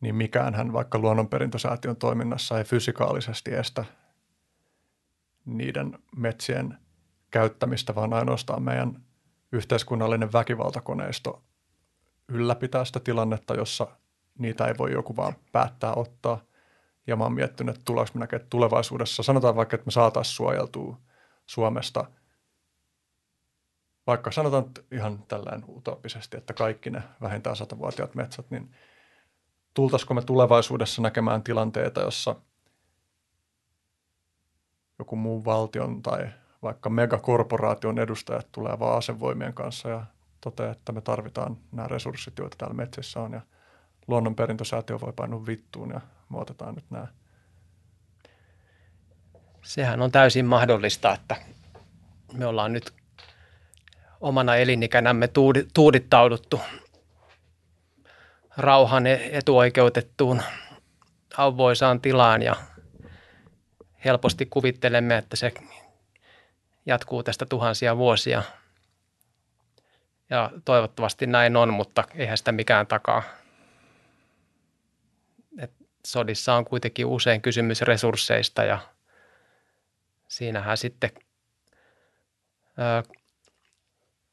niin 0.01 0.15
mikään 0.15 0.55
hän 0.55 0.73
vaikka 0.73 0.99
luonnonperintösäätiön 0.99 1.97
toiminnassa 1.97 2.59
ei 2.59 2.65
fysikaalisesti 2.65 3.55
estä 3.55 3.85
niiden 5.45 5.99
metsien 6.17 6.79
käyttämistä, 7.31 7.95
vaan 7.95 8.13
ainoastaan 8.13 8.63
meidän 8.63 9.03
yhteiskunnallinen 9.53 10.33
väkivaltakoneisto 10.33 11.43
ylläpitää 12.29 12.85
sitä 12.85 13.01
tilannetta, 13.01 13.55
jossa 13.55 13.87
niitä 14.39 14.67
ei 14.67 14.75
voi 14.79 14.93
joku 14.93 15.17
vaan 15.17 15.35
päättää 15.53 15.95
ottaa. 15.95 16.41
Ja 17.07 17.17
mä 17.17 17.25
oon 17.25 17.33
miettinyt, 17.33 17.75
että 17.75 17.85
tuleeko 17.85 18.11
me 18.15 18.21
näkemään 18.21 18.49
tulevaisuudessa, 18.51 19.23
sanotaan 19.23 19.57
vaikka, 19.57 19.75
että 19.75 19.87
me 19.87 19.93
saataisiin 19.93 20.35
suojeltua 20.35 20.97
Suomesta, 21.47 22.05
vaikka 24.07 24.31
sanotaan 24.31 24.65
ihan 24.93 25.23
tällään 25.29 25.65
utopisesti, 25.69 26.37
että 26.37 26.55
kaikki 26.55 26.91
ne 26.91 27.03
vähintään 27.21 27.57
satavuotiaat 27.57 28.15
metsät, 28.15 28.51
niin 28.51 28.71
tultaisiko 29.75 30.15
me 30.15 30.23
tulevaisuudessa 30.23 31.03
näkemään 31.03 31.43
tilanteita, 31.43 32.01
jossa 32.01 32.37
joku 34.99 35.17
muu 35.17 35.45
valtion 35.45 36.03
tai 36.03 36.29
vaikka 36.63 36.91
megakorporaation 36.91 37.99
edustajat 37.99 38.53
tulee 38.53 38.79
vaan 38.79 38.99
asevoimien 38.99 39.55
kanssa 39.55 39.89
ja 39.89 40.07
toteaa, 40.41 40.73
että 40.73 40.93
me 40.93 41.01
tarvitaan 41.01 41.57
nämä 41.73 41.89
resurssit, 41.89 42.39
joita 42.39 42.57
täällä 42.57 42.75
metsissä 42.75 43.21
on 43.21 43.33
ja 43.33 43.41
luonnonperintösäätiö 44.09 45.01
voi 45.01 45.13
painua 45.13 45.47
vittuun 45.47 45.91
ja 45.91 46.01
me 46.29 46.39
otetaan 46.39 46.75
nyt 46.75 46.91
nämä. 46.91 47.07
Sehän 49.65 50.03
on 50.03 50.13
täysin 50.13 50.47
mahdollista, 50.47 51.13
että 51.15 51.37
me 52.33 52.47
ollaan 52.47 52.73
nyt 52.73 52.93
omana 54.21 54.57
elinikänämme 54.57 55.29
tuudittauduttu 55.75 56.61
rauhan 58.57 59.07
etuoikeutettuun 59.07 60.43
auvoisaan 61.37 62.01
tilaan 62.01 62.43
ja 62.43 62.57
helposti 64.05 64.47
kuvittelemme, 64.47 65.17
että 65.17 65.37
se 65.37 65.53
jatkuu 66.87 67.23
tästä 67.23 67.47
tuhansia 67.47 67.97
vuosia. 67.97 68.43
Ja 70.31 70.51
toivottavasti 70.65 71.27
näin 71.27 71.57
on, 71.57 71.73
mutta 71.73 72.05
eihän 72.15 72.39
sitä 72.39 72.53
mikään 72.53 72.87
takaa. 72.87 73.23
Sodissa 76.09 76.55
on 76.55 76.65
kuitenkin 76.65 77.07
usein 77.07 77.43
kysymys 77.43 77.83
resursseista 77.83 78.65
ja 78.65 78.79
siinähän 80.29 80.77
sitten 80.77 81.11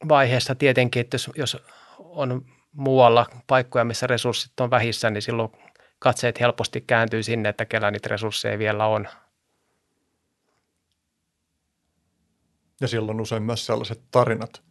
vaiheessa 0.10 0.56
tietenkin, 0.56 1.00
että 1.00 1.16
jos, 1.16 1.32
jos 1.36 1.58
on 2.00 2.46
muualla 2.72 3.26
paikkoja, 3.48 3.86
missä 3.86 4.08
resurssit 4.08 4.60
on 4.60 4.70
vähissä, 4.72 5.10
niin 5.10 5.22
silloin 5.22 5.52
katseet 6.00 6.40
helposti 6.40 6.82
kääntyy 6.82 7.24
sinne, 7.24 7.50
että 7.50 7.66
kellä 7.66 7.92
niitä 7.92 8.10
resursseja 8.10 8.60
vielä 8.60 8.88
on. 8.88 9.08
Ja 12.82 12.88
silloin 12.88 13.22
usein 13.22 13.44
myös 13.44 13.66
sellaiset 13.66 14.02
tarinat, 14.12 14.64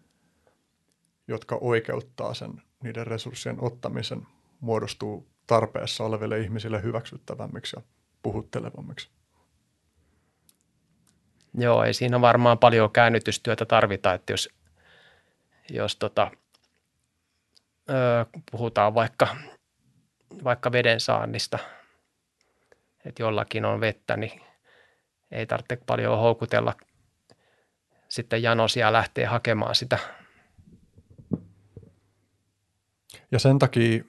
jotka 1.28 1.58
oikeuttaa 1.60 2.34
sen 2.34 2.62
niiden 2.82 3.06
resurssien 3.06 3.56
ottamisen, 3.60 4.26
muodostuu 4.60 5.33
tarpeessa 5.46 6.04
oleville 6.04 6.40
ihmisille 6.40 6.82
hyväksyttävämmiksi 6.82 7.76
ja 7.76 7.82
puhuttelevammiksi. 8.22 9.10
Joo, 11.58 11.84
ei 11.84 11.94
siinä 11.94 12.20
varmaan 12.20 12.58
paljon 12.58 12.90
käännytystyötä 12.90 13.64
tarvita, 13.64 14.14
että 14.14 14.32
jos, 14.32 14.48
jos 15.70 15.96
tota, 15.96 16.30
ö, 17.90 18.26
puhutaan 18.50 18.94
vaikka, 18.94 19.36
vaikka 20.44 20.72
veden 20.72 21.00
saannista, 21.00 21.58
että 23.04 23.22
jollakin 23.22 23.64
on 23.64 23.80
vettä, 23.80 24.16
niin 24.16 24.40
ei 25.30 25.46
tarvitse 25.46 25.76
paljon 25.86 26.18
houkutella 26.18 26.74
sitten 28.08 28.42
janosia 28.42 28.92
lähtee 28.92 29.24
hakemaan 29.26 29.74
sitä. 29.74 29.98
Ja 33.32 33.38
sen 33.38 33.58
takia 33.58 34.04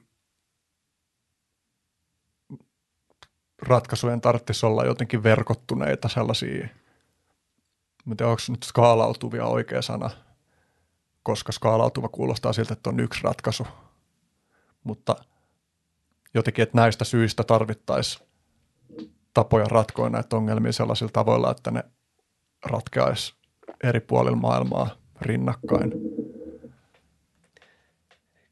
ratkaisujen 3.62 4.22
tarvitsisi 4.22 4.66
olla 4.66 4.86
jotenkin 4.86 5.24
verkottuneita 5.24 6.10
sellaisia, 6.10 6.68
mutta 8.06 8.28
onko 8.28 8.42
nyt 8.50 8.64
skaalautuvia 8.64 9.46
oikea 9.46 9.82
sana, 9.82 10.10
koska 11.24 11.52
skaalautuva 11.52 12.10
kuulostaa 12.10 12.54
siltä, 12.54 12.74
että 12.74 12.90
on 12.90 13.00
yksi 13.00 13.24
ratkaisu, 13.24 13.68
mutta 14.84 15.16
jotenkin, 16.34 16.64
että 16.64 16.78
näistä 16.78 17.06
syistä 17.06 17.44
tarvittaisiin 17.44 18.28
tapoja 19.34 19.66
ratkoa 19.66 20.10
näitä 20.10 20.36
ongelmia 20.36 20.72
sellaisilla 20.72 21.12
tavoilla, 21.14 21.52
että 21.52 21.72
ne 21.72 21.84
ratkeaisi 22.66 23.36
eri 23.84 24.00
puolilla 24.00 24.38
maailmaa 24.38 24.90
rinnakkain. 25.22 25.92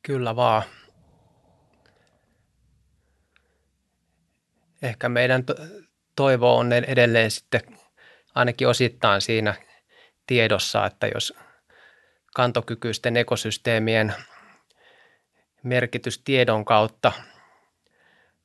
Kyllä 0.01 0.35
vaan. 0.35 0.63
Ehkä 4.83 5.09
meidän 5.09 5.43
toivo 6.15 6.57
on 6.57 6.73
edelleen 6.73 7.31
sitten 7.31 7.61
ainakin 8.35 8.67
osittain 8.67 9.21
siinä 9.21 9.53
tiedossa, 10.27 10.85
että 10.85 11.07
jos 11.07 11.33
kantokykyisten 12.35 13.17
ekosysteemien 13.17 14.13
merkitys 15.63 16.19
tiedon 16.19 16.65
kautta 16.65 17.11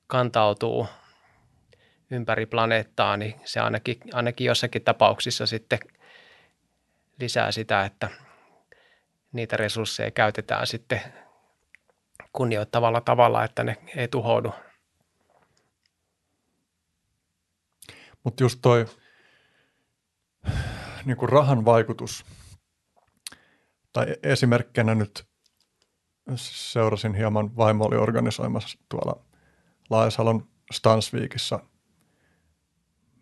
kantautuu 0.07 0.89
ympäri 2.11 2.47
planeettaa, 2.47 3.17
niin 3.17 3.41
se 3.45 3.61
ainakin, 3.61 4.01
ainakin 4.13 4.45
jossakin 4.45 4.85
tapauksissa 4.85 5.47
sitten– 5.47 5.79
lisää 7.21 7.53
sitä, 7.53 7.85
että 7.85 8.09
niitä 9.33 9.57
resursseja 9.57 10.11
käytetään 10.11 10.67
sitten 10.67 11.01
kunnioittavalla 12.33 13.01
tavalla, 13.01 13.45
että 13.45 13.65
ne 13.65 13.77
ei 13.97 14.09
tuhoudu. 14.09 14.55
Mutta 18.29 18.45
just 18.45 18.59
toi 18.63 18.87
niin 21.05 21.17
kuin 21.17 21.29
rahan 21.29 21.65
vaikutus, 21.65 22.25
tai 23.93 24.07
esimerkkinä 24.23 24.95
nyt 24.95 25.27
seurasin 26.37 27.15
hieman, 27.15 27.57
vaimo 27.57 27.85
oli 27.85 27.97
organisoimassa 27.97 28.79
tuolla 28.89 29.25
Laajasalon 29.91 30.49
Stansviikissa 30.73 31.61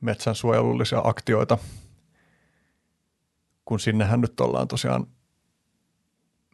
metsän 0.00 0.34
suojelullisia 0.34 1.00
aktioita– 1.04 1.58
kun 3.64 3.80
sinnehän 3.80 4.20
nyt 4.20 4.40
ollaan 4.40 4.68
tosiaan 4.68 5.06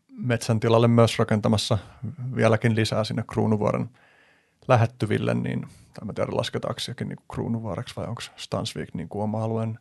metsän 0.09 0.61
tilalle 0.61 0.89
myös 0.89 1.19
rakentamassa 1.19 1.79
vieläkin 2.37 2.75
lisää 2.75 3.05
sinne 3.05 3.25
Kruunuvuoren 3.33 3.91
lähettyville, 4.69 5.35
niin 5.35 5.61
tai 5.95 6.05
mä 6.07 6.13
tiedän 6.13 6.37
lasketaanko 6.37 6.81
sekin 6.81 7.09
niin 7.09 7.19
Kruunuvuoreksi 7.33 7.97
vai 7.97 8.07
onko 8.07 8.23
Stansvik 8.37 8.95
niin 8.95 9.09
kuin 9.09 9.23
oma 9.23 9.45
alueen, 9.45 9.79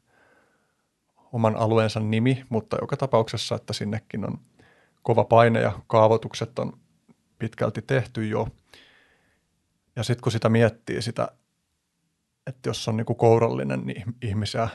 oman 1.34 1.56
alueensa 1.56 2.00
nimi, 2.00 2.46
mutta 2.50 2.78
joka 2.82 2.98
tapauksessa, 2.98 3.56
että 3.56 3.74
sinnekin 3.74 4.26
on 4.26 4.40
kova 5.02 5.24
paine 5.24 5.62
ja 5.62 5.80
kaavoitukset 5.88 6.60
on 6.60 6.80
pitkälti 7.40 7.82
tehty 7.82 8.28
jo. 8.28 8.48
Ja 9.96 10.04
sitten 10.04 10.22
kun 10.22 10.32
sitä 10.32 10.50
miettii 10.50 11.02
sitä, 11.02 11.28
että 12.48 12.70
jos 12.70 12.88
on 12.88 12.98
niin 12.98 13.06
kuin 13.06 13.18
kourallinen 13.18 13.86
niin 13.86 14.04
ihmisiä 14.22 14.68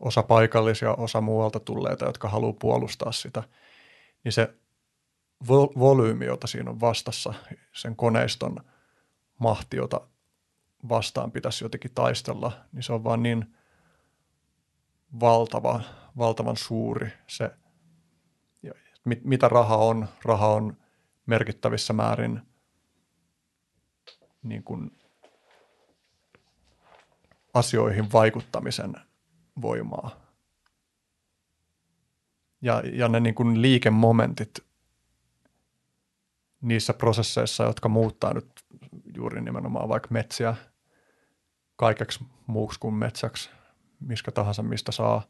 osa 0.00 0.22
paikallisia, 0.22 0.94
osa 0.94 1.20
muualta 1.20 1.60
tulleita, 1.60 2.04
jotka 2.04 2.28
haluaa 2.28 2.52
puolustaa 2.52 3.12
sitä, 3.12 3.42
niin 4.24 4.32
se 4.32 4.54
volyymi, 5.78 6.24
jota 6.24 6.46
siinä 6.46 6.70
on 6.70 6.80
vastassa, 6.80 7.34
sen 7.72 7.96
koneiston 7.96 8.56
mahti, 9.38 9.76
jota 9.76 10.00
vastaan 10.88 11.32
pitäisi 11.32 11.64
jotenkin 11.64 11.94
taistella, 11.94 12.52
niin 12.72 12.82
se 12.82 12.92
on 12.92 13.04
vaan 13.04 13.22
niin 13.22 13.54
valtava, 15.20 15.80
valtavan 16.18 16.56
suuri 16.56 17.12
se, 17.26 17.50
mit, 19.04 19.24
mitä 19.24 19.48
raha 19.48 19.76
on. 19.76 20.08
Raha 20.24 20.48
on 20.48 20.76
merkittävissä 21.26 21.92
määrin 21.92 22.42
niin 24.42 24.62
kuin 24.62 24.98
asioihin 27.54 28.12
vaikuttamisen 28.12 28.94
voimaa. 29.62 30.24
Ja, 32.62 32.82
ja 32.92 33.08
ne 33.08 33.20
niin 33.20 33.34
kuin 33.34 33.62
liikemomentit 33.62 34.58
niissä 36.60 36.94
prosesseissa, 36.94 37.64
jotka 37.64 37.88
muuttaa 37.88 38.34
nyt 38.34 38.64
juuri 39.16 39.40
nimenomaan 39.40 39.88
vaikka 39.88 40.08
metsiä 40.10 40.56
kaikeksi 41.76 42.24
muuksi 42.46 42.80
kuin 42.80 42.94
metsäksi, 42.94 43.50
miskä 44.00 44.30
tahansa, 44.30 44.62
mistä 44.62 44.92
saa 44.92 45.22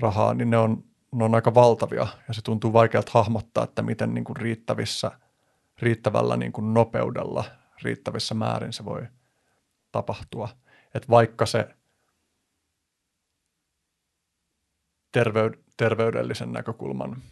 rahaa, 0.00 0.34
niin 0.34 0.50
ne 0.50 0.58
on, 0.58 0.84
ne 1.12 1.24
on 1.24 1.34
aika 1.34 1.54
valtavia 1.54 2.06
ja 2.28 2.34
se 2.34 2.42
tuntuu 2.42 2.72
vaikealta 2.72 3.10
hahmottaa, 3.14 3.64
että 3.64 3.82
miten 3.82 4.14
niin 4.14 4.24
kuin 4.24 4.36
riittävissä, 4.36 5.10
riittävällä 5.82 6.36
niin 6.36 6.52
kuin 6.52 6.74
nopeudella, 6.74 7.44
riittävissä 7.82 8.34
määrin 8.34 8.72
se 8.72 8.84
voi 8.84 9.06
tapahtua. 9.92 10.48
Että 10.94 11.08
vaikka 11.08 11.46
se 11.46 11.76
terveyd- 15.12 15.62
terveydellisen 15.76 16.52
näkökulman 16.52 17.22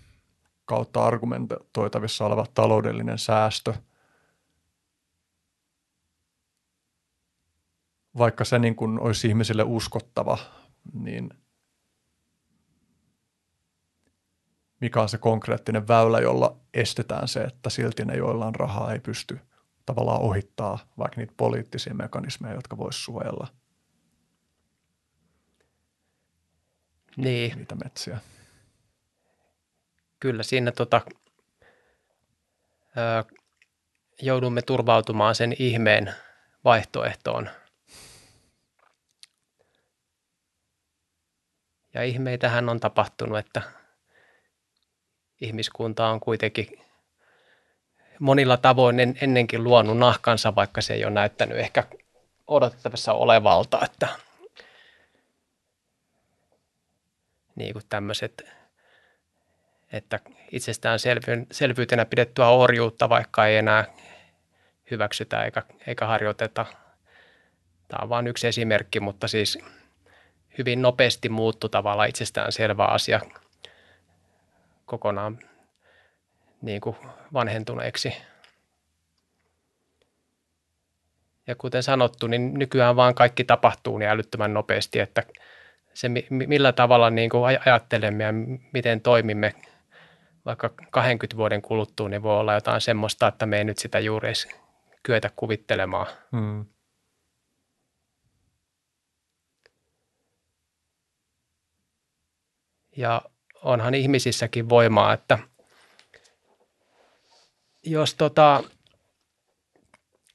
kautta 0.65 1.05
argumentoitavissa 1.05 2.27
oleva 2.27 2.47
taloudellinen 2.55 3.19
säästö, 3.19 3.75
vaikka 8.19 8.45
se 8.45 8.59
niin 8.59 8.77
kuin 8.77 9.01
olisi 9.01 9.29
ihmisille 9.29 9.63
uskottava, 9.63 10.39
niin 10.93 11.31
mikä 14.81 15.03
on 15.03 15.09
se 15.09 15.19
konkreettinen 15.19 15.89
väylä, 15.89 16.21
jolla 16.21 16.57
estetään 16.75 17.29
se, 17.29 17.41
että 17.41 17.71
silti 17.71 18.05
ne, 18.05 18.17
joilla 18.17 18.47
on 18.47 18.55
rahaa, 18.55 18.93
ei 18.93 19.01
pysty 19.01 19.39
tavallaan 19.87 20.21
ohittaa 20.21 20.79
vaikka 20.99 21.21
niitä 21.21 21.35
poliittisia 21.37 21.95
mekanismeja, 21.95 22.55
jotka 22.55 22.77
voisi 22.77 22.99
suojella? 22.99 23.47
Niin. 27.17 27.59
niitä 27.59 27.75
metsiä 27.75 28.21
kyllä 30.25 30.43
siinä 30.43 30.73
tota, 30.73 31.01
ö, 32.97 33.35
joudumme 34.23 34.63
turvautumaan 34.63 35.35
sen 35.35 35.57
ihmeen 35.59 36.15
vaihtoehtoon. 36.65 37.51
Ja 41.95 42.03
ihmeitähän 42.03 42.69
on 42.69 42.81
tapahtunut, 42.81 43.39
että 43.39 43.63
ihmiskunta 45.41 46.07
on 46.07 46.21
kuitenkin 46.21 46.81
monilla 48.21 48.57
tavoin 48.57 48.97
ennenkin 49.21 49.65
luonut 49.65 49.99
nahkansa, 49.99 50.55
vaikka 50.55 50.81
se 50.81 50.95
ei 50.95 51.05
ole 51.05 51.13
näyttänyt 51.13 51.59
ehkä 51.59 51.85
odotettavissa 52.47 53.13
olevalta, 53.13 53.81
että 53.85 54.09
niin 57.57 57.73
kuin 57.73 57.85
tämmöiset 57.89 58.54
että 59.95 60.21
itsestään 60.53 60.99
selvyytenä 61.53 62.05
pidettyä 62.05 62.49
orjuutta 62.49 63.09
vaikka 63.09 63.47
ei 63.47 63.57
enää 63.57 63.85
hyväksytä 64.91 65.45
eikä, 65.45 65.63
eikä 65.87 66.07
harjoiteta. 66.07 66.67
Tämä 67.89 68.03
on 68.03 68.09
vain 68.09 68.27
yksi 68.27 68.47
esimerkki, 68.47 69.01
mutta 69.01 69.29
siis 69.29 69.59
hyvin 70.59 70.83
nopeasti 70.83 71.29
muuttu 71.29 71.69
tavalla 71.69 72.05
itsestään 72.05 72.53
selvä 72.53 72.85
asia 72.85 73.21
kokonaan 74.87 75.39
niin 76.63 76.81
kuin 76.81 76.97
vanhentuneeksi. 77.33 78.17
Ja 81.47 81.55
kuten 81.55 81.83
sanottu, 81.83 82.27
niin 82.27 82.55
nykyään 82.55 82.97
vaan 82.97 83.15
kaikki 83.15 83.45
tapahtuu 83.45 83.99
niin 83.99 84.11
älyttömän 84.11 84.55
nopeasti, 84.55 85.01
että 85.01 85.23
se 85.95 86.09
millä 86.31 86.73
tavalla 86.73 87.11
niin 87.11 87.31
kuin 87.31 87.59
ajattelemme 87.65 88.25
ja 88.25 88.33
miten 88.73 89.01
toimimme 89.01 89.55
vaikka 90.45 90.71
20 90.91 91.37
vuoden 91.37 91.63
kuluttua, 91.63 92.09
niin 92.09 92.23
voi 92.23 92.41
olla 92.41 92.55
jotain 92.55 92.81
semmoista, 92.81 93.29
että 93.29 93.47
me 93.47 93.59
ei 93.59 93.65
nyt 93.65 93.79
sitä 93.79 93.99
juuri 93.99 94.29
edes 94.29 94.49
kyetä 95.03 95.31
kuvittelemaan. 95.37 96.07
Hmm. 96.33 96.67
Ja 102.97 103.23
onhan 103.63 103.95
ihmisissäkin 103.95 104.69
voimaa, 104.69 105.13
että 105.13 105.39
jos 107.83 108.15
tota, 108.15 108.63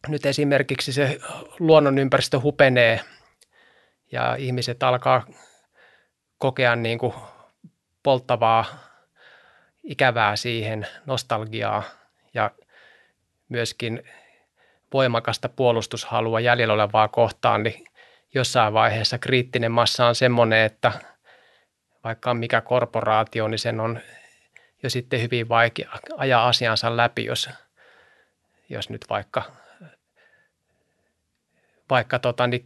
nyt 0.07 0.25
esimerkiksi 0.25 0.93
se 0.93 1.19
luonnonympäristö 1.59 2.39
hupenee 2.39 2.99
ja 4.11 4.35
ihmiset 4.35 4.83
alkaa 4.83 5.25
kokea 6.37 6.75
niin 6.75 6.99
kuin 6.99 7.13
polttavaa 8.03 8.88
ikävää 9.83 10.35
siihen, 10.35 10.87
nostalgiaa 11.05 11.83
ja 12.33 12.51
myöskin 13.49 14.03
voimakasta 14.93 15.49
puolustushalua 15.49 16.39
jäljellä 16.39 16.73
olevaa 16.73 17.07
kohtaan, 17.07 17.63
niin 17.63 17.85
jossain 18.33 18.73
vaiheessa 18.73 19.17
kriittinen 19.17 19.71
massa 19.71 20.05
on 20.05 20.15
semmoinen, 20.15 20.65
että 20.65 20.91
vaikka 22.03 22.31
on 22.31 22.37
mikä 22.37 22.61
korporaatio, 22.61 23.47
niin 23.47 23.59
sen 23.59 23.79
on 23.79 23.99
jo 24.83 24.89
sitten 24.89 25.21
hyvin 25.21 25.49
vaikea 25.49 25.89
ajaa 26.17 26.47
asiansa 26.47 26.97
läpi, 26.97 27.25
jos, 27.25 27.49
jos 28.69 28.89
nyt 28.89 29.05
vaikka, 29.09 29.43
vaikka 31.89 32.19
tota, 32.19 32.47
niin, 32.47 32.63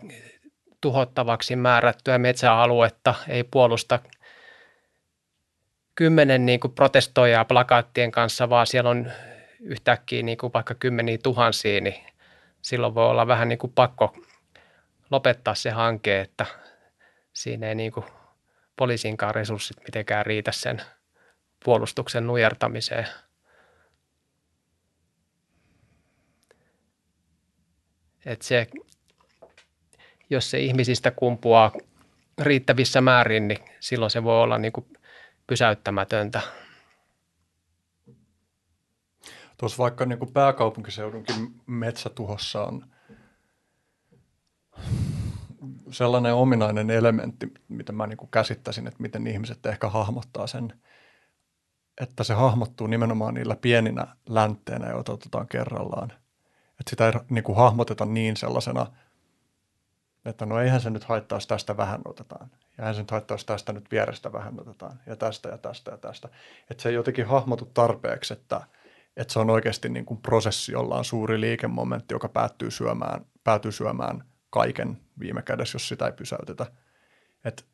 tuhottavaksi 0.81 1.55
määrättyä 1.55 2.17
metsäaluetta 2.17 3.15
ei 3.27 3.43
puolusta– 3.43 3.99
kymmenen 5.95 6.45
niin 6.45 6.59
kuin 6.59 6.73
protestoijaa 6.73 7.45
plakaattien 7.45 8.11
kanssa, 8.11 8.49
vaan 8.49 8.67
siellä 8.67 8.89
on 8.89 9.11
yhtäkkiä 9.59 10.23
niin 10.23 10.37
kuin 10.37 10.53
vaikka 10.53 10.75
kymmeniä 10.75 11.17
tuhansia, 11.23 11.81
niin 11.81 11.95
silloin 12.61 12.95
voi 12.95 13.09
olla 13.09 13.27
vähän 13.27 13.49
niin 13.49 13.59
kuin 13.59 13.73
pakko 13.73 14.17
lopettaa 15.11 15.55
se 15.55 15.69
hanke, 15.69 16.21
että 16.21 16.45
siinä 17.33 17.67
ei 17.67 17.75
niin 17.75 17.91
kuin 17.91 18.05
poliisinkaan 18.75 19.35
resurssit 19.35 19.77
mitenkään 19.83 20.25
riitä 20.25 20.51
sen 20.51 20.81
puolustuksen 21.65 22.27
nujertamiseen. 22.27 23.07
Et 28.25 28.41
se, 28.41 28.67
jos 30.29 30.51
se 30.51 30.59
ihmisistä 30.59 31.11
kumpuaa 31.11 31.71
riittävissä 32.41 33.01
määrin, 33.01 33.47
niin 33.47 33.59
silloin 33.79 34.11
se 34.11 34.23
voi 34.23 34.41
olla 34.41 34.57
niin 34.57 34.71
kuin 34.71 34.85
pysäyttämätöntä. 35.53 36.41
Tuossa 39.57 39.83
vaikka 39.83 40.05
niin 40.05 40.19
kuin 40.19 40.33
pääkaupunkiseudunkin 40.33 41.61
metsätuhossa 41.67 42.63
on 42.63 42.87
sellainen 45.91 46.33
ominainen 46.33 46.89
elementti, 46.89 47.51
mitä 47.67 47.91
mä 47.91 48.07
niin 48.07 48.17
käsittäisin, 48.31 48.87
että 48.87 49.01
miten 49.01 49.27
ihmiset 49.27 49.65
ehkä 49.65 49.89
hahmottaa 49.89 50.47
sen, 50.47 50.81
että 52.01 52.23
se 52.23 52.33
hahmottuu 52.33 52.87
nimenomaan 52.87 53.33
niillä 53.33 53.55
pieninä 53.55 54.07
läntteinä, 54.29 54.89
joita 54.89 55.11
otetaan 55.13 55.47
kerrallaan. 55.47 56.11
Että 56.69 56.89
sitä 56.89 57.05
ei 57.07 57.13
niin 57.29 57.43
kuin 57.43 57.57
hahmoteta 57.57 58.05
niin 58.05 58.37
sellaisena– 58.37 58.87
että 60.25 60.45
no 60.45 60.59
eihän 60.59 60.81
se 60.81 60.89
nyt 60.89 61.03
haittaa, 61.03 61.35
jos 61.35 61.47
tästä 61.47 61.77
vähän 61.77 62.01
otetaan. 62.05 62.51
Ja 62.77 62.93
nyt 62.93 63.11
haittaa, 63.11 63.35
jos 63.35 63.45
tästä 63.45 63.73
nyt 63.73 63.91
vierestä 63.91 64.33
vähän 64.33 64.59
otetaan. 64.59 64.99
Ja 65.07 65.15
tästä 65.15 65.49
ja 65.49 65.57
tästä 65.57 65.91
ja 65.91 65.97
tästä. 65.97 66.29
Että 66.71 66.83
se 66.83 66.89
ei 66.89 66.95
jotenkin 66.95 67.25
hahmotu 67.25 67.65
tarpeeksi, 67.73 68.33
että, 68.33 68.61
että 69.17 69.33
se 69.33 69.39
on 69.39 69.49
oikeasti 69.49 69.89
niin 69.89 70.05
kuin 70.05 70.21
prosessi, 70.21 70.71
jolla 70.71 70.97
on 70.97 71.05
suuri 71.05 71.41
liikemomentti, 71.41 72.13
joka 72.13 72.29
päättyy 72.29 72.71
syömään, 72.71 73.25
päätyy 73.43 73.71
syömään 73.71 74.23
kaiken 74.49 74.97
viime 75.19 75.41
kädessä, 75.41 75.75
jos 75.75 75.87
sitä 75.87 76.05
ei 76.05 76.11
pysäytetä. 76.11 76.65
Et, 77.45 77.65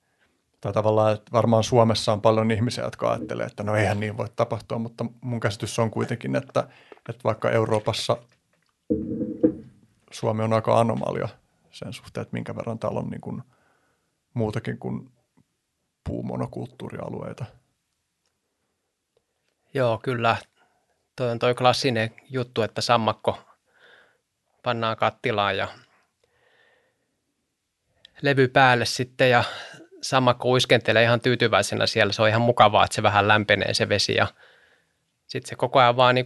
tai 0.62 0.74
tavallaan, 0.74 1.14
että 1.14 1.32
varmaan 1.32 1.64
Suomessa 1.64 2.14
on 2.14 2.22
paljon 2.22 2.52
ihmisiä, 2.52 2.84
jotka 2.84 3.12
ajattelee, 3.12 3.46
että 3.46 3.64
no 3.64 3.76
eihän 3.76 4.00
niin 4.00 4.18
voi 4.18 4.28
tapahtua, 4.36 4.80
mutta 4.80 5.06
mun 5.22 5.40
käsitys 5.40 5.80
on 5.80 5.92
kuitenkin, 5.92 6.36
että, 6.36 6.68
että 7.10 7.24
vaikka 7.24 7.50
Euroopassa 7.50 8.18
Suomi 10.12 10.44
on 10.44 10.54
aika 10.54 10.80
anomalia– 10.80 11.30
sen 11.72 11.94
suhteen, 11.94 12.22
että 12.22 12.34
minkä 12.34 12.56
verran 12.56 12.80
täällä 12.80 13.00
on 13.00 13.10
niin 13.10 13.22
kuin 13.22 13.44
muutakin 14.34 14.78
kuin 14.80 15.12
puumonokulttuurialueita. 16.04 17.46
Joo, 19.74 20.00
kyllä. 20.04 20.38
Toi 21.16 21.32
on 21.32 21.40
toi 21.40 21.56
klassinen 21.56 22.16
juttu, 22.30 22.62
että 22.62 22.82
sammakko 22.82 23.40
pannaan 24.64 24.98
kattilaan 24.98 25.58
ja 25.58 25.68
levy 28.22 28.48
päälle 28.48 28.86
sitten 28.86 29.30
ja 29.30 29.44
sammakko 30.02 30.50
uiskentelee 30.50 31.04
ihan 31.04 31.22
tyytyväisenä 31.22 31.88
siellä. 31.88 32.14
Se 32.14 32.22
on 32.22 32.30
ihan 32.30 32.42
mukavaa, 32.42 32.84
että 32.84 32.96
se 32.96 33.04
vähän 33.04 33.28
lämpenee 33.28 33.74
se 33.74 33.90
vesi 33.90 34.16
ja 34.16 34.28
sitten 35.28 35.50
se 35.50 35.56
koko 35.56 35.80
ajan 35.80 35.98
vaan 35.98 36.16
niin 36.16 36.26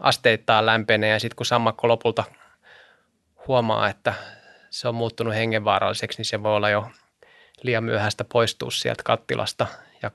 asteittain 0.00 0.66
lämpenee 0.66 1.10
ja 1.10 1.20
sitten 1.20 1.36
kun 1.36 1.46
sammakko 1.46 1.88
lopulta 1.88 2.24
huomaa, 3.48 3.88
että 3.88 4.14
se 4.70 4.88
on 4.88 4.94
muuttunut 4.94 5.34
hengenvaaralliseksi, 5.34 6.18
niin 6.18 6.26
se 6.26 6.42
voi 6.42 6.56
olla 6.56 6.70
jo 6.70 6.90
liian 7.62 7.84
myöhäistä 7.84 8.24
poistua 8.24 8.70
sieltä 8.70 9.02
kattilasta. 9.02 9.66
Ja 10.02 10.10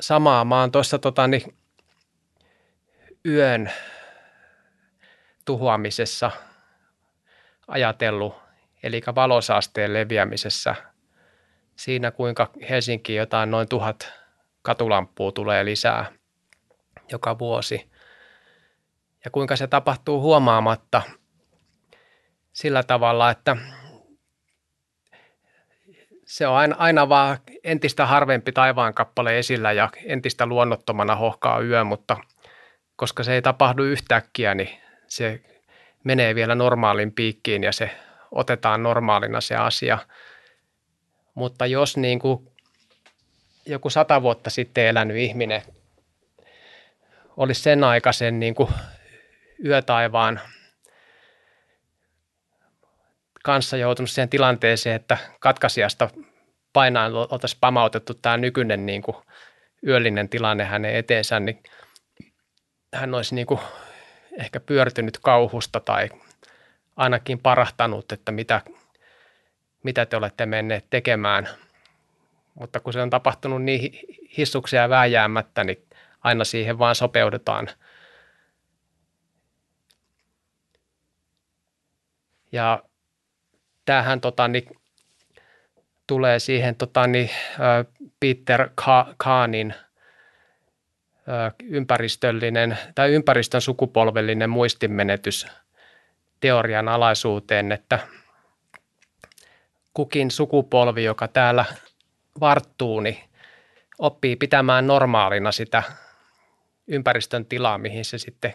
samaa 0.00 0.44
mä 0.44 0.60
oon 0.60 0.72
tuossa 0.72 0.98
tota, 0.98 1.26
niin, 1.26 1.56
yön 3.26 3.72
tuhoamisessa 5.44 6.30
ajatellut, 7.68 8.34
eli 8.82 9.00
valosaasteen 9.14 9.92
leviämisessä 9.92 10.74
siinä, 11.76 12.10
kuinka 12.10 12.50
Helsinki 12.70 13.14
jotain 13.14 13.50
noin 13.50 13.68
tuhat 13.68 14.12
katulampua 14.62 15.32
tulee 15.32 15.64
lisää 15.64 16.12
joka 17.12 17.38
vuosi. 17.38 17.90
Ja 19.24 19.30
kuinka 19.30 19.56
se 19.56 19.66
tapahtuu 19.66 20.20
huomaamatta 20.20 21.02
sillä 22.52 22.82
tavalla, 22.82 23.30
että 23.30 23.56
se 26.32 26.46
on 26.46 26.56
aina, 26.56 26.76
aina 26.78 27.08
vaan 27.08 27.38
entistä 27.64 28.06
harvempi 28.06 28.52
taivaan 28.52 28.94
kappale 28.94 29.38
esillä 29.38 29.72
ja 29.72 29.88
entistä 30.04 30.46
luonnottomana 30.46 31.16
hohkaa 31.16 31.60
yö, 31.60 31.84
mutta 31.84 32.16
koska 32.96 33.22
se 33.22 33.34
ei 33.34 33.42
tapahdu 33.42 33.82
yhtäkkiä, 33.82 34.54
niin 34.54 34.68
se 35.06 35.40
menee 36.04 36.34
vielä 36.34 36.54
normaalin 36.54 37.12
piikkiin 37.12 37.62
ja 37.62 37.72
se 37.72 37.90
otetaan 38.30 38.82
normaalina 38.82 39.40
se 39.40 39.56
asia. 39.56 39.98
Mutta 41.34 41.66
jos 41.66 41.96
niin 41.96 42.18
kuin 42.18 42.48
joku 43.66 43.90
sata 43.90 44.22
vuotta 44.22 44.50
sitten 44.50 44.86
elänyt 44.86 45.16
ihminen 45.16 45.62
olisi 47.36 47.62
sen 47.62 47.84
aikaisen 47.84 48.40
niin 48.40 48.54
kuin 48.54 48.68
yötaivaan 49.64 50.40
kanssa 53.42 53.76
joutunut 53.76 54.10
siihen 54.10 54.28
tilanteeseen, 54.28 54.96
että 54.96 55.18
katkaisijasta 55.40 56.10
painaan 56.72 57.14
oltaisiin 57.14 57.60
pamautettu 57.60 58.14
tämä 58.14 58.36
nykyinen 58.36 58.86
niin 58.86 59.02
kuin 59.02 59.16
yöllinen 59.86 60.28
tilanne 60.28 60.64
hänen 60.64 60.94
eteensä, 60.94 61.40
niin 61.40 61.62
hän 62.94 63.14
olisi 63.14 63.34
niin 63.34 63.46
kuin 63.46 63.60
ehkä 64.38 64.60
pyörtynyt 64.60 65.18
kauhusta 65.18 65.80
tai 65.80 66.08
ainakin 66.96 67.38
parahtanut, 67.38 68.12
että 68.12 68.32
mitä, 68.32 68.60
mitä 69.82 70.06
te 70.06 70.16
olette 70.16 70.46
menneet 70.46 70.86
tekemään. 70.90 71.48
Mutta 72.54 72.80
kun 72.80 72.92
se 72.92 73.02
on 73.02 73.10
tapahtunut 73.10 73.62
niin 73.62 73.98
hissuksia 74.38 74.88
vääjäämättä, 74.88 75.64
niin 75.64 75.86
aina 76.20 76.44
siihen 76.44 76.78
vaan 76.78 76.94
sopeudutaan. 76.94 77.68
Ja 82.52 82.82
tämähän 83.92 84.20
tota, 84.20 84.48
niin, 84.48 84.64
tulee 86.06 86.38
siihen 86.38 86.76
tota, 86.76 87.06
niin, 87.06 87.30
Peter 88.20 88.68
Kahnin 89.16 89.74
ympäristöllinen 91.62 92.78
tai 92.94 93.12
ympäristön 93.12 93.60
sukupolvellinen 93.60 94.50
muistinmenetys 94.50 95.46
teorian 96.40 96.88
alaisuuteen, 96.88 97.72
että 97.72 97.98
kukin 99.94 100.30
sukupolvi, 100.30 101.04
joka 101.04 101.28
täällä 101.28 101.64
varttuu, 102.40 103.00
niin 103.00 103.18
oppii 103.98 104.36
pitämään 104.36 104.86
normaalina 104.86 105.52
sitä 105.52 105.82
ympäristön 106.86 107.44
tilaa, 107.44 107.78
mihin 107.78 108.04
se 108.04 108.18
sitten 108.18 108.54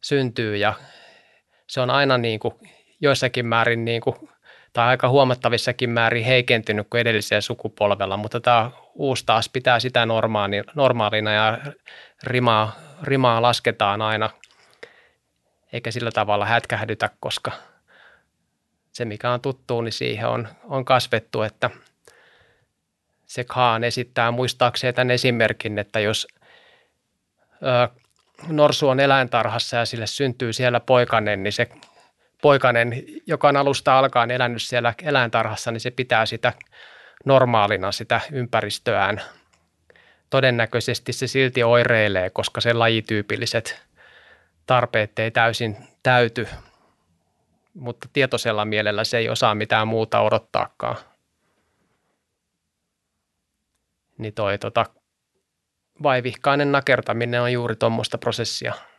syntyy. 0.00 0.56
Ja 0.56 0.74
se 1.66 1.80
on 1.80 1.90
aina 1.90 2.18
niin 2.18 2.40
kuin 2.40 2.54
joissakin 3.00 3.46
määrin 3.46 3.84
niin 3.84 4.00
kuin, 4.00 4.16
tai 4.72 4.86
aika 4.86 5.08
huomattavissakin 5.08 5.90
määrin 5.90 6.24
heikentynyt 6.24 6.86
kuin 6.90 7.00
edellisellä 7.00 7.40
sukupolvella, 7.40 8.16
mutta 8.16 8.40
tämä 8.40 8.70
uusi 8.94 9.26
taas 9.26 9.48
pitää 9.48 9.80
sitä 9.80 10.06
normaalina 10.74 11.32
ja 11.32 11.58
rimaa, 12.22 12.76
rimaa 13.02 13.42
lasketaan 13.42 14.02
aina, 14.02 14.30
eikä 15.72 15.90
sillä 15.90 16.10
tavalla 16.10 16.46
hätkähdytä, 16.46 17.10
koska 17.20 17.52
se 18.92 19.04
mikä 19.04 19.30
on 19.30 19.40
tuttu, 19.40 19.80
niin 19.80 19.92
siihen 19.92 20.28
on, 20.28 20.48
on 20.64 20.84
kasvettu, 20.84 21.42
että 21.42 21.70
se 23.26 23.44
Kaan 23.44 23.84
esittää 23.84 24.30
muistaakseen 24.30 24.94
tämän 24.94 25.10
esimerkin, 25.10 25.78
että 25.78 26.00
jos 26.00 26.26
ö, 27.62 27.88
norsu 28.48 28.88
on 28.88 29.00
eläintarhassa 29.00 29.76
ja 29.76 29.84
sille 29.84 30.06
syntyy 30.06 30.52
siellä 30.52 30.80
poikanen, 30.80 31.42
niin 31.42 31.52
se 31.52 31.68
poikanen, 32.40 33.04
joka 33.26 33.48
on 33.48 33.56
alusta 33.56 33.98
alkaen 33.98 34.30
elänyt 34.30 34.62
siellä 34.62 34.94
eläintarhassa, 35.02 35.70
niin 35.70 35.80
se 35.80 35.90
pitää 35.90 36.26
sitä 36.26 36.52
normaalina 37.24 37.92
sitä 37.92 38.20
ympäristöään. 38.32 39.20
Todennäköisesti 40.30 41.12
se 41.12 41.26
silti 41.26 41.62
oireilee, 41.62 42.30
koska 42.30 42.60
se 42.60 42.72
lajityypilliset 42.72 43.82
tarpeet 44.66 45.18
ei 45.18 45.30
täysin 45.30 45.76
täyty, 46.02 46.48
mutta 47.74 48.08
tietoisella 48.12 48.64
mielellä 48.64 49.04
se 49.04 49.18
ei 49.18 49.28
osaa 49.28 49.54
mitään 49.54 49.88
muuta 49.88 50.20
odottaakaan. 50.20 50.96
Niin 54.18 54.34
toi 54.34 54.58
tota, 54.58 54.86
vaivihkainen 56.02 56.72
nakertaminen 56.72 57.42
on 57.42 57.52
juuri 57.52 57.76
tuommoista 57.76 58.18
prosessia– 58.18 58.74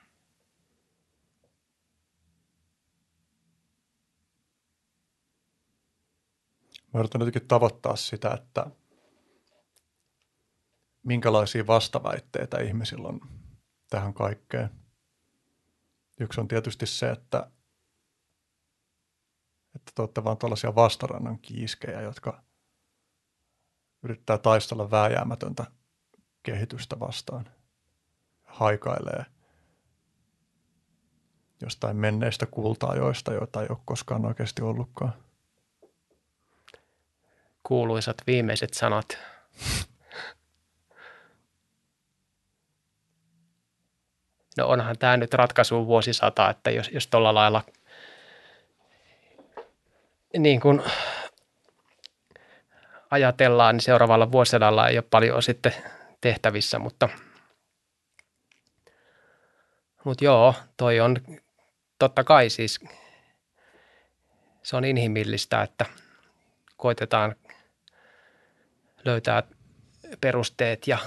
Mä 6.94 7.00
yritän 7.00 7.22
jotenkin 7.22 7.48
tavoittaa 7.48 7.96
sitä, 7.96 8.32
että 8.34 8.66
minkälaisia 11.04 11.68
vastaväitteitä 11.68 12.60
ihmisillä 12.60 13.08
on 13.08 13.20
tähän 13.90 14.14
kaikkeen. 14.14 14.70
Yksi 16.20 16.42
on 16.42 16.48
tietysti 16.48 16.86
se, 16.86 17.10
että, 17.10 17.52
että 19.76 19.92
te 19.96 20.02
olette 20.02 20.24
vaan 20.24 20.38
tällaisia 20.38 20.76
vastarannan 20.76 21.40
kiiskejä, 21.40 22.02
jotka 22.02 22.44
yrittää 24.04 24.38
taistella 24.38 24.92
vääjäämätöntä 24.92 25.66
kehitystä 26.44 27.00
vastaan. 27.00 27.50
Haikailee 28.44 29.26
jostain 31.62 31.98
menneistä 31.98 32.46
kultaajoista, 32.46 33.34
joita 33.34 33.62
ei 33.62 33.68
ole 33.70 33.78
koskaan 33.86 34.26
oikeasti 34.26 34.62
ollutkaan 34.62 35.31
kuuluisat 37.64 38.18
viimeiset 38.28 38.74
sanat. 38.74 39.18
No 44.58 44.68
onhan 44.68 44.98
tämä 44.98 45.18
nyt 45.18 45.34
ratkaisu 45.34 45.88
vuosisata, 45.88 46.50
että 46.50 46.72
jos, 46.72 46.90
jos 46.94 47.08
tuolla 47.08 47.34
lailla 47.34 47.64
niin 50.38 50.60
kuin 50.60 50.82
ajatellaan, 53.12 53.76
niin 53.76 53.82
seuraavalla 53.82 54.32
vuosisadalla 54.32 54.88
ei 54.88 54.98
ole 54.98 55.06
paljon 55.10 55.44
sitten 55.44 55.74
tehtävissä, 56.22 56.80
mutta, 56.80 57.10
mutta 60.04 60.26
joo, 60.26 60.56
toi 60.78 61.00
on 61.00 61.18
totta 62.00 62.24
kai 62.24 62.50
siis 62.50 62.80
se 64.64 64.76
on 64.76 64.86
inhimillistä, 64.86 65.62
että 65.62 65.86
koitetaan 66.78 67.36
löytää 69.06 69.44
perusteet 70.22 70.88
ja, 70.88 70.98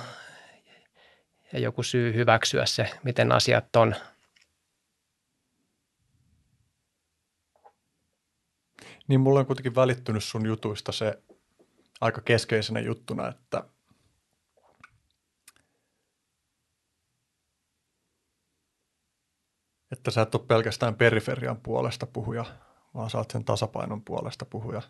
ja 1.52 1.58
joku 1.58 1.82
syy 1.82 2.14
hyväksyä 2.14 2.66
se, 2.66 2.90
miten 3.02 3.32
asiat 3.32 3.76
on. 3.76 3.94
Niin 9.08 9.20
mulla 9.20 9.40
on 9.40 9.46
kuitenkin 9.46 9.74
välittynyt 9.74 10.24
sun 10.24 10.46
jutuista 10.46 10.92
se 10.92 11.22
aika 12.00 12.20
keskeisenä 12.20 12.80
juttuna, 12.80 13.28
että 13.28 13.64
että 19.92 20.10
sä 20.10 20.22
et 20.22 20.34
ole 20.34 20.46
pelkästään 20.46 20.94
periferian 20.94 21.60
puolesta 21.60 22.06
puhuja, 22.06 22.44
vaan 22.94 23.10
sä 23.10 23.18
oot 23.18 23.30
sen 23.30 23.44
tasapainon 23.44 24.04
puolesta 24.04 24.44
puhuja. 24.44 24.82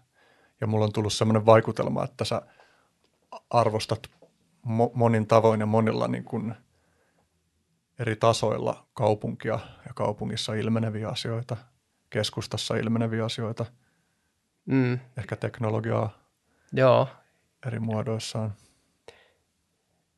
Ja 0.60 0.66
mulla 0.66 0.84
on 0.84 0.92
tullut 0.92 1.12
semmoinen 1.12 1.46
vaikutelma, 1.46 2.04
että 2.04 2.24
sä– 2.24 2.42
arvostat 3.50 4.10
mo- 4.66 4.90
monin 4.94 5.26
tavoin 5.26 5.60
ja 5.60 5.66
monilla 5.66 6.08
niin 6.08 6.24
kuin 6.24 6.54
eri 7.98 8.16
tasoilla 8.16 8.86
kaupunkia 8.94 9.58
ja 9.86 9.92
kaupungissa 9.94 10.54
ilmeneviä 10.54 11.08
asioita, 11.08 11.56
keskustassa 12.10 12.76
ilmeneviä 12.76 13.24
asioita, 13.24 13.66
Mm, 14.66 14.98
ehkä 15.18 15.36
teknologiaa 15.36 16.10
joo, 16.72 17.08
eri 17.66 17.78
muodoissaan. 17.80 18.54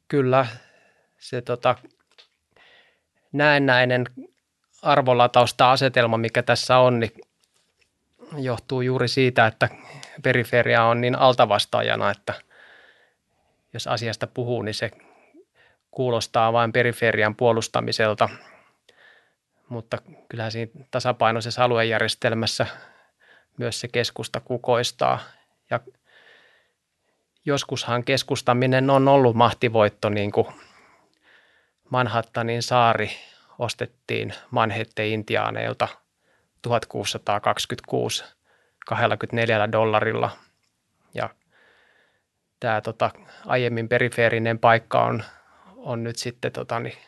kyllä 0.08 0.46
se 1.18 1.40
tota, 1.42 1.74
näennäinen 3.32 4.04
arvolatausta 4.82 5.70
asetelma, 5.72 6.18
mikä 6.18 6.42
tässä 6.42 6.78
on, 6.78 7.00
niin 7.00 7.12
johtuu 8.38 8.80
juuri 8.80 9.08
siitä, 9.08 9.46
että 9.46 9.68
periferia 10.22 10.84
on 10.84 11.00
niin 11.00 11.18
altavastaajana, 11.18 12.10
että 12.10 12.34
jos 13.76 13.86
asiasta 13.86 14.26
puhuu, 14.26 14.62
niin 14.62 14.74
se 14.74 14.90
kuulostaa 15.90 16.52
vain 16.52 16.72
periferian 16.72 17.36
puolustamiselta. 17.36 18.28
Mutta 19.68 19.98
kyllähän 20.28 20.52
siinä 20.52 20.84
tasapainoisessa 20.90 21.64
aluejärjestelmässä 21.64 22.66
myös 23.58 23.80
se 23.80 23.88
keskusta 23.88 24.40
kukoistaa. 24.40 25.18
Ja 25.70 25.80
joskushan 27.44 28.04
keskustaminen 28.04 28.90
on 28.90 29.08
ollut 29.08 29.36
mahtivoitto, 29.36 30.08
niin 30.08 30.32
kuin 30.32 30.46
Manhattanin 31.90 32.62
saari 32.62 33.10
ostettiin 33.58 34.34
Manhette-intiaaneilta 34.50 35.88
1626 36.62 38.24
24 38.86 39.72
dollarilla. 39.72 40.45
Tämä 42.60 42.80
tota, 42.80 43.10
aiemmin 43.46 43.88
perifeerinen 43.88 44.58
paikka 44.58 45.04
on, 45.04 45.22
on 45.76 46.04
nyt 46.04 46.16
sitten 46.16 46.52
tota, 46.52 46.80
niin 46.80 46.98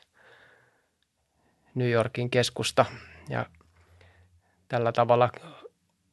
New 1.74 1.90
Yorkin 1.90 2.30
keskusta. 2.30 2.84
Ja 3.28 3.46
tällä 4.68 4.92
tavalla 4.92 5.30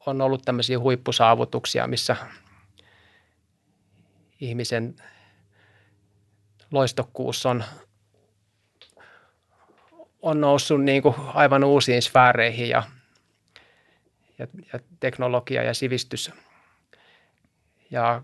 on 0.06 0.20
ollut 0.20 0.42
tämmöisiä 0.44 0.78
huippusaavutuksia, 0.78 1.86
missä 1.86 2.16
ihmisen 4.40 4.96
loistokkuus 6.70 7.46
on, 7.46 7.64
on 10.22 10.40
noussut 10.40 10.84
niin 10.84 11.02
kuin 11.02 11.14
aivan 11.34 11.64
uusiin 11.64 12.02
sfääreihin 12.02 12.68
ja, 12.68 12.82
ja, 14.38 14.46
ja 14.72 14.78
teknologia 15.00 15.62
ja 15.62 15.74
sivistys 15.74 16.32
ja 17.90 18.22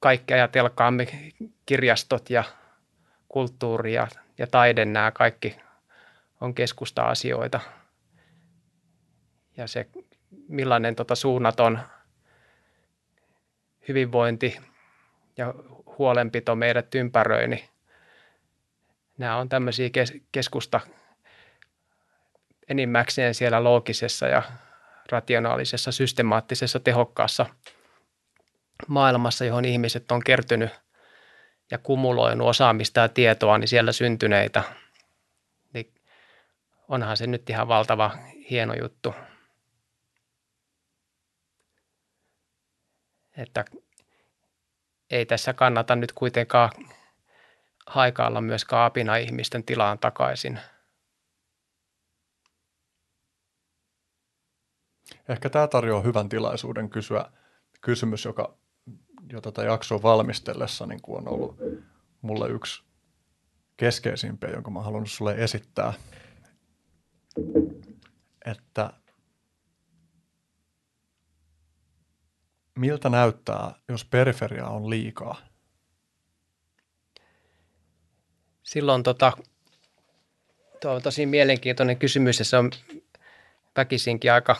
kaikki 0.00 0.34
ajatelkaamme 0.34 1.06
kirjastot 1.66 2.30
ja 2.30 2.44
kulttuuri 3.28 3.94
ja, 3.94 4.08
ja 4.38 4.46
taide, 4.46 4.84
nämä 4.84 5.10
kaikki 5.10 5.56
on 6.40 6.54
keskusta-asioita. 6.54 7.60
Ja 9.56 9.66
se, 9.66 9.86
millainen 10.48 10.96
tota 10.96 11.14
suunnaton 11.14 11.78
hyvinvointi 13.88 14.60
ja 15.36 15.54
huolenpito 15.98 16.54
meidät 16.54 16.94
ympäröi, 16.94 17.48
niin 17.48 17.64
nämä 19.18 19.36
on 19.36 19.48
tämmöisiä 19.48 19.90
kes- 19.90 20.14
keskusta 20.32 20.80
enimmäkseen 22.68 23.34
siellä 23.34 23.64
loogisessa 23.64 24.26
ja 24.26 24.42
rationaalisessa, 25.12 25.92
systemaattisessa, 25.92 26.80
tehokkaassa 26.80 27.46
maailmassa, 28.86 29.44
johon 29.44 29.64
ihmiset 29.64 30.12
on 30.12 30.24
kertynyt 30.24 30.70
ja 31.70 31.78
kumuloinut 31.78 32.48
osaamista 32.48 33.00
ja 33.00 33.08
tietoa, 33.08 33.58
niin 33.58 33.68
siellä 33.68 33.92
syntyneitä, 33.92 34.62
niin 35.74 35.94
onhan 36.88 37.16
se 37.16 37.26
nyt 37.26 37.50
ihan 37.50 37.68
valtava 37.68 38.10
hieno 38.50 38.74
juttu. 38.74 39.14
Että 43.36 43.64
ei 45.10 45.26
tässä 45.26 45.52
kannata 45.52 45.96
nyt 45.96 46.12
kuitenkaan 46.12 46.70
haikailla 47.86 48.40
myöskään 48.40 48.84
apina 48.84 49.16
ihmisten 49.16 49.64
tilaan 49.64 49.98
takaisin. 49.98 50.60
Ehkä 55.28 55.50
tämä 55.50 55.66
tarjoaa 55.66 56.02
hyvän 56.02 56.28
tilaisuuden 56.28 56.90
kysyä 56.90 57.32
kysymys, 57.80 58.24
joka 58.24 58.58
jo 59.32 59.40
tätä 59.40 59.62
jaksoa 59.62 60.02
valmistellessa 60.02 60.86
niin 60.86 61.02
kuin 61.02 61.18
on 61.18 61.28
ollut 61.28 61.56
mulle 62.22 62.48
yksi 62.48 62.82
keskeisimpiä, 63.76 64.50
jonka 64.50 64.70
mä 64.70 64.82
haluan 64.82 65.06
sulle 65.06 65.34
esittää. 65.34 65.92
Että 68.44 68.92
miltä 72.78 73.08
näyttää, 73.08 73.74
jos 73.88 74.04
periferia 74.04 74.66
on 74.66 74.90
liikaa? 74.90 75.36
Silloin 78.62 79.02
tota, 79.02 79.32
tuo 80.80 80.92
on 80.92 81.02
tosi 81.02 81.26
mielenkiintoinen 81.26 81.98
kysymys 81.98 82.38
ja 82.38 82.44
se 82.44 82.56
on 82.56 82.70
väkisinkin 83.76 84.32
aika 84.32 84.56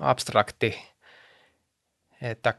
abstrakti, 0.00 0.78
että 2.22 2.54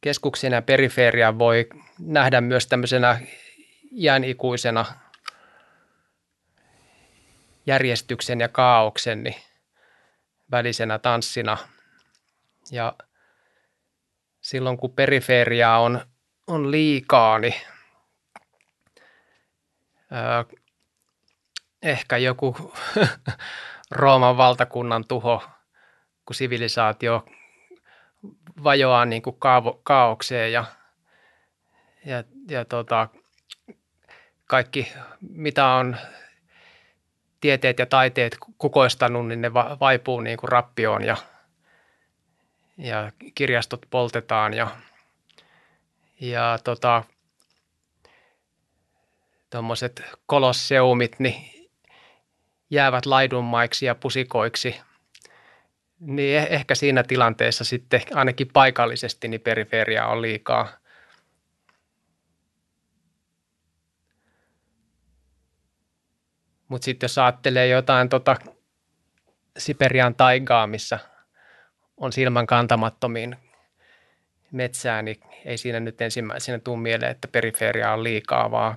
keskuksen 0.00 0.52
ja 0.52 0.62
periferian 0.62 1.38
voi 1.38 1.68
nähdä 1.98 2.40
myös 2.40 2.66
tämmöisenä 2.66 3.20
jäänikuisena 3.92 4.84
järjestyksen 7.66 8.40
ja 8.40 8.48
kaauksen 8.48 9.22
niin 9.22 9.36
välisenä 10.50 10.98
tanssina. 10.98 11.58
Ja 12.70 12.94
silloin 14.40 14.76
kun 14.76 14.92
periferia 14.92 15.76
on, 15.76 16.00
on 16.46 16.70
liikaa, 16.70 17.38
niin 17.38 17.54
ää, 20.10 20.44
ehkä 21.82 22.16
joku 22.16 22.72
Rooman 23.90 24.36
valtakunnan 24.36 25.04
tuho, 25.08 25.42
kun 26.26 26.34
sivilisaatio 26.34 27.26
vajoaa 28.64 29.04
niin 29.04 29.22
kuin 29.22 29.36
kaavo, 29.38 29.80
kaaukseen 29.82 30.52
ja, 30.52 30.64
ja, 32.04 32.24
ja 32.48 32.64
tota, 32.64 33.08
kaikki, 34.46 34.92
mitä 35.20 35.66
on 35.66 35.96
tieteet 37.40 37.78
ja 37.78 37.86
taiteet 37.86 38.36
kukoistanut, 38.58 39.28
niin 39.28 39.42
ne 39.42 39.54
va, 39.54 39.76
vaipuu 39.80 40.20
niin 40.20 40.38
kuin 40.38 40.48
rappioon 40.48 41.04
ja, 41.04 41.16
ja 42.78 43.12
kirjastot 43.34 43.86
poltetaan 43.90 44.54
ja, 44.54 44.70
ja 46.20 46.58
tota, 46.64 47.04
tuommoiset 49.50 50.02
kolosseumit 50.26 51.18
niin 51.18 51.68
jäävät 52.70 53.06
laidunmaiksi 53.06 53.86
ja 53.86 53.94
pusikoiksi– 53.94 54.80
niin 56.00 56.42
eh- 56.42 56.46
ehkä 56.50 56.74
siinä 56.74 57.02
tilanteessa 57.02 57.64
sitten 57.64 58.00
ainakin 58.14 58.48
paikallisesti 58.52 59.28
niin 59.28 59.40
periferia 59.40 60.06
on 60.06 60.22
liikaa. 60.22 60.68
Mutta 66.68 66.84
sitten 66.84 67.04
jos 67.04 67.18
ajattelee 67.18 67.68
jotain 67.68 68.08
tota 68.08 68.36
Siperian 69.58 70.14
taigaa, 70.14 70.66
missä 70.66 70.98
on 71.96 72.12
silmän 72.12 72.46
kantamattomiin 72.46 73.36
metsää, 74.52 75.02
niin 75.02 75.20
ei 75.44 75.58
siinä 75.58 75.80
nyt 75.80 76.00
ensimmäisenä 76.00 76.58
tule 76.58 76.78
mieleen, 76.78 77.10
että 77.10 77.28
periferia 77.28 77.92
on 77.92 78.04
liikaa, 78.04 78.50
vaan 78.50 78.76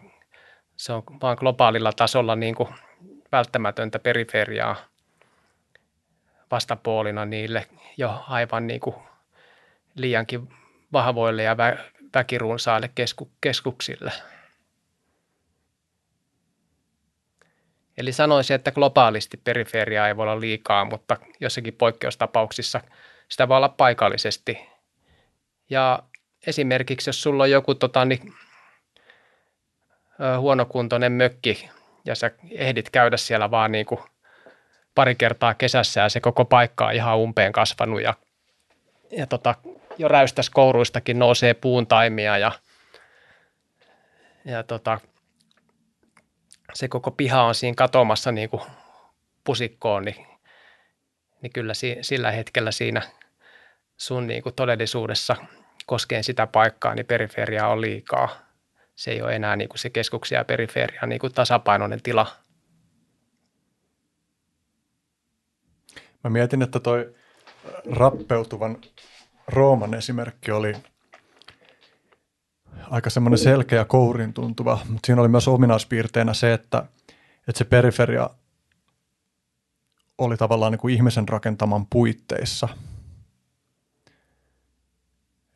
se 0.75 0.93
on 0.93 1.03
vaan 1.21 1.37
globaalilla 1.39 1.93
tasolla 1.93 2.35
niin 2.35 2.55
kuin 2.55 2.69
välttämätöntä 3.31 3.99
periferiaa– 3.99 4.75
vastapuolina 6.51 7.25
niille 7.25 7.67
jo 7.97 8.23
aivan 8.27 8.67
niin 8.67 8.79
kuin 8.79 8.95
liiankin 9.95 10.53
vahvoille 10.93 11.43
ja 11.43 11.53
vä- 11.53 11.83
väkirunsaille 12.15 12.89
kesku- 12.95 13.31
keskuksille. 13.41 14.11
Eli 17.97 18.11
sanoisin, 18.11 18.55
että 18.55 18.71
globaalisti 18.71 19.37
periferiaa 19.37 20.07
ei 20.07 20.17
voi 20.17 20.23
olla 20.23 20.39
liikaa, 20.39 20.85
mutta 20.85 21.17
jossakin 21.39 21.73
poikkeustapauksissa 21.73 22.81
sitä 23.29 23.47
voi 23.47 23.57
olla 23.57 23.69
paikallisesti. 23.69 24.69
Ja 25.69 26.03
esimerkiksi 26.47 27.09
jos 27.09 27.23
sulla 27.23 27.43
on 27.43 27.51
joku 27.51 27.75
tota, 27.75 28.05
niin, 28.05 28.33
huonokuntoinen 30.39 31.11
mökki 31.11 31.69
ja 32.05 32.15
sä 32.15 32.31
ehdit 32.51 32.89
käydä 32.89 33.17
siellä 33.17 33.51
vaan 33.51 33.71
niin 33.71 33.85
kuin 33.85 33.99
pari 34.95 35.15
kertaa 35.15 35.53
kesässä 35.53 36.01
ja 36.01 36.09
se 36.09 36.19
koko 36.19 36.45
paikka 36.45 36.85
on 36.85 36.93
ihan 36.93 37.17
umpeen 37.17 37.51
kasvanut 37.51 38.01
ja, 38.01 38.13
ja 39.11 39.27
tota, 39.27 39.55
jo 39.97 40.07
räystäs 40.07 40.49
kouruistakin 40.49 41.19
nousee 41.19 41.53
puun 41.53 41.87
taimia 41.87 42.37
ja, 42.37 42.51
ja 44.45 44.63
tota, 44.63 44.99
se 46.73 46.87
koko 46.87 47.11
piha 47.11 47.43
on 47.43 47.55
siinä 47.55 47.75
katoamassa 47.75 48.31
niin 48.31 48.49
kuin 48.49 48.61
pusikkoon, 49.43 50.05
niin, 50.05 50.27
niin 51.41 51.53
kyllä 51.53 51.73
si, 51.73 51.97
sillä 52.01 52.31
hetkellä 52.31 52.71
siinä 52.71 53.01
sun 53.97 54.27
niin 54.27 54.43
kuin 54.43 54.55
todellisuudessa 54.55 55.35
koskeen 55.85 56.23
sitä 56.23 56.47
paikkaa, 56.47 56.95
niin 56.95 57.05
periferia 57.05 57.67
on 57.67 57.81
liikaa. 57.81 58.29
Se 58.95 59.11
ei 59.11 59.21
ole 59.21 59.35
enää 59.35 59.55
niin 59.55 59.69
kuin 59.69 59.79
se 59.79 59.89
keskuksia 59.89 60.37
ja 60.37 60.45
periferia 60.45 61.05
niin 61.05 61.19
kuin 61.19 61.33
tasapainoinen 61.33 62.01
tila. 62.01 62.27
Mä 66.23 66.29
mietin, 66.29 66.61
että 66.61 66.79
toi 66.79 67.15
rappeutuvan 67.91 68.77
Rooman 69.47 69.93
esimerkki 69.93 70.51
oli 70.51 70.73
aika 72.89 73.09
semmoinen 73.09 73.37
selkeä 73.37 73.85
kourin 73.85 74.33
tuntuva, 74.33 74.79
mutta 74.89 75.05
siinä 75.07 75.21
oli 75.21 75.29
myös 75.29 75.47
ominaispiirteenä 75.47 76.33
se, 76.33 76.53
että, 76.53 76.85
että 77.47 77.57
se 77.57 77.65
periferia 77.65 78.29
oli 80.17 80.37
tavallaan 80.37 80.71
niin 80.71 80.79
kuin 80.79 80.93
ihmisen 80.93 81.29
rakentaman 81.29 81.85
puitteissa. 81.85 82.69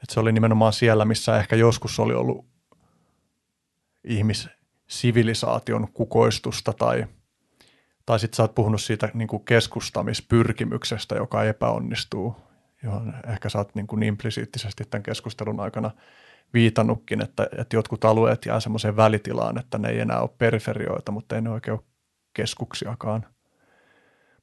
Että 0.03 0.13
se 0.13 0.19
oli 0.19 0.31
nimenomaan 0.31 0.73
siellä, 0.73 1.05
missä 1.05 1.37
ehkä 1.39 1.55
joskus 1.55 1.99
oli 1.99 2.13
ollut 2.13 2.45
ihmissivilisaation 4.03 5.87
kukoistusta 5.93 6.73
tai, 6.73 7.05
tai 8.05 8.19
sitten 8.19 8.37
sä 8.37 8.43
oot 8.43 8.55
puhunut 8.55 8.81
siitä 8.81 9.09
niin 9.13 9.27
kuin 9.27 9.45
keskustamispyrkimyksestä, 9.45 11.15
joka 11.15 11.43
epäonnistuu, 11.43 12.35
johon 12.83 13.13
ehkä 13.27 13.49
sä 13.49 13.57
oot 13.57 13.75
niin 13.75 13.87
kuin 13.87 14.03
implisiittisesti 14.03 14.83
tämän 14.89 15.03
keskustelun 15.03 15.59
aikana 15.59 15.91
viitannutkin, 16.53 17.21
että, 17.21 17.47
että 17.57 17.75
jotkut 17.75 18.05
alueet 18.05 18.45
jää 18.45 18.59
semmoiseen 18.59 18.95
välitilaan, 18.95 19.59
että 19.59 19.77
ne 19.77 19.89
ei 19.89 19.99
enää 19.99 20.19
ole 20.19 20.29
periferioita, 20.37 21.11
mutta 21.11 21.35
ei 21.35 21.41
ne 21.41 21.49
oikein 21.49 21.77
ole 21.77 21.85
keskuksiakaan. 22.33 23.25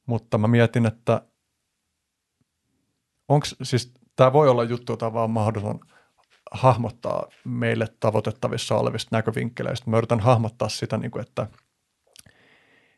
Mutta 0.07 0.39
mä 0.39 0.49
mietin, 0.49 0.87
että 0.87 1.23
onko 3.29 3.47
siis, 3.63 3.95
tämä 4.17 4.33
voi 4.33 4.49
olla 4.49 4.65
juttu, 4.65 4.93
jota 4.93 5.13
vaan 5.13 5.31
mahdoton 5.31 5.81
hahmottaa 6.51 7.27
meille 7.45 7.87
tavoitettavissa 8.01 8.77
olevista 8.77 9.17
näkövinkkeleistä. 9.17 9.91
Mä 9.91 9.99
yritän 9.99 10.21
hahmottaa 10.21 10.69
sitä, 10.69 10.99
niin 10.99 11.11
kuin, 11.11 11.23
että, 11.23 11.47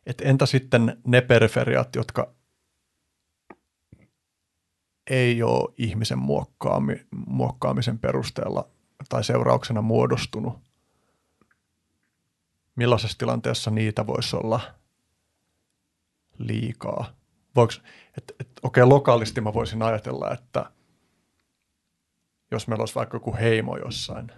että 0.06 0.24
entä 0.24 0.46
sitten 0.46 1.00
ne 1.06 1.20
periferiat, 1.20 1.94
jotka 1.94 2.34
ei 5.10 5.42
ole 5.42 5.74
ihmisen 5.78 6.18
muokkaami, 6.18 7.06
muokkaamisen 7.26 7.98
perusteella 7.98 8.68
tai 9.08 9.24
seurauksena 9.24 9.82
muodostunut. 9.82 10.58
Millaisessa 12.76 13.18
tilanteessa 13.18 13.70
niitä 13.70 14.06
voisi 14.06 14.36
olla 14.36 14.60
liikaa? 16.38 17.04
Voiko, 17.56 17.72
et, 18.18 18.32
et, 18.40 18.48
okei, 18.62 18.84
lokaalisti 18.84 19.40
mä 19.40 19.54
voisin 19.54 19.82
ajatella, 19.82 20.30
että 20.30 20.70
jos 22.50 22.68
meillä 22.68 22.82
olisi 22.82 22.94
vaikka 22.94 23.16
joku 23.16 23.34
heimo 23.34 23.76
jossain, 23.76 24.32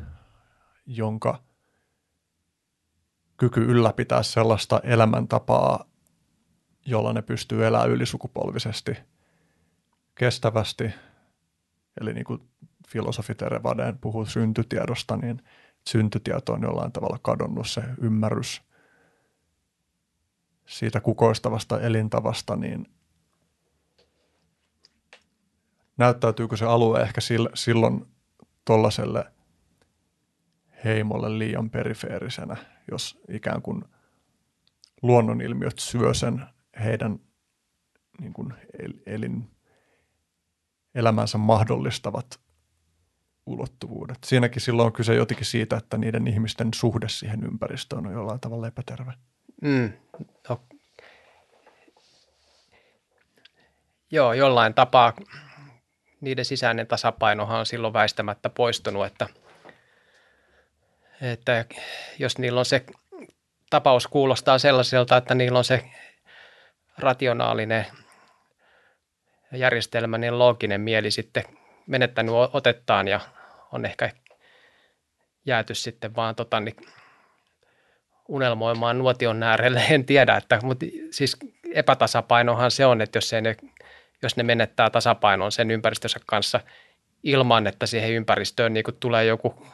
jonka 0.86 1.42
kyky 3.36 3.60
ylläpitää 3.60 4.22
sellaista 4.22 4.80
elämäntapaa, 4.84 5.84
jolla 6.86 7.12
ne 7.12 7.22
pystyy 7.22 7.66
elämään 7.66 7.90
ylisukupolvisesti, 7.90 8.96
kestävästi, 10.14 10.90
eli 12.00 12.14
niin 12.14 12.24
kuin 12.24 12.48
filosofi 12.88 13.34
Terevaden 13.34 13.98
puhuu 13.98 14.26
syntytiedosta, 14.26 15.16
niin 15.16 15.42
syntytieto 15.88 16.52
on 16.52 16.62
jollain 16.62 16.92
tavalla 16.92 17.18
kadonnut 17.22 17.68
se 17.68 17.82
ymmärrys 18.00 18.62
siitä 20.66 21.00
kukoistavasta 21.00 21.80
elintavasta, 21.80 22.56
niin 22.56 22.86
näyttäytyykö 25.96 26.56
se 26.56 26.64
alue 26.64 27.00
ehkä 27.00 27.20
silloin 27.54 28.06
tuollaiselle 28.64 29.32
heimolle 30.84 31.38
liian 31.38 31.70
perifeerisenä, 31.70 32.56
jos 32.90 33.20
ikään 33.28 33.62
kuin 33.62 33.84
luonnonilmiöt 35.02 35.78
syö 35.78 36.14
sen 36.14 36.46
heidän 36.84 37.18
niin 38.20 38.32
kuin 38.32 38.54
elin, 39.06 39.50
elämänsä 40.94 41.38
mahdollistavat 41.38 42.40
ulottuvuudet. 43.46 44.18
Siinäkin 44.24 44.62
silloin 44.62 44.86
on 44.86 44.92
kyse 44.92 45.14
jotenkin 45.14 45.46
siitä, 45.46 45.76
että 45.76 45.98
niiden 45.98 46.26
ihmisten 46.26 46.68
suhde 46.74 47.08
siihen 47.08 47.44
ympäristöön 47.44 48.06
on 48.06 48.12
jollain 48.12 48.40
tavalla 48.40 48.66
epäterve. 48.66 49.12
Mm, 49.62 49.92
no. 50.48 50.60
Joo, 54.10 54.32
jollain 54.32 54.74
tapaa 54.74 55.12
niiden 56.20 56.44
sisäinen 56.44 56.86
tasapainohan 56.86 57.58
on 57.58 57.66
silloin 57.66 57.92
väistämättä 57.92 58.50
poistunut, 58.50 59.06
että, 59.06 59.28
että 61.20 61.64
jos 62.18 62.38
niillä 62.38 62.58
on 62.58 62.64
se 62.64 62.84
tapaus 63.70 64.06
kuulostaa 64.06 64.58
sellaiselta, 64.58 65.16
että 65.16 65.34
niillä 65.34 65.58
on 65.58 65.64
se 65.64 65.84
rationaalinen 66.98 67.86
järjestelmäinen 69.52 70.38
looginen 70.38 70.80
mieli 70.80 71.10
sitten 71.10 71.44
menettänyt 71.86 72.34
otettaan 72.52 73.08
ja 73.08 73.20
on 73.72 73.84
ehkä 73.84 74.10
jääty 75.46 75.74
sitten 75.74 76.16
vaan 76.16 76.34
tota, 76.34 76.60
niin 76.60 76.76
unelmoimaan 78.28 78.98
nuotion 78.98 79.42
äärelle. 79.42 79.82
En 79.90 80.04
tiedä, 80.04 80.36
että, 80.36 80.58
mutta 80.62 80.86
siis 81.10 81.36
epätasapainohan 81.74 82.70
se 82.70 82.86
on, 82.86 83.00
että 83.00 83.16
jos, 83.16 83.32
ei 83.32 83.42
ne, 83.42 83.56
jos 84.22 84.36
ne 84.36 84.42
menettää 84.42 84.90
tasapainon 84.90 85.52
sen 85.52 85.70
ympäristönsä 85.70 86.20
kanssa 86.26 86.60
ilman, 87.22 87.66
että 87.66 87.86
siihen 87.86 88.10
ympäristöön 88.10 88.74
niin 88.74 88.84
tulee 89.00 89.24
joku 89.24 89.66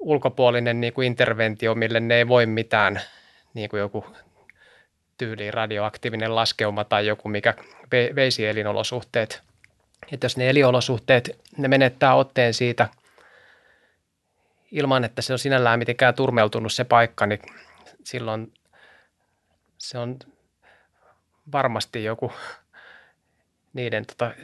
ulkopuolinen 0.00 0.80
niin 0.80 0.92
kuin 0.92 1.06
interventio, 1.06 1.74
mille 1.74 2.00
ne 2.00 2.14
ei 2.14 2.28
voi 2.28 2.46
mitään, 2.46 3.00
niin 3.54 3.70
kuin 3.70 3.80
joku 3.80 4.06
tyyli 5.18 5.50
radioaktiivinen 5.50 6.34
laskeuma 6.34 6.84
tai 6.84 7.06
joku, 7.06 7.28
mikä 7.28 7.54
veisi 8.14 8.46
elinolosuhteet– 8.46 9.42
että 10.12 10.24
jos 10.24 10.36
ne 10.36 10.50
eliolosuhteet, 10.50 11.40
ne 11.56 11.68
menettää 11.68 12.14
otteen 12.14 12.54
siitä 12.54 12.88
ilman, 14.70 15.04
että 15.04 15.22
se 15.22 15.32
on 15.32 15.38
sinällään 15.38 15.78
mitenkään 15.78 16.14
turmeutunut 16.14 16.72
se 16.72 16.84
paikka, 16.84 17.26
niin 17.26 17.40
silloin 18.04 18.52
se 19.78 19.98
on 19.98 20.18
varmasti 21.52 22.04
joku 22.04 22.32
niiden 23.72 24.06
tota, 24.06 24.34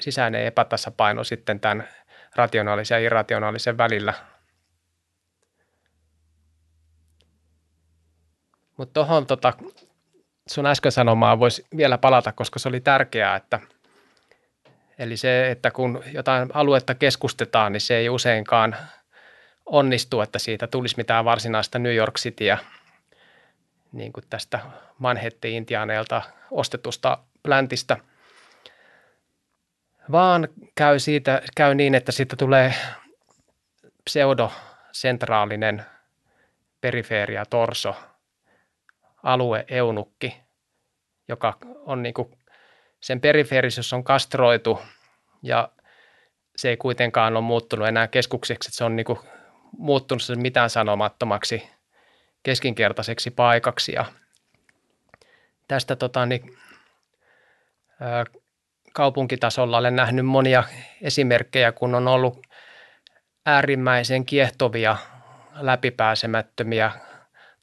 sisäinen 0.00 0.46
epätasapaino 0.46 1.24
sitten 1.24 1.60
tämän 1.60 1.88
rationaalisen 2.34 2.94
ja 2.94 3.06
irrationaalisen 3.06 3.78
välillä. 3.78 4.14
Mutta 8.76 8.92
tuohon 8.92 9.26
tota, 9.26 9.52
sun 10.46 10.66
äsken 10.66 10.92
sanomaan 10.92 11.40
voisi 11.40 11.66
vielä 11.76 11.98
palata, 11.98 12.32
koska 12.32 12.58
se 12.58 12.68
oli 12.68 12.80
tärkeää, 12.80 13.36
että– 13.36 13.60
Eli 14.98 15.16
se, 15.16 15.50
että 15.50 15.70
kun 15.70 16.02
jotain 16.12 16.48
aluetta 16.54 16.94
keskustetaan, 16.94 17.72
niin 17.72 17.80
se 17.80 17.96
ei 17.96 18.08
useinkaan 18.08 18.76
onnistu, 19.66 20.20
että 20.20 20.38
siitä 20.38 20.66
tulisi 20.66 20.96
mitään 20.96 21.24
varsinaista 21.24 21.78
New 21.78 21.94
York 21.94 22.14
Cityä, 22.14 22.58
niin 23.92 24.12
kuin 24.12 24.24
tästä 24.30 24.60
Manhattan-intiaaneilta 24.98 26.22
ostetusta 26.50 27.18
pläntistä, 27.42 27.96
vaan 30.12 30.48
käy, 30.74 30.98
siitä, 30.98 31.42
käy 31.56 31.74
niin, 31.74 31.94
että 31.94 32.12
siitä 32.12 32.36
tulee 32.36 32.74
pseudosentraalinen 34.04 35.84
perifeeria 36.80 37.46
torso, 37.46 37.96
alue 39.26 39.64
eunukki, 39.68 40.40
joka 41.28 41.58
on 41.62 42.02
niin 42.02 42.14
kuin 42.14 42.38
sen 43.00 43.20
periferisyys 43.20 43.92
on 43.92 44.04
kastroitu 44.04 44.80
ja 45.42 45.68
se 46.56 46.68
ei 46.68 46.76
kuitenkaan 46.76 47.36
ole 47.36 47.44
muuttunut 47.44 47.88
enää 47.88 48.08
keskukseksi, 48.08 48.68
että 48.68 48.76
se 48.76 48.84
on 48.84 48.96
niin 48.96 49.06
kuin 49.06 49.18
muuttunut 49.78 50.22
sen 50.22 50.40
mitään 50.40 50.70
sanomattomaksi 50.70 51.68
keskinkertaiseksi 52.42 53.30
paikaksi. 53.30 53.92
Ja 53.92 54.04
tästä 55.68 55.96
tota, 55.96 56.26
niin, 56.26 56.58
ää, 58.00 58.24
kaupunkitasolla 58.92 59.78
olen 59.78 59.96
nähnyt 59.96 60.26
monia 60.26 60.64
esimerkkejä, 61.02 61.72
kun 61.72 61.94
on 61.94 62.08
ollut 62.08 62.46
äärimmäisen 63.46 64.26
kiehtovia, 64.26 64.96
läpipääsemättömiä 65.54 66.92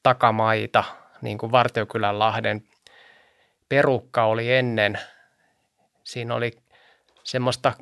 takamaita, 0.03 0.84
niin 1.23 1.37
kuin 1.37 1.51
Vartiokylän 1.51 2.19
Lahden 2.19 2.63
perukka 3.69 4.25
oli 4.25 4.53
ennen– 4.53 4.99
Siinä 6.03 6.35
oli 6.35 6.51
semmoista 7.23 7.73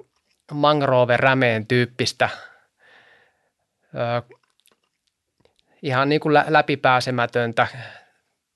mangrove-rämeen 0.53 1.67
tyyppistä 1.67 2.29
ö, 3.95 4.35
ihan 5.81 6.09
niin 6.09 6.21
kuin 6.21 6.33
läpipääsemätöntä 6.47 7.67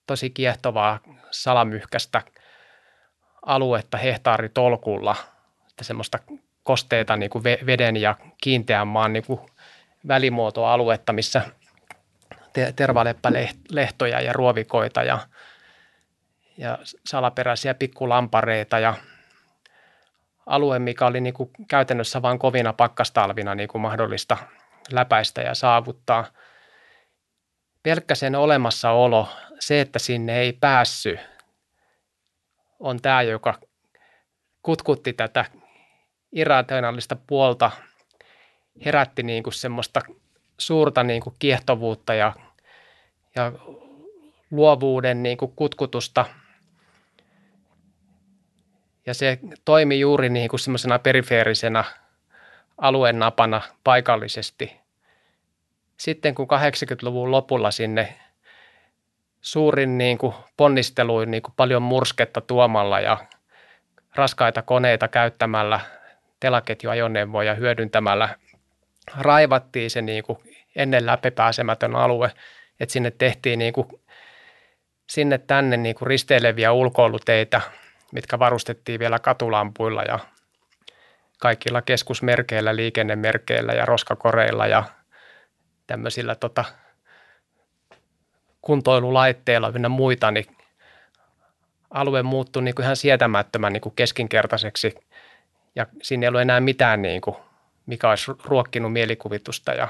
tosi 0.08 0.30
kiehtovaa 0.30 1.00
salamyhkästä 1.32 2.22
aluetta 3.46 3.98
hehtaaritolkulla, 3.98 5.16
että 5.70 5.84
semmoista 5.84 6.20
kosteita 6.64 7.16
niin 7.16 7.30
kuin 7.30 7.44
veden 7.44 7.98
ja 7.98 8.16
kiinteän 8.42 8.88
maan 8.88 9.14
niin 9.14 9.26
kuin 9.26 9.40
välimuotoaluetta, 10.08 11.14
missä 11.14 11.42
tervaleppälehtoja 12.76 14.22
ja 14.22 14.34
ruovikoita 14.34 15.04
ja, 15.04 15.20
ja 16.58 16.78
salaperäisiä 17.06 17.74
pikkulampareita 17.74 18.80
ja 18.80 18.94
alue, 20.46 20.80
mikä 20.80 21.06
oli 21.06 21.22
niin 21.22 21.34
kuin 21.34 21.50
käytännössä 21.68 22.22
vain 22.22 22.40
kovina 22.40 22.74
pakkastalvina 22.74 23.56
niin 23.56 23.70
kuin 23.70 23.82
mahdollista 23.82 24.38
läpäistä 24.92 25.42
ja 25.42 25.56
saavuttaa. 25.56 26.26
Pelkkä 27.84 28.16
sen 28.16 28.36
olemassaolo, 28.36 29.30
se, 29.60 29.82
että 29.82 30.00
sinne 30.00 30.40
ei 30.40 30.54
päässyt, 30.54 31.20
on 32.80 33.02
tämä, 33.02 33.22
joka 33.22 33.54
kutkutti 34.62 35.14
tätä 35.14 35.46
irrationaalista 36.32 37.18
puolta, 37.28 37.72
herätti 38.86 39.24
niin 39.24 39.44
kuin 39.44 39.54
semmoista 39.54 40.02
suurta 40.58 41.04
niin 41.04 41.22
kuin 41.22 41.36
kiehtovuutta 41.40 42.14
ja, 42.14 42.34
ja 43.36 43.52
luovuuden 44.52 45.24
niin 45.24 45.38
kuin 45.38 45.52
kutkutusta. 45.56 46.26
Ja 49.06 49.14
se 49.14 49.40
toimi 49.66 50.00
juuri 50.00 50.30
niin 50.30 50.50
kuin 50.50 50.60
semmoisena 50.60 51.00
perifeerisenä 51.00 51.84
alueen 52.78 53.20
napana 53.20 53.62
paikallisesti. 53.84 54.76
Sitten 55.98 56.36
kun 56.36 56.48
80-luvun 56.48 57.32
lopulla 57.32 57.72
sinne 57.72 58.16
suurin 59.42 59.98
niin 59.98 60.18
kuin 60.18 60.34
ponnisteluin 60.58 61.32
niin 61.32 61.44
kuin 61.44 61.54
paljon 61.58 61.82
mursketta 61.82 62.42
tuomalla 62.42 63.00
ja 63.00 63.18
raskaita 64.16 64.62
koneita 64.62 65.08
käyttämällä, 65.08 65.80
telaketjuajoneuvoja 66.40 67.54
hyödyntämällä 67.54 68.30
raivattiin 69.18 69.90
se 69.90 70.02
niin 70.02 70.24
kuin 70.24 70.38
ennen 70.76 71.06
läpipääsemätön 71.06 71.96
alue, 71.96 72.32
että 72.80 72.94
sinne 72.94 73.12
tehtiin 73.12 73.60
niin 73.60 73.74
kuin, 73.74 73.88
sinne 75.10 75.38
tänne 75.38 75.78
niin 75.78 75.96
kuin 75.96 76.08
risteileviä 76.08 76.72
ulkoiluteitä, 76.72 77.62
mitkä 78.12 78.40
varustettiin 78.40 79.00
vielä 79.00 79.20
katulampuilla 79.20 80.04
ja 80.04 80.20
kaikilla 81.40 81.82
keskusmerkeillä, 81.82 82.76
liikennemerkeillä 82.76 83.74
ja 83.74 83.86
roskakoreilla 83.86 84.68
ja 84.68 84.84
tämmöisillä 85.88 86.36
tota, 86.36 86.66
kuntoilulaitteilla 88.62 89.72
ynnä 89.76 89.90
muita, 89.90 90.32
niin 90.32 90.46
alue 91.90 92.24
muuttui 92.24 92.64
niin 92.64 92.76
kuin 92.76 92.84
ihan 92.84 92.96
sietämättömän 92.96 93.74
niin 93.74 93.82
kuin 93.82 93.96
keskinkertaiseksi 93.96 94.96
ja 95.76 95.86
siinä 96.02 96.26
ei 96.26 96.28
ollut 96.28 96.42
enää 96.42 96.60
mitään, 96.60 97.02
niin 97.02 97.22
kuin, 97.22 97.36
mikä 97.86 98.10
olisi 98.10 98.32
ruokkinut 98.44 98.94
mielikuvitusta 98.94 99.74
ja 99.74 99.88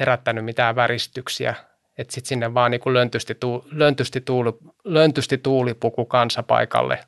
herättänyt 0.00 0.44
mitään 0.44 0.76
väristyksiä. 0.76 1.54
Että 1.98 2.14
sitten 2.14 2.28
sinne 2.28 2.54
vaan 2.54 2.70
niin 2.70 2.80
kuin 2.80 2.94
löntysti, 2.94 3.34
tuu, 3.34 3.64
löntysti, 3.70 4.20
tuuli, 4.20 4.52
löntysti 4.84 5.38
tuulipuku 5.38 6.04
kansa 6.04 6.42
paikalle 6.42 6.98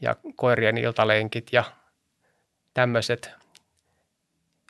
ja 0.00 0.16
koirien 0.36 0.78
iltalenkit 0.78 1.48
ja 1.52 1.64
tämmöiset, 2.74 3.30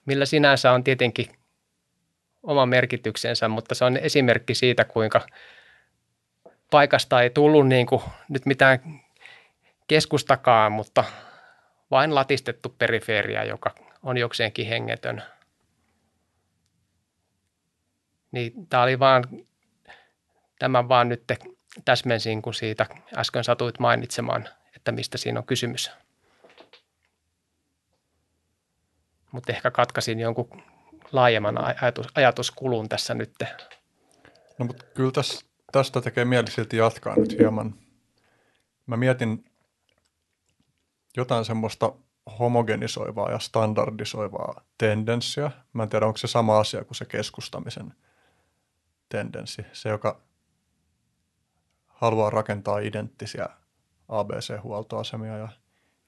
millä 0.06 0.26
sinänsä 0.26 0.72
on 0.72 0.84
tietenkin 0.84 1.26
oma 2.42 2.66
merkityksensä, 2.66 3.48
mutta 3.48 3.74
se 3.74 3.84
on 3.84 3.96
esimerkki 3.96 4.54
siitä, 4.54 4.84
kuinka 4.84 5.20
paikasta 6.70 7.22
ei 7.22 7.30
tullut 7.30 7.68
niin 7.68 7.86
kuin 7.86 8.02
nyt 8.28 8.46
mitään 8.46 9.00
keskustakaan, 9.88 10.72
mutta 10.72 11.04
vain 11.90 12.14
latistettu 12.14 12.74
perifeeria, 12.78 13.44
joka 13.44 13.74
on 14.02 14.18
jokseenkin 14.18 14.66
hengetön. 14.66 15.22
Niin 18.32 18.66
tämä 18.66 18.82
oli 18.82 18.98
vaan, 18.98 19.24
tämän 20.58 20.88
vaan 20.88 21.08
nyt 21.08 21.24
täsmensin, 21.84 22.42
kun 22.42 22.54
siitä 22.54 22.86
äsken 23.16 23.44
satuit 23.44 23.78
mainitsemaan, 23.78 24.48
että 24.76 24.92
mistä 24.92 25.18
siinä 25.18 25.40
on 25.40 25.46
kysymys. 25.46 25.90
Mutta 29.32 29.52
ehkä 29.52 29.70
katkasin 29.70 30.20
jonkun 30.20 30.62
laajemman 31.12 31.58
ajatus, 31.58 32.06
ajatuskulun 32.14 32.88
tässä 32.88 33.14
nyt. 33.14 33.34
No 34.58 34.64
mutta 34.66 34.84
kyllä 34.94 35.12
täs, 35.12 35.44
tästä 35.72 36.00
tekee 36.00 36.24
mieli 36.24 36.50
silti 36.50 36.76
jatkaa 36.76 37.16
nyt 37.16 37.38
hieman. 37.38 37.74
Mä 38.86 38.96
mietin 38.96 39.44
jotain 41.16 41.44
semmoista 41.44 41.92
homogenisoivaa 42.38 43.30
ja 43.30 43.38
standardisoivaa 43.38 44.64
tendenssiä. 44.78 45.50
Mä 45.72 45.82
en 45.82 45.88
tiedä, 45.88 46.06
onko 46.06 46.16
se 46.16 46.26
sama 46.26 46.58
asia 46.58 46.84
kuin 46.84 46.96
se 46.96 47.04
keskustamisen 47.04 47.94
tendenssi. 49.08 49.62
Se, 49.72 49.88
joka 49.88 50.20
haluaa 51.86 52.30
rakentaa 52.30 52.78
identtisiä 52.78 53.48
ABC-huoltoasemia 54.08 55.36
ja 55.36 55.48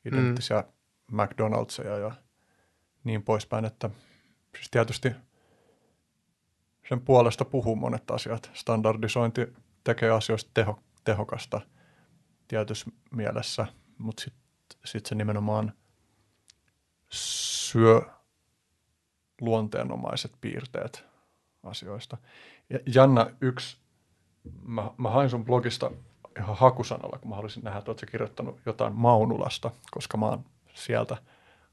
identtisiä 0.04 0.64
mm. 1.12 1.20
McDonald'seja 1.20 1.98
ja 2.00 2.12
niin 3.04 3.22
poispäin, 3.22 3.64
että 3.64 3.90
siis 4.56 4.70
tietysti 4.70 5.12
sen 6.88 7.00
puolesta 7.00 7.44
puhuu 7.44 7.76
monet 7.76 8.10
asiat. 8.10 8.50
Standardisointi 8.54 9.46
tekee 9.84 10.10
asioista 10.10 10.50
teho, 10.54 10.82
tehokasta 11.04 11.60
tietyssä 12.48 12.90
mielessä, 13.10 13.66
mutta 13.98 14.22
sitten 14.22 14.40
sit 14.84 15.06
se 15.06 15.14
nimenomaan 15.14 15.72
syö 17.10 18.02
luonteenomaiset 19.40 20.32
piirteet 20.40 21.04
asioista. 21.62 22.16
Ja 22.70 22.78
Janna, 22.94 23.26
yksi, 23.40 23.76
mä, 24.62 24.90
mä 24.96 25.10
hain 25.10 25.30
sun 25.30 25.44
blogista 25.44 25.90
ihan 26.38 26.56
hakusanalla, 26.56 27.18
kun 27.18 27.28
mä 27.28 27.34
haluaisin 27.34 27.64
nähdä, 27.64 27.78
että 27.78 28.06
kirjoittanut 28.06 28.60
jotain 28.66 28.94
Maunulasta, 28.94 29.70
koska 29.90 30.16
mä 30.16 30.26
oon 30.26 30.44
sieltä 30.74 31.16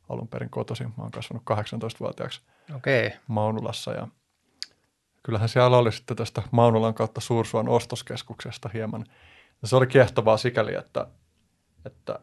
alun 0.09 0.27
perin 0.27 0.49
kotoisin. 0.49 0.87
Mä 0.97 1.03
oon 1.03 1.11
kasvanut 1.11 1.43
18-vuotiaaksi 1.51 2.41
okay. 2.75 3.11
Maunulassa 3.27 3.91
ja 3.91 4.07
kyllähän 5.23 5.49
siellä 5.49 5.77
oli 5.77 5.91
sitten 5.91 6.17
tästä 6.17 6.41
Maunulan 6.51 6.93
kautta 6.93 7.21
Suursuon 7.21 7.69
ostoskeskuksesta 7.69 8.69
hieman. 8.73 9.05
Ja 9.61 9.67
se 9.67 9.75
oli 9.75 9.87
kiehtovaa 9.87 10.37
sikäli, 10.37 10.75
että, 10.75 11.07
että 11.85 12.19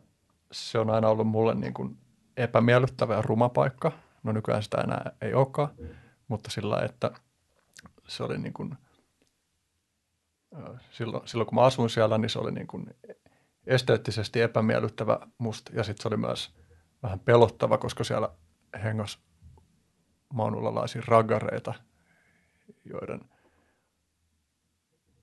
se 0.52 0.78
on 0.78 0.90
aina 0.90 1.09
ollut 1.09 1.26
mulle 1.26 1.55
niin 1.55 1.74
kuin 1.74 1.98
epämiellyttävä 2.36 3.14
ja 3.14 3.22
ruma 3.22 3.48
paikka. 3.48 3.92
No 4.22 4.32
nykyään 4.32 4.62
sitä 4.62 4.80
enää 4.80 5.12
ei 5.20 5.34
olekaan, 5.34 5.68
mutta 6.28 6.51
sillä 6.51 6.80
että 6.84 7.10
se 8.09 8.22
oli 8.22 8.39
niin 8.39 8.52
kuin, 8.52 8.74
silloin, 10.90 11.28
silloin 11.28 11.47
kun 11.47 11.55
mä 11.55 11.62
asuin 11.64 11.90
siellä, 11.90 12.18
niin 12.18 12.31
se 12.31 12.39
oli 12.39 12.52
niin 12.52 12.66
kuin 12.66 12.86
esteettisesti 13.66 14.40
epämiellyttävä 14.40 15.18
musta 15.39 15.72
ja 15.74 15.85
sitten 15.85 16.02
se 16.02 16.09
oli 16.09 16.16
myös 16.16 16.55
vähän 17.02 17.20
pelottava, 17.20 17.78
koska 17.78 18.05
siellä 18.05 18.28
hengos 18.82 19.18
maunulalaisia 20.35 21.02
raggareita, 21.06 21.74
joiden 22.85 23.20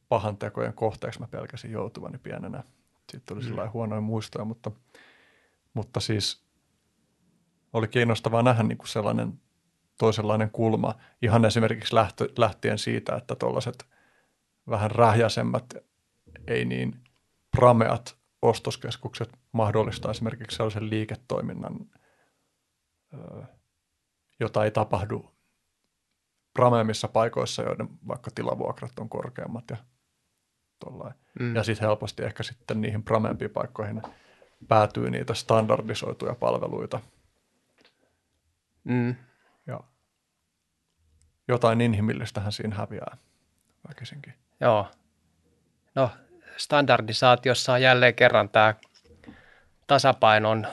pahantekojen 0.09 0.73
kohteeksi 0.73 1.19
mä 1.19 1.27
pelkäsin 1.27 1.71
joutuvani 1.71 2.17
pienenä. 2.17 2.63
Siitä 3.11 3.25
tuli 3.25 3.39
mm. 3.39 3.47
sellainen 3.47 3.73
huonoja 3.73 4.01
muistoja, 4.01 4.45
mutta, 4.45 4.71
mutta 5.73 5.99
siis 5.99 6.45
oli 7.73 7.87
kiinnostavaa 7.87 8.43
nähdä 8.43 8.63
niin 8.63 8.77
kuin 8.77 8.87
sellainen 8.87 9.39
toisenlainen 10.01 10.51
kulma. 10.51 10.95
Ihan 11.21 11.45
esimerkiksi 11.45 11.95
lähtö, 11.95 12.29
lähtien 12.37 12.77
siitä, 12.77 13.15
että 13.15 13.35
tuollaiset 13.35 13.85
vähän 14.69 14.91
rähjäisemmät, 14.91 15.73
ei 16.47 16.65
niin 16.65 17.03
prameat 17.57 18.17
ostoskeskukset 18.41 19.29
mahdollistaa 19.51 20.11
esimerkiksi 20.11 20.57
sellaisen 20.57 20.89
liiketoiminnan, 20.89 21.79
jota 24.39 24.63
ei 24.63 24.71
tapahdu 24.71 25.31
prameemmissa 26.53 27.07
paikoissa, 27.07 27.63
joiden 27.63 27.89
vaikka 28.07 28.31
tilavuokrat 28.35 28.99
on 28.99 29.09
korkeammat 29.09 29.69
ja 29.69 29.77
Mm. 31.39 31.55
Ja 31.55 31.63
sitten 31.63 31.87
helposti 31.87 32.23
ehkä 32.23 32.43
sitten 32.43 32.81
niihin 32.81 33.03
prameempiin 33.03 33.51
paikkoihin 33.51 34.01
päätyy 34.67 35.09
niitä 35.09 35.33
standardisoituja 35.33 36.35
palveluita. 36.35 36.99
Mm. 38.83 39.15
Jotain 41.51 41.81
inhimillistähän 41.81 42.51
siinä 42.51 42.75
häviää 42.75 43.17
väkisinkin. 43.89 44.33
Joo. 44.59 44.87
No 45.95 46.09
standardisaatiossa 46.57 47.73
on 47.73 47.81
jälleen 47.81 48.15
kerran 48.15 48.49
tämä 48.49 48.73
tasapainon 49.87 50.67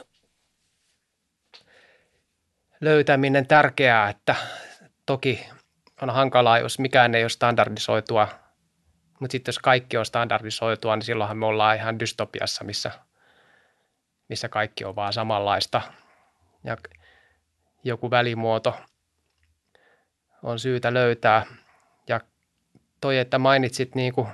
löytäminen 2.80 3.46
tärkeää, 3.46 4.08
että 4.08 4.34
toki 5.06 5.46
on 6.02 6.10
hankalaa, 6.10 6.58
jos 6.58 6.78
mikään 6.78 7.14
ei 7.14 7.24
ole 7.24 7.28
standardisoitua 7.28 8.28
Mutta 9.20 9.32
sitten 9.32 9.48
jos 9.52 9.58
kaikki 9.58 9.96
on 9.96 10.06
standardisoitua, 10.06 10.96
niin 10.96 11.04
silloinhan 11.04 11.38
me 11.38 11.46
ollaan 11.46 11.76
ihan 11.76 11.98
dystopiassa, 11.98 12.64
missä, 12.64 12.90
missä 14.28 14.48
kaikki 14.48 14.84
on 14.84 14.96
vaan 14.96 15.12
samanlaista. 15.12 15.82
Ja 16.64 16.76
joku 17.84 18.10
välimuoto 18.10 18.80
on 20.42 20.58
syytä 20.58 20.94
löytää. 20.94 21.46
Ja 22.08 22.20
toi, 23.00 23.18
että 23.18 23.38
mainitsit 23.38 23.94
niin 23.94 24.12
kuin 24.12 24.28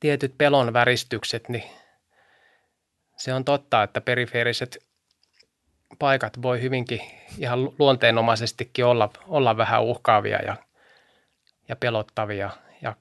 tietyt 0.00 0.38
pelon 0.38 0.72
väristykset, 0.72 1.48
niin 1.48 1.64
se 3.16 3.34
on 3.34 3.44
totta, 3.44 3.82
että 3.82 4.00
perifeeriset 4.00 4.86
paikat 5.98 6.42
voi 6.42 6.62
hyvinkin 6.62 7.00
ihan 7.38 7.64
luonteenomaisestikin 7.78 8.84
olla, 8.84 9.10
olla 9.26 9.56
vähän 9.56 9.82
uhkaavia 9.82 10.38
ja, 10.42 10.56
ja 11.68 11.76
pelottavia. 11.76 12.50
Ja 12.82 12.94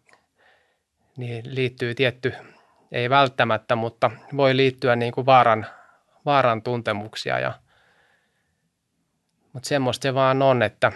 niin 1.17 1.55
liittyy 1.55 1.95
tietty, 1.95 2.33
ei 2.91 3.09
välttämättä, 3.09 3.75
mutta 3.75 4.11
voi 4.37 4.57
liittyä 4.57 4.95
niin 4.95 5.13
kuin 5.13 5.25
vaaran, 5.25 5.65
vaaran 6.25 6.61
tuntemuksia. 6.61 7.39
Ja, 7.39 7.53
mutta 9.53 9.69
semmoista 9.69 10.03
se 10.03 10.13
vaan 10.13 10.41
on, 10.41 10.63
että 10.63 10.91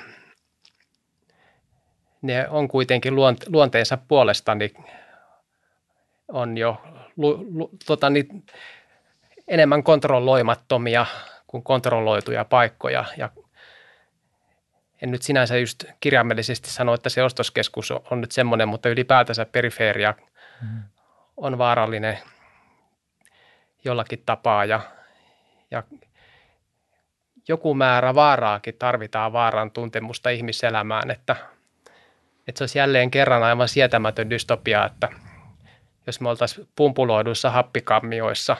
ne 2.25 2.47
on 2.49 2.67
kuitenkin 2.67 3.15
luonteensa 3.47 3.97
puolesta 4.07 4.55
niin 4.55 4.71
on 6.27 6.57
jo 6.57 6.81
lu, 7.17 7.47
lu, 7.51 7.69
tota, 7.85 8.09
niin, 8.09 8.45
enemmän 9.47 9.83
kontrolloimattomia 9.83 11.05
kuin 11.47 11.63
kontrolloituja 11.63 12.45
paikkoja. 12.45 13.05
Ja 13.17 13.29
en 15.01 15.11
nyt 15.11 15.21
sinänsä 15.21 15.57
just 15.57 15.83
kirjaimellisesti 15.99 16.69
sano, 16.69 16.93
että 16.93 17.09
se 17.09 17.23
ostoskeskus 17.23 17.91
on 17.91 18.21
nyt 18.21 18.31
semmoinen, 18.31 18.67
mutta 18.67 18.89
ylipäätänsä 18.89 19.45
perifeeria 19.45 20.13
mm. 20.61 20.83
on 21.37 21.57
vaarallinen 21.57 22.17
jollakin 23.83 24.23
tapaa 24.25 24.65
ja, 24.65 24.81
ja 25.71 25.83
joku 27.47 27.73
määrä 27.73 28.15
vaaraakin 28.15 28.75
tarvitaan 28.79 29.33
vaaran 29.33 29.71
tuntemusta 29.71 30.29
ihmiselämään, 30.29 31.11
että, 31.11 31.35
että 32.47 32.57
se 32.57 32.63
olisi 32.63 32.79
jälleen 32.79 33.11
kerran 33.11 33.43
aivan 33.43 33.67
sietämätön 33.67 34.29
dystopia, 34.29 34.85
että 34.85 35.09
jos 36.07 36.21
me 36.21 36.29
oltaisiin 36.29 36.67
pumpuloiduissa 36.75 37.49
happikammioissa 37.49 38.57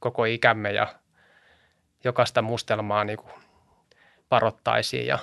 koko 0.00 0.24
ikämme 0.24 0.72
ja 0.72 0.94
jokaista 2.04 2.42
mustelmaa 2.42 3.04
niin 3.04 3.18
kuin 3.18 3.32
varottaisiin 4.30 5.06
ja, 5.06 5.18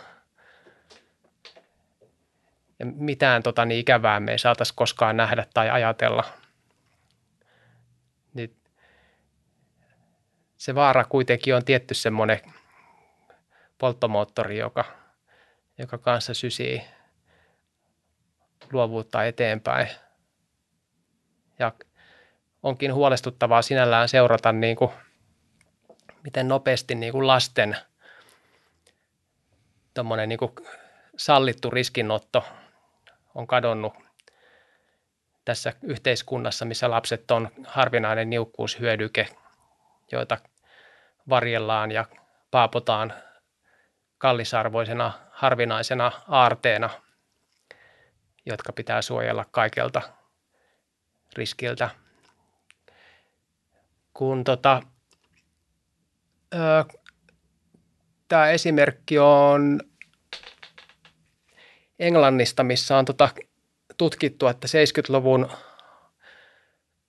ja 2.80 2.86
mitään 2.86 3.44
tota, 3.44 3.66
niin 3.66 3.80
ikävää 3.80 4.20
me 4.20 4.32
ei 4.32 4.40
saataisi 4.40 4.74
koskaan 4.76 5.18
nähdä 5.18 5.46
tai 5.54 5.70
ajatella. 5.70 6.24
Niin 8.34 8.56
se 10.58 10.76
vaara 10.76 11.06
kuitenkin 11.06 11.56
on 11.56 11.66
tietty 11.66 11.94
semmoinen 11.94 12.40
polttomoottori, 13.78 14.58
joka, 14.58 14.86
joka 15.78 15.98
kanssa 15.98 16.34
sysii 16.34 16.82
luovuutta 18.74 19.26
eteenpäin. 19.26 19.88
Ja 21.60 21.72
onkin 22.64 22.94
huolestuttavaa 22.94 23.62
sinällään 23.62 24.10
seurata 24.10 24.52
niin 24.52 24.76
kuin– 24.76 24.92
miten 26.24 26.48
nopeasti 26.48 26.96
niin 26.96 27.12
kuin 27.12 27.28
lasten 27.28 27.78
niin 30.28 30.40
kuin 30.40 30.52
sallittu 31.18 31.70
riskinotto 31.70 32.44
on 33.36 33.48
kadonnut 33.48 33.94
tässä 35.46 35.74
yhteiskunnassa, 35.84 36.66
missä 36.66 36.92
lapset 36.92 37.32
on 37.32 37.50
harvinainen 37.66 38.30
niukkuushyödyke, 38.30 39.28
joita 40.12 40.38
varjellaan 41.30 41.92
ja 41.92 42.06
paapotaan 42.52 43.14
kallisarvoisena, 44.18 45.12
harvinaisena 45.32 46.12
aarteena, 46.28 46.90
jotka 48.46 48.74
pitää 48.74 49.02
suojella 49.02 49.46
kaikelta 49.52 50.02
riskiltä. 51.36 51.90
Kun 54.14 54.44
tota, 54.44 54.82
tämä 58.28 58.50
esimerkki 58.50 59.20
on 59.20 59.82
Englannista, 62.00 62.64
missä 62.64 62.98
on 62.98 63.06
tota 63.06 63.30
tutkittu, 63.98 64.48
että 64.48 64.68
70-luvun 64.68 65.52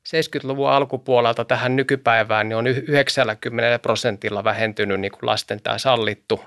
70-luvun 0.08 0.70
alkupuolelta 0.70 1.44
tähän 1.44 1.76
nykypäivään 1.76 2.48
niin 2.48 2.56
on 2.56 2.66
90 2.66 3.78
prosentilla 3.78 4.44
vähentynyt 4.44 5.00
niin 5.00 5.12
kuin 5.12 5.26
lasten 5.26 5.62
tämä 5.62 5.78
sallittu 5.78 6.44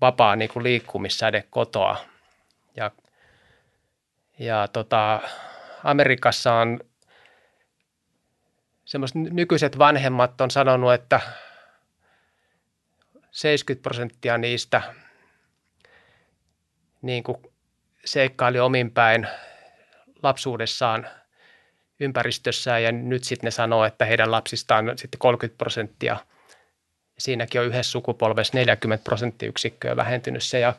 vapaa 0.00 0.36
niin 0.36 0.50
kuin 0.52 0.62
liikkumissäde 0.62 1.44
kotoa. 1.50 1.96
Ja, 2.76 2.90
ja 4.38 4.68
tota, 4.68 5.20
Amerikassa 5.84 6.54
on 6.54 6.80
semmoiset 8.84 9.16
nykyiset 9.16 9.78
vanhemmat 9.78 10.40
on 10.40 10.50
sanonut, 10.50 10.92
että 10.92 11.20
70 13.30 13.82
prosenttia 13.82 14.38
niistä 14.38 14.82
niin 17.02 17.22
kuin 17.22 17.38
seikkaili 18.04 18.60
omin 18.60 18.90
päin 18.90 19.28
lapsuudessaan 20.22 21.06
ympäristössään 22.00 22.82
ja 22.82 22.92
nyt 22.92 23.24
sitten 23.24 23.46
ne 23.46 23.50
sanoo, 23.50 23.84
että 23.84 24.04
heidän 24.04 24.30
lapsistaan 24.30 24.98
sitten 24.98 25.18
30 25.18 25.58
prosenttia. 25.58 26.16
Siinäkin 27.18 27.60
on 27.60 27.66
yhdessä 27.66 27.92
sukupolvessa 27.92 28.58
40 28.58 29.04
prosenttiyksikköä 29.04 29.96
vähentynyt 29.96 30.42
se 30.42 30.60
ja 30.60 30.74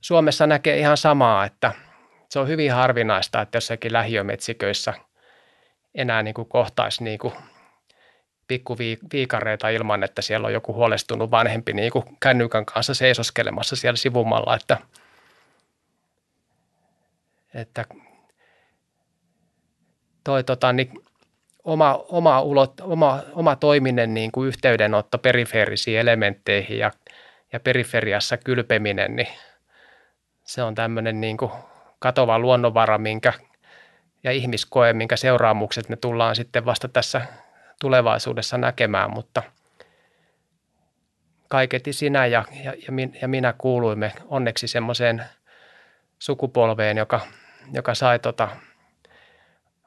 Suomessa 0.00 0.46
näkee 0.46 0.78
ihan 0.78 0.96
samaa, 0.96 1.44
että 1.44 1.72
se 2.32 2.38
on 2.38 2.48
hyvin 2.48 2.72
harvinaista, 2.72 3.40
että 3.40 3.56
jossakin 3.56 3.92
lähiömetsiköissä 3.92 4.94
enää 5.94 6.22
niin 6.22 6.34
kuin 6.34 6.48
kohtaisi 6.48 7.04
niin 7.04 7.18
kuin 7.18 7.34
pikkuviikareita 8.48 9.68
ilman, 9.68 10.02
että 10.02 10.22
siellä 10.22 10.46
on 10.46 10.52
joku 10.52 10.74
huolestunut 10.74 11.30
vanhempi 11.30 11.72
niin 11.72 11.92
kuin 11.92 12.04
kännykän 12.20 12.64
kanssa 12.64 12.94
seisoskelemassa 12.94 13.76
siellä 13.76 13.96
sivumalla, 13.96 14.56
että, 14.56 14.78
että 17.54 17.84
toi 20.24 20.44
tota, 20.44 20.72
niin 20.72 20.90
oma, 21.64 22.04
oma, 22.08 22.40
ulot, 22.40 22.80
oma, 22.80 23.22
oma 23.32 23.56
toiminen 23.56 24.14
niin 24.14 24.32
kuin 24.32 24.48
yhteydenotto 24.48 25.18
perifeerisiin 25.18 25.98
elementteihin 25.98 26.78
ja, 26.78 26.90
ja 27.52 27.60
periferiassa 27.60 28.36
kylpeminen, 28.36 29.16
niin 29.16 29.28
se 30.44 30.62
on 30.62 30.74
tämmöinen 30.74 31.20
niin 31.20 31.36
kuin 31.36 31.52
katova 32.02 32.38
luonnonvara, 32.38 32.98
minkä 32.98 33.32
ja 34.24 34.32
ihmiskoe, 34.32 34.92
minkä 34.92 35.16
seuraamukset 35.16 35.88
me 35.88 35.96
tullaan 35.96 36.36
sitten 36.36 36.64
vasta 36.64 36.88
tässä 36.88 37.26
tulevaisuudessa 37.80 38.58
näkemään, 38.58 39.10
mutta 39.10 39.42
kaiketi 41.48 41.92
sinä 41.92 42.26
ja, 42.26 42.44
ja, 42.64 42.72
ja 43.22 43.28
minä 43.28 43.54
kuuluimme 43.58 44.12
onneksi 44.28 44.68
semmoiseen 44.68 45.24
sukupolveen, 46.18 46.96
joka, 46.96 47.20
joka 47.72 47.94
sai 47.94 48.18
tota 48.18 48.48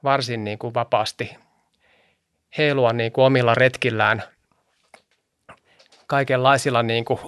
varsin 0.04 0.44
niin 0.44 0.60
kuin 0.60 0.74
vapaasti 0.74 1.38
heilua 2.58 2.94
niin 2.94 3.12
kuin 3.12 3.26
omilla 3.26 3.56
retkillään 3.56 4.24
kaikenlaisilla 6.08 6.84
niin 6.84 7.06
kuin 7.06 7.20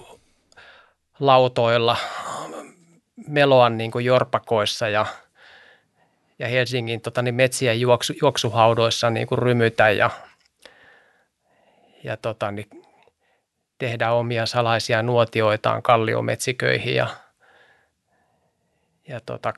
lautoilla, 1.20 1.98
meloa 3.28 3.70
niin 3.70 3.92
kuin 3.92 4.06
jorpakoissa 4.06 4.90
ja, 4.90 5.06
ja 6.40 6.48
Helsingin 6.48 7.02
tota, 7.02 7.22
niin 7.22 7.36
metsien 7.36 7.82
juoksu, 7.82 8.14
juoksuhaudoissa 8.22 9.10
niin 9.10 9.28
kuin 9.28 9.40
rymytä 9.40 9.90
ja 9.90 10.10
ja 12.04 12.18
tota, 12.18 12.52
niin 12.52 12.70
tehdä 13.78 14.12
omia 14.12 14.46
salaisia 14.46 15.04
nuotioitaan 15.04 15.84
kalliometsiköihin 15.84 16.96
ja, 16.96 17.08
ja 19.08 19.20
tota, 19.26 19.54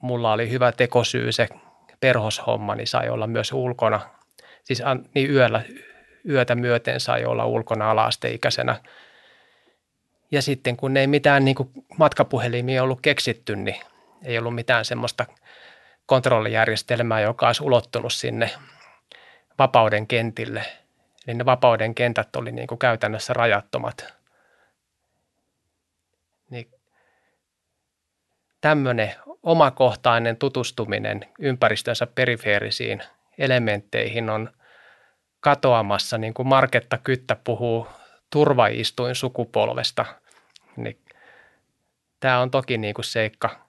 mulla 0.00 0.32
oli 0.32 0.50
hyvä 0.50 0.72
tekosyy 0.72 1.32
se 1.32 1.48
perhoshomma, 2.00 2.74
niin 2.74 2.86
sai 2.86 3.08
olla 3.08 3.26
myös 3.26 3.52
ulkona. 3.52 4.00
Siis 4.64 4.82
niin 5.14 5.30
yöllä, 5.30 5.62
yötä 6.28 6.54
myöten 6.54 7.00
sai 7.00 7.24
olla 7.24 7.46
ulkona 7.46 7.90
alaasteikäisenä. 7.90 8.80
Ja 10.30 10.42
sitten 10.42 10.76
kun 10.76 10.96
ei 10.96 11.06
mitään 11.06 11.44
niin 11.44 11.54
kuin 11.54 11.68
matkapuhelimia 11.98 12.82
ollut 12.82 13.00
keksitty, 13.00 13.56
niin 13.56 13.76
ei 14.24 14.38
ollut 14.38 14.54
mitään 14.54 14.84
semmoista 14.84 15.26
kontrollijärjestelmää, 16.06 17.20
joka 17.20 17.46
olisi 17.46 17.62
ulottunut 17.62 18.12
sinne 18.12 18.50
vapauden 19.58 20.06
kentille. 20.06 20.66
Eli 21.26 21.34
ne 21.34 21.44
vapauden 21.44 21.94
kentät 21.94 22.36
oli 22.36 22.52
niin 22.52 22.66
kuin 22.66 22.78
käytännössä 22.78 23.32
rajattomat. 23.32 24.14
Niin 26.50 26.70
tämmöinen 28.60 29.14
omakohtainen 29.42 30.36
tutustuminen 30.36 31.24
ympäristönsä 31.38 32.06
perifeerisiin 32.06 33.02
elementteihin 33.38 34.30
on 34.30 34.50
katoamassa, 35.40 36.18
niin 36.18 36.34
kuin 36.34 36.48
Marketta 36.48 36.98
Kyttä 36.98 37.36
puhuu 37.44 37.88
turvaistuin 38.30 39.14
sukupolvesta, 39.14 40.04
niin 40.76 40.98
tämä 42.20 42.40
on 42.40 42.50
toki 42.50 42.78
niin 42.78 42.94
kuin 42.94 43.04
seikka, 43.04 43.66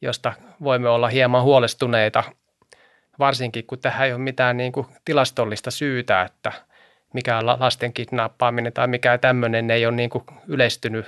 josta 0.00 0.32
voimme 0.62 0.88
olla 0.88 1.08
hieman 1.08 1.42
huolestuneita, 1.42 2.24
varsinkin 3.18 3.66
kun 3.66 3.78
tähän 3.78 4.06
ei 4.06 4.12
ole 4.12 4.20
mitään 4.20 4.56
niin 4.56 4.72
kuin 4.72 4.86
tilastollista 5.04 5.70
syytä, 5.70 6.22
että 6.22 6.52
mikä 7.12 7.46
lasten 7.46 7.92
kidnappaaminen 7.92 8.72
tai 8.72 8.86
mikä 8.86 9.18
tämmöinen 9.18 9.70
ei 9.70 9.86
ole 9.86 9.96
niin 9.96 10.10
kuin 10.10 10.24
yleistynyt, 10.46 11.06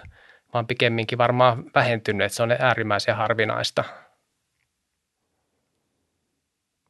vaan 0.55 0.67
pikemminkin 0.67 1.19
varmaan 1.19 1.65
vähentynyt, 1.75 2.25
että 2.25 2.37
se 2.37 2.43
on 2.43 2.53
äärimmäisen 2.59 3.17
harvinaista. 3.17 3.85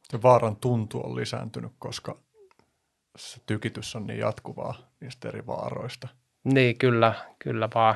Se 0.03 0.21
vaaran 0.21 0.55
tuntu 0.55 1.01
on 1.01 1.15
lisääntynyt, 1.15 1.71
koska 1.79 2.17
se 3.15 3.41
tykitys 3.45 3.95
on 3.95 4.07
niin 4.07 4.19
jatkuvaa 4.19 4.86
niistä 4.99 5.29
eri 5.29 5.47
vaaroista. 5.47 6.07
Niin, 6.43 6.77
kyllä, 6.77 7.13
kyllä 7.39 7.69
vaan. 7.75 7.95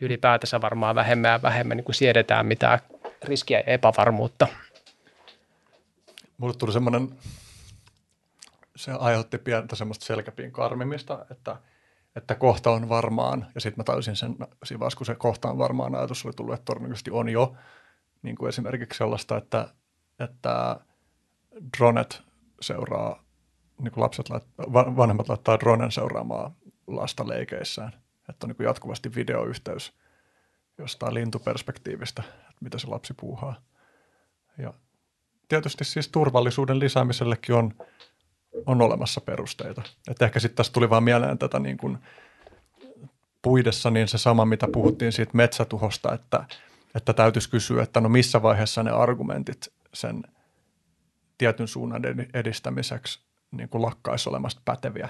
Ylipäätänsä 0.00 0.60
varmaan 0.60 0.94
vähemmän 0.94 1.30
ja 1.30 1.42
vähemmän 1.42 1.76
niin 1.76 1.84
kuin 1.84 1.94
siedetään 1.94 2.46
mitään 2.46 2.78
riskiä 3.24 3.58
ja 3.58 3.64
epävarmuutta. 3.64 4.48
Mulle 6.38 6.54
tuli 6.54 6.72
semmoinen, 6.72 7.18
se 8.76 8.92
aiheutti 8.98 9.38
pientä 9.38 9.76
semmoista 9.76 10.04
selkäpiin 10.04 10.52
karmimista, 10.52 11.26
että, 11.30 11.56
että 12.16 12.34
kohta 12.34 12.70
on 12.70 12.88
varmaan, 12.88 13.46
ja 13.54 13.60
sitten 13.60 13.80
mä 13.80 13.84
tajusin 13.84 14.16
sen 14.16 14.36
siinä 14.64 14.80
vaiheessa, 14.80 14.96
kun 14.96 15.06
se 15.06 15.14
kohta 15.14 15.50
on 15.50 15.58
varmaan 15.58 15.94
ajatus 15.94 16.26
oli 16.26 16.32
tullut, 16.32 16.54
että 16.54 16.64
todennäköisesti 16.64 17.10
on 17.10 17.28
jo, 17.28 17.56
niin 18.22 18.36
kuin 18.36 18.48
esimerkiksi 18.48 18.98
sellaista, 18.98 19.36
että, 19.36 19.68
että 20.18 20.80
dronet 21.78 22.22
seuraa 22.60 23.22
niin 23.80 23.92
kuin 23.92 24.02
lapset, 24.02 24.30
vanhemmat 24.72 25.28
laittaa 25.28 25.60
dronen 25.60 25.92
seuraamaan 25.92 26.52
lasta 26.86 27.28
leikeissään. 27.28 27.92
Että 28.28 28.46
on 28.46 28.48
niin 28.48 28.56
kuin 28.56 28.64
jatkuvasti 28.64 29.14
videoyhteys 29.14 29.92
jostain 30.78 31.14
lintuperspektiivistä, 31.14 32.22
että 32.26 32.60
mitä 32.60 32.78
se 32.78 32.86
lapsi 32.86 33.14
puuhaa. 33.14 33.60
Ja 34.58 34.74
tietysti 35.48 35.84
siis 35.84 36.08
turvallisuuden 36.08 36.78
lisäämisellekin 36.78 37.54
on, 37.54 37.74
on 38.66 38.82
olemassa 38.82 39.20
perusteita. 39.20 39.82
Että 40.10 40.24
ehkä 40.24 40.40
sitten 40.40 40.56
tässä 40.56 40.72
tuli 40.72 40.90
vaan 40.90 41.04
mieleen 41.04 41.38
tätä 41.38 41.58
niin 41.58 41.76
kuin 41.76 41.98
puidessa 43.42 43.90
niin 43.90 44.08
se 44.08 44.18
sama, 44.18 44.44
mitä 44.44 44.68
puhuttiin 44.72 45.12
siitä 45.12 45.30
metsätuhosta, 45.34 46.14
että, 46.14 46.44
että 46.94 47.12
täytyisi 47.12 47.50
kysyä, 47.50 47.82
että 47.82 48.00
no 48.00 48.08
missä 48.08 48.42
vaiheessa 48.42 48.82
ne 48.82 48.90
argumentit 48.90 49.72
sen 49.94 50.22
tietyn 51.38 51.68
suunnan 51.68 52.02
edistämiseksi 52.34 53.29
niin 53.50 53.68
kuin 53.68 53.82
lakkaisi 53.82 54.28
olemasta 54.28 54.62
päteviä. 54.64 55.08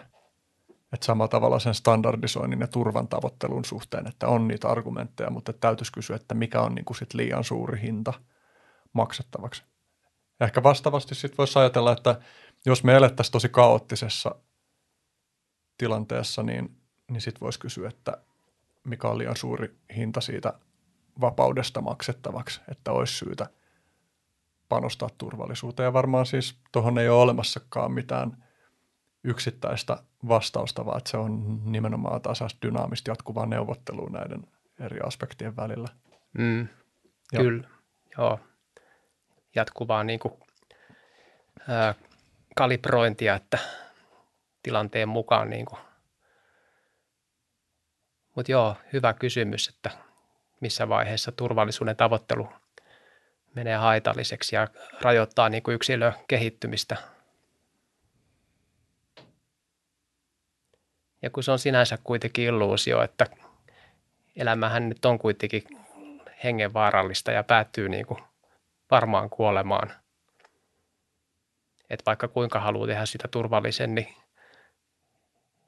Että 0.92 1.06
samalla 1.06 1.28
tavalla 1.28 1.58
sen 1.58 1.74
standardisoinnin 1.74 2.60
ja 2.60 2.66
turvan 2.66 3.08
tavoittelun 3.08 3.64
suhteen, 3.64 4.06
että 4.06 4.28
on 4.28 4.48
niitä 4.48 4.68
argumentteja, 4.68 5.30
mutta 5.30 5.52
täytyisi 5.52 5.92
kysyä, 5.92 6.16
että 6.16 6.34
mikä 6.34 6.60
on 6.60 6.74
niin 6.74 6.84
kuin 6.84 6.96
sit 6.96 7.14
liian 7.14 7.44
suuri 7.44 7.80
hinta 7.82 8.12
maksettavaksi. 8.92 9.62
Ja 10.40 10.46
ehkä 10.46 10.62
vastaavasti 10.62 11.14
sitten 11.14 11.38
voisi 11.38 11.58
ajatella, 11.58 11.92
että 11.92 12.20
jos 12.66 12.84
me 12.84 12.96
elettäisiin 12.96 13.32
tosi 13.32 13.48
kaoottisessa 13.48 14.34
tilanteessa, 15.78 16.42
niin, 16.42 16.76
niin 17.10 17.20
sitten 17.20 17.40
voisi 17.40 17.58
kysyä, 17.58 17.88
että 17.88 18.12
mikä 18.84 19.08
on 19.08 19.18
liian 19.18 19.36
suuri 19.36 19.76
hinta 19.96 20.20
siitä 20.20 20.52
vapaudesta 21.20 21.80
maksettavaksi, 21.80 22.60
että 22.68 22.92
olisi 22.92 23.14
syytä– 23.14 23.46
panostaa 24.70 25.08
turvallisuuteen. 25.18 25.84
Ja 25.84 25.92
varmaan 25.92 26.26
siis 26.26 26.58
tuohon 26.72 26.98
ei 26.98 27.08
ole 27.08 27.22
olemassakaan 27.22 27.92
mitään 27.92 28.44
yksittäistä 29.24 30.02
vastausta, 30.28 30.86
vaan 30.86 30.98
että 30.98 31.10
se 31.10 31.16
on 31.16 31.60
nimenomaan 31.64 32.22
taas 32.22 32.40
dynaamista 32.66 33.10
jatkuvaa 33.10 33.46
neuvottelua 33.46 34.10
näiden 34.10 34.46
eri 34.80 35.00
aspektien 35.00 35.56
välillä. 35.56 35.88
Mm, 36.38 36.68
kyllä, 37.36 37.68
joo. 38.18 38.40
Jatkuvaa 39.54 40.04
niin 40.04 40.20
kuin, 40.20 40.34
ää, 41.68 41.94
kalibrointia, 42.56 43.34
että 43.34 43.58
tilanteen 44.62 45.08
mukaan. 45.08 45.50
Niin 45.50 45.66
Mutta 48.36 48.52
joo, 48.52 48.76
hyvä 48.92 49.12
kysymys, 49.12 49.68
että 49.68 49.90
missä 50.60 50.88
vaiheessa 50.88 51.32
turvallisuuden 51.32 51.96
tavoittelu 51.96 52.48
menee 53.54 53.76
haitalliseksi 53.76 54.56
ja 54.56 54.68
rajoittaa 55.00 55.48
niin 55.48 55.62
kuin 55.62 55.74
yksilön 55.74 56.12
kehittymistä. 56.28 56.96
Ja 61.22 61.30
kun 61.30 61.42
se 61.42 61.52
on 61.52 61.58
sinänsä 61.58 61.98
kuitenkin 62.04 62.44
illuusio, 62.44 63.02
että 63.02 63.26
elämähän 64.36 64.88
nyt 64.88 65.04
on 65.04 65.18
kuitenkin 65.18 65.62
hengenvaarallista 66.44 67.32
ja 67.32 67.44
päättyy 67.44 67.88
niin 67.88 68.06
kuin 68.06 68.22
varmaan 68.90 69.30
kuolemaan. 69.30 69.92
Että 71.90 72.04
vaikka 72.06 72.28
kuinka 72.28 72.60
haluaa 72.60 72.86
tehdä 72.86 73.06
sitä 73.06 73.28
turvallisen, 73.28 73.94
niin, 73.94 74.16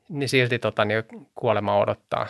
niin 0.08 0.28
silti 0.28 0.58
tota, 0.58 0.84
niin 0.84 1.04
kuolema 1.34 1.78
odottaa. 1.78 2.26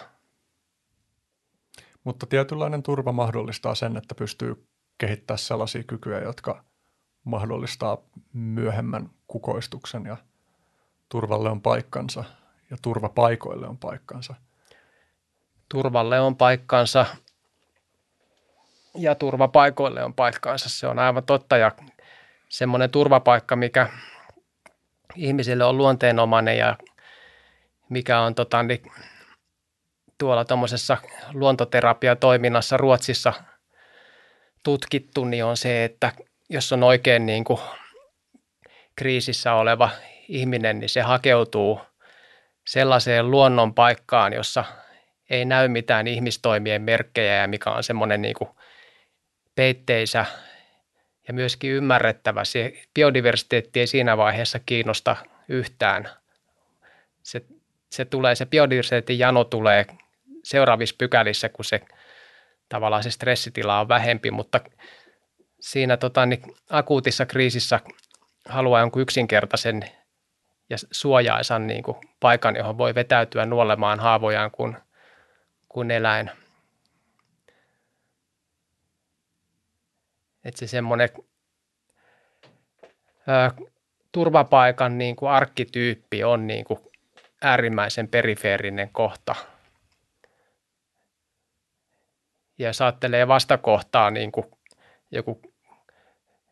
Mutta 2.05 2.27
tietynlainen 2.27 2.83
turva 2.83 3.13
mahdollistaa 3.13 3.75
sen, 3.75 3.97
että 3.97 4.15
pystyy 4.15 4.67
kehittää 5.07 5.37
sellaisia 5.37 5.83
kykyjä, 5.83 6.21
jotka 6.21 6.65
mahdollistaa 7.25 7.99
myöhemmän 8.33 9.11
kukoistuksen 9.27 10.07
ja 10.07 10.17
turvalle 11.09 11.51
on 11.51 11.63
paikkansa 11.63 12.25
ja 12.71 12.77
turvapaikoille 12.83 13.69
on 13.69 13.79
paikkansa. 13.79 14.35
Turvalle 15.69 16.21
on 16.21 16.37
paikkansa 16.37 17.07
ja 18.95 19.15
turvapaikoille 19.15 20.05
on 20.05 20.15
paikkansa. 20.15 20.69
Se 20.69 20.87
on 20.87 20.99
aivan 20.99 21.25
totta 21.25 21.57
ja 21.57 21.73
semmoinen 22.49 22.91
turvapaikka, 22.91 23.57
mikä 23.57 23.89
ihmisille 25.17 25.65
on 25.65 25.79
luonteenomainen 25.79 26.59
ja 26.59 26.77
mikä 27.89 28.21
on 28.21 28.35
tota, 28.35 28.63
niin, 28.63 28.93
tuolla 30.19 30.45
tuommoisessa 30.45 30.97
luontoterapiatoiminnassa 31.33 32.77
Ruotsissa– 32.77 33.33
tutkittu, 34.63 35.25
niin 35.25 35.45
on 35.45 35.57
se, 35.57 35.85
että 35.85 36.13
jos 36.51 36.73
on 36.73 36.83
oikein 36.83 37.27
niin 37.27 37.45
kuin 37.45 37.61
kriisissä 38.97 39.55
oleva 39.55 39.91
ihminen, 40.29 40.79
niin 40.79 40.89
se 40.89 41.01
hakeutuu 41.01 41.81
sellaiseen 42.67 43.31
luonnon 43.31 43.75
paikkaan, 43.75 44.33
jossa 44.33 44.65
ei 45.31 45.45
näy 45.45 45.69
mitään 45.69 46.07
ihmistoimien 46.07 46.83
merkkejä 46.83 47.35
ja 47.35 47.49
mikä 47.49 47.71
on 47.71 47.83
semmoinen 47.83 48.23
niin 48.23 48.35
kuin 48.35 48.51
peitteisä 49.55 50.27
ja 51.29 51.35
myöskin 51.35 51.71
ymmärrettävä. 51.71 52.45
Se 52.45 52.73
biodiversiteetti 52.95 53.81
ei 53.81 53.87
siinä 53.87 54.17
vaiheessa 54.17 54.61
kiinnosta 54.67 55.17
yhtään. 55.49 56.09
Se, 57.23 57.43
se 57.91 58.05
tulee, 58.05 58.35
se 58.35 58.47
biodiversiteetin 58.47 59.19
jano 59.19 59.45
tulee 59.45 59.87
seuraavissa 60.45 60.95
pykälissä, 60.99 61.49
kun 61.49 61.65
se 61.65 61.81
tavallaan 62.73 63.03
se 63.03 63.11
stressitila 63.11 63.81
on 63.81 63.89
vähempi, 63.89 64.31
mutta 64.31 64.61
siinä 65.61 65.97
tota, 65.97 66.27
niin 66.27 66.43
akuutissa 66.71 67.27
kriisissä 67.27 67.81
haluaa 68.49 68.81
jonkun 68.81 69.03
yksinkertaisen 69.03 69.83
ja 70.71 70.77
suojaisan 70.91 71.67
niin 71.67 71.83
kuin 71.83 71.97
paikan, 72.21 72.57
johon 72.57 72.79
voi 72.79 72.95
vetäytyä 72.95 73.47
nuolemaan 73.47 74.01
haavojaan 74.01 74.51
kuin, 74.51 74.77
kuin 75.69 75.91
eläin. 75.91 76.31
Että 80.45 80.59
se 80.59 80.67
semmoinen 80.67 81.09
turvapaikan 84.13 84.99
niin 84.99 85.17
kuin 85.17 85.31
arkkityyppi 85.31 86.25
on 86.25 86.47
niin 86.47 86.65
kuin 86.65 86.81
äärimmäisen 87.43 88.09
perifeerinen 88.09 88.91
kohta– 88.93 89.35
ja 92.59 92.73
saattelee 92.73 93.29
vastakohtaa 93.29 94.11
niin 94.11 94.33
kuin 94.33 94.47
joku, 95.11 95.43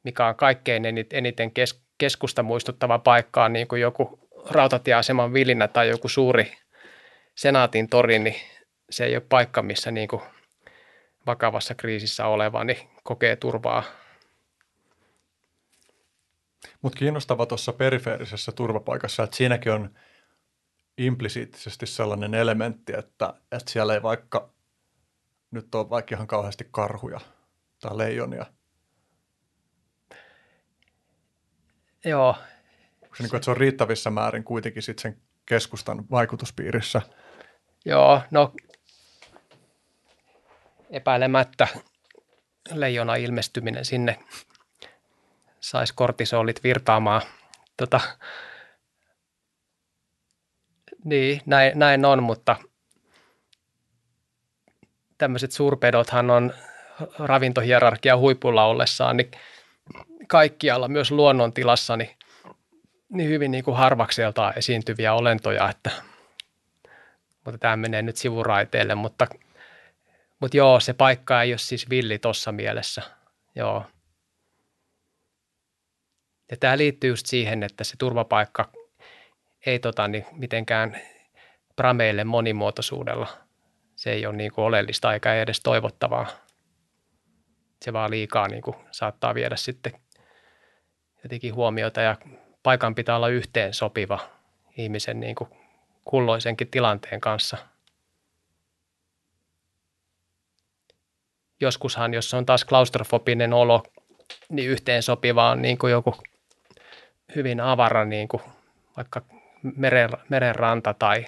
mikä 0.04 0.26
on 0.26 0.36
kaikkein 0.36 0.84
eniten 1.12 1.50
kes, 1.52 1.82
keskusta 1.98 2.42
muistuttava 2.42 2.98
paikka 2.98 3.48
niin 3.48 3.68
kuin 3.68 3.80
joku 3.82 4.28
rautatieaseman 4.50 5.32
vilinä 5.32 5.68
tai 5.68 5.88
joku 5.88 6.08
suuri 6.08 6.52
senaatin 7.34 7.88
tori, 7.88 8.18
niin 8.18 8.36
se 8.90 9.04
ei 9.04 9.16
ole 9.16 9.26
paikka, 9.28 9.62
missä 9.62 9.90
niin 9.90 10.08
kuin 10.08 10.22
vakavassa 11.26 11.74
kriisissä 11.74 12.26
oleva 12.26 12.64
niin 12.64 12.88
kokee 13.02 13.36
turvaa. 13.36 13.82
Mutta 16.82 16.98
kiinnostava 16.98 17.46
tuossa 17.46 17.72
perifeerisessä 17.72 18.52
turvapaikassa, 18.52 19.22
että 19.22 19.36
siinäkin 19.36 19.72
on 19.72 19.90
implisiittisesti 20.98 21.86
sellainen 21.86 22.34
elementti, 22.34 22.92
että, 22.98 23.34
että 23.52 23.72
siellä 23.72 23.94
ei 23.94 24.02
vaikka 24.02 24.50
nyt 25.50 25.74
ole 25.74 25.90
vaikka 25.90 26.14
ihan 26.14 26.26
kauheasti 26.26 26.68
karhuja 26.70 27.20
tai 27.80 27.98
leijonia. 27.98 28.46
Joo, 32.04 32.36
Onko 33.02 33.16
se, 33.16 33.22
niin 33.22 33.30
kuin, 33.30 33.38
että 33.38 33.44
se 33.44 33.50
on 33.50 33.56
riittävissä 33.56 34.10
määrin 34.10 34.44
kuitenkin 34.44 34.82
sit 34.82 34.98
sen 34.98 35.16
keskustan 35.46 36.04
vaikutuspiirissä? 36.10 37.02
joo, 37.84 38.20
no 38.30 38.52
epäilemättä 40.90 41.68
leijona 42.72 43.14
ilmestyminen 43.14 43.84
sinne 43.84 44.18
saisi 45.60 45.94
kortisolit 45.94 46.64
virtaamaan. 46.64 47.22
Tota, 47.76 48.00
niin, 51.04 51.40
näin, 51.46 51.78
näin 51.78 52.04
on, 52.04 52.22
mutta 52.22 52.56
tämmöiset 55.20 55.52
suurpedothan 55.52 56.30
on 56.30 56.54
ravintohierarkia 57.18 58.16
huipulla 58.16 58.64
ollessaan, 58.64 59.16
niin 59.16 59.30
kaikkialla 60.28 60.88
myös 60.88 61.10
luonnontilassa 61.10 61.96
niin, 61.96 62.10
niin 63.08 63.28
hyvin 63.28 63.50
niin 63.50 63.64
kuin 63.64 63.76
harvakseltaan 63.76 64.52
esiintyviä 64.56 65.14
olentoja, 65.14 65.70
että, 65.70 65.90
mutta 67.44 67.58
tämä 67.58 67.76
menee 67.76 68.02
nyt 68.02 68.16
sivuraiteelle, 68.16 68.94
mutta, 68.94 69.26
mutta 70.40 70.56
joo, 70.56 70.80
se 70.80 70.92
paikka 70.92 71.42
ei 71.42 71.52
ole 71.52 71.58
siis 71.58 71.90
villi 71.90 72.18
tuossa 72.18 72.52
mielessä, 72.52 73.02
joo. 73.54 73.84
Ja 76.50 76.56
tämä 76.56 76.78
liittyy 76.78 77.10
just 77.10 77.26
siihen, 77.26 77.62
että 77.62 77.84
se 77.84 77.96
turvapaikka 77.98 78.70
ei 79.66 79.78
tota, 79.78 80.08
niin 80.08 80.26
mitenkään 80.32 81.00
prameille 81.76 82.24
monimuotoisuudella. 82.24 83.49
Se 84.00 84.12
ei 84.12 84.26
ole 84.26 84.36
niin 84.36 84.52
kuin 84.52 84.64
oleellista 84.64 85.14
eikä 85.14 85.34
edes 85.34 85.60
toivottavaa. 85.60 86.26
Se 87.82 87.92
vaan 87.92 88.10
liikaa 88.10 88.48
niin 88.48 88.62
kuin 88.62 88.76
saattaa 88.90 89.34
viedä 89.34 89.56
sitten 89.56 89.92
jotenkin 91.22 91.54
huomiota 91.54 92.00
ja 92.00 92.16
paikan 92.62 92.94
pitää 92.94 93.16
olla 93.16 93.28
yhteen 93.28 93.74
sopiva 93.74 94.18
ihmisen 94.76 95.20
niin 95.20 95.34
kuin 95.34 95.50
kulloisenkin 96.04 96.70
tilanteen 96.70 97.20
kanssa. 97.20 97.56
Joskushan, 101.60 102.14
jos 102.14 102.34
on 102.34 102.46
taas 102.46 102.64
klaustrofobinen 102.64 103.52
olo, 103.52 103.82
niin 104.48 104.70
yhteen 104.70 105.02
sopiva 105.02 105.50
on 105.50 105.62
niin 105.62 105.78
kuin 105.78 105.90
joku 105.90 106.14
hyvin 107.36 107.60
avara, 107.60 108.04
niin 108.04 108.28
kuin 108.28 108.42
vaikka 108.96 109.22
meren, 109.76 110.10
merenranta 110.28 110.94
tai, 110.94 111.26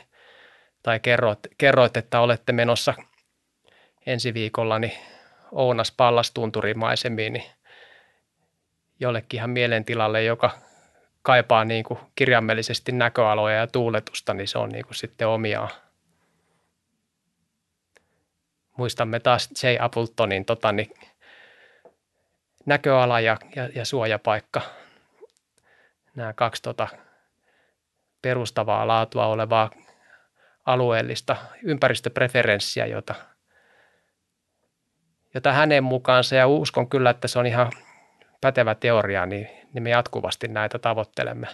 tai 0.82 1.00
kerroit, 1.00 1.38
kerroit, 1.58 1.96
että 1.96 2.20
olette 2.20 2.52
menossa 2.52 2.94
ensi 4.06 4.34
viikolla 4.34 4.78
niin 4.78 4.92
Ounas 5.52 5.92
Pallastunturimaisemmin, 5.96 7.32
niin 7.32 7.44
jollekin 9.00 9.38
ihan 9.38 9.50
mielentilalle, 9.50 10.24
joka 10.24 10.50
kaipaa 11.22 11.64
niin 11.64 11.84
kuin 11.84 12.00
kirjaimellisesti 12.14 12.92
näköaloja 12.92 13.56
ja 13.56 13.66
tuuletusta, 13.66 14.34
niin 14.34 14.48
se 14.48 14.58
on 14.58 14.68
niin 14.68 14.84
kuin 14.84 14.94
sitten 14.94 15.28
omiaan. 15.28 15.70
Muistamme 18.76 19.20
taas 19.20 19.50
J. 19.62 19.66
Appletonin 19.80 20.44
tota, 20.44 20.72
niin 20.72 20.94
näköala 22.66 23.20
ja, 23.20 23.36
ja, 23.56 23.68
ja 23.74 23.84
suojapaikka. 23.84 24.60
Nämä 26.14 26.32
kaksi 26.32 26.62
tota, 26.62 26.88
perustavaa 28.22 28.86
laatua 28.86 29.26
olevaa 29.26 29.70
alueellista 30.64 31.36
ympäristöpreferenssiä, 31.62 32.86
jota, 32.86 33.14
jota 35.34 35.52
hänen 35.52 35.84
mukaansa, 35.84 36.34
ja 36.34 36.46
uskon 36.46 36.88
kyllä, 36.88 37.10
että 37.10 37.28
se 37.28 37.38
on 37.38 37.46
ihan 37.46 37.72
pätevä 38.40 38.74
teoria, 38.74 39.26
niin, 39.26 39.48
niin 39.72 39.82
me 39.82 39.90
jatkuvasti 39.90 40.48
näitä 40.48 40.78
tavoittelemme. 40.78 41.46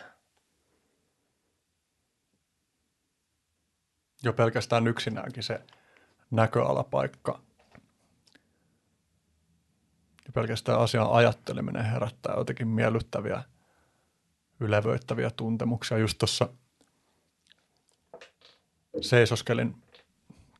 Jo 4.23 4.33
pelkästään 4.33 4.87
yksinäänkin 4.87 5.43
se 5.43 5.61
näköalapaikka. 6.31 7.41
Ja 10.27 10.33
pelkästään 10.35 10.81
asian 10.81 11.11
ajatteleminen 11.11 11.85
herättää 11.85 12.35
jotenkin 12.37 12.69
miellyttäviä, 12.69 13.43
ylevöittäviä 14.61 15.31
tuntemuksia. 15.31 15.99
Just 15.99 16.19
tuossa 16.19 16.49
seisoskelin 19.01 19.83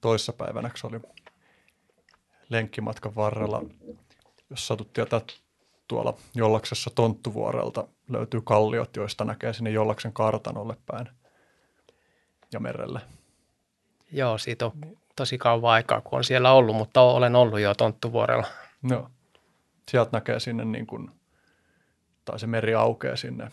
toissapäivänä, 0.01 0.69
kun 0.69 0.79
se 0.79 0.87
oli 0.87 1.01
lenkkimatkan 2.49 3.15
varrella, 3.15 3.63
jos 4.51 4.67
satuttiin 4.67 5.03
että 5.03 5.21
tuolla 5.89 6.17
Jollaksessa 6.35 6.91
Tonttuvuorelta 6.95 7.89
löytyy 8.09 8.41
kalliot, 8.41 8.97
joista 8.97 9.25
näkee 9.25 9.53
sinne 9.53 9.71
Jollaksen 9.71 10.13
kartanolle 10.13 10.77
päin 10.87 11.09
ja 12.53 12.61
merelle. 12.61 13.01
Joo, 14.13 14.39
siitä 14.39 14.67
on 14.67 14.73
tosi 15.17 15.39
kauan 15.39 15.73
aikaa, 15.73 16.01
kun 16.01 16.19
on 16.19 16.25
siellä 16.25 16.53
ollut, 16.53 16.77
mutta 16.77 17.01
olen 17.01 17.37
ollut 17.37 17.61
jo 17.61 17.75
Tonttuvuorella. 17.75 18.47
Joo. 18.91 19.11
Sieltä 19.91 20.11
näkee 20.13 20.41
sinne 20.41 20.65
niin 20.65 20.87
kuin, 20.87 21.11
tai 22.25 22.39
se 22.39 22.47
meri 22.47 22.75
aukeaa 22.75 23.17
sinne. 23.17 23.51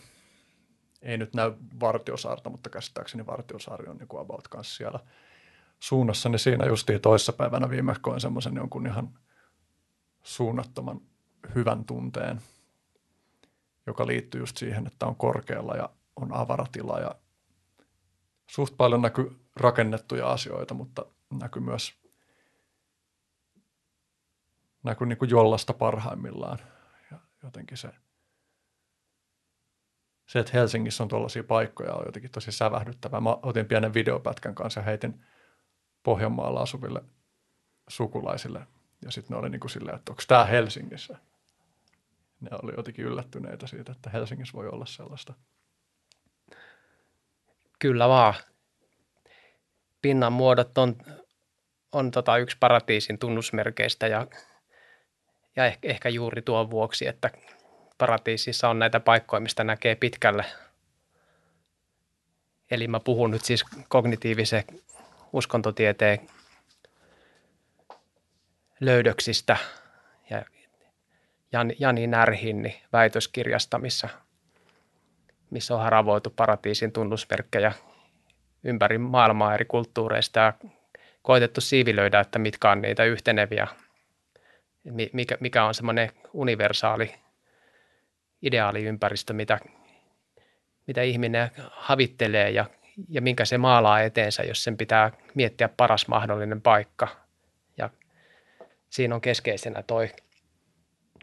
Ei 1.06 1.18
nyt 1.18 1.34
näy 1.34 1.52
Vartiosaarta, 1.80 2.50
mutta 2.50 2.70
käsittääkseni 2.70 3.26
Vartiosaari 3.26 3.88
on 3.88 3.96
niin 3.96 4.20
about 4.20 4.48
kanssa 4.48 4.76
siellä 4.76 5.00
suunnassa. 5.80 6.28
Niin 6.28 6.38
siinä 6.38 6.66
justiin 6.66 7.00
toissapäivänä 7.00 7.70
viime 7.70 7.94
koin 8.00 8.20
semmoisen 8.20 8.56
jonkun 8.56 8.86
ihan 8.86 9.18
suunnattoman 10.22 11.00
hyvän 11.54 11.84
tunteen, 11.84 12.40
joka 13.86 14.06
liittyy 14.06 14.40
just 14.40 14.56
siihen, 14.56 14.86
että 14.86 15.06
on 15.06 15.16
korkealla 15.16 15.76
ja 15.76 15.90
on 16.16 16.32
avaratila 16.32 17.00
ja 17.00 17.14
suht 18.46 18.76
paljon 18.76 19.02
näkyy 19.02 19.40
rakennettuja 19.56 20.32
asioita, 20.32 20.74
mutta 20.74 21.06
näkyy 21.40 21.62
myös 21.62 21.94
näkyy 24.82 25.06
niin 25.06 25.18
kuin 25.18 25.30
jollasta 25.30 25.72
parhaimmillaan. 25.72 26.58
Ja 27.10 27.18
jotenkin 27.42 27.78
se, 27.78 27.90
se, 30.26 30.38
että 30.38 30.52
Helsingissä 30.54 31.02
on 31.02 31.08
tuollaisia 31.08 31.44
paikkoja, 31.44 31.94
on 31.94 32.06
jotenkin 32.06 32.30
tosi 32.30 32.52
sävähdyttävää. 32.52 33.20
Mä 33.20 33.36
otin 33.42 33.66
pienen 33.66 33.94
videopätkän 33.94 34.54
kanssa 34.54 34.80
ja 34.80 34.84
heitin 34.84 35.24
Pohjanmaalla 36.02 36.60
asuville 36.60 37.02
sukulaisille. 37.88 38.66
Ja 39.04 39.10
sitten 39.10 39.34
ne 39.34 39.40
oli 39.40 39.50
niin 39.50 39.60
kuin 39.60 39.70
silleen, 39.70 39.96
että 39.96 40.12
onko 40.12 40.22
tämä 40.28 40.44
Helsingissä? 40.44 41.18
Ne 42.40 42.50
oli 42.62 42.72
jotenkin 42.76 43.04
yllättyneitä 43.04 43.66
siitä, 43.66 43.92
että 43.92 44.10
Helsingissä 44.10 44.52
voi 44.56 44.68
olla 44.68 44.86
sellaista. 44.86 45.34
Kyllä 47.78 48.08
vaan. 48.08 48.34
Pinnan 50.02 50.32
muodot 50.32 50.78
on, 50.78 50.96
on 51.92 52.10
tota 52.10 52.36
yksi 52.36 52.56
paratiisin 52.60 53.18
tunnusmerkeistä 53.18 54.06
ja, 54.06 54.26
ja 55.56 55.66
ehkä, 55.66 55.88
ehkä 55.88 56.08
juuri 56.08 56.42
tuon 56.42 56.70
vuoksi, 56.70 57.06
että 57.06 57.30
paratiisissa 57.98 58.68
on 58.68 58.78
näitä 58.78 59.00
paikkoja, 59.00 59.40
mistä 59.40 59.64
näkee 59.64 59.94
pitkälle. 59.94 60.44
Eli 62.70 62.88
mä 62.88 63.00
puhun 63.00 63.30
nyt 63.30 63.44
siis 63.44 63.64
kognitiivisen 63.88 64.64
uskontotieteen 65.32 66.18
löydöksistä 68.80 69.56
ja 70.30 70.44
Jan, 71.52 71.72
Jani 71.78 72.06
Närhinni 72.06 72.82
väitöskirjasta, 72.92 73.78
missä, 73.78 74.08
missä 75.50 75.74
on 75.74 75.80
haravoitu 75.80 76.30
paratiisin 76.30 76.92
tunnusmerkkejä 76.92 77.72
ympäri 78.64 78.98
maailmaa 78.98 79.54
eri 79.54 79.64
kulttuureista 79.64 80.40
ja 80.40 80.52
koitettu 81.22 81.60
siivilöidä, 81.60 82.20
että 82.20 82.38
mitkä 82.38 82.70
on 82.70 82.82
niitä 82.82 83.04
yhteneviä, 83.04 83.66
mikä, 85.12 85.36
mikä 85.40 85.64
on 85.64 85.74
semmoinen 85.74 86.10
universaali 86.32 87.14
ideaaliympäristö, 88.42 89.32
mitä, 89.32 89.58
mitä 90.86 91.02
ihminen 91.02 91.50
havittelee 91.70 92.50
ja, 92.50 92.64
ja 93.08 93.22
minkä 93.22 93.44
se 93.44 93.58
maalaa 93.58 94.00
eteensä, 94.00 94.42
jos 94.42 94.64
sen 94.64 94.76
pitää 94.76 95.10
miettiä 95.34 95.68
paras 95.68 96.08
mahdollinen 96.08 96.62
paikka. 96.62 97.08
Ja 97.78 97.90
siinä 98.90 99.14
on 99.14 99.20
keskeisenä 99.20 99.82
toi 99.82 100.10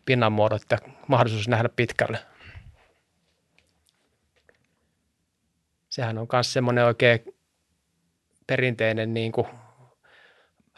pinnanmuodot 0.06 0.62
ja 0.72 0.78
mahdollisuus 1.08 1.48
nähdä 1.48 1.70
pitkälle. 1.70 2.20
Sehän 5.90 6.18
on 6.18 6.28
myös 6.34 6.54
semmoinen 6.54 6.86
oikein 6.86 7.20
perinteinen 8.48 9.14
niin 9.14 9.32
kuin 9.32 9.48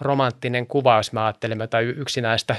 romanttinen 0.01 0.67
kuva, 0.67 0.97
jos 0.97 1.13
mä 1.13 1.25
ajattelen 1.25 1.69
tai 1.69 1.83
yksinäistä 1.83 2.55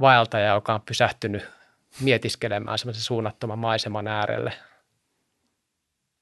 vaeltajaa, 0.00 0.54
joka 0.54 0.74
on 0.74 0.82
pysähtynyt 0.82 1.59
mietiskelemään 2.00 2.78
semmoisen 2.78 3.02
suunnattoman 3.02 3.58
maiseman 3.58 4.06
äärelle. 4.08 4.52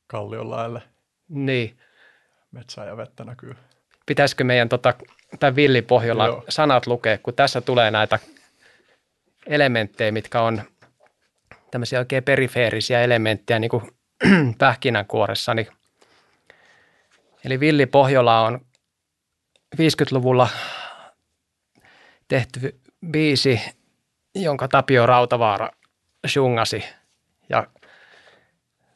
Kallion 0.06 0.50
laelle. 0.50 0.82
Niin. 1.28 1.78
Metsää 2.52 2.86
ja 2.86 2.96
vettä 2.96 3.24
näkyy. 3.24 3.56
pitäisikö 4.06 4.44
meidän 4.44 4.68
tota, 4.68 4.94
tämän 5.40 5.56
Villi 5.56 5.82
Pohjola 5.82 6.26
Joo. 6.26 6.44
sanat 6.48 6.86
lukea, 6.86 7.18
kun 7.18 7.34
tässä 7.34 7.60
tulee 7.60 7.90
näitä 7.90 8.18
elementtejä, 9.46 10.12
mitkä 10.12 10.42
on 10.42 10.62
tämmöisiä 11.70 11.98
oikein 11.98 12.24
perifeerisiä 12.24 13.02
elementtejä 13.02 13.58
niin 13.58 13.70
kuin 13.70 13.82
pähkinänkuoressa. 14.58 15.54
Niin. 15.54 15.68
Eli 17.44 17.60
Villi 17.60 17.86
Pohjola 17.86 18.40
on 18.40 18.60
50-luvulla 19.76 20.48
tehty 22.28 22.80
biisi, 23.10 23.60
jonka 24.34 24.68
Tapio 24.68 25.06
Rautavaara 25.06 25.70
shungasi. 26.26 26.84
Ja 27.48 27.66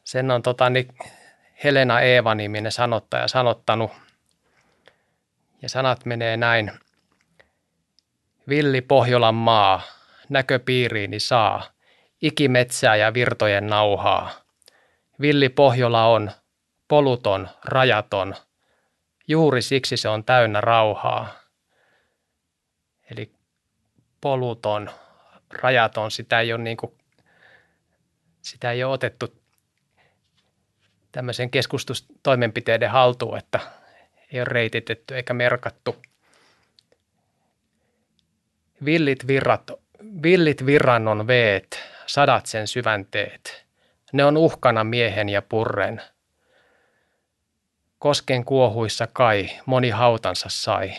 sen 0.03 0.31
on 0.31 0.41
tota, 0.41 0.69
niin 0.69 0.87
Helena 1.63 2.01
Eeva-niminen 2.01 2.71
sanottaja 2.71 3.27
sanottanut. 3.27 3.91
Ja 5.61 5.69
sanat 5.69 6.05
menee 6.05 6.37
näin. 6.37 6.71
Villi 8.49 8.81
Pohjolan 8.81 9.35
maa, 9.35 9.81
näköpiiriini 10.29 11.19
saa, 11.19 11.63
ikimetsää 12.21 12.95
ja 12.95 13.13
virtojen 13.13 13.67
nauhaa. 13.67 14.29
Villi 15.21 15.49
Pohjola 15.49 16.05
on 16.05 16.31
poluton, 16.87 17.49
rajaton, 17.65 18.35
juuri 19.27 19.61
siksi 19.61 19.97
se 19.97 20.09
on 20.09 20.23
täynnä 20.23 20.61
rauhaa. 20.61 21.27
Eli 23.11 23.31
poluton, 24.21 24.89
rajaton, 25.61 26.11
sitä 26.11 26.39
ei 26.39 26.53
ole, 26.53 26.63
niin 26.63 26.77
kuin, 26.77 26.93
sitä 28.41 28.71
ei 28.71 28.83
ole 28.83 28.93
otettu 28.93 29.43
tämmöisen 31.11 31.49
keskustustoimenpiteiden 31.49 32.89
haltuun, 32.89 33.37
että 33.37 33.59
ei 34.31 34.39
ole 34.39 34.45
reititetty 34.45 35.15
eikä 35.15 35.33
merkattu. 35.33 35.95
Villit, 38.85 39.27
virrat, 39.27 39.71
villit 40.23 40.65
virrannon 40.65 41.27
veet, 41.27 41.79
sadat 42.05 42.45
sen 42.45 42.67
syvänteet. 42.67 43.65
Ne 44.13 44.25
on 44.25 44.37
uhkana 44.37 44.83
miehen 44.83 45.29
ja 45.29 45.41
purren. 45.41 46.01
Kosken 47.99 48.45
kuohuissa 48.45 49.07
kai 49.13 49.49
moni 49.65 49.89
hautansa 49.89 50.49
sai, 50.49 50.93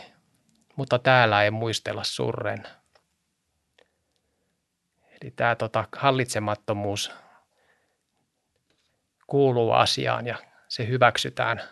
mutta 0.76 0.98
täällä 0.98 1.44
ei 1.44 1.50
muistella 1.50 2.04
surren. 2.04 2.66
Eli 5.22 5.30
tämä 5.30 5.54
tota, 5.54 5.84
hallitsemattomuus 5.96 7.12
kuuluu 9.26 9.72
asiaan 9.72 10.26
ja 10.26 10.38
se 10.68 10.86
hyväksytään. 10.86 11.62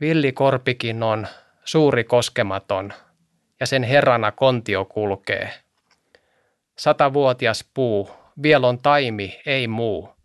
Villi 0.00 0.32
korpikin 0.32 1.02
on 1.02 1.26
suuri 1.64 2.04
koskematon 2.04 2.92
ja 3.60 3.66
sen 3.66 3.82
herrana 3.82 4.32
kontio 4.32 4.84
kulkee. 4.84 5.62
Satavuotias 6.78 7.64
puu, 7.74 8.10
vielä 8.42 8.68
on 8.68 8.78
taimi, 8.78 9.40
ei 9.46 9.68
muu, 9.68 10.16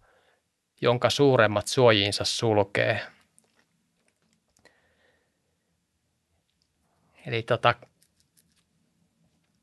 jonka 0.81 1.09
suuremmat 1.09 1.67
suojiinsa 1.67 2.23
sulkee. 2.23 3.01
Eli 7.25 7.43
tota, 7.43 7.75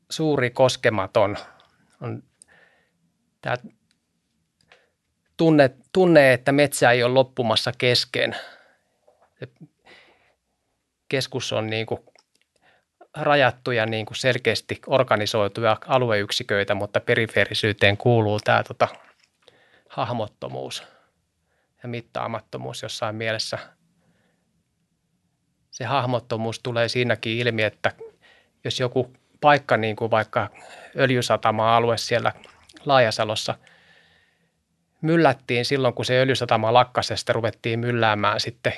suuri 0.09 0.49
koskematon 0.49 1.37
on 2.01 2.23
tämä 3.41 3.55
tunne, 5.37 5.71
tunne, 5.93 6.33
että 6.33 6.51
metsä 6.51 6.91
ei 6.91 7.03
ole 7.03 7.13
loppumassa 7.13 7.71
kesken. 7.77 8.35
Keskus 11.09 11.53
on 11.53 11.67
niin 11.67 11.85
kuin 11.85 11.99
rajattuja 13.17 13.85
niin 13.85 14.05
kuin 14.05 14.17
selkeästi 14.17 14.81
organisoituja 14.87 15.77
alueyksiköitä, 15.87 16.75
mutta 16.75 16.99
perifeerisyyteen 16.99 17.97
kuuluu 17.97 18.39
tämä 18.39 18.63
tota, 18.63 18.87
hahmottomuus 19.89 20.83
ja 21.83 21.89
mittaamattomuus 21.89 22.81
jossain 22.81 23.15
mielessä. 23.15 23.59
Se 25.71 25.85
hahmottomuus 25.85 26.59
tulee 26.59 26.89
siinäkin 26.89 27.37
ilmi, 27.37 27.63
että 27.63 27.91
jos 28.63 28.79
joku 28.79 29.13
paikka, 29.41 29.77
niin 29.77 29.95
kuin 29.95 30.11
vaikka 30.11 30.49
öljysatama-alue 30.97 31.97
siellä 31.97 32.33
Laajasalossa– 32.85 33.55
myllättiin 35.01 35.65
silloin, 35.65 35.93
kun 35.93 36.05
se 36.05 36.21
öljysatama 36.21 36.73
lakkasi 36.73 37.13
ja 37.13 37.17
sitten 37.17 37.35
ruvettiin 37.35 37.79
mylläämään 37.79 38.39
sitten 38.39 38.73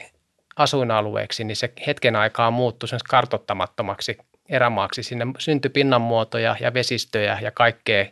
asuinalueeksi, 0.56 1.44
niin 1.44 1.56
se 1.56 1.74
hetken 1.88 2.16
aikaa 2.16 2.52
muuttui 2.52 2.90
sen 2.90 3.00
kartottamattomaksi 3.10 4.18
erämaaksi. 4.50 5.04
Sinne 5.04 5.26
syntyi 5.38 5.70
pinnanmuotoja 5.70 6.56
ja 6.60 6.74
vesistöjä 6.74 7.40
ja 7.42 7.52
kaikkea, 7.52 8.06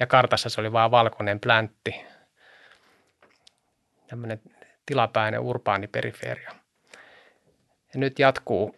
ja 0.00 0.06
kartassa 0.06 0.48
se 0.48 0.60
oli 0.60 0.72
vain 0.72 0.90
valkoinen 0.90 1.40
pläntti. 1.40 2.04
Tämmöinen 4.06 4.40
tilapäinen 4.86 5.40
urbaani 5.40 5.86
periferia. 5.86 6.50
Ja 7.94 8.00
nyt 8.00 8.18
jatkuu. 8.18 8.76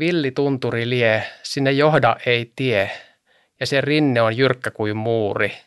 Villi 0.00 0.30
tunturi 0.30 0.90
lie, 0.90 1.26
sinne 1.42 1.72
johda 1.72 2.16
ei 2.26 2.52
tie, 2.56 2.90
ja 3.60 3.66
se 3.66 3.80
rinne 3.80 4.22
on 4.22 4.36
jyrkkä 4.36 4.70
kuin 4.70 4.96
muuri– 4.96 5.52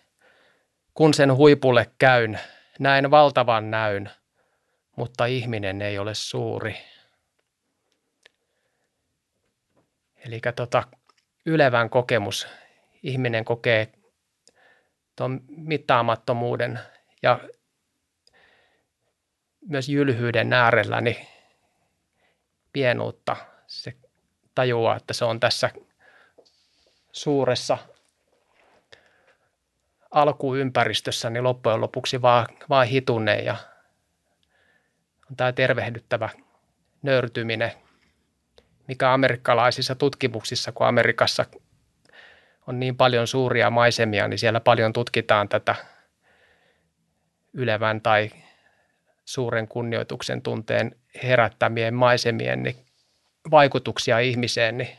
kun 0.94 1.14
sen 1.14 1.36
huipulle 1.36 1.92
käyn, 2.00 2.40
näen 2.80 3.12
valtavan 3.12 3.72
näyn, 3.72 4.10
mutta 4.96 5.26
ihminen 5.26 5.82
ei 5.82 6.00
ole 6.00 6.14
suuri. 6.14 6.78
Eli 10.26 10.42
tota, 10.56 10.84
ylevän 11.46 11.90
kokemus. 11.90 12.48
Ihminen 13.04 13.46
kokee 13.46 13.94
tuon 15.16 15.42
mittaamattomuuden 15.48 16.80
ja 17.24 17.40
myös 19.70 19.90
jylhyyden 19.90 20.54
äärellä 20.54 21.02
niin 21.02 21.28
pienuutta. 22.74 23.36
Se 23.68 23.94
tajuaa, 24.56 24.96
että 24.96 25.14
se 25.14 25.26
on 25.26 25.40
tässä 25.40 25.70
suuressa 27.12 27.78
alkuympäristössä 30.12 31.30
niin 31.30 31.44
loppujen 31.44 31.82
lopuksi 31.82 32.22
vaan, 32.22 32.46
vaan 32.70 32.88
hituneen 32.88 33.46
ja 33.46 33.56
on 35.30 35.38
tämä 35.38 35.52
tervehdyttävä 35.52 36.30
nöyrtyminen, 37.02 37.72
mikä 38.88 39.14
amerikkalaisissa 39.14 39.96
tutkimuksissa, 39.96 40.72
kun 40.72 40.88
Amerikassa 40.88 41.46
on 42.68 42.80
niin 42.80 42.98
paljon 42.98 43.28
suuria 43.28 43.70
maisemia, 43.70 44.28
niin 44.28 44.40
siellä 44.40 44.60
paljon 44.60 44.94
tutkitaan 44.94 45.50
tätä 45.50 45.76
ylevän 47.54 48.02
tai 48.02 48.30
suuren 49.26 49.68
kunnioituksen 49.68 50.42
tunteen 50.42 50.96
herättämien 51.24 51.94
maisemien 51.94 52.64
niin 52.64 52.83
vaikutuksia 53.52 54.20
ihmiseen, 54.20 54.78
niin 54.78 54.98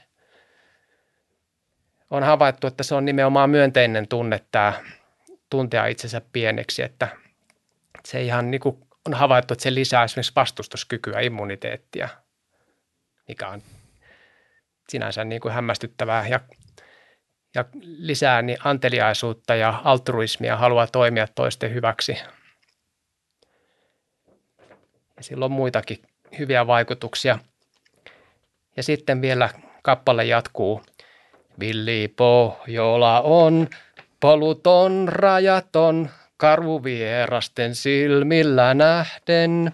on 2.11 2.23
havaittu, 2.23 2.67
että 2.67 2.83
se 2.83 2.95
on 2.95 3.05
nimenomaan 3.05 3.51
myönteinen 3.51 4.09
tunne 4.09 4.41
tämä 4.51 4.73
tuntea 5.51 5.87
itsensä 5.87 6.23
pieneksi, 6.33 6.83
että 6.83 7.09
se 8.05 8.23
ihan 8.23 8.51
niin 8.51 8.61
kuin 8.61 8.79
on 9.07 9.15
havaittu, 9.15 9.55
että 9.55 9.63
se 9.63 9.75
lisää 9.75 10.05
esimerkiksi 10.05 10.33
vastustuskykyä, 10.37 11.21
immuniteettia, 11.21 12.09
mikä 13.29 13.49
on 13.49 13.63
sinänsä 14.89 15.25
niin 15.25 15.41
kuin 15.41 15.55
hämmästyttävää 15.55 16.29
ja, 16.29 16.41
ja 17.55 17.65
lisää 17.83 18.43
niin 18.43 18.59
anteliaisuutta 18.65 19.55
ja 19.55 19.81
altruismia, 19.85 20.57
haluaa 20.57 20.87
toimia 20.87 21.27
toisten 21.35 21.75
hyväksi. 21.75 22.19
Ja 25.17 25.23
sillä 25.23 25.45
on 25.45 25.53
muitakin 25.53 26.03
hyviä 26.39 26.67
vaikutuksia. 26.67 27.39
Ja 28.77 28.83
sitten 28.83 29.23
vielä 29.23 29.49
kappale 29.83 30.25
jatkuu. 30.25 30.83
Villi 31.61 32.15
Pohjola 32.17 33.21
on 33.21 33.69
Poluton 34.21 35.09
rajaton, 35.09 36.11
karvuvierasten 36.37 37.75
silmillä 37.75 38.75
nähden. 38.75 39.73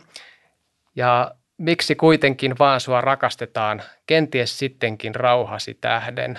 Ja 0.97 1.35
miksi 1.59 1.95
kuitenkin 1.95 2.59
vaan 2.59 2.81
sua 2.81 3.01
rakastetaan, 3.01 3.83
kenties 4.07 4.59
sittenkin 4.59 5.15
rauhasi 5.15 5.75
tähden. 5.75 6.39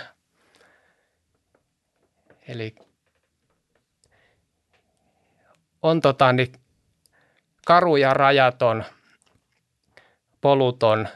Eli 2.47 2.75
on 5.81 6.01
tota, 6.01 6.33
niin 6.33 6.51
karu 7.65 7.95
ja 7.95 8.13
rajaton, 8.13 8.83
poluton, 10.41 11.07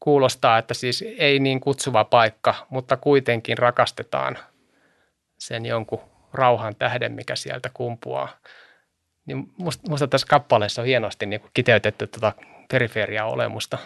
kuulostaa, 0.00 0.58
että 0.58 0.74
siis 0.74 1.04
ei 1.18 1.38
niin 1.38 1.60
kutsuva 1.60 2.04
paikka, 2.04 2.54
mutta 2.70 2.96
kuitenkin 2.96 3.58
rakastetaan– 3.58 4.38
sen 5.38 5.66
jonkun 5.66 6.00
rauhan 6.32 6.76
tähden, 6.76 7.12
mikä 7.12 7.36
sieltä 7.36 7.70
kumpuaa. 7.74 8.28
Niin 9.26 9.52
musta, 9.58 9.90
musta 9.90 10.08
tässä 10.08 10.26
kappaleessa 10.26 10.82
on 10.82 10.86
hienosti 10.86 11.26
niin 11.26 11.40
kiteytetty 11.54 12.06
tuota 12.06 12.32
periferia-olemusta. 12.70 13.78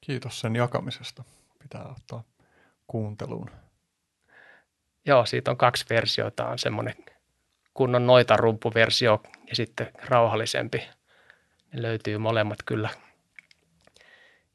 Kiitos 0.00 0.40
sen 0.40 0.56
jakamisesta. 0.56 1.24
Pitää 1.62 1.84
ottaa 1.96 2.24
kuunteluun. 2.86 3.50
Joo, 5.06 5.26
siitä 5.26 5.50
on 5.50 5.56
kaksi 5.56 5.84
versiota. 5.90 6.48
On 6.48 6.58
semmoinen 6.58 6.94
kunnon 7.74 8.06
noita 8.06 8.36
rumpuversio 8.36 9.22
ja 9.48 9.56
sitten 9.56 9.90
rauhallisempi. 10.08 10.88
Ne 11.72 11.82
löytyy 11.82 12.18
molemmat 12.18 12.58
kyllä 12.66 12.90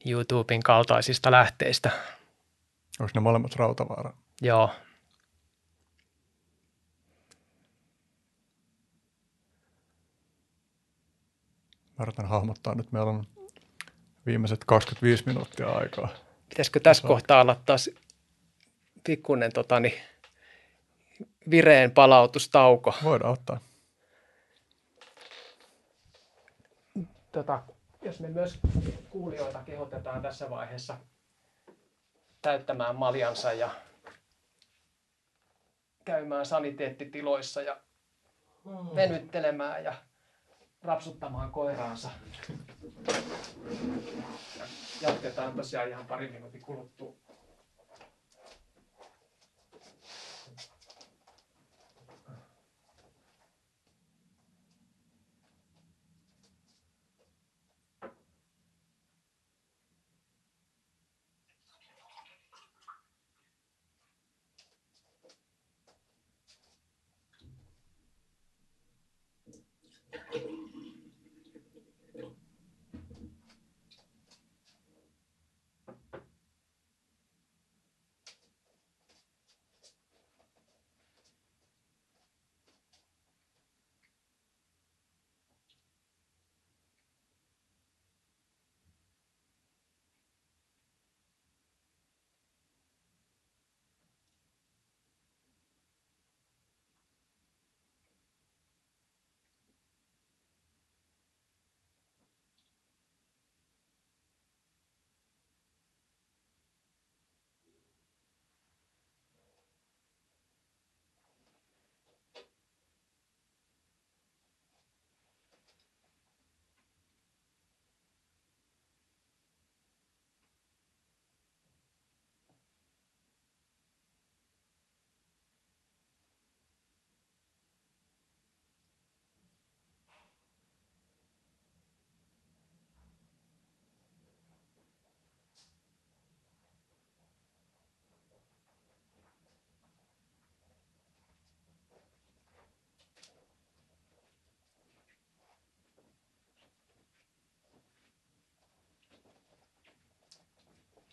YouTuben 0.06 0.62
kaltaisista 0.62 1.30
lähteistä. 1.30 1.90
Onko 3.00 3.10
ne 3.14 3.20
molemmat 3.20 3.56
Rautavaara? 3.56 4.12
Joo. 4.42 4.70
Mä 11.98 12.02
yritän 12.02 12.28
hahmottaa 12.28 12.74
nyt. 12.74 12.92
Meillä 12.92 13.10
on 13.10 13.26
viimeiset 14.26 14.64
25 14.64 15.22
minuuttia 15.26 15.68
aikaa. 15.68 16.08
Pitäisikö 16.48 16.80
tässä 16.80 17.08
kohtaa 17.08 17.40
olla 17.40 17.60
taas 17.66 17.90
pikkuinen 19.04 19.52
totani, 19.52 20.00
vireen 21.50 21.90
palautustauko? 21.90 22.94
Voidaan 23.04 23.32
ottaa. 23.32 23.60
Tota, 27.32 27.62
jos 28.08 28.20
me 28.20 28.28
myös 28.28 28.58
kuulijoita 29.10 29.62
kehotetaan 29.62 30.22
tässä 30.22 30.50
vaiheessa 30.50 30.96
täyttämään 32.42 32.96
maljansa 32.96 33.52
ja 33.52 33.70
käymään 36.04 36.46
saniteettitiloissa 36.46 37.62
ja 37.62 37.80
venyttelemään 38.94 39.84
ja 39.84 39.94
rapsuttamaan 40.82 41.52
koiraansa. 41.52 42.10
Jatketaan 45.00 45.52
tosiaan 45.52 45.88
ihan 45.88 46.06
pari 46.06 46.28
minuutin 46.28 46.62
kuluttua. 46.62 47.27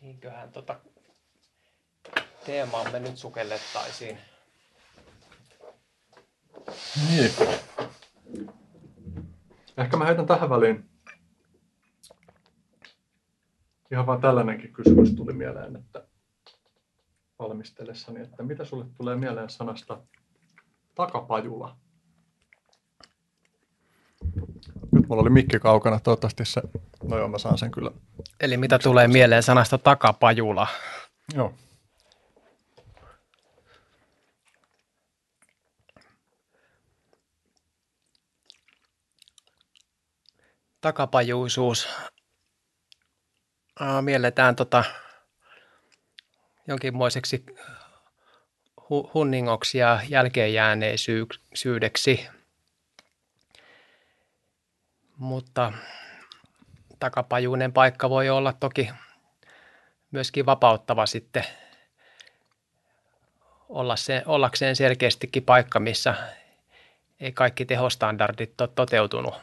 Niinköhän 0.05 0.51
tota 0.51 0.79
teemaamme 2.45 2.99
nyt 2.99 3.17
sukellettaisiin. 3.17 4.17
Niin. 7.09 7.31
Ehkä 9.77 9.97
mä 9.97 10.05
heitän 10.05 10.25
tähän 10.25 10.49
väliin. 10.49 10.89
Ihan 13.91 14.05
vaan 14.05 14.21
tällainenkin 14.21 14.73
kysymys 14.73 15.13
tuli 15.13 15.33
mieleen, 15.33 15.75
että 15.75 16.07
valmistellessani, 17.39 18.21
että 18.21 18.43
mitä 18.43 18.65
sulle 18.65 18.85
tulee 18.97 19.15
mieleen 19.15 19.49
sanasta 19.49 20.01
takapajula? 20.95 21.77
Nyt 24.91 24.94
mulla 25.09 25.21
oli 25.21 25.29
mikki 25.29 25.59
kaukana, 25.59 25.99
toivottavasti 25.99 26.45
se, 26.45 26.61
no 27.03 27.17
joo 27.17 27.27
mä 27.27 27.37
saan 27.37 27.57
sen 27.57 27.71
kyllä. 27.71 27.91
Eli 28.39 28.57
mitä 28.57 28.79
tulee 28.79 29.07
mieleen 29.07 29.43
sanasta 29.43 29.77
takapajula? 29.77 30.67
Joo. 31.35 31.53
Takapajuisuus. 40.81 41.87
Mielletään 44.01 44.55
tota 44.55 44.83
jonkinmoiseksi 46.67 47.45
hu- 48.81 49.11
hunningoksi 49.13 49.77
ja 49.77 49.99
jälkeenjääneisyydeksi. 50.09 52.27
Mutta 55.17 55.73
takapajuinen 56.99 57.73
paikka 57.73 58.09
voi 58.09 58.29
olla 58.29 58.53
toki 58.53 58.89
myöskin 60.11 60.45
vapauttava 60.45 61.05
sitten 61.05 61.45
olla 63.69 63.95
se, 63.95 64.23
ollakseen 64.25 64.75
selkeästikin 64.75 65.43
paikka, 65.43 65.79
missä 65.79 66.15
ei 67.19 67.31
kaikki 67.31 67.65
tehostandardit 67.65 68.61
ole 68.61 68.69
toteutunut. 68.75 69.33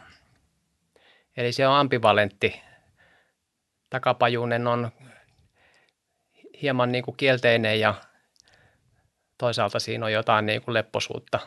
Eli 1.36 1.52
se 1.52 1.66
on 1.68 1.74
ambivalentti. 1.74 2.62
Takapajuinen 3.90 4.66
on 4.66 4.92
hieman 6.62 6.92
niin 6.92 7.04
kuin 7.04 7.16
kielteinen 7.16 7.80
ja 7.80 7.94
toisaalta 9.38 9.78
siinä 9.80 10.06
on 10.06 10.12
jotain 10.12 10.46
niin 10.46 10.62
kuin 10.62 10.74
lepposuutta. 10.74 11.38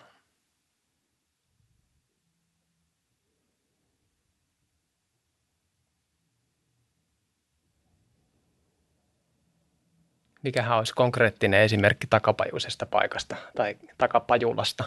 Mikähän 10.45 10.77
olisi 10.77 10.93
konkreettinen 10.93 11.61
esimerkki 11.61 12.07
takapajuisesta 12.07 12.85
paikasta 12.85 13.35
tai 13.55 13.75
takapajulasta? 13.97 14.83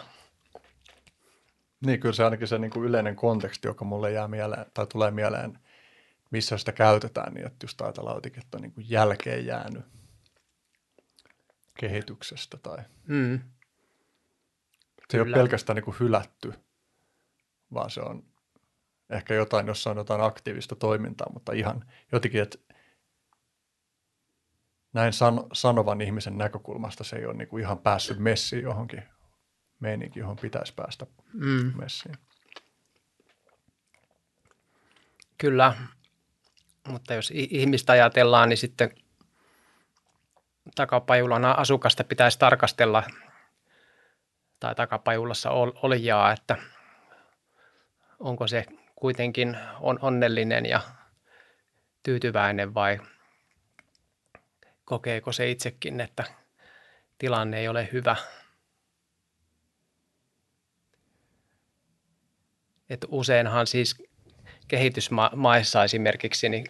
Niin, 1.85 1.99
kyllä 1.99 2.15
se 2.15 2.23
ainakin 2.23 2.47
se 2.47 2.57
niin 2.59 2.71
kuin 2.71 2.85
yleinen 2.85 3.15
konteksti, 3.15 3.67
joka 3.67 3.85
mulle 3.85 4.11
jää 4.11 4.27
mieleen, 4.27 4.65
tai 4.73 4.87
tulee 4.87 5.11
mieleen, 5.11 5.59
missä 6.31 6.57
sitä 6.57 6.71
käytetään, 6.71 7.33
niin 7.33 7.47
että 7.47 7.63
just 7.63 7.81
ajatellaan 7.81 8.17
jotenkin, 8.17 8.43
että 8.43 8.57
on 8.57 8.61
niin 8.61 8.71
kuin 8.71 8.89
jälkeen 8.89 9.45
jäänyt 9.45 9.85
kehityksestä 11.79 12.57
tai 12.57 12.77
Mm. 13.07 13.39
se 15.09 15.17
ei 15.17 15.21
ole 15.21 15.33
pelkästään 15.33 15.75
niin 15.75 15.85
kuin 15.85 15.97
hylätty, 15.99 16.53
vaan 17.73 17.89
se 17.89 18.01
on 18.01 18.23
ehkä 19.09 19.33
jotain, 19.33 19.67
jossa 19.67 19.89
on 19.89 19.97
jotain 19.97 20.21
aktiivista 20.21 20.75
toimintaa, 20.75 21.31
mutta 21.33 21.51
ihan 21.51 21.85
jotenkin, 22.11 22.41
että 22.41 22.57
näin 24.93 25.13
san- 25.13 25.43
sanovan 25.53 26.01
ihmisen 26.01 26.37
näkökulmasta 26.37 27.03
se 27.03 27.15
ei 27.15 27.25
ole 27.25 27.33
niin 27.33 27.47
kuin 27.47 27.61
ihan 27.63 27.79
päässyt 27.79 28.17
messiin 28.19 28.63
johonkin 28.63 29.03
meininkin, 29.79 30.21
johon 30.21 30.37
pitäisi 30.37 30.73
päästä 30.73 31.05
Mm. 31.33 31.71
messiin. 31.75 32.15
Kyllä, 35.37 35.73
mutta 36.87 37.13
jos 37.13 37.31
ihmistä 37.35 37.93
ajatellaan, 37.93 38.49
niin 38.49 38.57
sitten 38.57 38.95
takapajulan 40.75 41.45
asukasta 41.45 42.03
pitäisi 42.03 42.39
tarkastella 42.39 43.03
tai 44.59 44.75
takapajulassa 44.75 45.49
olijaa, 45.51 46.31
että 46.31 46.57
onko 48.19 48.47
se 48.47 48.65
kuitenkin 48.95 49.57
on 49.79 49.99
onnellinen 50.01 50.65
ja 50.65 50.81
tyytyväinen 52.03 52.73
vai 52.73 52.99
kokeeko 54.89 55.31
se 55.31 55.51
itsekin, 55.51 56.01
että 56.01 56.23
tilanne 57.17 57.59
ei 57.59 57.67
ole 57.67 57.89
hyvä. 57.93 58.15
Et 62.89 63.05
useinhan 63.07 63.67
siis 63.67 64.03
kehitysmaissa 64.67 65.83
esimerkiksi, 65.83 66.49
niin 66.49 66.65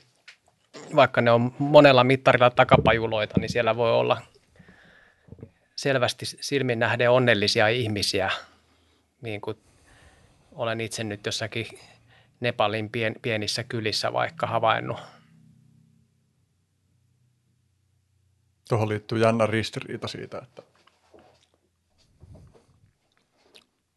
vaikka 0.95 1.22
ne 1.22 1.31
on 1.31 1.56
monella 1.59 2.03
mittarilla 2.03 2.49
takapajuloita, 2.49 3.39
niin 3.39 3.49
siellä 3.49 3.75
voi 3.75 3.91
olla 3.91 4.22
selvästi 5.75 6.25
silmin 6.25 6.80
nähden 6.80 7.11
onnellisia 7.11 7.67
ihmisiä, 7.67 8.31
niin 9.22 9.41
kuin 9.41 9.57
olen 10.51 10.81
itse 10.81 11.03
nyt 11.03 11.25
jossakin 11.25 11.67
Nepalin 12.39 12.89
pien, 12.89 13.15
pienissä 13.22 13.64
kylissä 13.64 14.14
vaikka 14.14 14.48
havainnut. 14.48 14.99
Tuohon 18.69 18.89
liittyy 18.89 19.19
jännä 19.19 19.45
ristiriita 19.45 20.07
siitä, 20.07 20.38
että 20.38 20.64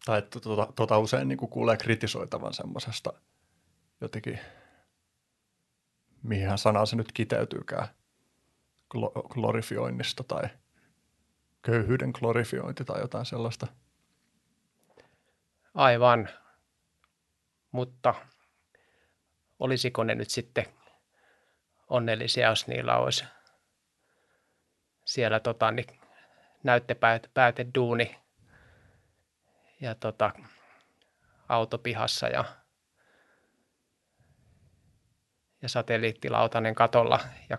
tai 0.04 0.18
että 0.18 0.40
tuota, 0.40 0.72
tuota 0.76 0.98
usein 0.98 1.28
niin 1.28 1.38
kuin 1.38 1.50
kuulee 1.50 1.76
kritisoitavan 1.76 2.54
semmoisesta 2.54 3.12
jotenkin, 4.00 4.40
mihin 6.22 6.58
sanaa 6.58 6.86
se 6.86 6.96
nyt 6.96 7.12
kiteytyykään, 7.12 7.88
glorifioinnista 9.28 10.24
tai 10.24 10.42
köyhyyden 11.62 12.10
glorifiointi 12.14 12.84
tai 12.84 13.00
jotain 13.00 13.26
sellaista. 13.26 13.66
Aivan, 15.74 16.28
mutta 17.72 18.14
olisiko 19.58 20.04
ne 20.04 20.14
nyt 20.14 20.30
sitten 20.30 20.66
onnellisia, 21.88 22.48
jos 22.48 22.66
niillä 22.66 22.96
olisi 22.96 23.24
siellä 25.12 25.40
tota, 25.40 25.70
niin 25.70 25.86
näyttepääte 26.62 27.66
duuni 27.74 28.18
ja 29.80 29.94
tota, 29.94 30.30
autopihassa 31.48 32.28
ja, 32.28 32.44
ja 35.62 35.68
satelliittilautanen 35.68 36.74
katolla 36.74 37.20
ja 37.50 37.58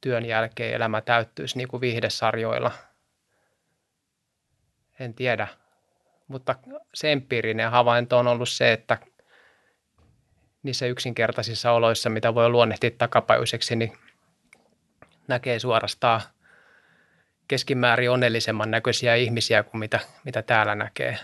työn 0.00 0.24
jälkeen 0.24 0.74
elämä 0.74 1.00
täyttyisi 1.00 1.58
niin 1.58 1.68
kuin 1.68 1.80
viihdesarjoilla. 1.80 2.70
En 5.00 5.14
tiedä, 5.14 5.48
mutta 6.28 6.54
se 6.94 7.12
empiirinen 7.12 7.70
havainto 7.70 8.18
on 8.18 8.28
ollut 8.28 8.48
se, 8.48 8.72
että 8.72 8.98
niissä 10.62 10.86
yksinkertaisissa 10.86 11.72
oloissa, 11.72 12.10
mitä 12.10 12.34
voi 12.34 12.48
luonnehtia 12.48 12.90
takapajuiseksi, 12.98 13.76
niin 13.76 13.98
näkee 15.28 15.58
suorastaan 15.58 16.20
keskimäärin 17.48 18.10
onnellisemman 18.10 18.70
näköisiä 18.70 19.14
ihmisiä 19.14 19.62
kuin 19.62 19.78
mitä, 19.78 20.00
mitä 20.24 20.42
täällä 20.42 20.74
näkee. 20.74 21.18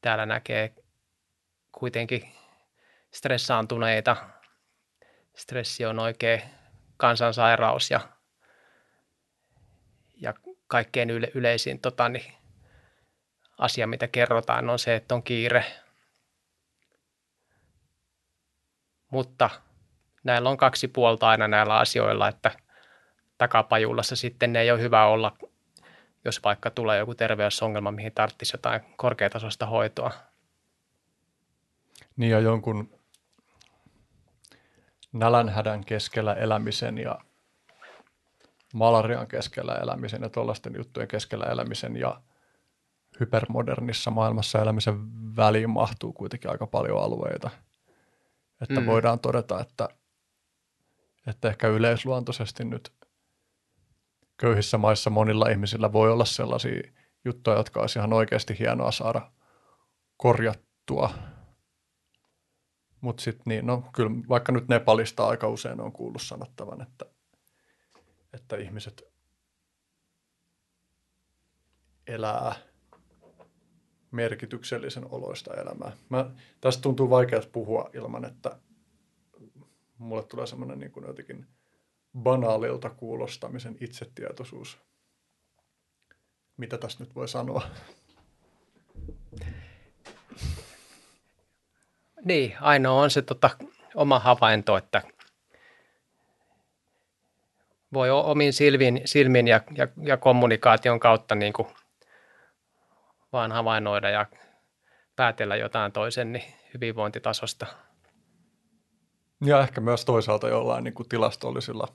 Täällä 0.00 0.26
näkee 0.26 0.74
kuitenkin 1.72 2.32
stressaantuneita. 3.10 4.16
Stressi 5.36 5.86
on 5.86 5.98
oikein 5.98 6.42
kansansairaus 6.96 7.90
ja, 7.90 8.00
ja 10.16 10.34
kaikkein 10.66 11.10
yle, 11.10 11.30
yleisin 11.34 11.80
tota, 11.80 12.08
niin, 12.08 12.34
asia, 13.58 13.86
mitä 13.86 14.08
kerrotaan, 14.08 14.70
on 14.70 14.78
se, 14.78 14.94
että 14.94 15.14
on 15.14 15.22
kiire. 15.22 15.64
Mutta 19.10 19.50
näillä 20.24 20.50
on 20.50 20.56
kaksi 20.56 20.88
puolta 20.88 21.28
aina 21.28 21.48
näillä 21.48 21.78
asioilla, 21.78 22.28
että 22.28 22.50
takapajulassa 23.38 24.16
sitten 24.16 24.52
ne 24.52 24.60
ei 24.60 24.70
ole 24.70 24.80
hyvä 24.80 25.06
olla, 25.06 25.36
jos 26.24 26.44
vaikka 26.44 26.70
tulee 26.70 26.98
joku 26.98 27.14
terveysongelma, 27.14 27.90
mihin 27.90 28.12
tarvitsisi 28.12 28.54
jotain 28.54 28.80
korkeatasoista 28.96 29.66
hoitoa. 29.66 30.10
Niin 32.16 32.30
ja 32.30 32.40
jonkun 32.40 32.98
nälänhädän 35.12 35.84
keskellä 35.84 36.34
elämisen 36.34 36.98
ja 36.98 37.18
malarian 38.74 39.26
keskellä 39.26 39.74
elämisen 39.74 40.22
ja 40.22 40.28
tuollaisten 40.28 40.74
juttujen 40.76 41.08
keskellä 41.08 41.44
elämisen 41.44 41.96
ja 41.96 42.20
hypermodernissa 43.20 44.10
maailmassa 44.10 44.62
elämisen 44.62 44.96
väliin 45.36 45.70
mahtuu 45.70 46.12
kuitenkin 46.12 46.50
aika 46.50 46.66
paljon 46.66 47.02
alueita. 47.02 47.50
Että 48.60 48.80
mm. 48.80 48.86
voidaan 48.86 49.18
todeta, 49.18 49.60
että, 49.60 49.88
että 51.28 51.48
ehkä 51.48 51.68
yleisluontoisesti 51.68 52.64
nyt 52.64 52.92
köyhissä 54.36 54.78
maissa 54.78 55.10
monilla 55.10 55.48
ihmisillä 55.48 55.92
voi 55.92 56.12
olla 56.12 56.24
sellaisia 56.24 56.82
juttuja, 57.24 57.56
jotka 57.56 57.80
olisi 57.80 57.98
ihan 57.98 58.12
oikeasti 58.12 58.58
hienoa 58.58 58.90
saada 58.90 59.30
korjattua. 60.16 61.10
Mutta 63.00 63.22
sitten 63.22 63.42
niin, 63.46 63.66
no 63.66 63.84
kyllä 63.92 64.10
vaikka 64.28 64.52
nyt 64.52 64.68
Nepalista 64.68 65.28
aika 65.28 65.48
usein 65.48 65.80
on 65.80 65.92
kuullut 65.92 66.22
sanottavan, 66.22 66.82
että, 66.82 67.04
että 68.32 68.56
ihmiset 68.56 69.02
elää 72.06 72.54
merkityksellisen 74.10 75.06
oloista 75.10 75.54
elämää. 75.54 75.92
Mä, 76.08 76.30
tästä 76.60 76.82
tuntuu 76.82 77.10
vaikealta 77.10 77.48
puhua 77.52 77.90
ilman, 77.94 78.24
että 78.24 78.58
mulle 79.98 80.24
tulee 80.24 80.46
semmoinen 80.46 80.78
niin 80.78 80.92
jotenkin 81.06 81.46
banaalilta 82.18 82.90
kuulostamisen 82.90 83.76
itsetietoisuus. 83.80 84.78
Mitä 86.56 86.78
tästä 86.78 87.04
nyt 87.04 87.14
voi 87.14 87.28
sanoa? 87.28 87.62
Niin, 92.24 92.56
ainoa 92.60 93.02
on 93.02 93.10
se 93.10 93.22
tota, 93.22 93.50
oma 93.94 94.18
havainto, 94.18 94.76
että 94.76 95.02
voi 97.92 98.10
omin 98.10 98.52
silmin, 98.52 99.00
silmin 99.04 99.48
ja, 99.48 99.60
ja, 99.76 99.88
ja 100.02 100.16
kommunikaation 100.16 101.00
kautta 101.00 101.34
niin 101.34 101.52
kuin 101.52 101.68
vaan 103.32 103.52
havainnoida 103.52 104.10
ja 104.10 104.26
päätellä 105.16 105.56
jotain 105.56 105.92
toisen 105.92 106.32
niin 106.32 106.44
hyvinvointitasosta. 106.74 107.66
Ja 109.44 109.60
ehkä 109.60 109.80
myös 109.80 110.04
toisaalta 110.04 110.48
jollain 110.48 110.84
niin 110.84 110.94
kuin 110.94 111.08
tilastollisilla 111.08 111.88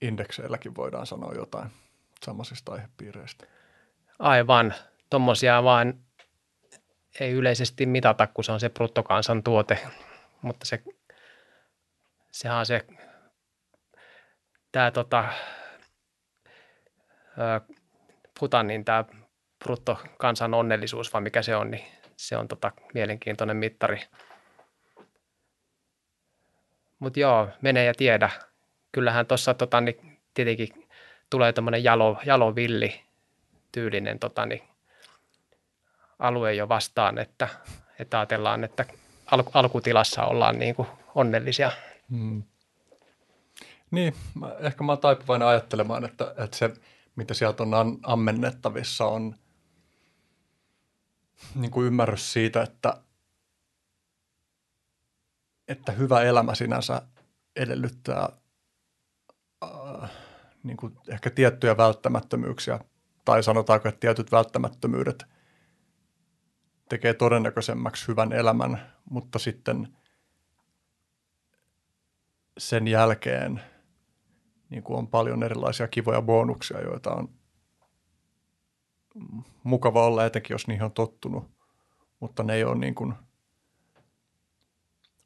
indekseilläkin 0.00 0.76
voidaan 0.76 1.06
sanoa 1.06 1.32
jotain 1.32 1.70
samaisista 2.24 2.72
aihepiireistä. 2.72 3.46
Aivan. 4.18 4.74
Tuommoisia 5.10 5.62
vaan 5.62 5.94
ei 7.20 7.32
yleisesti 7.32 7.86
mitata, 7.86 8.26
kun 8.26 8.44
se 8.44 8.52
on 8.52 8.60
se 8.60 8.68
bruttokansantuote, 8.68 9.78
mutta 10.42 10.66
se, 10.66 10.82
sehän 12.30 12.58
on 12.58 12.66
se, 12.66 12.86
tämä 14.72 14.90
tota, 14.90 15.24
puhutaan 18.38 18.66
niin 18.66 18.84
tämä 18.84 19.04
bruttokansan 19.64 20.54
onnellisuus, 20.54 21.12
vai 21.12 21.20
mikä 21.20 21.42
se 21.42 21.56
on, 21.56 21.70
niin 21.70 21.84
se 22.16 22.36
on 22.36 22.48
tota 22.48 22.72
mielenkiintoinen 22.94 23.56
mittari. 23.56 24.00
Mutta 26.98 27.20
joo, 27.20 27.48
mene 27.62 27.84
ja 27.84 27.94
tiedä. 27.94 28.30
Kyllähän 28.92 29.26
tuossa 29.26 29.54
tota, 29.54 29.80
niin 29.80 30.20
tietenkin 30.34 30.88
tulee 31.30 31.52
tämmöinen 31.52 31.84
jalo, 31.84 32.18
jalovilli 32.26 33.00
tyylinen 33.72 34.18
tota, 34.18 34.46
niin, 34.46 34.62
alue 36.18 36.54
jo 36.54 36.68
vastaan, 36.68 37.18
että, 37.18 37.48
että 37.98 38.18
ajatellaan, 38.18 38.64
että 38.64 38.84
al, 39.26 39.42
alkutilassa 39.54 40.24
ollaan 40.24 40.58
niin 40.58 40.74
kuin 40.74 40.88
onnellisia. 41.14 41.72
Hmm. 42.10 42.42
Niin, 43.90 44.14
mä, 44.34 44.52
ehkä 44.60 44.84
mä 44.84 44.92
oon 44.92 44.98
taipuvainen 44.98 45.48
ajattelemaan, 45.48 46.04
että, 46.04 46.34
että 46.38 46.56
se, 46.56 46.70
mitä 47.16 47.34
sieltä 47.34 47.62
on 47.62 47.98
ammennettavissa, 48.02 49.06
on– 49.06 49.34
niin 51.54 51.70
kuin 51.70 51.86
ymmärrys 51.86 52.32
siitä, 52.32 52.62
että, 52.62 53.02
että 55.68 55.92
hyvä 55.92 56.22
elämä 56.22 56.54
sinänsä 56.54 57.02
edellyttää 57.56 58.28
äh, 59.64 60.10
niin 60.62 60.76
kuin 60.76 60.96
ehkä 61.08 61.30
tiettyjä 61.30 61.76
välttämättömyyksiä, 61.76 62.80
tai 63.24 63.42
sanotaanko, 63.42 63.88
että 63.88 64.00
tietyt 64.00 64.32
välttämättömyydet 64.32 65.24
tekee 66.88 67.14
todennäköisemmäksi 67.14 68.08
hyvän 68.08 68.32
elämän, 68.32 68.92
mutta 69.10 69.38
sitten 69.38 69.96
sen 72.58 72.88
jälkeen 72.88 73.62
niin 74.70 74.82
kuin 74.82 74.98
on 74.98 75.08
paljon 75.08 75.42
erilaisia 75.42 75.88
kivoja 75.88 76.22
bonuksia, 76.22 76.80
joita 76.80 77.10
on 77.10 77.28
mukava 79.62 80.06
olla, 80.06 80.24
etenkin 80.24 80.54
jos 80.54 80.66
niihin 80.66 80.84
on 80.84 80.92
tottunut, 80.92 81.50
mutta 82.20 82.42
ne 82.42 82.54
ei 82.54 82.64
ole 82.64 82.78
niin 82.78 82.94
kuin 82.94 83.14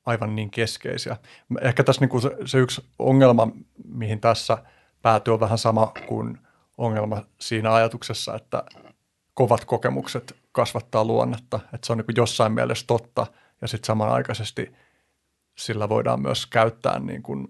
aivan 0.07 0.37
niin 0.37 0.51
keskeisiä. 0.51 1.17
Ehkä 1.61 1.85
tässä 1.85 2.01
niin 2.01 2.09
kuin 2.09 2.23
se, 2.23 2.37
se 2.45 2.59
yksi 2.59 2.85
ongelma, 2.99 3.49
mihin 3.85 4.21
tässä 4.21 4.59
päätyy, 5.03 5.35
on 5.35 5.41
vähän 5.41 5.59
sama 5.59 5.93
kuin 6.09 6.39
ongelma 6.79 7.23
siinä 7.41 7.75
ajatuksessa, 7.75 8.35
että 8.35 8.65
kovat 9.35 9.65
kokemukset 9.65 10.37
kasvattaa 10.53 11.05
luonnetta, 11.05 11.61
että 11.75 11.87
se 11.87 11.93
on 11.93 11.99
niin 11.99 12.07
kuin 12.07 12.17
jossain 12.17 12.53
mielessä 12.53 12.87
totta 12.87 13.27
ja 13.61 13.69
sitten 13.69 13.87
samanaikaisesti 13.87 14.73
sillä 15.59 15.89
voidaan 15.89 16.23
myös 16.23 16.47
käyttää 16.47 16.99
niin 16.99 17.23
kuin, 17.23 17.49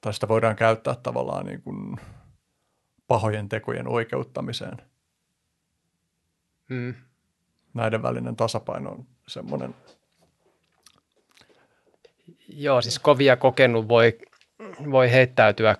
tai 0.00 0.14
sitä 0.14 0.28
voidaan 0.28 0.56
käyttää 0.56 0.94
tavallaan 0.94 1.46
niin 1.46 1.62
kuin 1.62 1.96
pahojen 3.08 3.48
tekojen 3.48 3.88
oikeuttamiseen. 3.88 4.76
Mm. 6.68 6.94
Näiden 7.74 8.02
välinen 8.02 8.36
tasapaino 8.36 8.90
on 8.90 9.06
semmoinen. 9.28 9.74
Joo, 12.48 12.82
siis 12.82 12.98
kovia 12.98 13.36
kokenut 13.36 13.88
voi, 13.88 14.18
voi 14.90 15.12
heittäytyä 15.12 15.76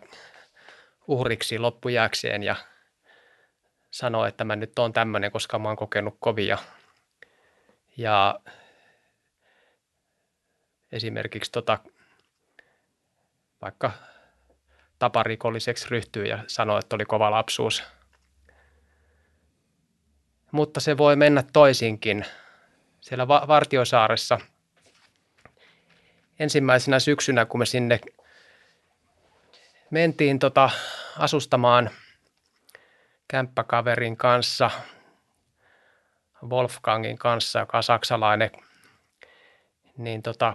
uhriksi 1.07 1.59
loppujääkseen 1.59 2.43
ja 2.43 2.57
sanoa, 3.91 4.29
että 4.29 4.45
mä 4.45 4.57
nyt 4.57 4.79
on 4.79 4.93
tämmöinen, 4.93 5.33
koska 5.33 5.59
mä 5.59 5.69
oon 5.69 5.77
kokenut 5.77 6.17
kovia. 6.21 6.59
Ja 7.97 8.41
esimerkiksi 10.93 11.53
tota, 11.53 11.79
vaikka 13.63 13.93
taparikolliseksi 14.99 15.87
ryhtyy 15.91 16.25
ja 16.25 16.45
sanoo, 16.47 16.79
että 16.79 16.97
oli 16.97 17.05
kova 17.05 17.31
lapsuus. 17.31 17.85
Mutta 20.53 20.81
se 20.81 20.97
voi 20.99 21.17
mennä 21.17 21.45
toisinkin. 21.53 22.25
Siellä 23.01 23.29
Va- 23.29 23.45
Vartiosaaressa 23.49 24.39
ensimmäisenä 26.39 26.99
syksynä, 26.99 27.45
kun 27.45 27.61
me 27.61 27.67
sinne 27.67 28.01
mentiin 29.91 30.39
tota 30.39 30.71
asustamaan 31.19 31.91
kämppäkaverin 33.29 34.17
kanssa, 34.17 34.71
Wolfgangin 36.49 37.19
kanssa, 37.19 37.59
joka 37.59 37.77
on 37.77 37.83
saksalainen, 37.83 38.51
niin 39.97 40.23
tota, 40.23 40.55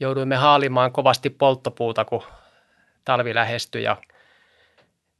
jouduimme 0.00 0.36
haalimaan 0.36 0.92
kovasti 0.92 1.30
polttopuuta, 1.30 2.04
kun 2.04 2.22
talvi 3.04 3.34
lähestyi 3.34 3.82
ja 3.82 3.96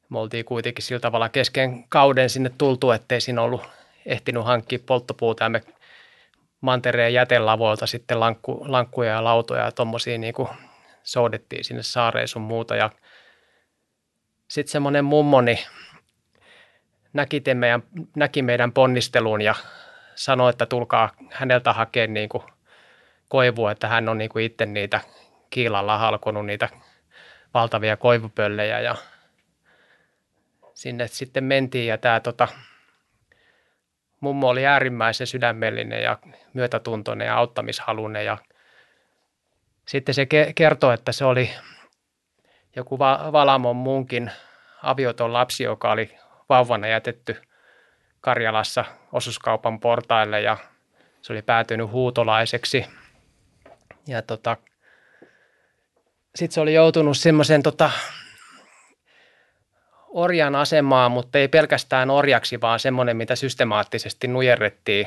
me 0.09 0.19
oltiin 0.19 0.45
kuitenkin 0.45 0.85
sillä 0.85 1.01
tavalla 1.01 1.29
kesken 1.29 1.85
kauden 1.89 2.31
sinne 2.31 2.51
tultu, 2.59 2.91
ettei 2.91 3.21
siinä 3.21 3.43
ollut 3.43 3.63
ehtinyt 4.07 4.45
hankkia 4.45 4.79
polttopuuta 4.87 5.45
ja 5.45 5.49
me 5.49 5.63
mantereen 6.63 7.15
jätelavoilta 7.15 7.87
sitten 7.87 8.21
lankku, 8.21 8.65
lankkuja 8.69 9.11
ja 9.11 9.25
lautoja 9.25 9.65
ja 9.65 9.73
tuommoisia 9.73 10.19
niin 10.19 10.35
soudettiin 11.03 11.65
sinne 11.65 11.83
saareen 11.83 12.29
sun 12.29 12.43
muuta. 12.43 12.77
Ja 12.77 12.91
sitten 14.49 14.73
semmoinen 14.73 15.05
mummoni 15.05 15.65
näki 17.13 17.43
meidän, 17.55 17.83
näki 18.17 18.43
meidän 18.43 18.73
ponnistelun 18.73 19.43
ja 19.43 19.55
sanoi, 20.15 20.51
että 20.51 20.67
tulkaa 20.67 21.11
häneltä 21.31 21.73
hakemaan 21.73 22.15
niin 22.15 22.29
koivua, 23.29 23.73
että 23.73 23.89
hän 23.89 24.09
on 24.09 24.19
niin 24.19 24.31
kuin 24.31 24.45
itse 24.45 24.67
niitä 24.67 25.01
kiilalla 25.51 25.99
halkonut 25.99 26.47
niitä 26.47 26.69
valtavia 27.55 27.97
koivupöllejä. 27.97 28.81
Ja 28.81 28.95
sinne 30.75 31.09
sitten 31.09 31.45
mentiin 31.45 31.87
ja 31.87 31.99
tämä 31.99 32.21
tota, 32.21 32.49
mummo 34.23 34.49
oli 34.49 34.67
äärimmäisen 34.67 35.27
sydämellinen 35.27 36.03
ja 36.03 36.19
myötätuntoinen 36.55 37.27
ja 37.27 37.37
auttamishalunen 37.37 38.25
ja 38.25 38.39
sitten 39.89 40.15
se 40.15 40.27
kertoi, 40.55 40.95
että 40.95 41.13
se 41.13 41.25
oli 41.25 41.51
joku 42.77 42.99
Valamon 42.99 43.77
munkin 43.77 44.31
avioton 44.83 45.33
lapsi, 45.33 45.65
joka 45.65 45.93
oli 45.93 46.19
vauvana 46.49 46.89
jätetty 46.89 47.43
Karjalassa 48.21 48.85
osuuskaupan 49.13 49.81
portaille 49.81 50.41
ja 50.41 50.57
se 51.23 51.33
oli 51.33 51.43
päätynyt 51.43 51.91
huutolaiseksi. 51.91 52.87
Ja 54.07 54.23
tota, 54.23 54.57
sitten 56.35 56.55
se 56.55 56.61
oli 56.61 56.75
joutunut 56.75 57.19
semmoisen 57.19 57.63
tota, 57.63 57.91
orjan 60.13 60.55
asemaan, 60.55 61.11
mutta 61.13 61.39
ei 61.39 61.49
pelkästään 61.49 62.11
orjaksi, 62.11 62.61
vaan 62.61 62.81
semmoinen, 62.81 63.17
mitä 63.17 63.37
systemaattisesti 63.37 64.29
nujerrettiin. 64.29 65.07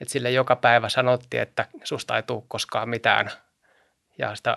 Että 0.00 0.12
sille 0.12 0.30
joka 0.30 0.56
päivä 0.56 0.88
sanottiin, 0.88 1.42
että 1.42 1.66
susta 1.84 2.16
ei 2.16 2.22
tule 2.22 2.42
koskaan 2.48 2.88
mitään. 2.88 3.30
Ja 4.18 4.34
sitä 4.34 4.56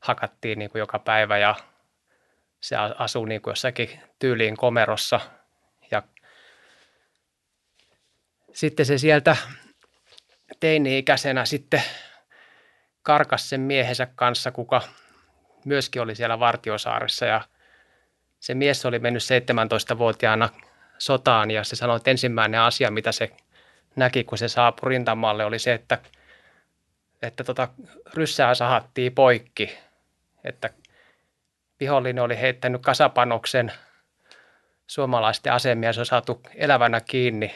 hakattiin 0.00 0.58
niin 0.58 0.70
kuin 0.70 0.80
joka 0.80 0.98
päivä 0.98 1.38
ja 1.38 1.54
se 2.60 2.76
asuu 2.76 3.24
niin 3.24 3.42
kuin 3.42 3.52
jossakin 3.52 4.00
tyyliin 4.18 4.56
komerossa. 4.56 5.20
Ja 5.90 6.02
sitten 8.52 8.86
se 8.86 8.98
sieltä 8.98 9.36
teini-ikäisenä 10.60 11.44
sitten 11.44 11.82
karkas 13.02 13.48
sen 13.48 13.60
miehensä 13.60 14.06
kanssa, 14.14 14.50
kuka 14.50 14.82
myöskin 15.64 16.02
oli 16.02 16.14
siellä 16.14 16.40
Vartiosaaressa 16.40 17.26
ja 17.26 17.40
se 18.44 18.54
mies 18.54 18.86
oli 18.86 18.98
mennyt 18.98 19.22
17-vuotiaana 19.22 20.48
sotaan 20.98 21.50
ja 21.50 21.64
se 21.64 21.76
sanoi, 21.76 21.96
että 21.96 22.10
ensimmäinen 22.10 22.60
asia, 22.60 22.90
mitä 22.90 23.12
se 23.12 23.30
näki, 23.96 24.24
kun 24.24 24.38
se 24.38 24.48
saapui 24.48 24.88
rintamalle, 24.88 25.44
oli 25.44 25.58
se, 25.58 25.72
että, 25.74 25.98
että 27.22 27.44
tota, 27.44 27.68
ryssää 28.14 28.54
sahattiin 28.54 29.14
poikki, 29.14 29.78
että 30.44 30.70
vihollinen 31.80 32.24
oli 32.24 32.40
heittänyt 32.40 32.82
kasapanoksen 32.82 33.72
suomalaisten 34.86 35.52
asemia, 35.52 35.92
se 35.92 36.00
on 36.00 36.06
saatu 36.06 36.42
elävänä 36.54 37.00
kiinni 37.00 37.54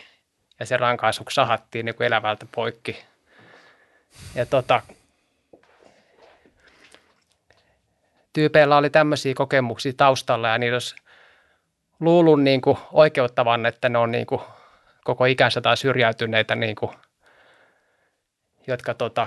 ja 0.60 0.66
se 0.66 0.76
rankaisuksi 0.76 1.34
sahattiin 1.34 1.86
niin 1.86 1.94
kuin 1.94 2.06
elävältä 2.06 2.46
poikki. 2.54 3.04
Ja 4.34 4.46
tota, 4.46 4.82
tyypeillä 8.38 8.76
oli 8.76 8.90
tämmöisiä 8.90 9.34
kokemuksia 9.34 9.92
taustalla 9.96 10.48
ja 10.48 10.58
niillä 10.58 10.74
olisi 10.74 10.96
luullut 12.00 12.42
niin 12.42 12.60
kuin 12.60 12.78
oikeuttavan, 12.92 13.66
että 13.66 13.88
ne 13.88 13.98
on 13.98 14.10
niin 14.10 14.26
kuin 14.26 14.40
koko 15.04 15.24
ikänsä 15.24 15.60
tai 15.60 15.76
syrjäytyneitä, 15.76 16.54
niin 16.54 16.76
kuin, 16.76 16.90
jotka 18.66 18.94
tota, 18.94 19.26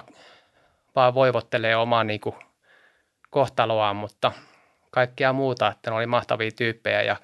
vaan 0.96 1.14
voivottelee 1.14 1.76
omaa 1.76 2.04
niin 2.04 2.20
kuin 2.20 2.36
kohtaloaan, 3.30 3.96
mutta 3.96 4.32
kaikkea 4.92 5.34
muuta, 5.34 5.68
että 5.68 5.90
ne 5.90 5.98
oli 5.98 6.06
mahtavia 6.06 6.52
tyyppejä 6.52 7.02
ja 7.02 7.16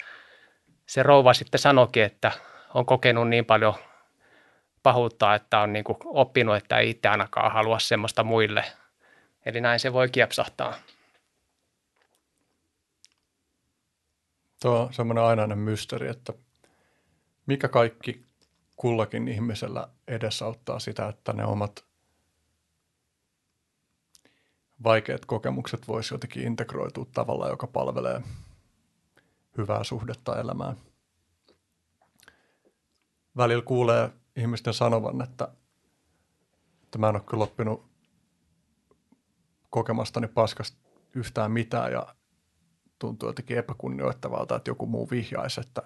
se 0.86 1.02
rouva 1.02 1.34
sitten 1.34 1.60
sanoikin, 1.60 2.02
että 2.02 2.32
on 2.74 2.86
kokenut 2.86 3.28
niin 3.28 3.44
paljon 3.44 3.74
pahuutta, 4.82 5.34
että 5.34 5.58
on 5.58 5.72
niin 5.72 5.84
kuin 5.84 5.98
oppinut, 6.04 6.56
että 6.56 6.78
ei 6.78 6.90
itse 6.90 7.08
ainakaan 7.08 7.52
halua 7.52 7.78
semmoista 7.78 8.24
muille. 8.24 8.64
Eli 9.46 9.60
näin 9.60 9.80
se 9.80 9.92
voi 9.92 10.08
kiepsahtaa. 10.08 10.74
Tuo 14.62 14.80
on 14.80 14.94
semmoinen 14.94 15.24
ainainen 15.24 15.58
mysteeri, 15.58 16.08
että 16.08 16.32
mikä 17.46 17.68
kaikki 17.68 18.24
kullakin 18.76 19.28
ihmisellä 19.28 19.88
edesauttaa 20.08 20.78
sitä, 20.78 21.08
että 21.08 21.32
ne 21.32 21.44
omat 21.44 21.84
vaikeat 24.84 25.24
kokemukset 25.24 25.88
voisi 25.88 26.14
jotenkin 26.14 26.42
integroitua 26.42 27.06
tavalla, 27.12 27.48
joka 27.48 27.66
palvelee 27.66 28.22
hyvää 29.58 29.84
suhdetta 29.84 30.40
elämään. 30.40 30.76
Välillä 33.36 33.62
kuulee 33.62 34.10
ihmisten 34.36 34.74
sanovan, 34.74 35.22
että, 35.22 35.48
että 36.82 36.98
mä 36.98 37.08
en 37.08 37.16
ole 37.16 37.24
kyllä 37.24 37.44
oppinut 37.44 37.88
kokemastani 39.70 40.28
paskasta 40.28 40.78
yhtään 41.14 41.52
mitään 41.52 41.92
ja 41.92 42.14
tuntuu 42.98 43.28
jotenkin 43.28 43.58
epäkunnioittavalta, 43.58 44.56
että 44.56 44.70
joku 44.70 44.86
muu 44.86 45.10
vihjaisi, 45.10 45.60
että 45.60 45.82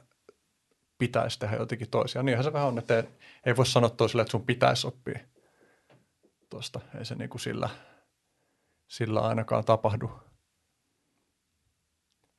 pitäisi 0.99 1.39
tehdä 1.39 1.57
jotenkin 1.57 1.91
toisia. 1.91 2.23
Niinhän 2.23 2.45
se 2.45 2.53
vähän 2.53 2.69
on, 2.69 2.79
että 2.79 3.05
ei 3.47 3.57
voi 3.57 3.67
sanoa 3.67 3.91
toiselle, 3.91 4.23
että 4.23 4.31
sun 4.31 4.47
pitäisi 4.47 4.87
oppia 4.87 5.19
tuosta. 6.51 6.81
Ei 6.99 7.05
se 7.05 7.15
niin 7.15 7.31
kuin 7.31 7.41
sillä, 7.41 7.71
sillä 8.89 9.21
ainakaan 9.21 9.65
tapahdu. 9.65 10.11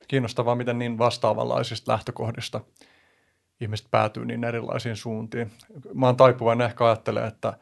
Kiinnostavaa, 0.08 0.54
miten 0.54 0.78
niin 0.78 0.98
vastaavanlaisista 0.98 1.92
lähtökohdista 1.92 2.60
ihmiset 3.60 3.86
päätyy 3.90 4.24
niin 4.24 4.44
erilaisiin 4.44 4.96
suuntiin. 4.96 5.52
Mä 5.94 6.06
oon 6.06 6.16
taipuvainen 6.16 6.66
ehkä 6.66 6.86
ajattelemaan, 6.86 7.32
että, 7.32 7.58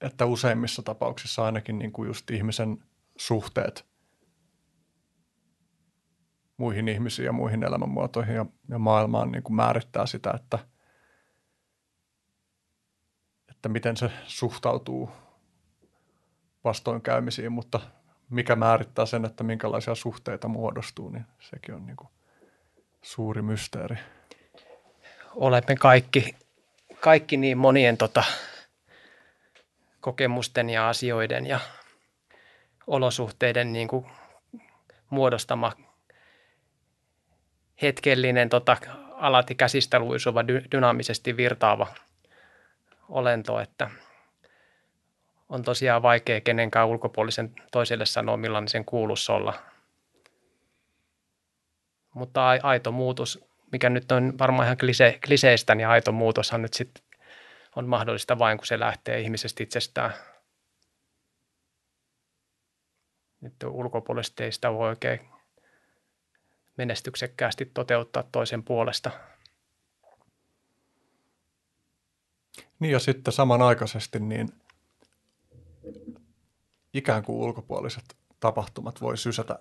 että 0.00 0.26
useimmissa 0.26 0.82
tapauksissa 0.82 1.44
ainakin 1.44 1.78
niin 1.78 1.92
kuin 1.92 2.06
just 2.06 2.30
ihmisen 2.30 2.84
suhteet 3.20 3.86
muihin 6.56 6.88
ihmisiin 6.88 7.26
ja 7.26 7.32
muihin 7.32 7.64
elämänmuotoihin 7.64 8.34
ja, 8.34 8.46
ja 8.68 8.78
maailmaan 8.78 9.32
niin 9.32 9.42
kuin 9.42 9.56
määrittää 9.56 10.06
sitä, 10.06 10.30
että, 10.34 10.58
että 13.50 13.68
miten 13.68 13.96
se 13.96 14.10
suhtautuu 14.26 15.10
vastoinkäymisiin, 16.64 17.52
mutta 17.52 17.80
mikä 18.30 18.56
määrittää 18.56 19.06
sen, 19.06 19.24
että 19.24 19.44
minkälaisia 19.44 19.94
suhteita 19.94 20.48
muodostuu, 20.48 21.10
niin 21.10 21.26
sekin 21.40 21.74
on 21.74 21.86
niin 21.86 21.96
kuin 21.96 22.08
suuri 23.02 23.42
mysteeri. 23.42 23.96
Olemme 25.34 25.76
kaikki, 25.76 26.36
kaikki 27.00 27.36
niin 27.36 27.58
monien 27.58 27.96
tota, 27.96 28.24
kokemusten 30.00 30.70
ja 30.70 30.88
asioiden 30.88 31.46
ja 31.46 31.60
olosuhteiden 32.90 33.72
niin 33.72 33.88
kuin 33.88 34.06
muodostama 35.10 35.72
hetkellinen, 37.82 38.48
tota, 38.48 38.76
alati 39.12 39.54
käsistä 39.54 39.98
luisuva, 39.98 40.42
dy- 40.42 40.64
dynaamisesti 40.72 41.36
virtaava 41.36 41.86
olento, 43.08 43.60
että 43.60 43.90
on 45.48 45.62
tosiaan 45.62 46.02
vaikea 46.02 46.40
kenenkään 46.40 46.88
ulkopuolisen 46.88 47.54
toiselle 47.72 48.06
sanoa, 48.06 48.36
millainen 48.36 48.68
sen 48.68 48.84
kuuluisi 48.84 49.32
olla. 49.32 49.54
Mutta 52.14 52.48
aito 52.62 52.92
muutos, 52.92 53.44
mikä 53.72 53.90
nyt 53.90 54.12
on 54.12 54.38
varmaan 54.38 54.66
ihan 54.66 54.76
klise, 54.78 55.18
kliseistä, 55.26 55.74
niin 55.74 55.88
aito 55.88 56.12
muutoshan 56.12 56.62
nyt 56.62 56.74
sitten 56.74 57.02
on 57.76 57.88
mahdollista 57.88 58.38
vain, 58.38 58.58
kun 58.58 58.66
se 58.66 58.80
lähtee 58.80 59.20
ihmisestä 59.20 59.62
itsestään. 59.62 60.12
Nyt 63.40 63.54
ulkopuolisesti 63.70 64.44
ei 64.44 64.52
sitä 64.52 64.72
voi 64.72 64.88
oikein 64.88 65.20
menestyksekkäästi 66.76 67.70
toteuttaa 67.74 68.22
toisen 68.32 68.62
puolesta. 68.62 69.10
Niin 72.78 72.92
ja 72.92 72.98
sitten 72.98 73.32
samanaikaisesti 73.32 74.20
niin 74.20 74.48
ikään 76.94 77.22
kuin 77.24 77.36
ulkopuoliset 77.36 78.16
tapahtumat 78.40 79.00
voi 79.00 79.18
sysätä 79.18 79.58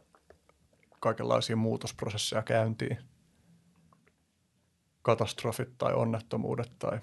kaikenlaisia 0.99 1.55
muutosprosesseja 1.55 2.43
käyntiin. 2.43 2.97
Katastrofit 5.01 5.77
tai 5.77 5.93
onnettomuudet 5.93 6.71
tai 6.79 6.99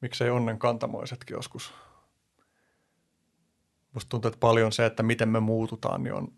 miksei 0.00 0.30
onnen 0.30 0.58
kantamoisetkin 0.58 1.34
joskus. 1.34 1.72
Musta 3.92 4.08
tuntuu, 4.08 4.28
että 4.28 4.40
paljon 4.40 4.72
se, 4.72 4.86
että 4.86 5.02
miten 5.02 5.28
me 5.28 5.40
muututaan, 5.40 6.02
niin 6.02 6.14
on 6.14 6.28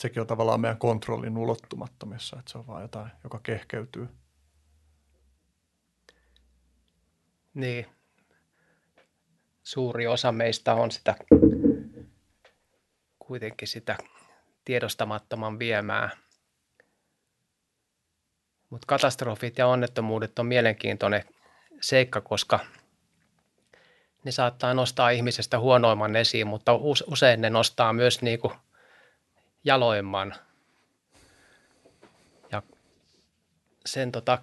sekin 0.00 0.20
on 0.20 0.26
tavallaan 0.26 0.60
meidän 0.60 0.78
kontrollin 0.78 1.38
ulottumattomissa, 1.38 2.38
että 2.38 2.52
se 2.52 2.58
on 2.58 2.66
vaan 2.66 2.82
jotain, 2.82 3.10
joka 3.24 3.40
kehkeytyy. 3.42 4.08
Niin. 7.54 7.86
Suuri 9.62 10.06
osa 10.06 10.32
meistä 10.32 10.74
on 10.74 10.90
sitä 10.90 11.14
kuitenkin 13.18 13.68
sitä 13.68 13.98
tiedostamattoman 14.64 15.58
viemää. 15.58 16.10
Mutta 18.70 18.86
katastrofit 18.86 19.58
ja 19.58 19.66
onnettomuudet 19.66 20.38
on 20.38 20.46
mielenkiintoinen 20.46 21.24
seikka, 21.80 22.20
koska 22.20 22.60
ne 24.24 24.32
saattaa 24.32 24.74
nostaa 24.74 25.10
ihmisestä 25.10 25.58
huonoimman 25.58 26.16
esiin, 26.16 26.46
mutta 26.46 26.72
usein 27.06 27.40
ne 27.40 27.50
nostaa 27.50 27.92
myös 27.92 28.22
niinku 28.22 28.52
jaloimman. 29.64 30.34
Ja 32.52 32.62
sen 33.86 34.12
tota, 34.12 34.38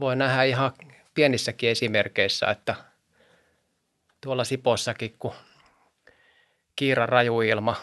voi 0.00 0.16
nähdä 0.16 0.42
ihan 0.42 0.72
pienissäkin 1.14 1.70
esimerkkeissä, 1.70 2.46
että 2.46 2.74
tuolla 4.20 4.44
Sipossakin, 4.44 5.16
kun 5.18 5.34
kiira 6.76 7.06
rajuilma 7.06 7.76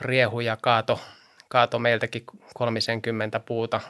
riehu 0.00 0.40
ja 0.40 0.56
kaato, 0.56 1.00
kaato 1.48 1.78
meiltäkin 1.78 2.24
30 2.54 3.40
puuta 3.40 3.80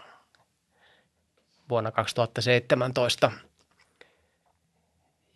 vuonna 1.69 1.91
2017. 1.93 3.33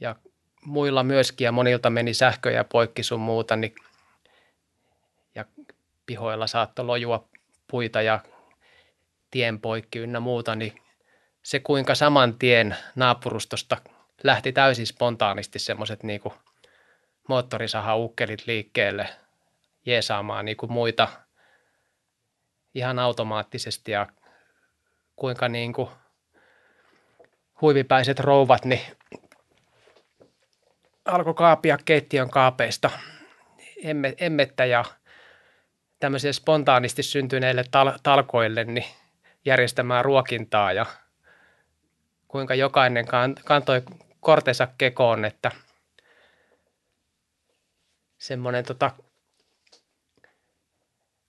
Ja 0.00 0.16
muilla 0.64 1.02
myöskin 1.02 1.44
ja 1.44 1.52
monilta 1.52 1.90
meni 1.90 2.14
sähköjä 2.14 2.64
poikki 2.64 3.02
sun 3.02 3.20
muuta, 3.20 3.56
niin 3.56 3.74
ja 5.34 5.44
pihoilla 6.06 6.46
saattoi 6.46 6.84
lojua 6.84 7.28
puita 7.70 8.02
ja 8.02 8.20
tien 9.30 9.60
poikki 9.60 9.98
ynnä 9.98 10.20
muuta, 10.20 10.54
niin 10.54 10.82
se 11.42 11.60
kuinka 11.60 11.94
saman 11.94 12.38
tien 12.38 12.76
naapurustosta 12.94 13.76
lähti 14.22 14.52
täysin 14.52 14.86
spontaanisti 14.86 15.58
semmoiset 15.58 16.02
niinku 16.02 16.34
moottorisaha-ukkelit 17.28 18.42
liikkeelle 18.46 19.08
jeesaamaan 19.86 20.44
niinku 20.44 20.66
muita 20.66 21.08
ihan 22.74 22.98
automaattisesti 22.98 23.92
ja 23.92 24.06
kuinka 25.16 25.48
niinku 25.48 25.90
huivipäiset 27.60 28.20
rouvat 28.20 28.64
niin 28.64 28.80
alkoi 31.04 31.34
kaapia 31.34 31.78
keittiön 31.84 32.30
kaapeista. 32.30 32.90
Emmettä 34.18 34.64
ja 34.64 34.84
tämmöisille 36.00 36.32
spontaanisti 36.32 37.02
syntyneille 37.02 37.64
tal- 37.70 37.98
talkoille 38.02 38.64
niin 38.64 38.86
järjestämään 39.44 40.04
ruokintaa 40.04 40.72
ja 40.72 40.86
kuinka 42.28 42.54
jokainen 42.54 43.06
kantoi 43.44 43.82
kortensa 44.20 44.68
kekoon, 44.78 45.24
että 45.24 45.50
semmoinen 48.18 48.64
tota 48.64 48.90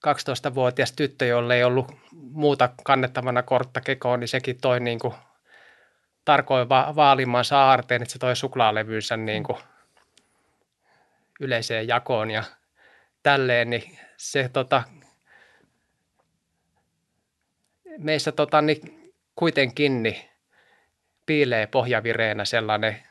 12-vuotias 0.08 0.92
tyttö, 0.92 1.26
jolle 1.26 1.56
ei 1.56 1.64
ollut 1.64 1.92
muuta 2.12 2.70
kannettavana 2.84 3.44
kortta 3.44 3.82
kekoon, 3.82 4.20
niin 4.20 4.28
sekin 4.28 4.62
toi 4.62 4.80
niin 4.80 5.00
kuin 5.00 5.14
tarkoin 6.26 6.70
va- 6.70 6.94
vaalimaan 6.96 7.46
aarteen, 7.52 8.02
että 8.02 8.12
se 8.12 8.20
toi 8.20 8.36
suklaalevynsä 8.36 9.18
niin 9.18 9.44
kuin 9.44 9.58
yleiseen 11.40 11.88
jakoon 11.88 12.32
ja 12.32 12.44
tälleen, 13.24 13.70
niin 13.70 13.98
se 14.18 14.50
tota, 14.54 14.84
meissä 17.98 18.32
tota, 18.32 18.62
niin 18.62 19.14
kuitenkin 19.36 20.04
niin 20.04 20.22
piilee 21.26 21.68
pohjavireenä 21.68 22.46
sellainen 22.46 23.04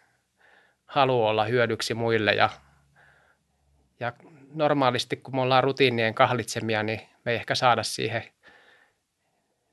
halu 0.86 1.26
olla 1.26 1.44
hyödyksi 1.44 1.94
muille 1.94 2.32
ja, 2.32 2.50
ja 4.00 4.12
normaalisti 4.54 5.16
kun 5.16 5.34
me 5.34 5.40
ollaan 5.40 5.64
rutiinien 5.64 6.14
kahlitsemia, 6.14 6.82
niin 6.82 7.00
me 7.24 7.32
ei 7.32 7.36
ehkä 7.36 7.54
saada 7.54 7.82
siihen 7.82 8.24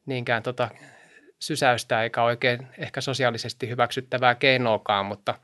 niinkään 0.05 0.43
tota 0.43 0.69
sysäystä 1.41 2.03
eikä 2.03 2.23
oikein 2.23 2.67
ehkä 2.77 3.01
sosiaalisesti 3.01 3.69
hyväksyttävää 3.69 4.35
keinoakaan, 4.35 5.05
mutta 5.05 5.39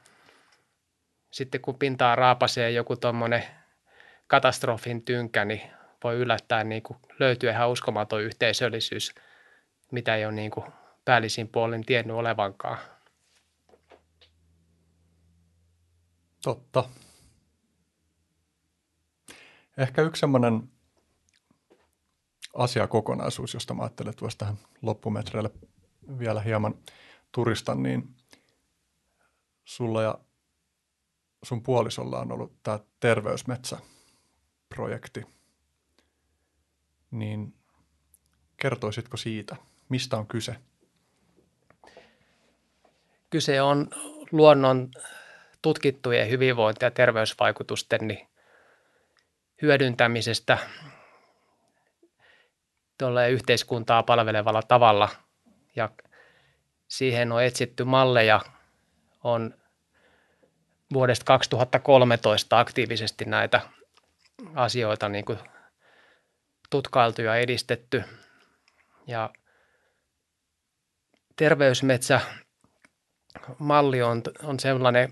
sitten 1.32 1.62
kun 1.62 1.80
pintaa 1.80 2.16
raapasee 2.16 2.72
joku 2.72 2.96
tuommoinen 2.96 3.44
katastrofin 4.28 5.02
tynkä, 5.02 5.46
niin 5.46 5.62
voi 6.04 6.16
yllättäen 6.16 6.70
niin 6.70 6.84
kuin 6.84 7.00
löytyä 7.20 7.52
ihan 7.52 7.70
uskomaton 7.70 8.22
yhteisöllisyys, 8.22 9.16
mitä 9.92 10.16
ei 10.16 10.26
ole 10.26 10.34
niin 10.34 10.52
kuin 10.52 10.66
päällisin 11.06 11.48
puolin 11.48 11.86
tiennyt 11.86 12.16
olevankaan. 12.16 12.78
Totta. 16.44 16.84
Ehkä 19.78 20.02
yksi 20.02 20.20
sellainen 20.20 20.70
asiakokonaisuus, 22.54 23.54
josta 23.54 23.74
mä 23.74 23.84
ajattelen, 23.84 24.10
että 24.10 24.22
voisi 24.22 24.38
tähän 24.38 24.58
loppumetreille 24.82 25.50
vielä 26.20 26.42
hieman 26.42 26.76
turistan, 27.32 27.84
niin 27.84 28.16
sulla 29.66 30.02
ja 30.02 30.20
sun 31.44 31.64
puolisolla 31.64 32.20
on 32.20 32.32
ollut 32.32 32.64
tämä 32.64 32.80
terveysmetsä-projekti. 33.00 35.26
Niin 37.12 37.54
kertoisitko 38.58 39.18
siitä, 39.18 39.56
mistä 39.90 40.18
on 40.18 40.28
kyse? 40.28 40.56
Kyse 43.30 43.62
on 43.62 43.88
luonnon 44.32 44.92
tutkittujen 45.62 46.30
hyvinvointi- 46.30 46.86
ja 46.86 46.92
terveysvaikutusten 46.92 48.08
niin 48.08 48.28
hyödyntämisestä 49.62 50.58
tuolle 52.98 53.30
yhteiskuntaa 53.30 54.04
palvelevalla 54.04 54.62
tavalla. 54.62 55.10
Ja 55.78 55.90
siihen 56.88 57.32
on 57.32 57.44
etsitty 57.44 57.84
malleja, 57.84 58.42
on 59.24 59.54
vuodesta 60.94 61.26
2013 61.26 62.60
aktiivisesti 62.60 63.26
näitä 63.26 63.62
asioita 64.56 65.10
niin 65.10 65.26
kuin 65.26 65.40
tutkailtu 66.70 67.22
ja 67.22 67.36
edistetty. 67.36 68.04
Ja 69.08 69.30
terveysmetsä 71.36 72.22
malli 73.60 74.02
on, 74.02 74.22
on 74.44 74.60
sellainen, 74.60 75.10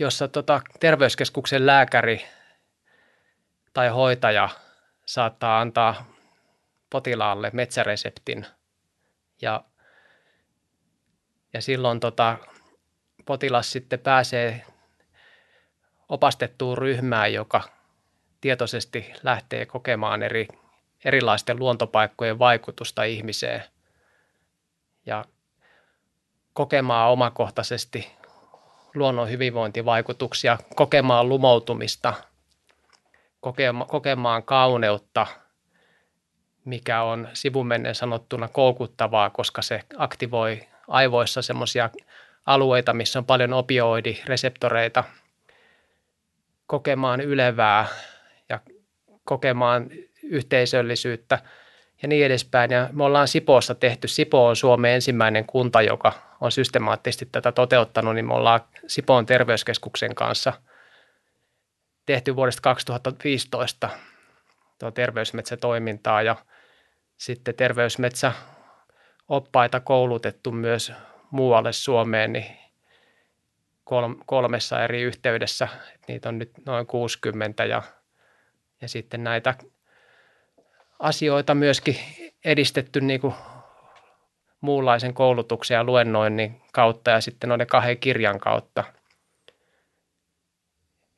jossa 0.00 0.28
tota, 0.28 0.60
terveyskeskuksen 0.80 1.66
lääkäri 1.66 2.24
tai 3.72 3.88
hoitaja 3.88 4.48
saattaa 5.06 5.60
antaa 5.60 6.13
potilaalle 6.94 7.50
metsäreseptin. 7.52 8.46
Ja, 9.42 9.64
ja 11.52 11.62
silloin 11.62 12.00
tota, 12.00 12.38
potilas 13.24 13.72
sitten 13.72 13.98
pääsee 13.98 14.66
opastettuun 16.08 16.78
ryhmään, 16.78 17.32
joka 17.32 17.62
tietoisesti 18.40 19.12
lähtee 19.22 19.66
kokemaan 19.66 20.22
eri, 20.22 20.48
erilaisten 21.04 21.58
luontopaikkojen 21.58 22.38
vaikutusta 22.38 23.02
ihmiseen 23.02 23.64
ja 25.06 25.24
kokemaan 26.52 27.10
omakohtaisesti 27.10 28.10
luonnon 28.94 29.30
hyvinvointivaikutuksia, 29.30 30.58
kokemaan 30.74 31.28
lumoutumista, 31.28 32.14
kokema, 33.40 33.84
kokemaan 33.84 34.42
kauneutta, 34.42 35.26
mikä 36.64 37.02
on 37.02 37.28
sivumennen 37.32 37.94
sanottuna 37.94 38.48
koukuttavaa, 38.48 39.30
koska 39.30 39.62
se 39.62 39.80
aktivoi 39.96 40.60
aivoissa 40.88 41.42
semmoisia 41.42 41.90
alueita, 42.46 42.92
missä 42.92 43.18
on 43.18 43.24
paljon 43.24 43.52
opioidireseptoreita, 43.52 45.04
kokemaan 46.66 47.20
ylevää 47.20 47.86
ja 48.48 48.60
kokemaan 49.24 49.90
yhteisöllisyyttä 50.22 51.38
ja 52.02 52.08
niin 52.08 52.26
edespäin. 52.26 52.70
Ja 52.70 52.88
me 52.92 53.04
ollaan 53.04 53.28
Sipoossa 53.28 53.74
tehty, 53.74 54.08
Sipo 54.08 54.46
on 54.46 54.56
Suomen 54.56 54.90
ensimmäinen 54.90 55.46
kunta, 55.46 55.82
joka 55.82 56.12
on 56.40 56.52
systemaattisesti 56.52 57.28
tätä 57.32 57.52
toteuttanut, 57.52 58.14
niin 58.14 58.26
me 58.26 58.34
ollaan 58.34 58.60
Sipoon 58.86 59.26
terveyskeskuksen 59.26 60.14
kanssa 60.14 60.52
tehty 62.06 62.36
vuodesta 62.36 62.62
2015 62.62 63.88
tuo 64.78 64.90
terveysmetsätoimintaa 64.90 66.22
ja 66.22 66.36
sitten 67.16 67.54
terveysmetsä 67.54 68.32
oppaita 69.28 69.80
koulutettu 69.80 70.52
myös 70.52 70.92
muualle 71.30 71.72
Suomeen 71.72 72.32
niin 72.32 72.46
kolmessa 74.26 74.84
eri 74.84 75.02
yhteydessä. 75.02 75.68
Niitä 76.08 76.28
on 76.28 76.38
nyt 76.38 76.52
noin 76.66 76.86
60 76.86 77.64
ja, 77.64 77.82
ja 78.80 78.88
sitten 78.88 79.24
näitä 79.24 79.54
asioita 80.98 81.54
myöskin 81.54 81.96
edistetty 82.44 83.00
niin 83.00 83.20
kuin 83.20 83.34
muunlaisen 84.60 85.14
koulutuksen 85.14 85.74
ja 85.74 85.84
luennoinnin 85.84 86.62
kautta 86.72 87.10
ja 87.10 87.20
sitten 87.20 87.48
noiden 87.48 87.66
kahden 87.66 87.98
kirjan 87.98 88.40
kautta. 88.40 88.84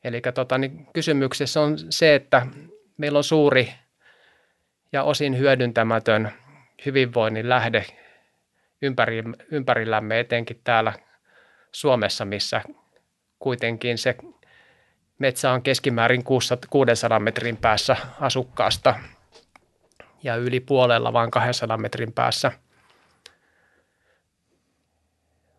Eli 0.04 0.22
tota, 0.34 0.58
niin 0.58 0.86
kysymyksessä 0.92 1.60
on 1.60 1.78
se, 1.90 2.14
että 2.14 2.46
meillä 2.96 3.16
on 3.16 3.24
suuri 3.24 3.72
ja 4.92 5.02
osin 5.02 5.38
hyödyntämätön 5.38 6.32
hyvinvoinnin 6.86 7.48
lähde 7.48 7.86
ympäri, 8.82 9.22
ympärillämme, 9.50 10.20
etenkin 10.20 10.60
täällä 10.64 10.92
Suomessa, 11.72 12.24
missä 12.24 12.62
kuitenkin 13.38 13.98
se 13.98 14.16
metsä 15.18 15.52
on 15.52 15.62
keskimäärin 15.62 16.24
600 16.70 17.20
metrin 17.20 17.56
päässä 17.56 17.96
asukkaasta 18.20 18.94
ja 20.22 20.36
yli 20.36 20.60
puolella 20.60 21.12
vain 21.12 21.30
200 21.30 21.76
metrin 21.76 22.12
päässä. 22.12 22.52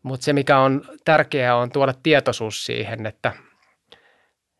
Mutta 0.03 0.23
se, 0.23 0.33
mikä 0.33 0.59
on 0.59 0.81
tärkeää, 1.05 1.55
on 1.55 1.71
tuoda 1.71 1.93
tietoisuus 2.03 2.65
siihen, 2.65 3.05
että, 3.05 3.33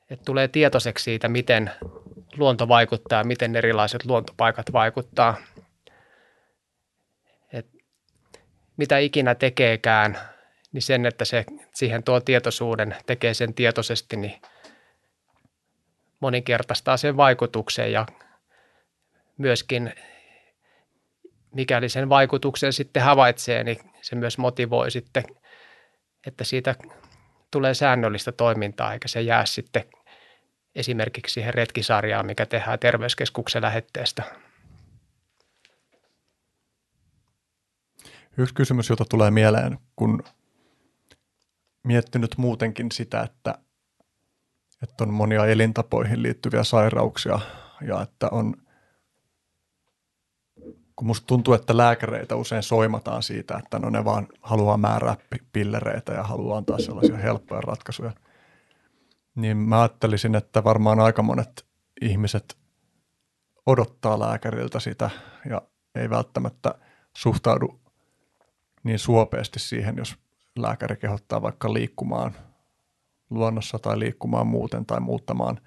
että 0.10 0.26
tulee 0.26 0.48
tietoiseksi 0.48 1.04
siitä, 1.04 1.28
miten 1.28 1.72
luonto 2.38 2.68
vaikuttaa, 2.68 3.24
miten 3.24 3.56
erilaiset 3.56 4.06
luontopaikat 4.06 4.74
vaikuttaa. 4.74 5.38
Et 7.54 7.68
mitä 8.78 8.98
ikinä 8.98 9.36
tekeekään, 9.36 10.18
niin 10.72 10.82
sen, 10.82 11.06
että 11.06 11.26
se 11.26 11.46
siihen 11.74 12.04
tuo 12.04 12.20
tietoisuuden, 12.20 12.96
tekee 13.06 13.34
sen 13.34 13.54
tietoisesti, 13.54 14.18
niin 14.18 14.42
moninkertaistaa 16.20 16.98
sen 16.98 17.18
vaikutuksen 17.18 17.92
ja 17.92 18.06
myöskin 19.38 19.94
mikäli 21.54 21.90
sen 21.90 22.10
vaikutuksen 22.10 22.74
sitten 22.74 23.04
havaitsee, 23.04 23.64
niin 23.64 23.78
se 24.02 24.16
myös 24.16 24.38
motivoi 24.38 24.92
sitten, 24.92 25.24
että 26.28 26.44
siitä 26.44 26.76
tulee 27.52 27.74
säännöllistä 27.74 28.32
toimintaa, 28.32 28.94
eikä 28.94 29.08
se 29.08 29.22
jää 29.22 29.46
sitten 29.46 29.84
esimerkiksi 30.78 31.34
siihen 31.34 31.54
retkisarjaan, 31.54 32.26
mikä 32.26 32.46
tehdään 32.46 32.80
terveyskeskuksen 32.80 33.62
lähetteestä. 33.62 34.24
Yksi 38.38 38.56
kysymys, 38.56 38.90
jota 38.90 39.06
tulee 39.06 39.32
mieleen, 39.32 39.80
kun 39.96 40.24
miettinyt 41.84 42.38
muutenkin 42.38 42.92
sitä, 42.92 43.22
että, 43.22 43.58
että 44.84 45.04
on 45.04 45.14
monia 45.14 45.46
elintapoihin 45.46 46.24
liittyviä 46.24 46.64
sairauksia 46.64 47.40
ja 47.82 48.02
että 48.02 48.28
on, 48.32 48.54
kun 50.96 51.08
musta 51.08 51.28
tuntuu, 51.28 51.54
että 51.54 51.78
lääkäreitä 51.78 52.36
usein 52.36 52.64
soimataan 52.64 53.24
siitä, 53.24 53.58
että 53.58 53.80
no 53.80 53.90
ne 53.90 54.06
vaan 54.06 54.28
haluaa 54.42 54.78
määrää 54.78 55.16
pillereitä 55.54 56.14
ja 56.14 56.24
haluaa 56.24 56.58
antaa 56.58 56.80
sellaisia 56.80 57.18
helppoja 57.18 57.62
ratkaisuja, 57.62 58.12
niin 59.38 59.58
mä 59.58 59.82
ajattelisin, 59.82 60.36
että 60.36 60.64
varmaan 60.64 61.00
aika 61.00 61.22
monet 61.22 61.66
ihmiset 62.02 62.58
odottaa 63.66 64.20
lääkäriltä 64.20 64.80
sitä 64.80 65.10
ja 65.50 65.62
ei 65.96 66.10
välttämättä 66.10 66.76
suhtaudu 67.18 67.80
niin 68.84 69.00
suopeasti 69.00 69.60
siihen, 69.60 69.98
jos 69.98 70.16
lääkäri 70.60 70.98
kehottaa 70.98 71.42
vaikka 71.42 71.74
liikkumaan 71.74 72.36
luonnossa 73.30 73.80
tai 73.80 74.00
liikkumaan 74.00 74.48
muuten 74.48 74.86
tai 74.86 75.00
muuttamaan 75.00 75.60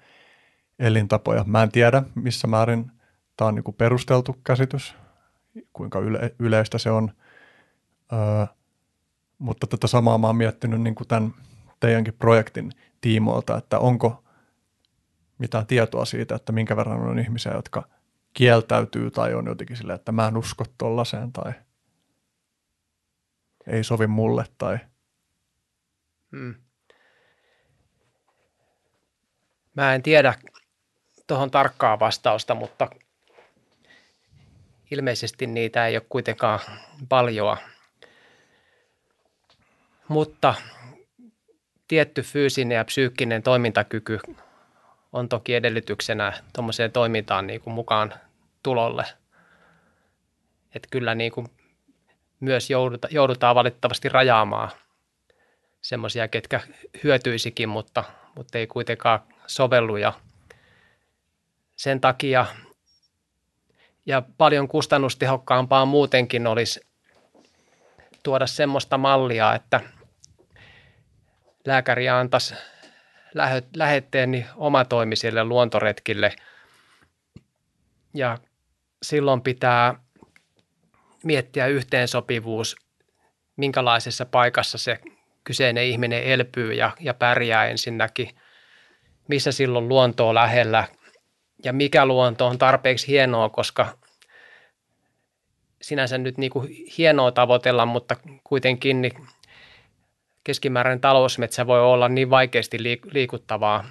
elintapoja. 0.79 1.43
Mä 1.43 1.63
en 1.63 1.71
tiedä, 1.71 2.03
missä 2.15 2.47
määrin 2.47 2.91
tämä 3.37 3.47
on 3.47 3.55
niin 3.55 3.75
perusteltu 3.77 4.35
käsitys, 4.43 4.95
kuinka 5.73 5.99
yle, 5.99 6.35
yleistä 6.39 6.77
se 6.77 6.91
on, 6.91 7.11
öö, 8.13 8.45
mutta 9.37 9.67
tätä 9.67 9.87
samaa 9.87 10.17
mä 10.17 10.27
oon 10.27 10.35
miettinyt 10.35 10.81
niin 10.81 10.95
kuin 10.95 11.07
tämän 11.07 11.33
teidänkin 11.79 12.13
projektin 12.13 12.71
tiimoilta, 13.01 13.57
että 13.57 13.79
onko 13.79 14.23
mitään 15.37 15.67
tietoa 15.67 16.05
siitä, 16.05 16.35
että 16.35 16.51
minkä 16.51 16.75
verran 16.75 17.01
on 17.01 17.19
ihmisiä, 17.19 17.53
jotka 17.53 17.87
kieltäytyy 18.33 19.11
tai 19.11 19.33
on 19.33 19.45
jotenkin 19.45 19.77
silleen, 19.77 19.95
että 19.95 20.11
mä 20.11 20.27
en 20.27 20.37
usko 20.37 20.65
tollaiseen 20.77 21.31
tai– 21.31 21.53
ei 23.67 23.83
sovi 23.83 24.07
mulle 24.07 24.45
tai... 24.57 24.77
Hmm. 26.31 26.55
Mä 29.75 29.95
en 29.95 30.03
tiedä 30.03 30.33
tuohon 31.27 31.51
tarkkaa 31.51 31.99
vastausta, 31.99 32.55
mutta 32.55 32.89
ilmeisesti 34.91 35.47
niitä 35.47 35.87
ei 35.87 35.95
ole 35.95 36.05
kuitenkaan 36.09 36.59
paljoa. 37.09 37.57
Mutta 40.07 40.53
tietty 41.91 42.21
fyysinen 42.21 42.75
ja 42.75 42.85
psyykkinen 42.85 43.43
toimintakyky 43.43 44.19
on 45.13 45.29
toki 45.29 45.55
edellytyksenä 45.55 46.33
tuommoiseen 46.53 46.91
toimintaan 46.91 47.47
niin 47.47 47.61
kuin 47.61 47.73
mukaan 47.73 48.13
tulolle. 48.63 49.05
Että 50.75 50.87
kyllä 50.91 51.15
niin 51.15 51.31
kuin 51.31 51.47
myös 52.39 52.69
jouduta, 52.69 53.07
joudutaan 53.11 53.55
valitettavasti 53.55 54.09
rajaamaan 54.09 54.71
semmoisia, 55.81 56.27
ketkä 56.27 56.61
hyötyisikin, 57.03 57.69
mutta, 57.69 58.03
mutta 58.35 58.57
ei 58.57 58.67
kuitenkaan 58.67 59.19
sovellu. 59.47 59.97
Ja 59.97 60.13
sen 61.75 62.01
takia 62.01 62.45
ja 64.05 64.23
paljon 64.37 64.67
kustannustehokkaampaa 64.67 65.85
muutenkin 65.85 66.47
olisi 66.47 66.81
tuoda 68.23 68.47
semmoista 68.47 68.97
mallia, 68.97 69.55
että 69.55 69.81
lääkäri 71.65 72.09
antaisi 72.09 72.55
lähetteeni 73.75 74.45
omatoimisille 74.55 75.43
luontoretkille. 75.43 76.33
Ja 78.13 78.37
silloin 79.03 79.41
pitää 79.41 79.95
miettiä 81.23 81.67
yhteensopivuus, 81.67 82.75
minkälaisessa 83.55 84.25
paikassa 84.25 84.77
se 84.77 84.99
kyseinen 85.43 85.83
ihminen 85.83 86.23
elpyy 86.23 86.73
ja, 86.73 86.91
ja 86.99 87.13
pärjää 87.13 87.65
ensinnäkin, 87.65 88.29
missä 89.27 89.51
silloin 89.51 89.87
luonto 89.87 90.29
on 90.29 90.35
lähellä 90.35 90.87
ja 91.63 91.73
mikä 91.73 92.05
luonto 92.05 92.47
on 92.47 92.57
tarpeeksi 92.57 93.07
hienoa, 93.07 93.49
koska 93.49 93.97
sinänsä 95.81 96.17
nyt 96.17 96.37
niin 96.37 96.51
kuin 96.51 96.69
hienoa 96.97 97.31
tavoitella, 97.31 97.85
mutta 97.85 98.15
kuitenkin 98.43 99.01
niin 99.01 99.27
keskimääräinen 100.43 101.01
talousmetsä 101.01 101.67
voi 101.67 101.81
olla 101.81 102.09
niin 102.09 102.29
vaikeasti 102.29 102.77
liikuttavaa, 103.11 103.83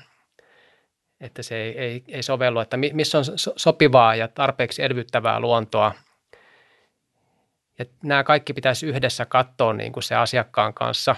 että 1.20 1.42
se 1.42 1.56
ei, 1.56 1.78
ei, 1.78 2.04
ei 2.08 2.22
sovellu, 2.22 2.60
että 2.60 2.76
missä 2.76 3.18
on 3.18 3.24
sopivaa 3.56 4.14
ja 4.14 4.28
tarpeeksi 4.28 4.82
elvyttävää 4.82 5.40
luontoa. 5.40 5.94
Ja 7.78 7.84
nämä 8.02 8.24
kaikki 8.24 8.52
pitäisi 8.52 8.86
yhdessä 8.86 9.26
katsoa 9.26 9.72
niin 9.72 9.92
kuin 9.92 10.02
se 10.02 10.14
asiakkaan 10.14 10.74
kanssa 10.74 11.16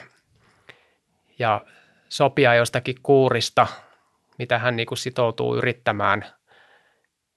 ja 1.38 1.60
sopia 2.08 2.54
jostakin 2.54 2.96
kuurista, 3.02 3.66
mitä 4.38 4.58
hän 4.58 4.76
niin 4.76 4.86
kuin 4.86 4.98
sitoutuu 4.98 5.56
yrittämään. 5.56 6.26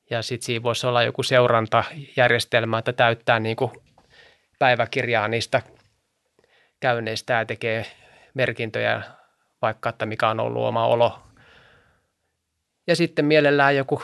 Ja 0.10 0.22
sitten 0.22 0.46
siinä 0.46 0.64
voisi 0.64 0.88
olla 0.88 1.04
joku 1.04 1.24
seurantajärjestelmä, 1.24 2.78
että 2.78 2.94
täyttää 2.94 3.40
niin 3.40 3.56
kuin 3.56 3.72
päiväkirjaa 4.60 5.28
niistä 5.28 5.62
käynneistä 6.86 7.34
ja 7.34 7.46
tekee 7.46 7.86
merkintöjä 8.34 9.02
vaikka, 9.62 9.90
että 9.90 10.06
mikä 10.06 10.30
on 10.30 10.40
ollut 10.40 10.64
oma 10.64 10.88
olo. 10.88 11.24
Ja 12.88 12.96
sitten 12.96 13.26
mielellään 13.26 13.76
joku 13.76 14.04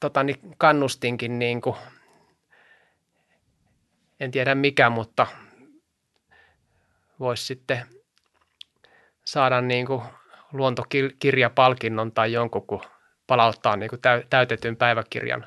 tota, 0.00 0.22
niin 0.22 0.40
kannustinkin, 0.58 1.38
niin 1.38 1.60
kuin, 1.60 1.76
en 4.20 4.30
tiedä 4.30 4.54
mikä, 4.54 4.90
mutta 4.90 5.26
voisi 7.20 7.46
sitten 7.46 7.86
saada 9.24 9.60
niin 9.60 9.86
kuin 9.86 10.02
luontokirjapalkinnon 10.52 12.12
tai 12.12 12.32
jonkun, 12.32 12.66
kun 12.66 12.82
palauttaa 13.26 13.76
niin 13.76 13.90
kuin 13.90 14.00
täytetyn 14.30 14.76
päiväkirjan. 14.76 15.46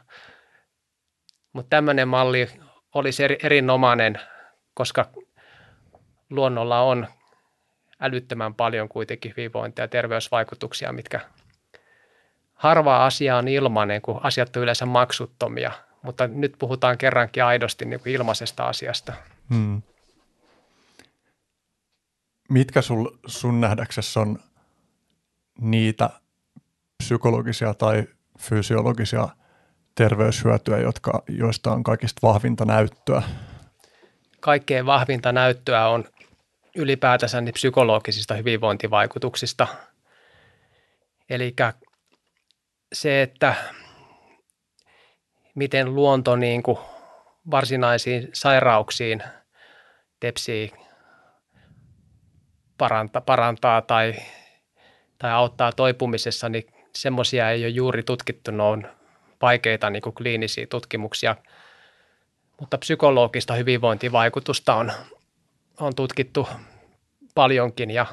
Mutta 1.54 1.70
tämmöinen 1.70 2.08
malli 2.08 2.50
olisi 2.94 3.24
erinomainen, 3.44 4.20
koska 4.74 5.06
luonnolla 6.30 6.82
on 6.82 7.08
älyttömän 8.00 8.54
paljon 8.54 8.90
kuitenkin 8.90 9.34
hyvinvointia 9.38 9.84
ja 9.84 9.88
terveysvaikutuksia, 9.88 10.94
mitkä 10.94 11.20
harva 12.54 13.06
asia 13.06 13.38
on 13.38 13.48
ilmainen, 13.48 14.02
kun 14.02 14.20
asiat 14.24 14.56
on 14.56 14.64
yleensä 14.64 14.86
maksuttomia, 14.86 15.72
mutta 16.02 16.28
nyt 16.28 16.56
puhutaan 16.60 16.98
kerrankin 16.98 17.44
aidosti 17.44 17.86
niin 17.86 18.00
kuin 18.00 18.14
ilmaisesta 18.14 18.68
asiasta. 18.68 19.14
Hmm. 19.50 19.82
Mitkä 22.50 22.82
sul, 22.82 23.10
sun 23.28 23.62
nähdäksessä 23.62 24.20
on 24.20 24.40
niitä 25.62 26.10
psykologisia 27.04 27.74
tai 27.74 28.04
fysiologisia 28.40 29.30
terveyshyötyjä, 29.96 30.78
jotka, 30.78 31.24
joista 31.28 31.72
on 31.72 31.84
kaikista 31.84 32.28
vahvinta 32.28 32.66
näyttöä? 32.66 33.22
Kaikkein 34.40 34.86
vahvinta 34.86 35.32
näyttöä 35.32 35.88
on 35.88 36.06
ylipäätänsä 36.78 37.42
niin 37.42 37.54
psykologisista 37.54 38.34
hyvinvointivaikutuksista. 38.34 39.68
Eli 41.30 41.56
se, 42.94 43.22
että 43.22 43.56
miten 45.56 45.96
luonto 45.96 46.36
niin 46.36 46.64
kuin 46.64 46.78
varsinaisiin 47.52 48.30
sairauksiin 48.34 49.24
tepsii 50.20 50.72
parantaa, 52.78 53.22
parantaa 53.22 53.82
tai, 53.82 54.16
tai 55.18 55.32
auttaa 55.32 55.72
toipumisessa, 55.72 56.50
niin 56.50 56.68
semmoisia 56.96 57.52
ei 57.52 57.64
ole 57.64 57.70
juuri 57.70 58.04
tutkittu, 58.04 58.52
ne 58.52 58.64
on 58.64 58.88
vaikeita 59.42 59.90
niin 59.90 60.02
kuin 60.02 60.16
kliinisiä 60.16 60.68
tutkimuksia, 60.68 61.36
mutta 62.60 62.78
psykologista 62.78 63.54
hyvinvointivaikutusta 63.54 64.76
on 64.76 64.92
on 65.80 65.96
tutkittu 65.96 66.48
paljonkin 67.36 67.92
ja 67.92 68.06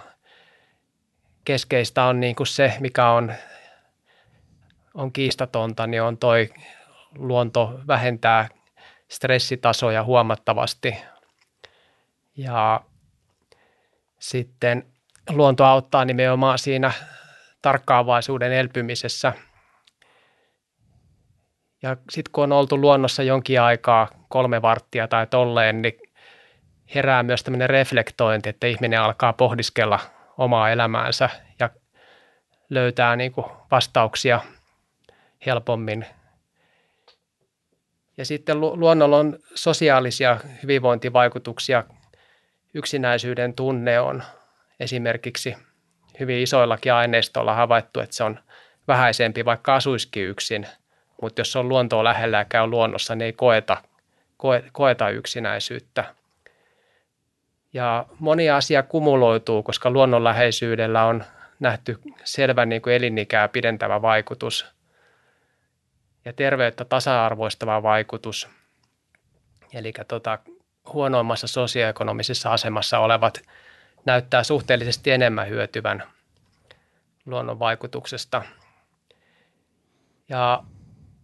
keskeistä 1.45 2.05
on 2.05 2.21
niin 2.21 2.37
kuin 2.37 2.47
se, 2.47 2.75
mikä 2.81 3.09
on, 3.09 3.33
on 4.95 5.13
kiistatonta, 5.13 5.87
niin 5.87 6.03
on 6.03 6.19
toi 6.19 6.51
luonto 7.19 7.81
vähentää 7.87 8.49
stressitasoja 9.09 10.05
huomattavasti 10.05 10.95
ja 12.37 12.81
sitten 14.19 14.87
luonto 15.31 15.65
auttaa 15.65 16.05
nimenomaan 16.05 16.59
siinä 16.59 16.93
tarkkaavaisuuden 17.63 18.53
elpymisessä. 18.53 19.33
Ja 21.83 21.97
sitten 22.11 22.33
kun 22.33 22.45
on 22.45 22.53
oltu 22.53 22.81
luonnossa 22.81 23.23
jonkin 23.23 23.61
aikaa, 23.61 24.09
kolme 24.29 24.63
varttia 24.63 25.09
tai 25.09 25.27
tolleen, 25.27 25.83
niin 25.83 26.04
herää 26.95 27.23
myös 27.23 27.43
tämmöinen 27.43 27.71
reflektointi, 27.71 28.49
että 28.49 28.67
ihminen 28.67 29.01
alkaa 29.01 29.33
pohdiskella 29.33 30.01
omaa 30.39 30.71
elämäänsä 30.71 31.29
ja 31.61 31.71
löytää 32.71 33.17
niin 33.17 33.33
kuin 33.33 33.47
vastauksia 33.71 34.41
helpommin. 35.47 36.07
Ja 38.17 38.25
sitten 38.25 38.61
luonnolla 38.61 39.17
on 39.19 39.39
sosiaalisia 39.55 40.41
hyvinvointivaikutuksia. 40.63 41.85
Yksinäisyyden 42.75 43.55
tunne 43.55 44.01
on 44.01 44.23
esimerkiksi 44.81 45.57
hyvin 46.21 46.43
isoillakin 46.43 46.93
aineistoilla 46.93 47.55
havaittu, 47.55 48.01
että 48.01 48.17
se 48.17 48.25
on 48.25 48.41
vähäisempi, 48.89 49.45
vaikka 49.45 49.75
asuisikin 49.75 50.25
yksin. 50.25 50.67
Mutta 51.23 51.41
jos 51.41 51.57
on 51.57 51.69
luontoa 51.69 52.05
lähellä 52.05 52.39
ja 52.39 52.45
käy 52.45 52.67
luonnossa, 52.67 53.15
niin 53.15 53.27
ei 53.27 53.33
koeta, 53.33 53.77
koeta 54.73 55.11
yksinäisyyttä. 55.11 56.15
Ja 57.75 58.07
moni 58.19 58.51
asia 58.51 58.83
kumuloituu, 58.83 59.63
koska 59.63 59.91
luonnonläheisyydellä 59.91 61.05
on 61.05 61.25
nähty 61.61 61.99
selvä 62.25 62.67
niin 62.67 62.83
kuin 62.83 62.95
elinikää 62.95 63.49
pidentävä 63.49 64.03
vaikutus 64.03 64.67
ja 66.25 66.33
terveyttä 66.33 66.85
tasa-arvoistava 66.85 67.83
vaikutus. 67.83 68.49
Eli 69.73 69.93
tota, 70.09 70.39
huonoimmassa 70.93 71.47
sosioekonomisessa 71.47 72.53
asemassa 72.53 72.99
olevat 72.99 73.43
näyttää 74.05 74.45
suhteellisesti 74.45 75.11
enemmän 75.11 75.49
hyötyvän 75.49 76.03
luonnon 77.27 77.59
vaikutuksesta. 77.59 78.43
Ja 80.29 80.63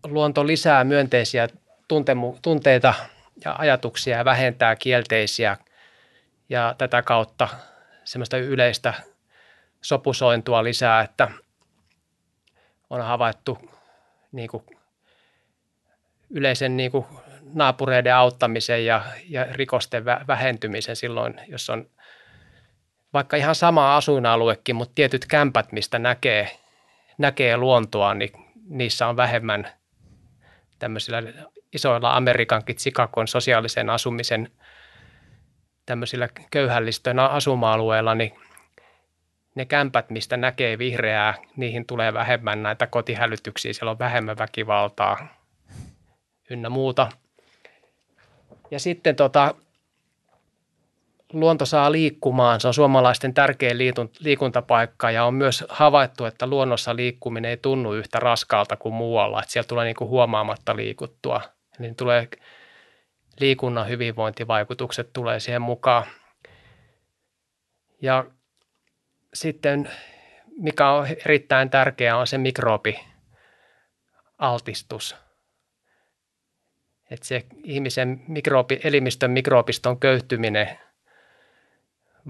luonto 0.07 0.47
lisää 0.47 0.85
myönteisiä 0.85 1.49
tunteita 2.43 2.95
ja 3.45 3.57
ajatuksia 3.59 4.17
ja 4.17 4.25
vähentää 4.25 4.77
kielteisiä– 4.77 5.57
ja 6.51 6.75
tätä 6.79 7.03
kautta 7.03 7.49
semmoista 8.05 8.37
yleistä 8.37 8.95
sopusointua 9.81 10.65
lisää, 10.65 11.01
että 11.01 11.29
on 12.91 13.01
havaittu 13.01 13.59
niin 14.33 14.51
kuin 14.51 14.65
yleisen 16.31 16.77
niin 16.77 16.91
kuin 16.91 17.07
naapureiden 17.55 18.15
auttamisen 18.15 18.87
ja, 18.87 19.03
ja 19.29 19.45
rikosten 19.51 20.05
vähentymisen 20.05 20.97
silloin, 20.97 21.41
jos 21.49 21.70
on 21.70 21.91
vaikka 23.12 23.37
ihan 23.37 23.55
sama 23.55 23.97
asuinaluekin, 23.97 24.77
mutta 24.77 24.95
tietyt 24.95 25.27
kämpät, 25.27 25.73
mistä 25.73 25.99
näkee, 25.99 26.59
näkee 27.19 27.57
luontoa, 27.57 28.15
niin 28.15 28.31
niissä 28.69 29.07
on 29.07 29.17
vähemmän 29.17 29.69
tämmöisillä 30.79 31.23
isoilla 31.73 32.17
Amerikankin 32.17 32.77
Chicagon 32.77 33.29
sosiaalisen 33.29 33.91
asumisen 33.91 34.51
tämmöisillä 35.91 36.28
köyhällistön 36.51 37.19
asuma-alueilla, 37.19 38.15
niin 38.15 38.33
ne 39.55 39.65
kämpät, 39.65 40.10
mistä 40.10 40.36
näkee 40.36 40.78
vihreää, 40.78 41.35
niihin 41.57 41.86
tulee 41.86 42.15
vähemmän 42.15 42.62
näitä 42.62 42.86
kotihälytyksiä, 42.86 43.73
siellä 43.73 43.91
on 43.91 43.99
vähemmän 43.99 44.39
väkivaltaa 44.39 45.28
ynnä 46.51 46.69
muuta. 46.69 47.09
Ja 48.70 48.81
sitten 48.81 49.17
tota, 49.17 49.55
luonto 51.33 51.67
saa 51.67 51.93
liikkumaan, 51.93 52.60
se 52.60 52.69
on 52.69 52.75
suomalaisten 52.75 53.35
tärkein 53.35 53.77
liikuntapaikka 54.20 55.10
ja 55.10 55.25
on 55.25 55.35
myös 55.35 55.65
havaittu, 55.69 56.25
että 56.25 56.47
luonnossa 56.47 56.97
liikkuminen 56.97 57.51
ei 57.51 57.57
tunnu 57.57 57.93
yhtä 57.93 58.20
raskaalta 58.20 58.77
kuin 58.77 58.94
muualla, 58.94 59.41
että 59.41 59.52
siellä 59.52 59.69
tulee 59.69 59.85
niin 59.85 59.97
kuin 59.97 60.10
huomaamatta 60.10 60.77
liikuttua. 60.77 61.41
Eli 61.81 61.94
tulee 61.94 62.28
liikunnan 63.41 63.89
hyvinvointivaikutukset 63.89 65.12
tulee 65.12 65.41
siihen 65.41 65.62
mukaan. 65.62 66.05
Ja 68.02 68.25
sitten 69.35 69.91
mikä 70.57 70.91
on 70.91 71.07
erittäin 71.07 71.70
tärkeää, 71.70 72.17
on 72.17 72.27
se 72.27 72.39
mikrobialtistus. 72.39 75.17
Että 77.10 77.27
se 77.27 77.47
ihmisen 77.65 78.23
mikrobi, 78.28 78.81
elimistön 78.85 79.31
mikrobiston 79.31 80.01
köyhtyminen 80.01 80.78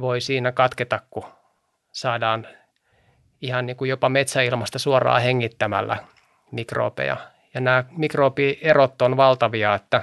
voi 0.01 0.21
siinä 0.21 0.53
katketa, 0.53 1.01
kun 1.11 1.25
saadaan 1.93 2.47
ihan 3.41 3.67
niin 3.67 3.77
kuin 3.77 3.89
jopa 3.89 4.09
metsäilmasta 4.09 4.79
suoraan 4.79 5.23
hengittämällä 5.23 5.97
mikrobeja. 6.53 7.17
Ja 7.55 7.61
nämä 7.61 7.85
mikrobierot 7.91 9.03
on 9.03 9.17
valtavia, 9.17 9.75
että 9.75 10.03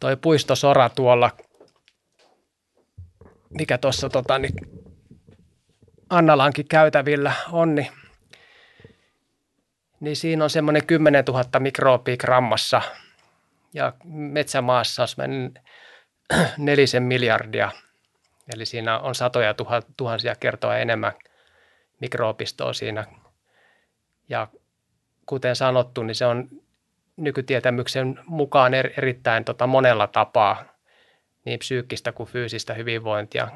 toi 0.00 0.16
puistosora 0.16 0.88
tuolla, 0.88 1.30
mikä 3.50 3.78
tuossa 3.78 4.08
tota, 4.08 4.38
niin 4.38 4.54
Annalankin 6.10 6.68
käytävillä 6.68 7.32
on, 7.52 7.74
niin, 7.74 7.88
niin 10.00 10.16
siinä 10.16 10.44
on 10.44 10.50
semmoinen 10.50 10.86
10 10.86 11.24
000 11.24 11.60
mikrobia 11.60 12.16
grammassa 12.16 12.82
ja 13.74 13.92
metsämaassa 14.04 15.02
on 15.02 15.54
nelisen 16.58 17.02
miljardia. 17.02 17.70
Eli 18.54 18.66
siinä 18.66 18.98
on 18.98 19.14
satoja 19.14 19.54
tuhansia 19.96 20.34
kertoa 20.34 20.78
enemmän 20.78 21.12
mikroopistoa 22.00 22.72
siinä. 22.72 23.04
Ja 24.28 24.48
kuten 25.26 25.56
sanottu, 25.56 26.02
niin 26.02 26.14
se 26.14 26.26
on 26.26 26.48
nykytietämyksen 27.20 28.20
mukaan 28.26 28.74
erittäin 28.74 29.44
tota 29.44 29.66
monella 29.66 30.06
tapaa 30.06 30.64
niin 31.44 31.58
psyykkistä 31.58 32.12
kuin 32.12 32.28
fyysistä 32.28 32.74
hyvinvointia 32.74 33.48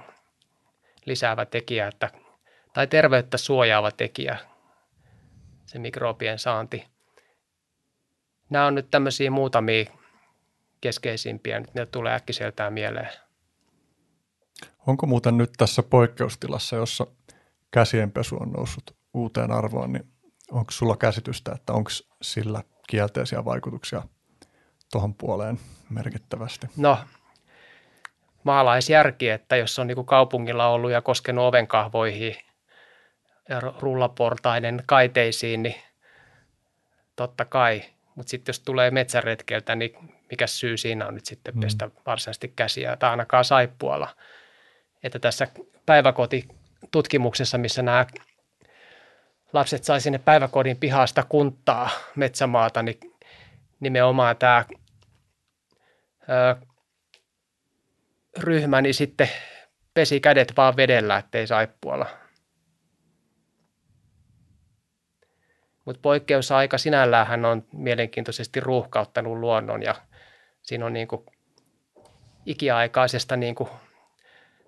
lisäävä 1.04 1.46
tekijä, 1.46 1.88
että, 1.88 2.10
tai 2.72 2.86
terveyttä 2.86 3.36
suojaava 3.36 3.90
tekijä, 3.90 4.38
se 5.66 5.78
mikroobien 5.78 6.38
saanti. 6.38 6.84
Nämä 8.50 8.66
on 8.66 8.74
nyt 8.74 8.90
tämmöisiä 8.90 9.30
muutamia 9.30 9.84
keskeisimpiä, 10.80 11.60
nyt 11.60 11.74
ne 11.74 11.86
tulee 11.86 12.14
äkkiseltään 12.14 12.72
mieleen. 12.72 13.10
Onko 14.86 15.06
muuten 15.06 15.38
nyt 15.38 15.50
tässä 15.56 15.82
poikkeustilassa, 15.82 16.76
jossa 16.76 17.06
käsienpesu 17.70 18.36
on 18.40 18.52
noussut 18.52 18.96
uuteen 19.14 19.50
arvoon, 19.50 19.92
niin 19.92 20.04
onko 20.50 20.70
sulla 20.70 20.96
käsitystä, 20.96 21.52
että 21.52 21.72
onko 21.72 21.90
sillä 22.22 22.62
kielteisiä 22.88 23.44
vaikutuksia 23.44 24.02
tuohon 24.92 25.14
puoleen 25.14 25.58
merkittävästi? 25.90 26.66
No, 26.76 26.98
maalaisjärki, 28.44 29.28
että 29.28 29.56
jos 29.56 29.78
on 29.78 29.86
niin 29.86 29.94
kuin 29.94 30.06
kaupungilla 30.06 30.66
ollut 30.66 30.90
ja 30.90 31.02
koskenut 31.02 31.44
ovenkahvoihin 31.44 32.36
ja 33.48 33.60
rullaportaiden 33.60 34.82
kaiteisiin, 34.86 35.62
niin 35.62 35.74
totta 37.16 37.44
kai. 37.44 37.82
Mutta 38.14 38.30
sitten 38.30 38.52
jos 38.52 38.60
tulee 38.60 38.90
metsäretkeltä, 38.90 39.74
niin 39.74 39.90
mikä 40.30 40.46
syy 40.46 40.76
siinä 40.76 41.06
on 41.06 41.14
nyt 41.14 41.26
sitten 41.26 41.54
mm. 41.54 41.60
pestä 41.60 41.90
varsinaisesti 42.06 42.52
käsiä 42.56 42.96
tai 42.96 43.10
ainakaan 43.10 43.44
saippualla. 43.44 44.16
Että 45.02 45.18
tässä 45.18 45.46
päiväkotitutkimuksessa, 45.86 47.58
missä 47.58 47.82
nämä 47.82 48.06
lapset 49.54 49.84
sai 49.84 50.00
sinne 50.00 50.18
päiväkodin 50.18 50.76
pihasta 50.76 51.22
kuntaa 51.28 51.90
metsämaata, 52.16 52.82
niin 52.82 52.98
nimenomaan 53.80 54.36
tämä 54.36 54.64
ö, 56.28 56.56
ryhmä 58.38 58.80
niin 58.80 58.94
sitten 58.94 59.28
pesi 59.94 60.20
kädet 60.20 60.52
vaan 60.56 60.76
vedellä, 60.76 61.16
ettei 61.16 61.46
saippualla. 61.46 62.06
Mutta 65.84 66.00
poikkeusaika 66.02 66.78
sinällään 66.78 67.44
on 67.44 67.66
mielenkiintoisesti 67.72 68.60
ruuhkauttanut 68.60 69.38
luonnon 69.38 69.82
ja 69.82 69.94
siinä 70.62 70.86
on 70.86 70.92
niin 70.92 71.08
kuin 71.08 71.26
ikiaikaisesta 72.46 73.36
niin 73.36 73.54
kuin 73.54 73.70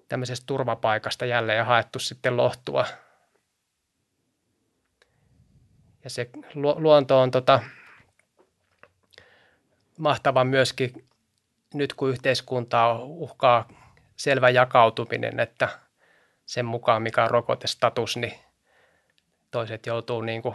tämmöisestä 0.09 0.47
turvapaikasta 0.47 1.27
jälleen 1.27 1.67
haettu 1.67 1.99
sitten 1.99 2.37
lohtua. 2.37 2.87
Ja 6.07 6.11
se 6.11 6.31
luonto 6.55 7.21
on 7.21 7.31
tota, 7.31 7.61
mahtava 9.99 10.45
myöskin 10.45 11.07
nyt 11.75 11.95
kun 11.95 12.11
yhteiskuntaa 12.11 12.99
uhkaa 13.03 13.69
selvä 14.17 14.51
jakautuminen, 14.51 15.41
että 15.41 15.69
sen 16.47 16.65
mukaan 16.65 17.03
mikä 17.03 17.25
on 17.25 17.31
rokotestatus, 17.31 18.17
niin 18.17 18.33
toiset 19.51 19.87
joutuu 19.87 20.21
niin 20.21 20.43
kuin 20.43 20.55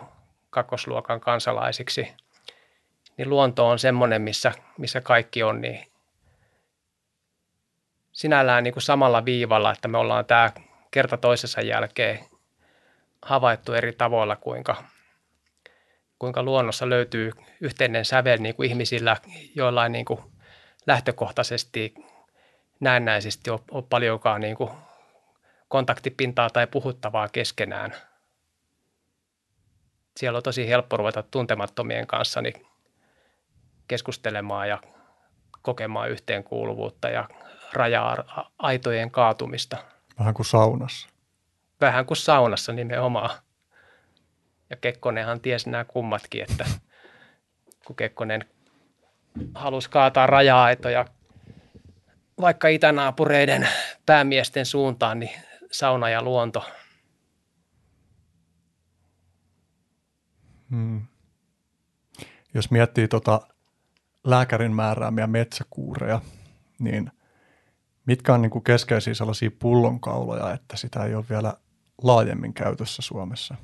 kakkosluokan 0.50 1.20
kansalaisiksi, 1.20 2.08
niin 3.18 3.30
luonto 3.30 3.68
on 3.68 3.80
semmoinen, 3.80 4.22
missä, 4.22 4.52
missä 4.78 5.02
kaikki 5.02 5.44
on 5.44 5.62
niin 5.62 5.88
sinällään 8.12 8.64
niin 8.64 8.74
kuin 8.74 8.84
samalla 8.84 9.26
viivalla, 9.26 9.72
että 9.72 9.88
me 9.88 9.98
ollaan 9.98 10.26
tämä 10.26 10.52
kerta 10.92 11.18
toisessa 11.18 11.62
jälkeen 11.62 12.20
havaittu 13.22 13.74
eri 13.74 13.94
tavoilla, 13.94 14.36
kuinka, 14.36 14.84
kuinka 16.22 16.44
luonnossa 16.44 16.90
löytyy 16.90 17.32
yhteinen 17.62 18.06
sävel 18.06 18.40
niin 18.40 18.56
kuin 18.56 18.70
ihmisillä 18.70 19.18
joillain 19.56 19.92
niin 19.92 20.06
kuin 20.06 20.20
lähtökohtaisesti 20.88 21.94
näennäisesti 22.80 23.50
ole, 23.50 23.60
ole 23.72 23.84
paljonkaan 23.90 24.42
niin 24.42 24.56
kuin 24.56 24.70
kontaktipintaa 25.68 26.50
tai 26.50 26.68
puhuttavaa 26.68 27.30
keskenään. 27.30 27.94
Siellä 30.18 30.38
on 30.38 30.44
tosi 30.44 30.68
helppo 30.68 30.98
ruveta 30.98 31.24
tuntemattomien 31.24 32.08
kanssa 32.08 32.42
niin 32.42 32.68
keskustelemaan 33.88 34.70
ja 34.70 34.82
kokemaan 35.62 36.10
yhteenkuuluvuutta 36.10 37.10
ja 37.10 37.30
raja-aitojen 37.74 39.12
kaatumista. 39.12 39.78
Vähän 40.20 40.34
kuin 40.34 40.46
saunassa. 40.46 41.10
Vähän 41.82 42.06
kuin 42.06 42.18
saunassa 42.18 42.74
nimenomaan. 42.74 43.30
Ja 44.72 44.78
Kekkonenhan 44.78 45.42
tiesi 45.42 45.70
nämä 45.70 45.84
kummatkin, 45.84 46.44
että 46.50 46.66
kun 47.86 47.96
Kekkonen 47.96 48.46
halusi 49.56 49.90
kaataa 49.90 50.28
raja-aitoja 50.28 51.06
vaikka 52.42 52.68
itänaapureiden 52.68 53.68
päämiesten 54.06 54.66
suuntaan, 54.66 55.20
niin 55.20 55.32
sauna 55.72 56.10
ja 56.10 56.22
luonto. 56.22 56.66
Hmm. 60.70 61.02
Jos 62.54 62.72
miettii 62.72 63.08
tota 63.08 63.42
lääkärin 64.24 64.76
määräämiä 64.76 65.28
metsäkuureja, 65.28 66.22
niin 66.80 67.12
mitkä 68.06 68.34
on 68.34 68.42
niin 68.42 68.50
kuin 68.50 68.64
keskeisiä 68.64 69.14
sellaisia 69.14 69.52
pullonkauloja, 69.60 70.54
että 70.54 70.78
sitä 70.78 71.04
ei 71.04 71.16
ole 71.16 71.26
vielä 71.30 71.54
laajemmin 72.04 72.54
käytössä 72.54 73.02
Suomessa? 73.02 73.56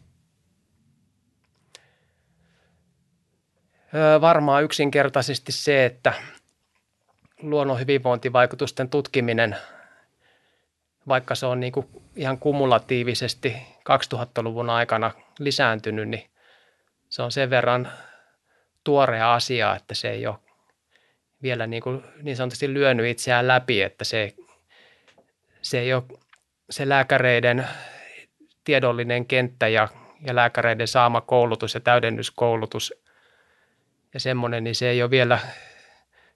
Varmaan 4.21 4.63
yksinkertaisesti 4.63 5.51
se, 5.51 5.85
että 5.85 6.13
luonnon 7.41 7.79
hyvinvointivaikutusten 7.79 8.89
tutkiminen, 8.89 9.55
vaikka 11.07 11.35
se 11.35 11.45
on 11.45 11.59
niin 11.59 11.73
kuin 11.73 11.87
ihan 12.15 12.37
kumulatiivisesti 12.37 13.57
2000-luvun 13.79 14.69
aikana 14.69 15.11
lisääntynyt, 15.39 16.09
niin 16.09 16.29
se 17.09 17.21
on 17.21 17.31
sen 17.31 17.49
verran 17.49 17.91
tuorea 18.83 19.33
asia, 19.33 19.75
että 19.75 19.93
se 19.95 20.09
ei 20.09 20.27
ole 20.27 20.35
vielä 21.41 21.67
niin, 21.67 21.83
kuin 21.83 22.03
niin 22.21 22.37
sanotusti 22.37 22.73
lyönyt 22.73 23.05
itseään 23.05 23.47
läpi, 23.47 23.81
että 23.81 24.03
se, 24.03 24.33
se 25.61 25.79
ei 25.79 25.93
ole 25.93 26.03
se 26.69 26.89
lääkäreiden 26.89 27.67
tiedollinen 28.63 29.25
kenttä 29.25 29.67
ja, 29.67 29.87
ja 30.21 30.35
lääkäreiden 30.35 30.87
saama 30.87 31.21
koulutus 31.21 31.73
ja 31.73 31.79
täydennyskoulutus 31.79 33.06
ja 34.13 34.19
semmoinen, 34.19 34.63
niin 34.63 34.75
se 34.75 34.89
ei 34.89 35.01
ole 35.03 35.11
vielä 35.11 35.39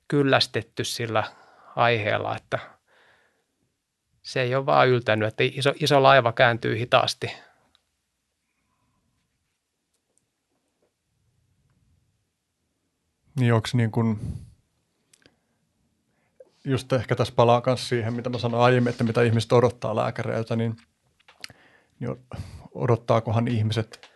kyllästetty 0.08 0.84
sillä 0.84 1.24
aiheella, 1.76 2.36
että 2.36 2.60
se 4.22 4.42
ei 4.42 4.56
ole 4.56 4.66
vaan 4.66 4.88
yltänyt, 4.88 5.28
että 5.28 5.44
iso, 5.44 5.74
iso 5.80 6.04
laiva 6.04 6.34
kääntyy 6.34 6.80
hitaasti. 6.80 7.32
Niin 13.40 13.54
onko 13.54 13.68
niin 13.74 13.92
kuin, 13.92 14.20
just 16.66 16.94
ehkä 16.94 17.16
tässä 17.16 17.34
palaa 17.36 17.64
myös 17.66 17.90
siihen, 17.90 18.14
mitä 18.14 18.30
mä 18.30 18.38
sanoin 18.38 18.64
aiemmin, 18.64 18.92
että 18.92 19.04
mitä 19.04 19.22
ihmiset 19.22 19.52
odottaa 19.52 19.96
lääkäreiltä, 19.96 20.56
niin, 20.56 20.78
niin 22.00 22.16
odottaakohan 22.72 23.48
ihmiset 23.48 24.10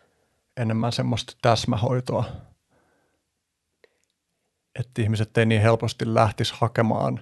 enemmän 0.58 0.92
semmoista 0.92 1.34
täsmähoitoa– 1.42 2.25
että 4.80 5.02
ihmiset 5.02 5.38
ei 5.38 5.45
niin 5.45 5.62
helposti 5.62 6.14
lähtisi 6.14 6.54
hakemaan 6.58 7.20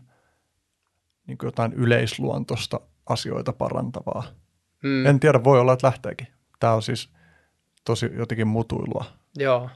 niin 1.28 1.38
kuin 1.38 1.48
jotain 1.48 1.74
yleisluontoista 1.74 2.82
asioita 3.06 3.54
parantavaa 3.54 4.24
Mm. 4.84 5.06
En 5.06 5.20
tiedä, 5.20 5.44
voi 5.44 5.60
olla, 5.60 5.74
että 5.74 5.88
lähteekin. 5.88 6.28
Tämä 6.60 6.74
on 6.74 6.82
siis 6.82 7.10
tosi 7.86 8.10
jotenkin 8.18 8.48
mutuilua. 8.48 9.06
Joo, 9.38 9.70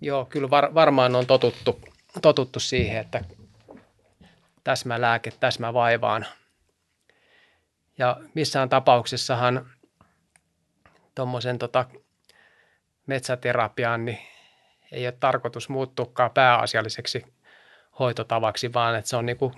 Joo 0.00 0.24
kyllä 0.24 0.50
var, 0.50 0.74
varmaan 0.74 1.16
on 1.16 1.26
totuttu, 1.26 1.80
totuttu 2.22 2.60
siihen, 2.60 3.00
että 3.00 3.24
täsmälääke, 4.64 5.32
vaivaan. 5.74 6.26
Ja 7.98 8.20
missään 8.34 8.68
tapauksessahan 8.68 9.70
tuommoisen 11.14 11.58
tota, 11.58 11.84
metsäterapian 13.06 14.04
niin 14.04 14.18
ei 14.92 15.06
ole 15.06 15.16
tarkoitus 15.20 15.68
muuttuukaan 15.68 16.30
pääasialliseksi 16.30 17.24
hoitotavaksi, 17.98 18.72
vaan 18.72 18.96
että 18.96 19.08
se 19.08 19.16
on 19.16 19.26
niinku, 19.26 19.52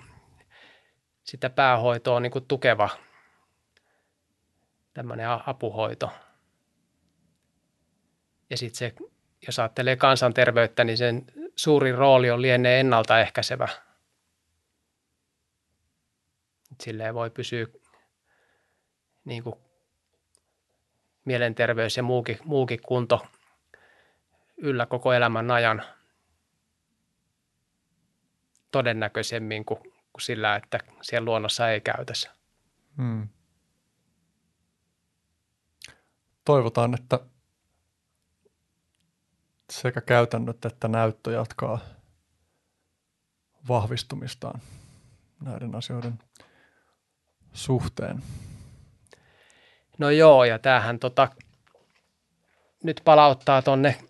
sitä 1.23 1.49
päähoitoa 1.49 2.19
niinku 2.19 2.41
tukeva 2.41 2.89
tämmöinen 4.93 5.27
apuhoito. 5.45 6.11
Ja 8.49 8.57
sitten 8.57 8.77
se, 8.77 8.93
jos 9.47 9.59
ajattelee 9.59 9.95
kansanterveyttä, 9.95 10.83
niin 10.83 10.97
sen 10.97 11.25
suurin 11.55 11.95
rooli 11.95 12.31
on 12.31 12.41
lienee 12.41 12.79
ennaltaehkäisevä. 12.79 13.67
Silleen 16.81 17.13
voi 17.13 17.29
pysyä 17.29 17.67
niin 19.25 19.43
kuin 19.43 19.55
mielenterveys 21.25 21.97
ja 21.97 22.03
muukin, 22.03 22.37
muukin 22.43 22.81
kunto 22.81 23.25
yllä 24.59 24.85
koko 24.85 25.13
elämän 25.13 25.51
ajan 25.51 25.83
todennäköisemmin 28.71 29.65
kuin, 29.65 29.79
kuin 29.83 30.21
sillä, 30.21 30.55
että 30.55 30.79
siellä 31.01 31.25
luonnossa 31.25 31.69
ei 31.69 31.81
käytössä. 31.81 32.35
Hmm. 32.97 33.27
Toivotaan, 36.45 36.93
että 36.93 37.19
sekä 39.71 40.01
käytännöt 40.01 40.65
että 40.65 40.87
näyttö 40.87 41.31
jatkaa 41.31 41.79
vahvistumistaan 43.67 44.61
näiden 45.41 45.75
asioiden 45.75 46.19
suhteen. 47.53 48.23
No 49.97 50.09
joo, 50.09 50.43
ja 50.43 50.59
tämähän 50.59 50.99
tota, 50.99 51.27
nyt 52.83 53.01
palauttaa 53.05 53.61
tuonne 53.61 54.08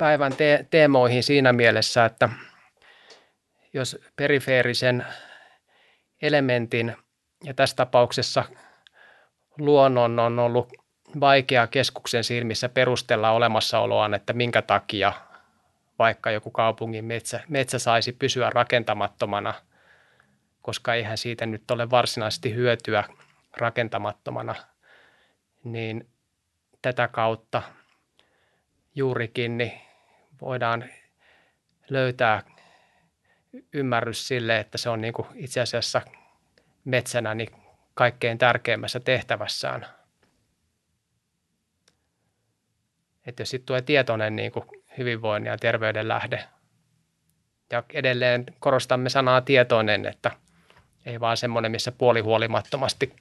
päivän 0.00 0.36
te- 0.36 0.66
teemoihin 0.70 1.22
siinä 1.22 1.52
mielessä, 1.52 2.04
että 2.04 2.28
jos 3.72 3.98
perifeerisen 4.16 5.06
elementin 6.22 6.96
ja 7.44 7.54
tässä 7.54 7.76
tapauksessa 7.76 8.44
luonnon 9.58 10.18
on 10.18 10.38
ollut 10.38 10.72
vaikea 11.20 11.66
keskuksen 11.66 12.24
silmissä 12.24 12.68
perustella 12.68 13.30
olemassaoloaan, 13.30 14.14
että 14.14 14.32
minkä 14.32 14.62
takia 14.62 15.12
vaikka 15.98 16.30
joku 16.30 16.50
kaupungin 16.50 17.04
metsä, 17.04 17.40
metsä 17.48 17.78
saisi 17.78 18.12
pysyä 18.12 18.50
rakentamattomana, 18.50 19.54
koska 20.62 20.94
eihän 20.94 21.18
siitä 21.18 21.46
nyt 21.46 21.70
ole 21.70 21.90
varsinaisesti 21.90 22.54
hyötyä 22.54 23.04
rakentamattomana, 23.56 24.54
niin 25.64 26.08
tätä 26.82 27.08
kautta 27.08 27.62
juurikin 28.94 29.58
niin 29.58 29.89
voidaan 30.40 30.84
löytää 31.90 32.42
ymmärrys 33.72 34.28
sille, 34.28 34.58
että 34.58 34.78
se 34.78 34.88
on 34.88 35.00
niin 35.00 35.14
kuin 35.14 35.28
itse 35.34 35.60
asiassa 35.60 36.02
metsänä 36.84 37.34
niin 37.34 37.50
kaikkein 37.94 38.38
tärkeimmässä 38.38 39.00
tehtävässään. 39.00 39.86
Että 43.26 43.40
jos 43.40 43.50
sitten 43.50 43.66
tulee 43.66 43.82
tietoinen 43.82 44.36
niin 44.36 44.52
kuin 44.52 44.64
hyvinvoinnin 44.98 45.50
ja 45.50 45.58
terveyden 45.58 46.08
lähde, 46.08 46.44
ja 47.70 47.82
edelleen 47.92 48.46
korostamme 48.60 49.08
sanaa 49.08 49.40
tietoinen, 49.40 50.06
että 50.06 50.30
ei 51.06 51.20
vaan 51.20 51.36
semmoinen, 51.36 51.72
missä 51.72 51.92
puolihuolimattomasti 51.92 53.16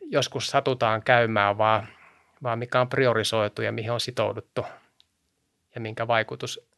joskus 0.00 0.46
satutaan 0.46 1.02
käymään, 1.02 1.58
vaan, 1.58 1.88
vaan 2.42 2.58
mikä 2.58 2.80
on 2.80 2.88
priorisoitu 2.88 3.62
ja 3.62 3.72
mihin 3.72 3.92
on 3.92 4.00
sitouduttu 4.00 4.66
ja 5.78 5.82
minkä 5.82 6.06
vaikutus 6.06 6.68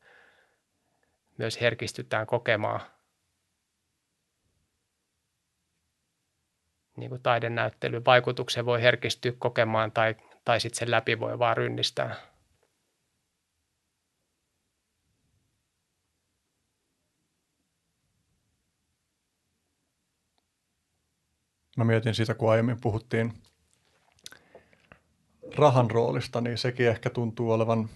myös 1.38 1.60
herkistytään 1.60 2.26
kokemaan. 2.26 2.80
Niin 6.96 7.10
kuin 7.10 7.22
taidenäyttelyn 7.22 8.04
vaikutuksen 8.04 8.66
voi 8.66 8.82
herkistyä 8.82 9.32
kokemaan 9.38 9.92
tai, 9.92 10.16
tai 10.44 10.60
sitten 10.60 10.78
sen 10.78 10.90
läpi 10.90 11.20
voi 11.20 11.38
vaan 11.38 11.56
rynnistää. 11.56 12.16
Mä 21.76 21.84
mietin 21.84 22.14
sitä, 22.14 22.34
kun 22.34 22.50
aiemmin 22.50 22.80
puhuttiin 22.80 23.32
rahan 25.56 25.90
roolista, 25.90 26.40
niin 26.40 26.58
sekin 26.58 26.88
ehkä 26.88 27.10
tuntuu 27.10 27.52
olevan 27.52 27.88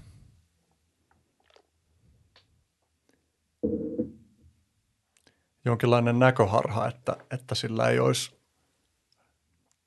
jonkinlainen 5.65 6.19
näköharha, 6.19 6.89
että, 6.89 7.17
että 7.31 7.55
sillä 7.55 7.89
ei 7.89 7.99
olisi, 7.99 8.37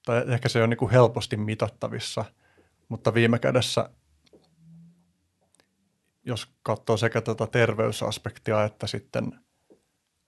tai 0.05 0.23
ehkä 0.27 0.49
se 0.49 0.63
on 0.63 0.69
niin 0.69 0.77
kuin 0.77 0.91
helposti 0.91 1.37
mitattavissa, 1.37 2.25
mutta 2.89 3.13
viime 3.13 3.39
kädessä, 3.39 3.89
jos 6.23 6.51
katsoo 6.63 6.97
sekä 6.97 7.21
tätä 7.21 7.47
terveysaspektia 7.47 8.63
että 8.63 8.87
sitten 8.87 9.39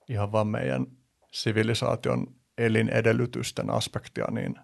ihan 0.08 0.32
vaan 0.32 0.46
meidän 0.46 0.86
sivilisaation 1.32 2.34
elinedellytysten 2.58 3.70
aspektia, 3.70 4.24
niin 4.30 4.54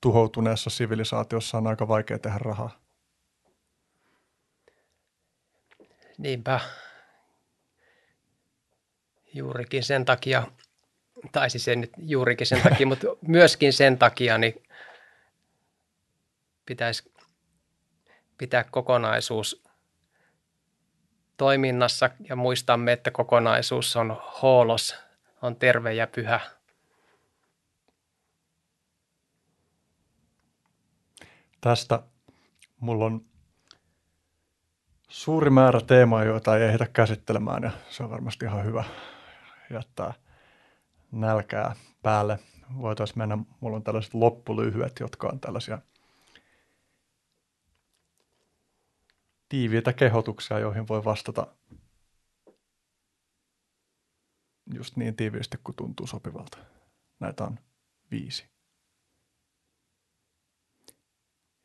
tuhoutuneessa 0.00 0.70
sivilisaatiossa 0.70 1.58
on 1.58 1.66
aika 1.66 1.88
vaikea 1.88 2.18
tehdä 2.18 2.38
rahaa. 2.38 2.80
Niinpä 6.18 6.60
juurikin 9.34 9.84
sen 9.84 10.04
takia, 10.04 10.42
tai 11.32 11.50
siis 11.50 11.68
en 11.68 11.80
nyt 11.80 11.92
juurikin 11.98 12.46
sen 12.46 12.62
takia, 12.62 12.86
mutta 12.86 13.06
myöskin 13.26 13.72
sen 13.72 13.98
takia, 13.98 14.38
niin 14.38 14.62
pitäisi 16.66 17.12
pitää 18.38 18.64
kokonaisuus 18.64 19.62
toiminnassa 21.36 22.10
ja 22.28 22.36
muistamme, 22.36 22.92
että 22.92 23.10
kokonaisuus 23.10 23.96
on 23.96 24.16
hoolos, 24.42 24.96
on 25.42 25.56
terve 25.56 25.94
ja 25.94 26.06
pyhä. 26.06 26.40
Tästä 31.60 32.02
mulla 32.80 33.04
on 33.04 33.24
suuri 35.08 35.50
määrä 35.50 35.80
teemaa, 35.80 36.24
joita 36.24 36.56
ei 36.56 36.62
ehditä 36.62 36.86
käsittelemään 36.92 37.62
ja 37.62 37.70
se 37.90 38.02
on 38.02 38.10
varmasti 38.10 38.44
ihan 38.44 38.64
hyvä 38.64 38.84
jättää 39.70 40.14
nälkää 41.12 41.76
päälle. 42.02 42.38
Voitaisiin 42.80 43.18
mennä, 43.18 43.38
mulla 43.60 43.76
on 43.76 43.82
tällaiset 43.82 44.14
loppulyhyet, 44.14 45.00
jotka 45.00 45.28
on 45.28 45.40
tällaisia 45.40 45.78
tiiviitä 49.48 49.92
kehotuksia, 49.92 50.58
joihin 50.58 50.88
voi 50.88 51.04
vastata 51.04 51.46
just 54.74 54.96
niin 54.96 55.16
tiiviisti 55.16 55.58
kuin 55.64 55.76
tuntuu 55.76 56.06
sopivalta. 56.06 56.58
Näitä 57.20 57.44
on 57.44 57.58
viisi. 58.10 58.50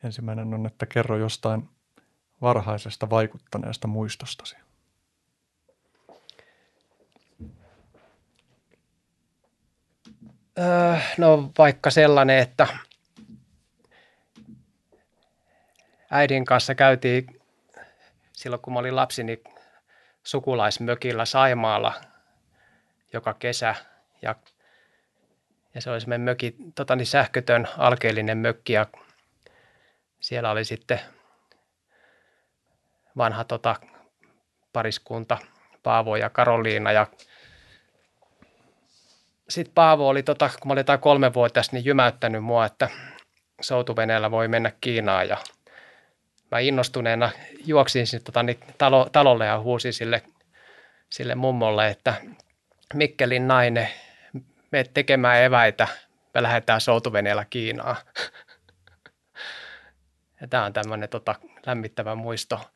Ensimmäinen 0.04 0.54
on, 0.54 0.66
että 0.66 0.86
kerro 0.86 1.18
jostain 1.18 1.70
varhaisesta 2.42 3.10
vaikuttaneesta 3.10 3.88
muistostasi. 3.88 4.56
Öö, 10.60 10.96
no 11.18 11.52
vaikka 11.58 11.90
sellainen, 11.90 12.40
että 12.40 12.68
äidin 16.12 16.46
kanssa 16.46 16.76
käytiin 16.76 17.42
silloin, 18.34 18.62
kun 18.62 18.74
mä 18.74 18.80
olin 18.80 18.96
lapsi, 18.96 19.24
niin 19.24 19.44
sukulaismökillä 20.24 21.26
Saimaalla 21.26 21.94
joka 23.14 23.34
kesä. 23.34 23.76
Ja, 24.22 24.36
ja 25.74 25.82
se 25.82 25.90
oli 25.90 26.02
semmoinen 26.02 26.26
möki, 26.26 26.56
tota 26.76 26.96
niin 26.96 27.06
sähkötön 27.06 27.68
alkeellinen 27.78 28.38
mökki 28.38 28.74
ja 28.74 28.86
siellä 30.20 30.52
oli 30.52 30.66
sitten 30.66 31.00
vanha 33.18 33.44
tota, 33.44 33.76
pariskunta 34.74 35.38
Paavo 35.84 36.16
ja 36.16 36.30
Karoliina 36.30 36.92
ja 36.92 37.08
sitten 39.50 39.74
Paavo 39.74 40.10
oli, 40.10 40.24
tota, 40.24 40.50
kun 40.50 40.68
mä 40.70 40.72
olin 40.74 40.80
jotain 40.80 41.00
kolmevuotias, 41.00 41.72
niin 41.72 41.86
jymäyttänyt 41.86 42.44
mua, 42.44 42.66
että 42.66 42.90
soutuveneellä 43.62 44.32
voi 44.32 44.48
mennä 44.48 44.72
Kiinaan 44.82 45.28
ja 45.28 45.38
mä 46.52 46.60
innostuneena 46.60 47.32
juoksin 47.66 48.08
sitten 48.08 48.26
tota, 48.26 48.44
niin 48.44 48.60
talo, 48.78 49.10
talolle 49.12 49.46
ja 49.46 49.60
huusin 49.60 49.94
sille, 49.94 50.22
sille 51.10 51.36
mummolle, 51.36 51.88
että 51.88 52.14
Mikkelin 52.94 53.48
nainen, 53.48 53.90
me 54.72 54.84
tekemään 54.94 55.44
eväitä, 55.44 55.88
me 56.34 56.44
lähdetään 56.44 56.82
soutuveneellä 56.82 57.46
Kiinaan. 57.50 57.96
Ja 60.42 60.48
tämä 60.48 60.66
on 60.66 60.74
tämmöinen 60.74 61.10
tota, 61.10 61.36
lämmittävä 61.66 62.16
muisto. 62.16 62.72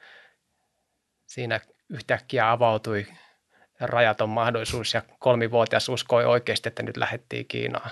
Siinä 1.28 1.60
yhtäkkiä 1.90 2.52
avautui 2.52 3.08
rajaton 3.80 4.30
mahdollisuus 4.30 4.94
ja 4.94 5.02
kolmivuotias 5.20 5.90
uskoi 5.90 6.26
oikeasti, 6.26 6.70
että 6.70 6.84
nyt 6.84 6.98
lähdettiin 6.98 7.46
Kiinaan. 7.48 7.92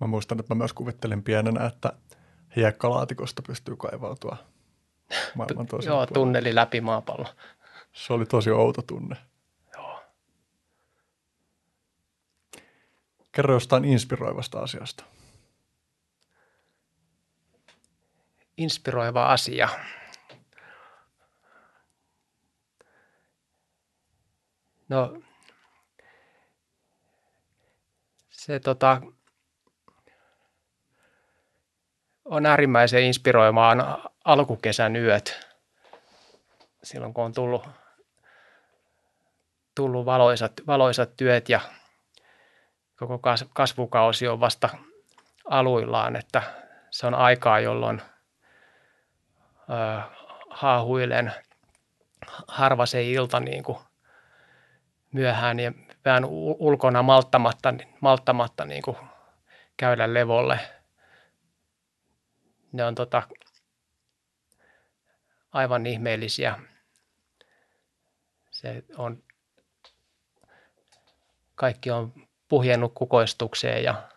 Mä 0.00 0.06
muistan, 0.06 0.40
että 0.40 0.54
mä 0.54 0.58
myös 0.58 0.72
kuvittelin 0.72 1.22
pienenä, 1.22 1.66
että 1.66 1.92
hiekkalaatikosta 2.56 3.42
pystyy 3.46 3.76
kaivautua 3.76 4.36
maailman 5.34 5.66
tosi 5.66 5.88
Joo, 5.88 6.06
tunneli 6.06 6.54
läpi 6.54 6.80
maapallo. 6.80 7.26
Se 7.92 8.12
oli 8.12 8.26
tosi 8.26 8.50
outo 8.50 8.82
tunne. 8.82 9.16
Joo. 9.76 10.02
Kerro 13.32 13.54
jostain 13.54 13.84
inspiroivasta 13.84 14.60
asiasta. 14.60 15.04
Inspiroiva 18.56 19.26
asia. 19.26 19.68
No, 24.92 25.18
se 28.28 28.60
tota, 28.60 29.00
on 32.24 32.46
äärimmäisen 32.46 33.02
inspiroimaan 33.02 34.02
alkukesän 34.24 34.96
yöt. 34.96 35.46
Silloin 36.82 37.14
kun 37.14 37.24
on 37.24 37.32
tullut, 37.32 37.68
tullut 39.74 40.06
valoisat, 40.06 40.52
valoisat 40.66 41.16
työt 41.16 41.48
ja 41.48 41.60
koko 42.96 43.20
kasvukausi 43.52 44.28
on 44.28 44.40
vasta 44.40 44.68
aluillaan, 45.44 46.16
että 46.16 46.42
se 46.90 47.06
on 47.06 47.14
aikaa, 47.14 47.60
jolloin 47.60 48.02
ö, 49.70 50.02
haahuilen 50.50 51.32
harva 52.48 52.86
se 52.86 53.02
ilta 53.02 53.40
niin 53.40 53.62
kuin 53.62 53.78
myöhään 55.12 55.60
ja 55.60 55.72
vähän 56.04 56.24
ulkona 56.58 57.02
malttamatta, 57.02 57.74
malttamatta 58.00 58.64
niin 58.64 58.82
kuin 58.82 58.96
käydä 59.76 60.14
levolle. 60.14 60.60
Ne 62.72 62.84
on 62.84 62.94
tota, 62.94 63.22
aivan 65.52 65.86
ihmeellisiä. 65.86 66.58
Se 68.50 68.84
on, 68.96 69.22
kaikki 71.54 71.90
on 71.90 72.12
puhjennut 72.48 72.92
kukoistukseen 72.94 73.84
ja 73.84 74.08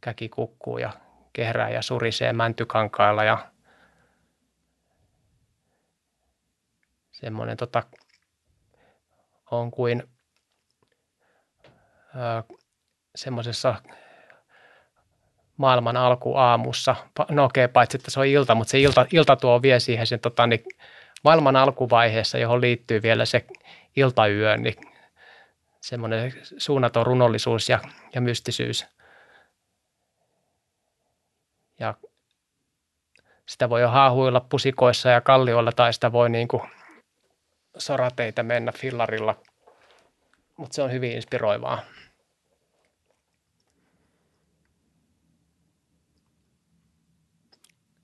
käki 0.00 0.28
kukkuu 0.28 0.78
ja 0.78 0.92
kehrää 1.32 1.70
ja 1.70 1.82
surisee 1.82 2.32
mäntykankailla 2.32 3.24
ja 3.24 3.50
semmoinen 7.12 7.56
tota, 7.56 7.82
on 9.50 9.70
kuin 9.70 10.02
semmoisessa 13.14 13.74
maailman 15.56 15.96
alkuaamussa. 15.96 16.96
No 17.30 17.44
okei, 17.44 17.64
okay, 17.64 17.72
paitsi 17.72 17.96
että 17.96 18.10
se 18.10 18.20
on 18.20 18.26
ilta, 18.26 18.54
mutta 18.54 18.70
se 18.70 18.80
ilta, 18.80 19.06
ilta 19.12 19.36
tuo 19.36 19.62
vie 19.62 19.80
siihen 19.80 20.06
sen 20.06 20.20
tota, 20.20 20.46
niin 20.46 20.64
maailman 21.24 21.56
alkuvaiheessa, 21.56 22.38
johon 22.38 22.60
liittyy 22.60 23.02
vielä 23.02 23.24
se 23.24 23.46
iltayö, 23.96 24.56
niin 24.56 24.74
semmoinen 25.80 26.32
suunnaton 26.58 27.06
runollisuus 27.06 27.68
ja, 27.68 27.78
ja 28.14 28.20
mystisyys. 28.20 28.86
Ja 31.80 31.94
sitä 33.46 33.70
voi 33.70 33.80
jo 33.80 33.88
haahuilla 33.88 34.40
pusikoissa 34.40 35.08
ja 35.08 35.20
kallioilla 35.20 35.72
tai 35.72 35.92
sitä 35.92 36.12
voi 36.12 36.30
niin 36.30 36.48
kuin 36.48 36.62
sorateitä 37.78 38.42
mennä 38.42 38.72
fillarilla, 38.72 39.40
mutta 40.56 40.74
se 40.74 40.82
on 40.82 40.92
hyvin 40.92 41.12
inspiroivaa. 41.12 41.82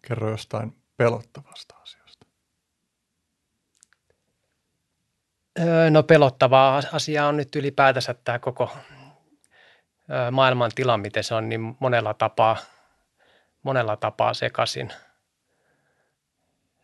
Kerro 0.09 0.31
jostain 0.31 0.77
pelottavasta 0.97 1.75
asiasta. 1.77 2.27
No 5.91 6.03
pelottavaa 6.03 6.83
asiaa 6.93 7.29
on 7.29 7.37
nyt 7.37 7.57
ylipäätänsä 7.57 8.15
tämä 8.15 8.39
koko 8.39 8.77
maailman 10.31 10.71
tila, 10.75 10.99
miten 10.99 11.25
se 11.25 11.35
on 11.35 11.49
niin 11.49 11.77
monella 11.81 12.15
tapaa, 12.15 12.57
monella 13.63 13.97
tapaa 13.97 14.35
sekaisin. 14.35 14.93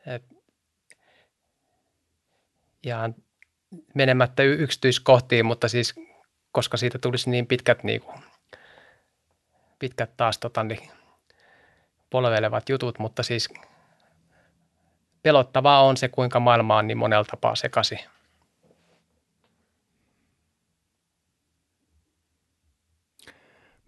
Et 0.06 0.37
ja 2.86 3.10
menemättä 3.94 4.42
yksityiskohtiin, 4.42 5.46
mutta 5.46 5.68
siis 5.68 5.94
koska 6.52 6.76
siitä 6.76 6.98
tulisi 6.98 7.30
niin 7.30 7.46
pitkät, 7.46 7.84
niin 7.84 8.00
kuin, 8.00 8.18
pitkät 9.78 10.16
taas 10.16 10.38
tota, 10.38 10.64
niin, 10.64 10.90
polvelevat 12.10 12.68
jutut, 12.68 12.98
mutta 12.98 13.22
siis 13.22 13.48
pelottavaa 15.22 15.82
on 15.82 15.96
se, 15.96 16.08
kuinka 16.08 16.40
maailma 16.40 16.76
on 16.76 16.86
niin 16.86 16.98
monella 16.98 17.24
tapaa 17.24 17.54
sekasi. 17.54 17.98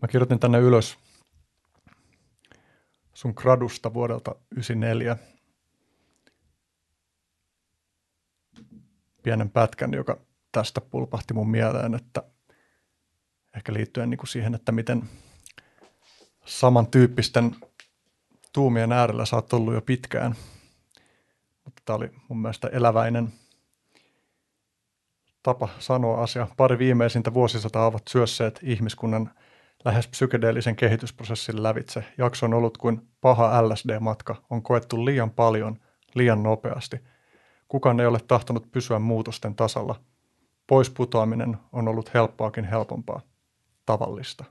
Mä 0.03 0.09
kirjoitin 0.09 0.41
tänne 0.41 0.59
ylös 0.59 0.99
sun 3.15 3.33
gradusta 3.37 3.95
vuodelta 3.95 4.31
1994. 4.31 5.17
Pienen 9.23 9.51
pätkän, 9.51 9.93
joka 9.93 10.21
tästä 10.53 10.81
pulpahti 10.81 11.35
mun 11.35 11.51
mieleen, 11.51 11.95
että 11.95 12.23
ehkä 13.57 13.73
liittyen 13.73 14.11
niin 14.11 14.19
kuin 14.19 14.29
siihen, 14.29 14.55
että 14.55 14.73
miten 14.73 15.03
samantyyppisten 16.45 17.57
tuumien 18.53 18.93
äärellä 18.93 19.25
sä 19.25 19.37
oot 19.37 19.53
ollut 19.53 19.75
jo 19.75 19.81
pitkään. 19.81 20.35
Mutta 21.65 21.83
tämä 21.85 21.97
oli 21.97 22.11
mun 22.29 22.43
mielestä 22.43 22.69
eläväinen 22.69 23.33
tapa 25.43 25.69
sanoa 25.79 26.23
asia. 26.23 26.47
Pari 26.57 26.79
viimeisintä 26.79 27.35
vuosisataa 27.35 27.87
ovat 27.87 28.09
syösseet 28.09 28.61
ihmiskunnan 28.63 29.31
lähes 29.85 30.09
psykedeellisen 30.09 30.77
kehitysprosessin 30.77 31.63
lävitse. 31.63 32.05
Jakso 32.19 32.47
on 32.47 32.55
ollut 32.55 32.79
kuin 32.79 33.09
paha 33.21 33.69
LSD-matka. 33.69 34.43
On 34.51 34.63
koettu 34.63 35.05
liian 35.05 35.31
paljon, 35.31 35.81
liian 36.15 36.43
nopeasti. 36.43 37.01
Kukaan 37.71 38.01
ei 38.01 38.07
ole 38.07 38.21
tahtonut 38.29 38.73
pysyä 38.73 38.99
muutosten 38.99 39.55
tasalla. 39.55 40.01
Pois 40.67 40.91
putoaminen 40.91 41.57
on 41.73 41.89
ollut 41.89 42.15
helppoakin 42.15 42.65
helpompaa. 42.65 43.21
Tavallista. 43.87 44.45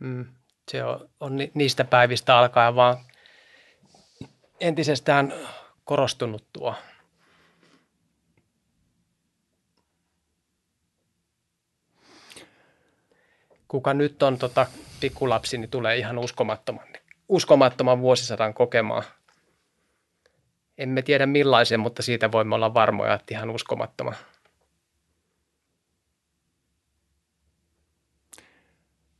Mm 0.00 0.26
se 0.70 0.84
on, 0.84 1.08
on 1.20 1.38
niistä 1.54 1.84
päivistä 1.84 2.38
alkaen 2.38 2.74
vaan 2.74 2.96
entisestään 4.60 5.32
korostunut 5.84 6.44
tuo. 6.52 6.74
Kuka 13.68 13.94
nyt 13.94 14.22
on 14.22 14.38
tota, 14.38 14.66
pikkulapsi, 15.00 15.58
niin 15.58 15.70
tulee 15.70 15.96
ihan 15.96 16.18
uskomattoman, 16.18 16.86
uskomattoman 17.28 18.00
vuosisadan 18.00 18.54
kokemaan. 18.54 19.02
Emme 20.78 21.02
tiedä 21.02 21.26
millaisen, 21.26 21.80
mutta 21.80 22.02
siitä 22.02 22.32
voimme 22.32 22.54
olla 22.54 22.74
varmoja, 22.74 23.14
että 23.14 23.34
ihan 23.34 23.50
uskomattoman. 23.50 24.14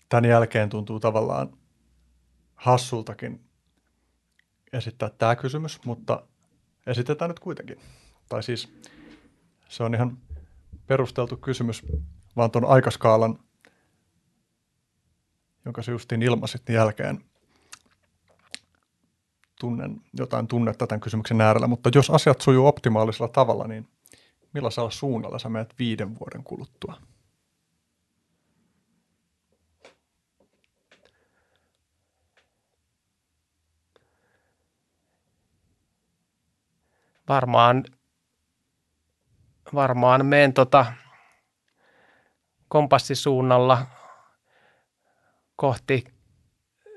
tämän 0.08 0.30
jälkeen 0.30 0.68
tuntuu 0.68 1.00
tavallaan 1.00 1.52
hassultakin 2.54 3.44
esittää 4.72 5.10
tämä 5.10 5.36
kysymys, 5.36 5.84
mutta 5.84 6.22
esitetään 6.86 7.28
nyt 7.28 7.40
kuitenkin. 7.40 7.80
Tai 8.28 8.42
siis 8.42 8.72
se 9.68 9.82
on 9.82 9.94
ihan 9.94 10.18
perusteltu 10.86 11.36
kysymys, 11.36 11.86
vaan 12.36 12.50
tuon 12.50 12.64
aikaskaalan, 12.64 13.38
jonka 15.64 15.82
se 15.82 15.92
justiin 15.92 16.22
ilmasit 16.22 16.68
jälkeen. 16.68 17.24
Tunnen 19.60 20.00
jotain 20.18 20.48
tunnetta 20.48 20.86
tämän 20.86 21.00
kysymyksen 21.00 21.40
äärellä, 21.40 21.66
mutta 21.66 21.90
jos 21.94 22.10
asiat 22.10 22.40
sujuu 22.40 22.66
optimaalisella 22.66 23.28
tavalla, 23.28 23.66
niin 23.66 23.88
millaisella 24.52 24.90
suunnalla 24.90 25.38
sä 25.38 25.48
menet 25.48 25.74
viiden 25.78 26.18
vuoden 26.18 26.44
kuluttua? 26.44 26.94
Varmaan, 37.28 37.84
varmaan 39.74 40.26
menen 40.26 40.52
tota 40.52 40.92
kompassisuunnalla 42.68 43.86
kohti 45.56 46.04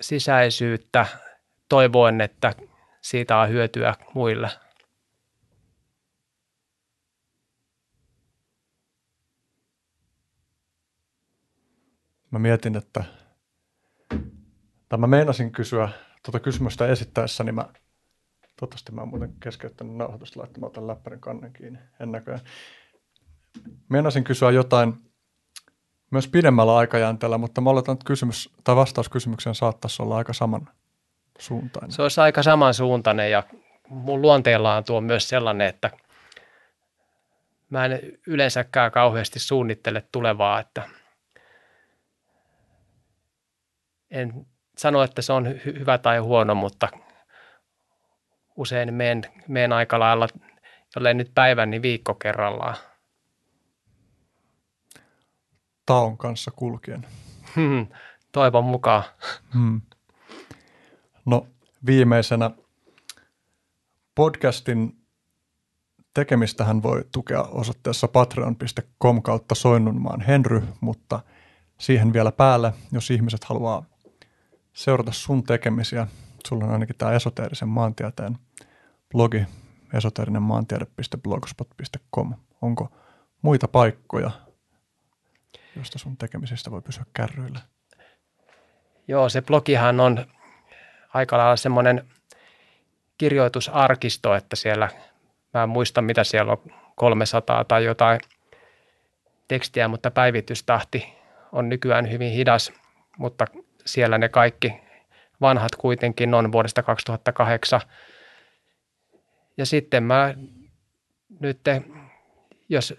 sisäisyyttä 0.02 1.06
toivoen, 1.72 2.22
että 2.22 2.56
siitä 3.02 3.38
on 3.38 3.50
hyötyä 3.50 3.96
muille. 4.14 4.50
Mä 12.32 12.40
mietin, 12.40 12.76
että 12.76 13.04
tai 14.90 15.00
mä 15.00 15.08
meinasin 15.08 15.52
kysyä 15.52 15.90
tuota 16.26 16.40
kysymystä 16.40 16.88
esittäessä, 16.88 17.44
niin 17.44 17.56
mä 17.56 17.66
toivottavasti 18.60 18.92
mä 18.92 19.02
oon 19.02 19.10
muuten 19.10 19.36
keskeyttänyt 19.40 19.96
nauhoitusta 19.96 20.40
laittamaan 20.40 20.72
tämän 20.72 20.88
läppärin 20.88 21.20
kannen 21.22 21.54
kiinni, 21.54 21.80
en 22.00 22.12
näköjään. 22.12 22.42
Meinasin 23.90 24.24
kysyä 24.24 24.52
jotain 24.52 24.94
myös 26.12 26.28
pidemmällä 26.28 26.76
aikajänteellä, 26.76 27.38
mutta 27.38 27.62
mä 27.62 27.70
oletan, 27.70 27.94
että 27.94 28.06
kysymys 28.06 28.50
tai 28.64 28.76
vastaus 28.76 29.10
kysymykseen 29.10 29.56
saattaisi 29.56 30.02
olla 30.02 30.18
aika 30.18 30.34
saman 30.34 30.70
suuntainen. 31.42 31.92
Se 31.92 32.02
olisi 32.02 32.22
aika 32.22 32.44
samansuuntainen 32.44 33.32
ja 33.32 33.44
mun 33.90 34.22
luonteellaan 34.22 34.84
tuo 34.84 35.02
myös 35.02 35.30
sellainen, 35.30 35.68
että 35.68 35.90
mä 37.70 37.86
en 37.86 38.00
yleensäkään 38.28 38.92
kauheasti 38.92 39.40
suunnittele 39.40 40.04
tulevaa, 40.12 40.60
että 40.60 40.84
en 44.12 44.46
sano, 44.78 45.04
että 45.04 45.22
se 45.22 45.34
on 45.34 45.46
hy- 45.46 45.80
hyvä 45.80 45.98
tai 45.98 46.18
huono, 46.18 46.56
mutta 46.56 46.90
usein 48.56 48.94
menen, 48.94 49.24
menen 49.48 49.74
aika 49.74 50.00
lailla, 50.00 50.28
jollei 50.96 51.14
nyt 51.14 51.32
päivän, 51.36 51.70
niin 51.70 51.82
viikko 51.82 52.16
kerrallaan. 52.16 52.76
Taon 55.86 56.18
kanssa 56.18 56.52
kulkien. 56.56 57.08
Hmm, 57.56 57.88
toivon 58.32 58.64
mukaan. 58.64 59.04
Hmm. 59.54 59.82
No 61.26 61.48
viimeisenä 61.86 62.52
podcastin 64.16 65.02
tekemistähän 66.14 66.84
voi 66.84 67.06
tukea 67.12 67.44
osoitteessa 67.44 68.08
patreon.com 68.08 69.22
kautta 69.22 69.56
Soinnunmaan 69.56 70.22
Henry, 70.22 70.64
mutta 70.82 71.20
siihen 71.78 72.14
vielä 72.14 72.32
päälle, 72.32 72.74
jos 72.92 73.12
ihmiset 73.12 73.44
haluaa 73.44 73.86
seurata 74.74 75.12
sun 75.12 75.44
tekemisiä, 75.44 76.08
sulla 76.48 76.66
on 76.66 76.72
ainakin 76.72 76.96
tämä 76.98 77.12
esoteerisen 77.12 77.68
maantieteen 77.68 78.38
blogi 79.12 79.46
esoteerinenmaantiede.blogspot.com. 79.94 82.34
Onko 82.62 82.92
muita 83.42 83.68
paikkoja, 83.68 84.32
josta 85.76 86.00
sun 86.00 86.18
tekemisistä 86.18 86.72
voi 86.72 86.82
pysyä 86.82 87.06
kärryillä? 87.14 87.60
Joo, 89.08 89.30
se 89.30 89.42
blogihan 89.42 90.00
on 90.00 90.26
aika 91.14 91.38
lailla 91.38 91.56
semmoinen 91.56 92.08
kirjoitusarkisto, 93.18 94.36
että 94.36 94.56
siellä, 94.56 94.90
mä 95.54 95.64
en 95.64 95.70
muista 95.70 96.02
mitä 96.02 96.24
siellä 96.24 96.52
on, 96.52 96.62
300 96.96 97.64
tai 97.64 97.86
jotain 97.86 98.20
tekstiä, 99.48 99.88
mutta 99.88 100.12
päivitystahti 100.12 101.14
on 101.52 101.70
nykyään 101.70 102.12
hyvin 102.12 102.32
hidas, 102.32 102.74
mutta 103.18 103.46
siellä 103.86 104.18
ne 104.18 104.30
kaikki 104.30 104.74
vanhat 105.42 105.76
kuitenkin 105.78 106.34
on 106.34 106.52
vuodesta 106.52 106.84
2008. 106.84 107.82
Ja 109.58 109.66
sitten 109.66 110.04
mä 110.04 110.34
nyt, 111.40 111.60
jos 112.70 112.94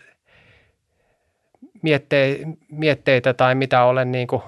mietteitä 2.71 3.35
tai 3.35 3.55
mitä 3.55 3.85
olen 3.85 4.13
niin 4.13 4.27
kuin 4.29 4.43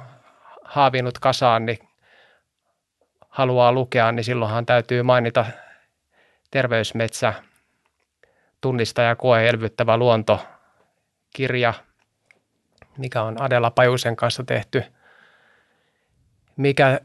haavinut 0.64 1.18
kasaan, 1.18 1.66
niin 1.66 1.78
haluaa 3.34 3.72
lukea, 3.72 4.12
niin 4.12 4.24
silloinhan 4.24 4.66
täytyy 4.66 5.02
mainita 5.02 5.46
terveysmetsä, 6.50 7.34
tunnistaja 8.60 9.16
koe 9.16 9.48
elvyttävä 9.48 9.96
luonto, 9.96 10.46
kirja, 11.36 11.74
mikä 12.98 13.22
on 13.22 13.42
Adela 13.42 13.70
Pajusen 13.70 14.16
kanssa 14.16 14.44
tehty, 14.44 14.84
mikä 16.56 17.00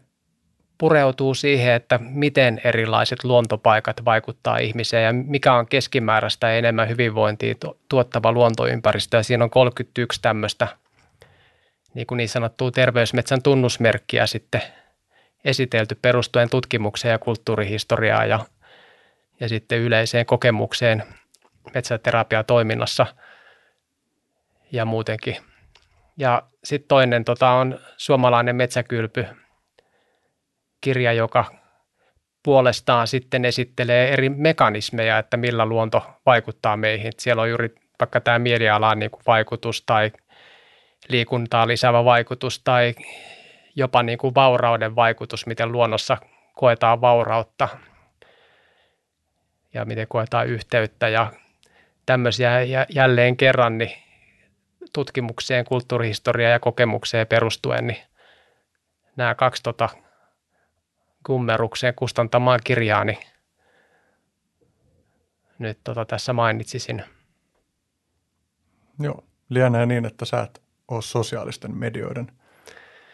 pureutuu 0.77 1.33
siihen, 1.33 1.73
että 1.73 1.99
miten 2.01 2.61
erilaiset 2.63 3.23
luontopaikat 3.23 4.05
vaikuttaa 4.05 4.57
ihmiseen 4.57 5.03
ja 5.03 5.13
mikä 5.13 5.53
on 5.53 5.67
keskimääräistä 5.67 6.53
enemmän 6.53 6.89
hyvinvointia 6.89 7.55
tuottava 7.89 8.31
luontoympäristö. 8.31 9.17
Ja 9.17 9.23
siinä 9.23 9.43
on 9.43 9.49
31 9.49 10.21
tämmöistä 10.21 10.67
niin, 11.93 12.07
kuin 12.07 12.17
niin 12.17 12.29
sanottua 12.29 12.71
terveysmetsän 12.71 13.41
tunnusmerkkiä 13.41 14.27
sitten 14.27 14.61
esitelty 15.45 15.95
perustuen 16.01 16.49
tutkimukseen 16.49 17.11
ja 17.11 17.19
kulttuurihistoriaan 17.19 18.29
ja, 18.29 18.39
ja 19.39 19.49
sitten 19.49 19.79
yleiseen 19.79 20.25
kokemukseen 20.25 21.03
metsäterapiatoiminnassa 21.73 23.05
ja 24.71 24.85
muutenkin. 24.85 25.37
Ja 26.17 26.43
sitten 26.63 26.87
toinen 26.87 27.25
tota, 27.25 27.49
on 27.49 27.79
suomalainen 27.97 28.55
metsäkylpy, 28.55 29.25
kirja, 30.81 31.13
joka 31.13 31.45
puolestaan 32.43 33.07
sitten 33.07 33.45
esittelee 33.45 34.13
eri 34.13 34.29
mekanismeja, 34.29 35.17
että 35.17 35.37
millä 35.37 35.65
luonto 35.65 36.03
vaikuttaa 36.25 36.77
meihin. 36.77 37.11
Siellä 37.17 37.41
on 37.41 37.49
juuri 37.49 37.75
vaikka 37.99 38.21
tämä 38.21 38.39
mielialan 38.39 38.99
niin 38.99 39.11
vaikutus 39.27 39.83
tai 39.85 40.11
liikuntaa 41.09 41.67
lisäävä 41.67 42.05
vaikutus 42.05 42.61
tai 42.63 42.95
jopa 43.75 44.03
niin 44.03 44.17
kuin 44.17 44.35
vaurauden 44.35 44.95
vaikutus, 44.95 45.45
miten 45.45 45.71
luonnossa 45.71 46.17
koetaan 46.55 47.01
vaurautta 47.01 47.67
ja 49.73 49.85
miten 49.85 50.07
koetaan 50.07 50.47
yhteyttä 50.47 51.09
ja 51.09 51.31
tämmöisiä 52.05 52.61
ja 52.61 52.85
jälleen 52.89 53.37
kerran 53.37 53.77
niin 53.77 53.91
tutkimukseen, 54.93 55.65
kulttuurihistoriaan 55.65 56.51
ja 56.51 56.59
kokemukseen 56.59 57.27
perustuen, 57.27 57.87
niin 57.87 57.97
nämä 59.15 59.35
kaksi 59.35 59.63
tota 59.63 59.89
kummerukseen 61.25 61.93
kustantamaan 61.95 62.59
kirjaa, 62.63 63.03
niin 63.03 63.17
nyt 65.59 65.79
tota 65.83 66.05
tässä 66.05 66.33
mainitsisin. 66.33 67.03
Joo, 68.99 69.23
lienee 69.49 69.85
niin, 69.85 70.05
että 70.05 70.25
sä 70.25 70.41
et 70.41 70.61
ole 70.87 71.01
sosiaalisten 71.01 71.77
medioiden 71.77 72.38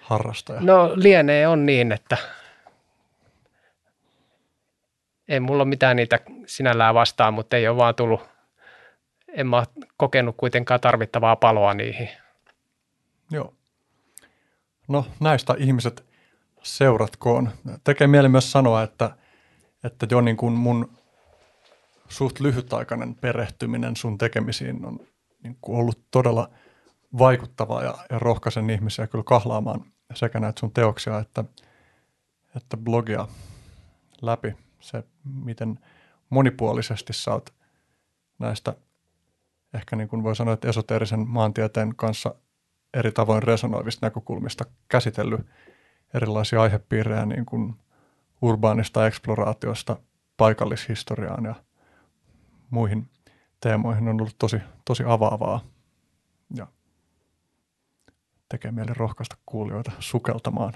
harrastaja. 0.06 0.61
No 0.61 0.92
lienee 0.95 1.48
on 1.48 1.66
niin, 1.66 1.92
että 1.92 2.17
ei 5.27 5.40
mulla 5.40 5.64
ole 5.64 5.69
mitään 5.69 5.95
niitä 5.95 6.19
sinällään 6.45 6.95
vastaan, 6.95 7.34
mutta 7.34 7.58
ei 7.58 7.67
ole 7.67 7.77
vaan 7.77 7.95
tullut, 7.95 8.22
en 9.27 9.48
mä 9.48 9.64
kokenut 9.98 10.35
kuitenkaan 10.38 10.80
tarvittavaa 10.80 11.35
paloa 11.35 11.74
niihin. 11.74 12.09
Joo. 13.32 13.53
No 14.88 15.06
näistä 15.19 15.56
ihmiset 15.58 16.06
seuratkoon. 16.64 17.50
Tekee 17.84 18.08
mieli 18.08 18.30
myös 18.30 18.51
sanoa, 18.51 18.84
että, 18.84 19.09
että 19.84 20.08
jo 20.11 20.22
niin 20.22 20.38
kuin 20.38 20.53
mun 20.53 20.98
suht 22.09 22.40
lyhytaikainen 22.40 23.16
perehtyminen 23.16 23.95
sun 23.95 24.17
tekemisiin 24.17 24.85
on 24.85 25.00
niin 25.43 25.58
kuin 25.61 25.80
ollut 25.80 26.00
todella 26.11 26.50
vaikuttavaa 27.17 27.84
ja, 27.84 27.98
ja 28.09 28.19
rohkaisen 28.19 28.69
ihmisiä 28.69 29.08
kyllä 29.08 29.24
kahlaamaan 29.24 29.94
sekä 30.14 30.40
näitä 30.40 30.59
sun 30.59 30.72
teoksia 30.72 31.19
että, 31.19 31.43
että 32.56 32.77
blogia 32.77 33.27
läpi. 34.22 34.56
Se, 34.80 35.03
miten 35.43 35.80
monipuolisesti 36.30 37.14
sä 37.14 37.32
oot 37.32 37.53
näistä 38.40 38.75
ehkä 39.74 39.95
niin 39.95 40.09
kuin 40.09 40.24
voi 40.24 40.35
sanoa, 40.35 40.53
että 40.53 40.69
esoteerisen 40.69 41.27
maantieteen 41.27 41.95
kanssa 41.95 42.35
eri 42.93 43.11
tavoin 43.11 43.43
resonoivista 43.43 44.06
näkökulmista 44.06 44.66
käsitellyt 44.88 45.48
erilaisia 46.14 46.61
aihepiirejä 46.61 47.25
niin 47.25 47.45
kuin 47.45 47.75
urbaanista 48.42 49.08
eksploraatiosta 49.08 49.98
paikallishistoriaan 50.38 51.45
ja 51.45 51.56
muihin 52.69 53.09
teemoihin 53.59 54.08
on 54.08 54.22
ollut 54.22 54.35
tosi, 54.40 54.58
tosi 54.85 55.03
avaavaa 55.08 55.59
ja 56.56 56.67
tekee 58.56 58.72
mieli 58.72 58.93
rohkaista 58.93 59.38
kuulijoita 59.45 59.92
sukeltamaan 60.00 60.74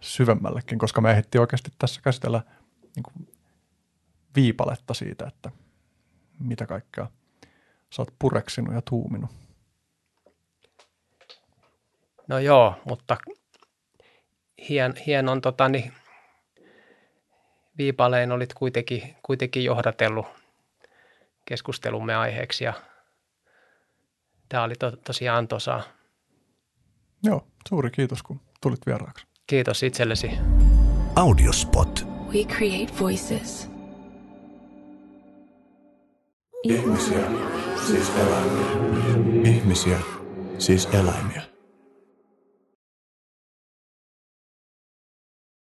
syvemmällekin, 0.00 0.78
koska 0.78 1.00
me 1.00 1.10
ehdittiin 1.10 1.40
oikeasti 1.40 1.70
tässä 1.78 2.00
käsitellä 2.00 2.42
niin 2.96 3.02
kuin 3.02 3.28
viipaletta 4.36 4.94
siitä, 4.94 5.26
että 5.26 5.50
mitä 6.38 6.66
kaikkea 6.66 7.06
sä 7.90 8.02
oot 8.02 8.14
pureksinut 8.18 8.74
ja 8.74 8.82
tuuminut. 8.82 9.30
No 12.28 12.38
joo, 12.38 12.74
mutta 12.84 13.16
hien, 14.68 14.94
hienon 15.06 15.40
tota, 15.40 15.68
niin, 15.68 15.92
viipaleen 17.78 18.32
olit 18.32 18.54
kuitenkin, 18.54 19.16
kuitenkin 19.22 19.64
johdatellut 19.64 20.26
keskustelumme 21.44 22.14
aiheeksi 22.14 22.64
ja 22.64 22.72
tämä 24.48 24.62
oli 24.62 24.74
to, 24.74 24.90
tosiaan 24.90 25.38
antoisaa. 25.38 25.95
Joo, 27.26 27.46
suuri 27.68 27.90
kiitos 27.90 28.22
kun 28.22 28.40
tulit 28.62 28.86
vieraaksi. 28.86 29.26
Kiitos 29.46 29.82
itsellesi. 29.82 30.30
Audiospot. 31.16 32.06
We 32.34 32.44
create 32.44 32.92
voices. 33.00 33.70
Ihmisiä, 36.62 37.30
siis 37.86 38.12
eläimiä. 38.16 38.66
Ihmisiä, 39.44 39.98
siis 40.58 40.88
eläimiä. 40.92 41.55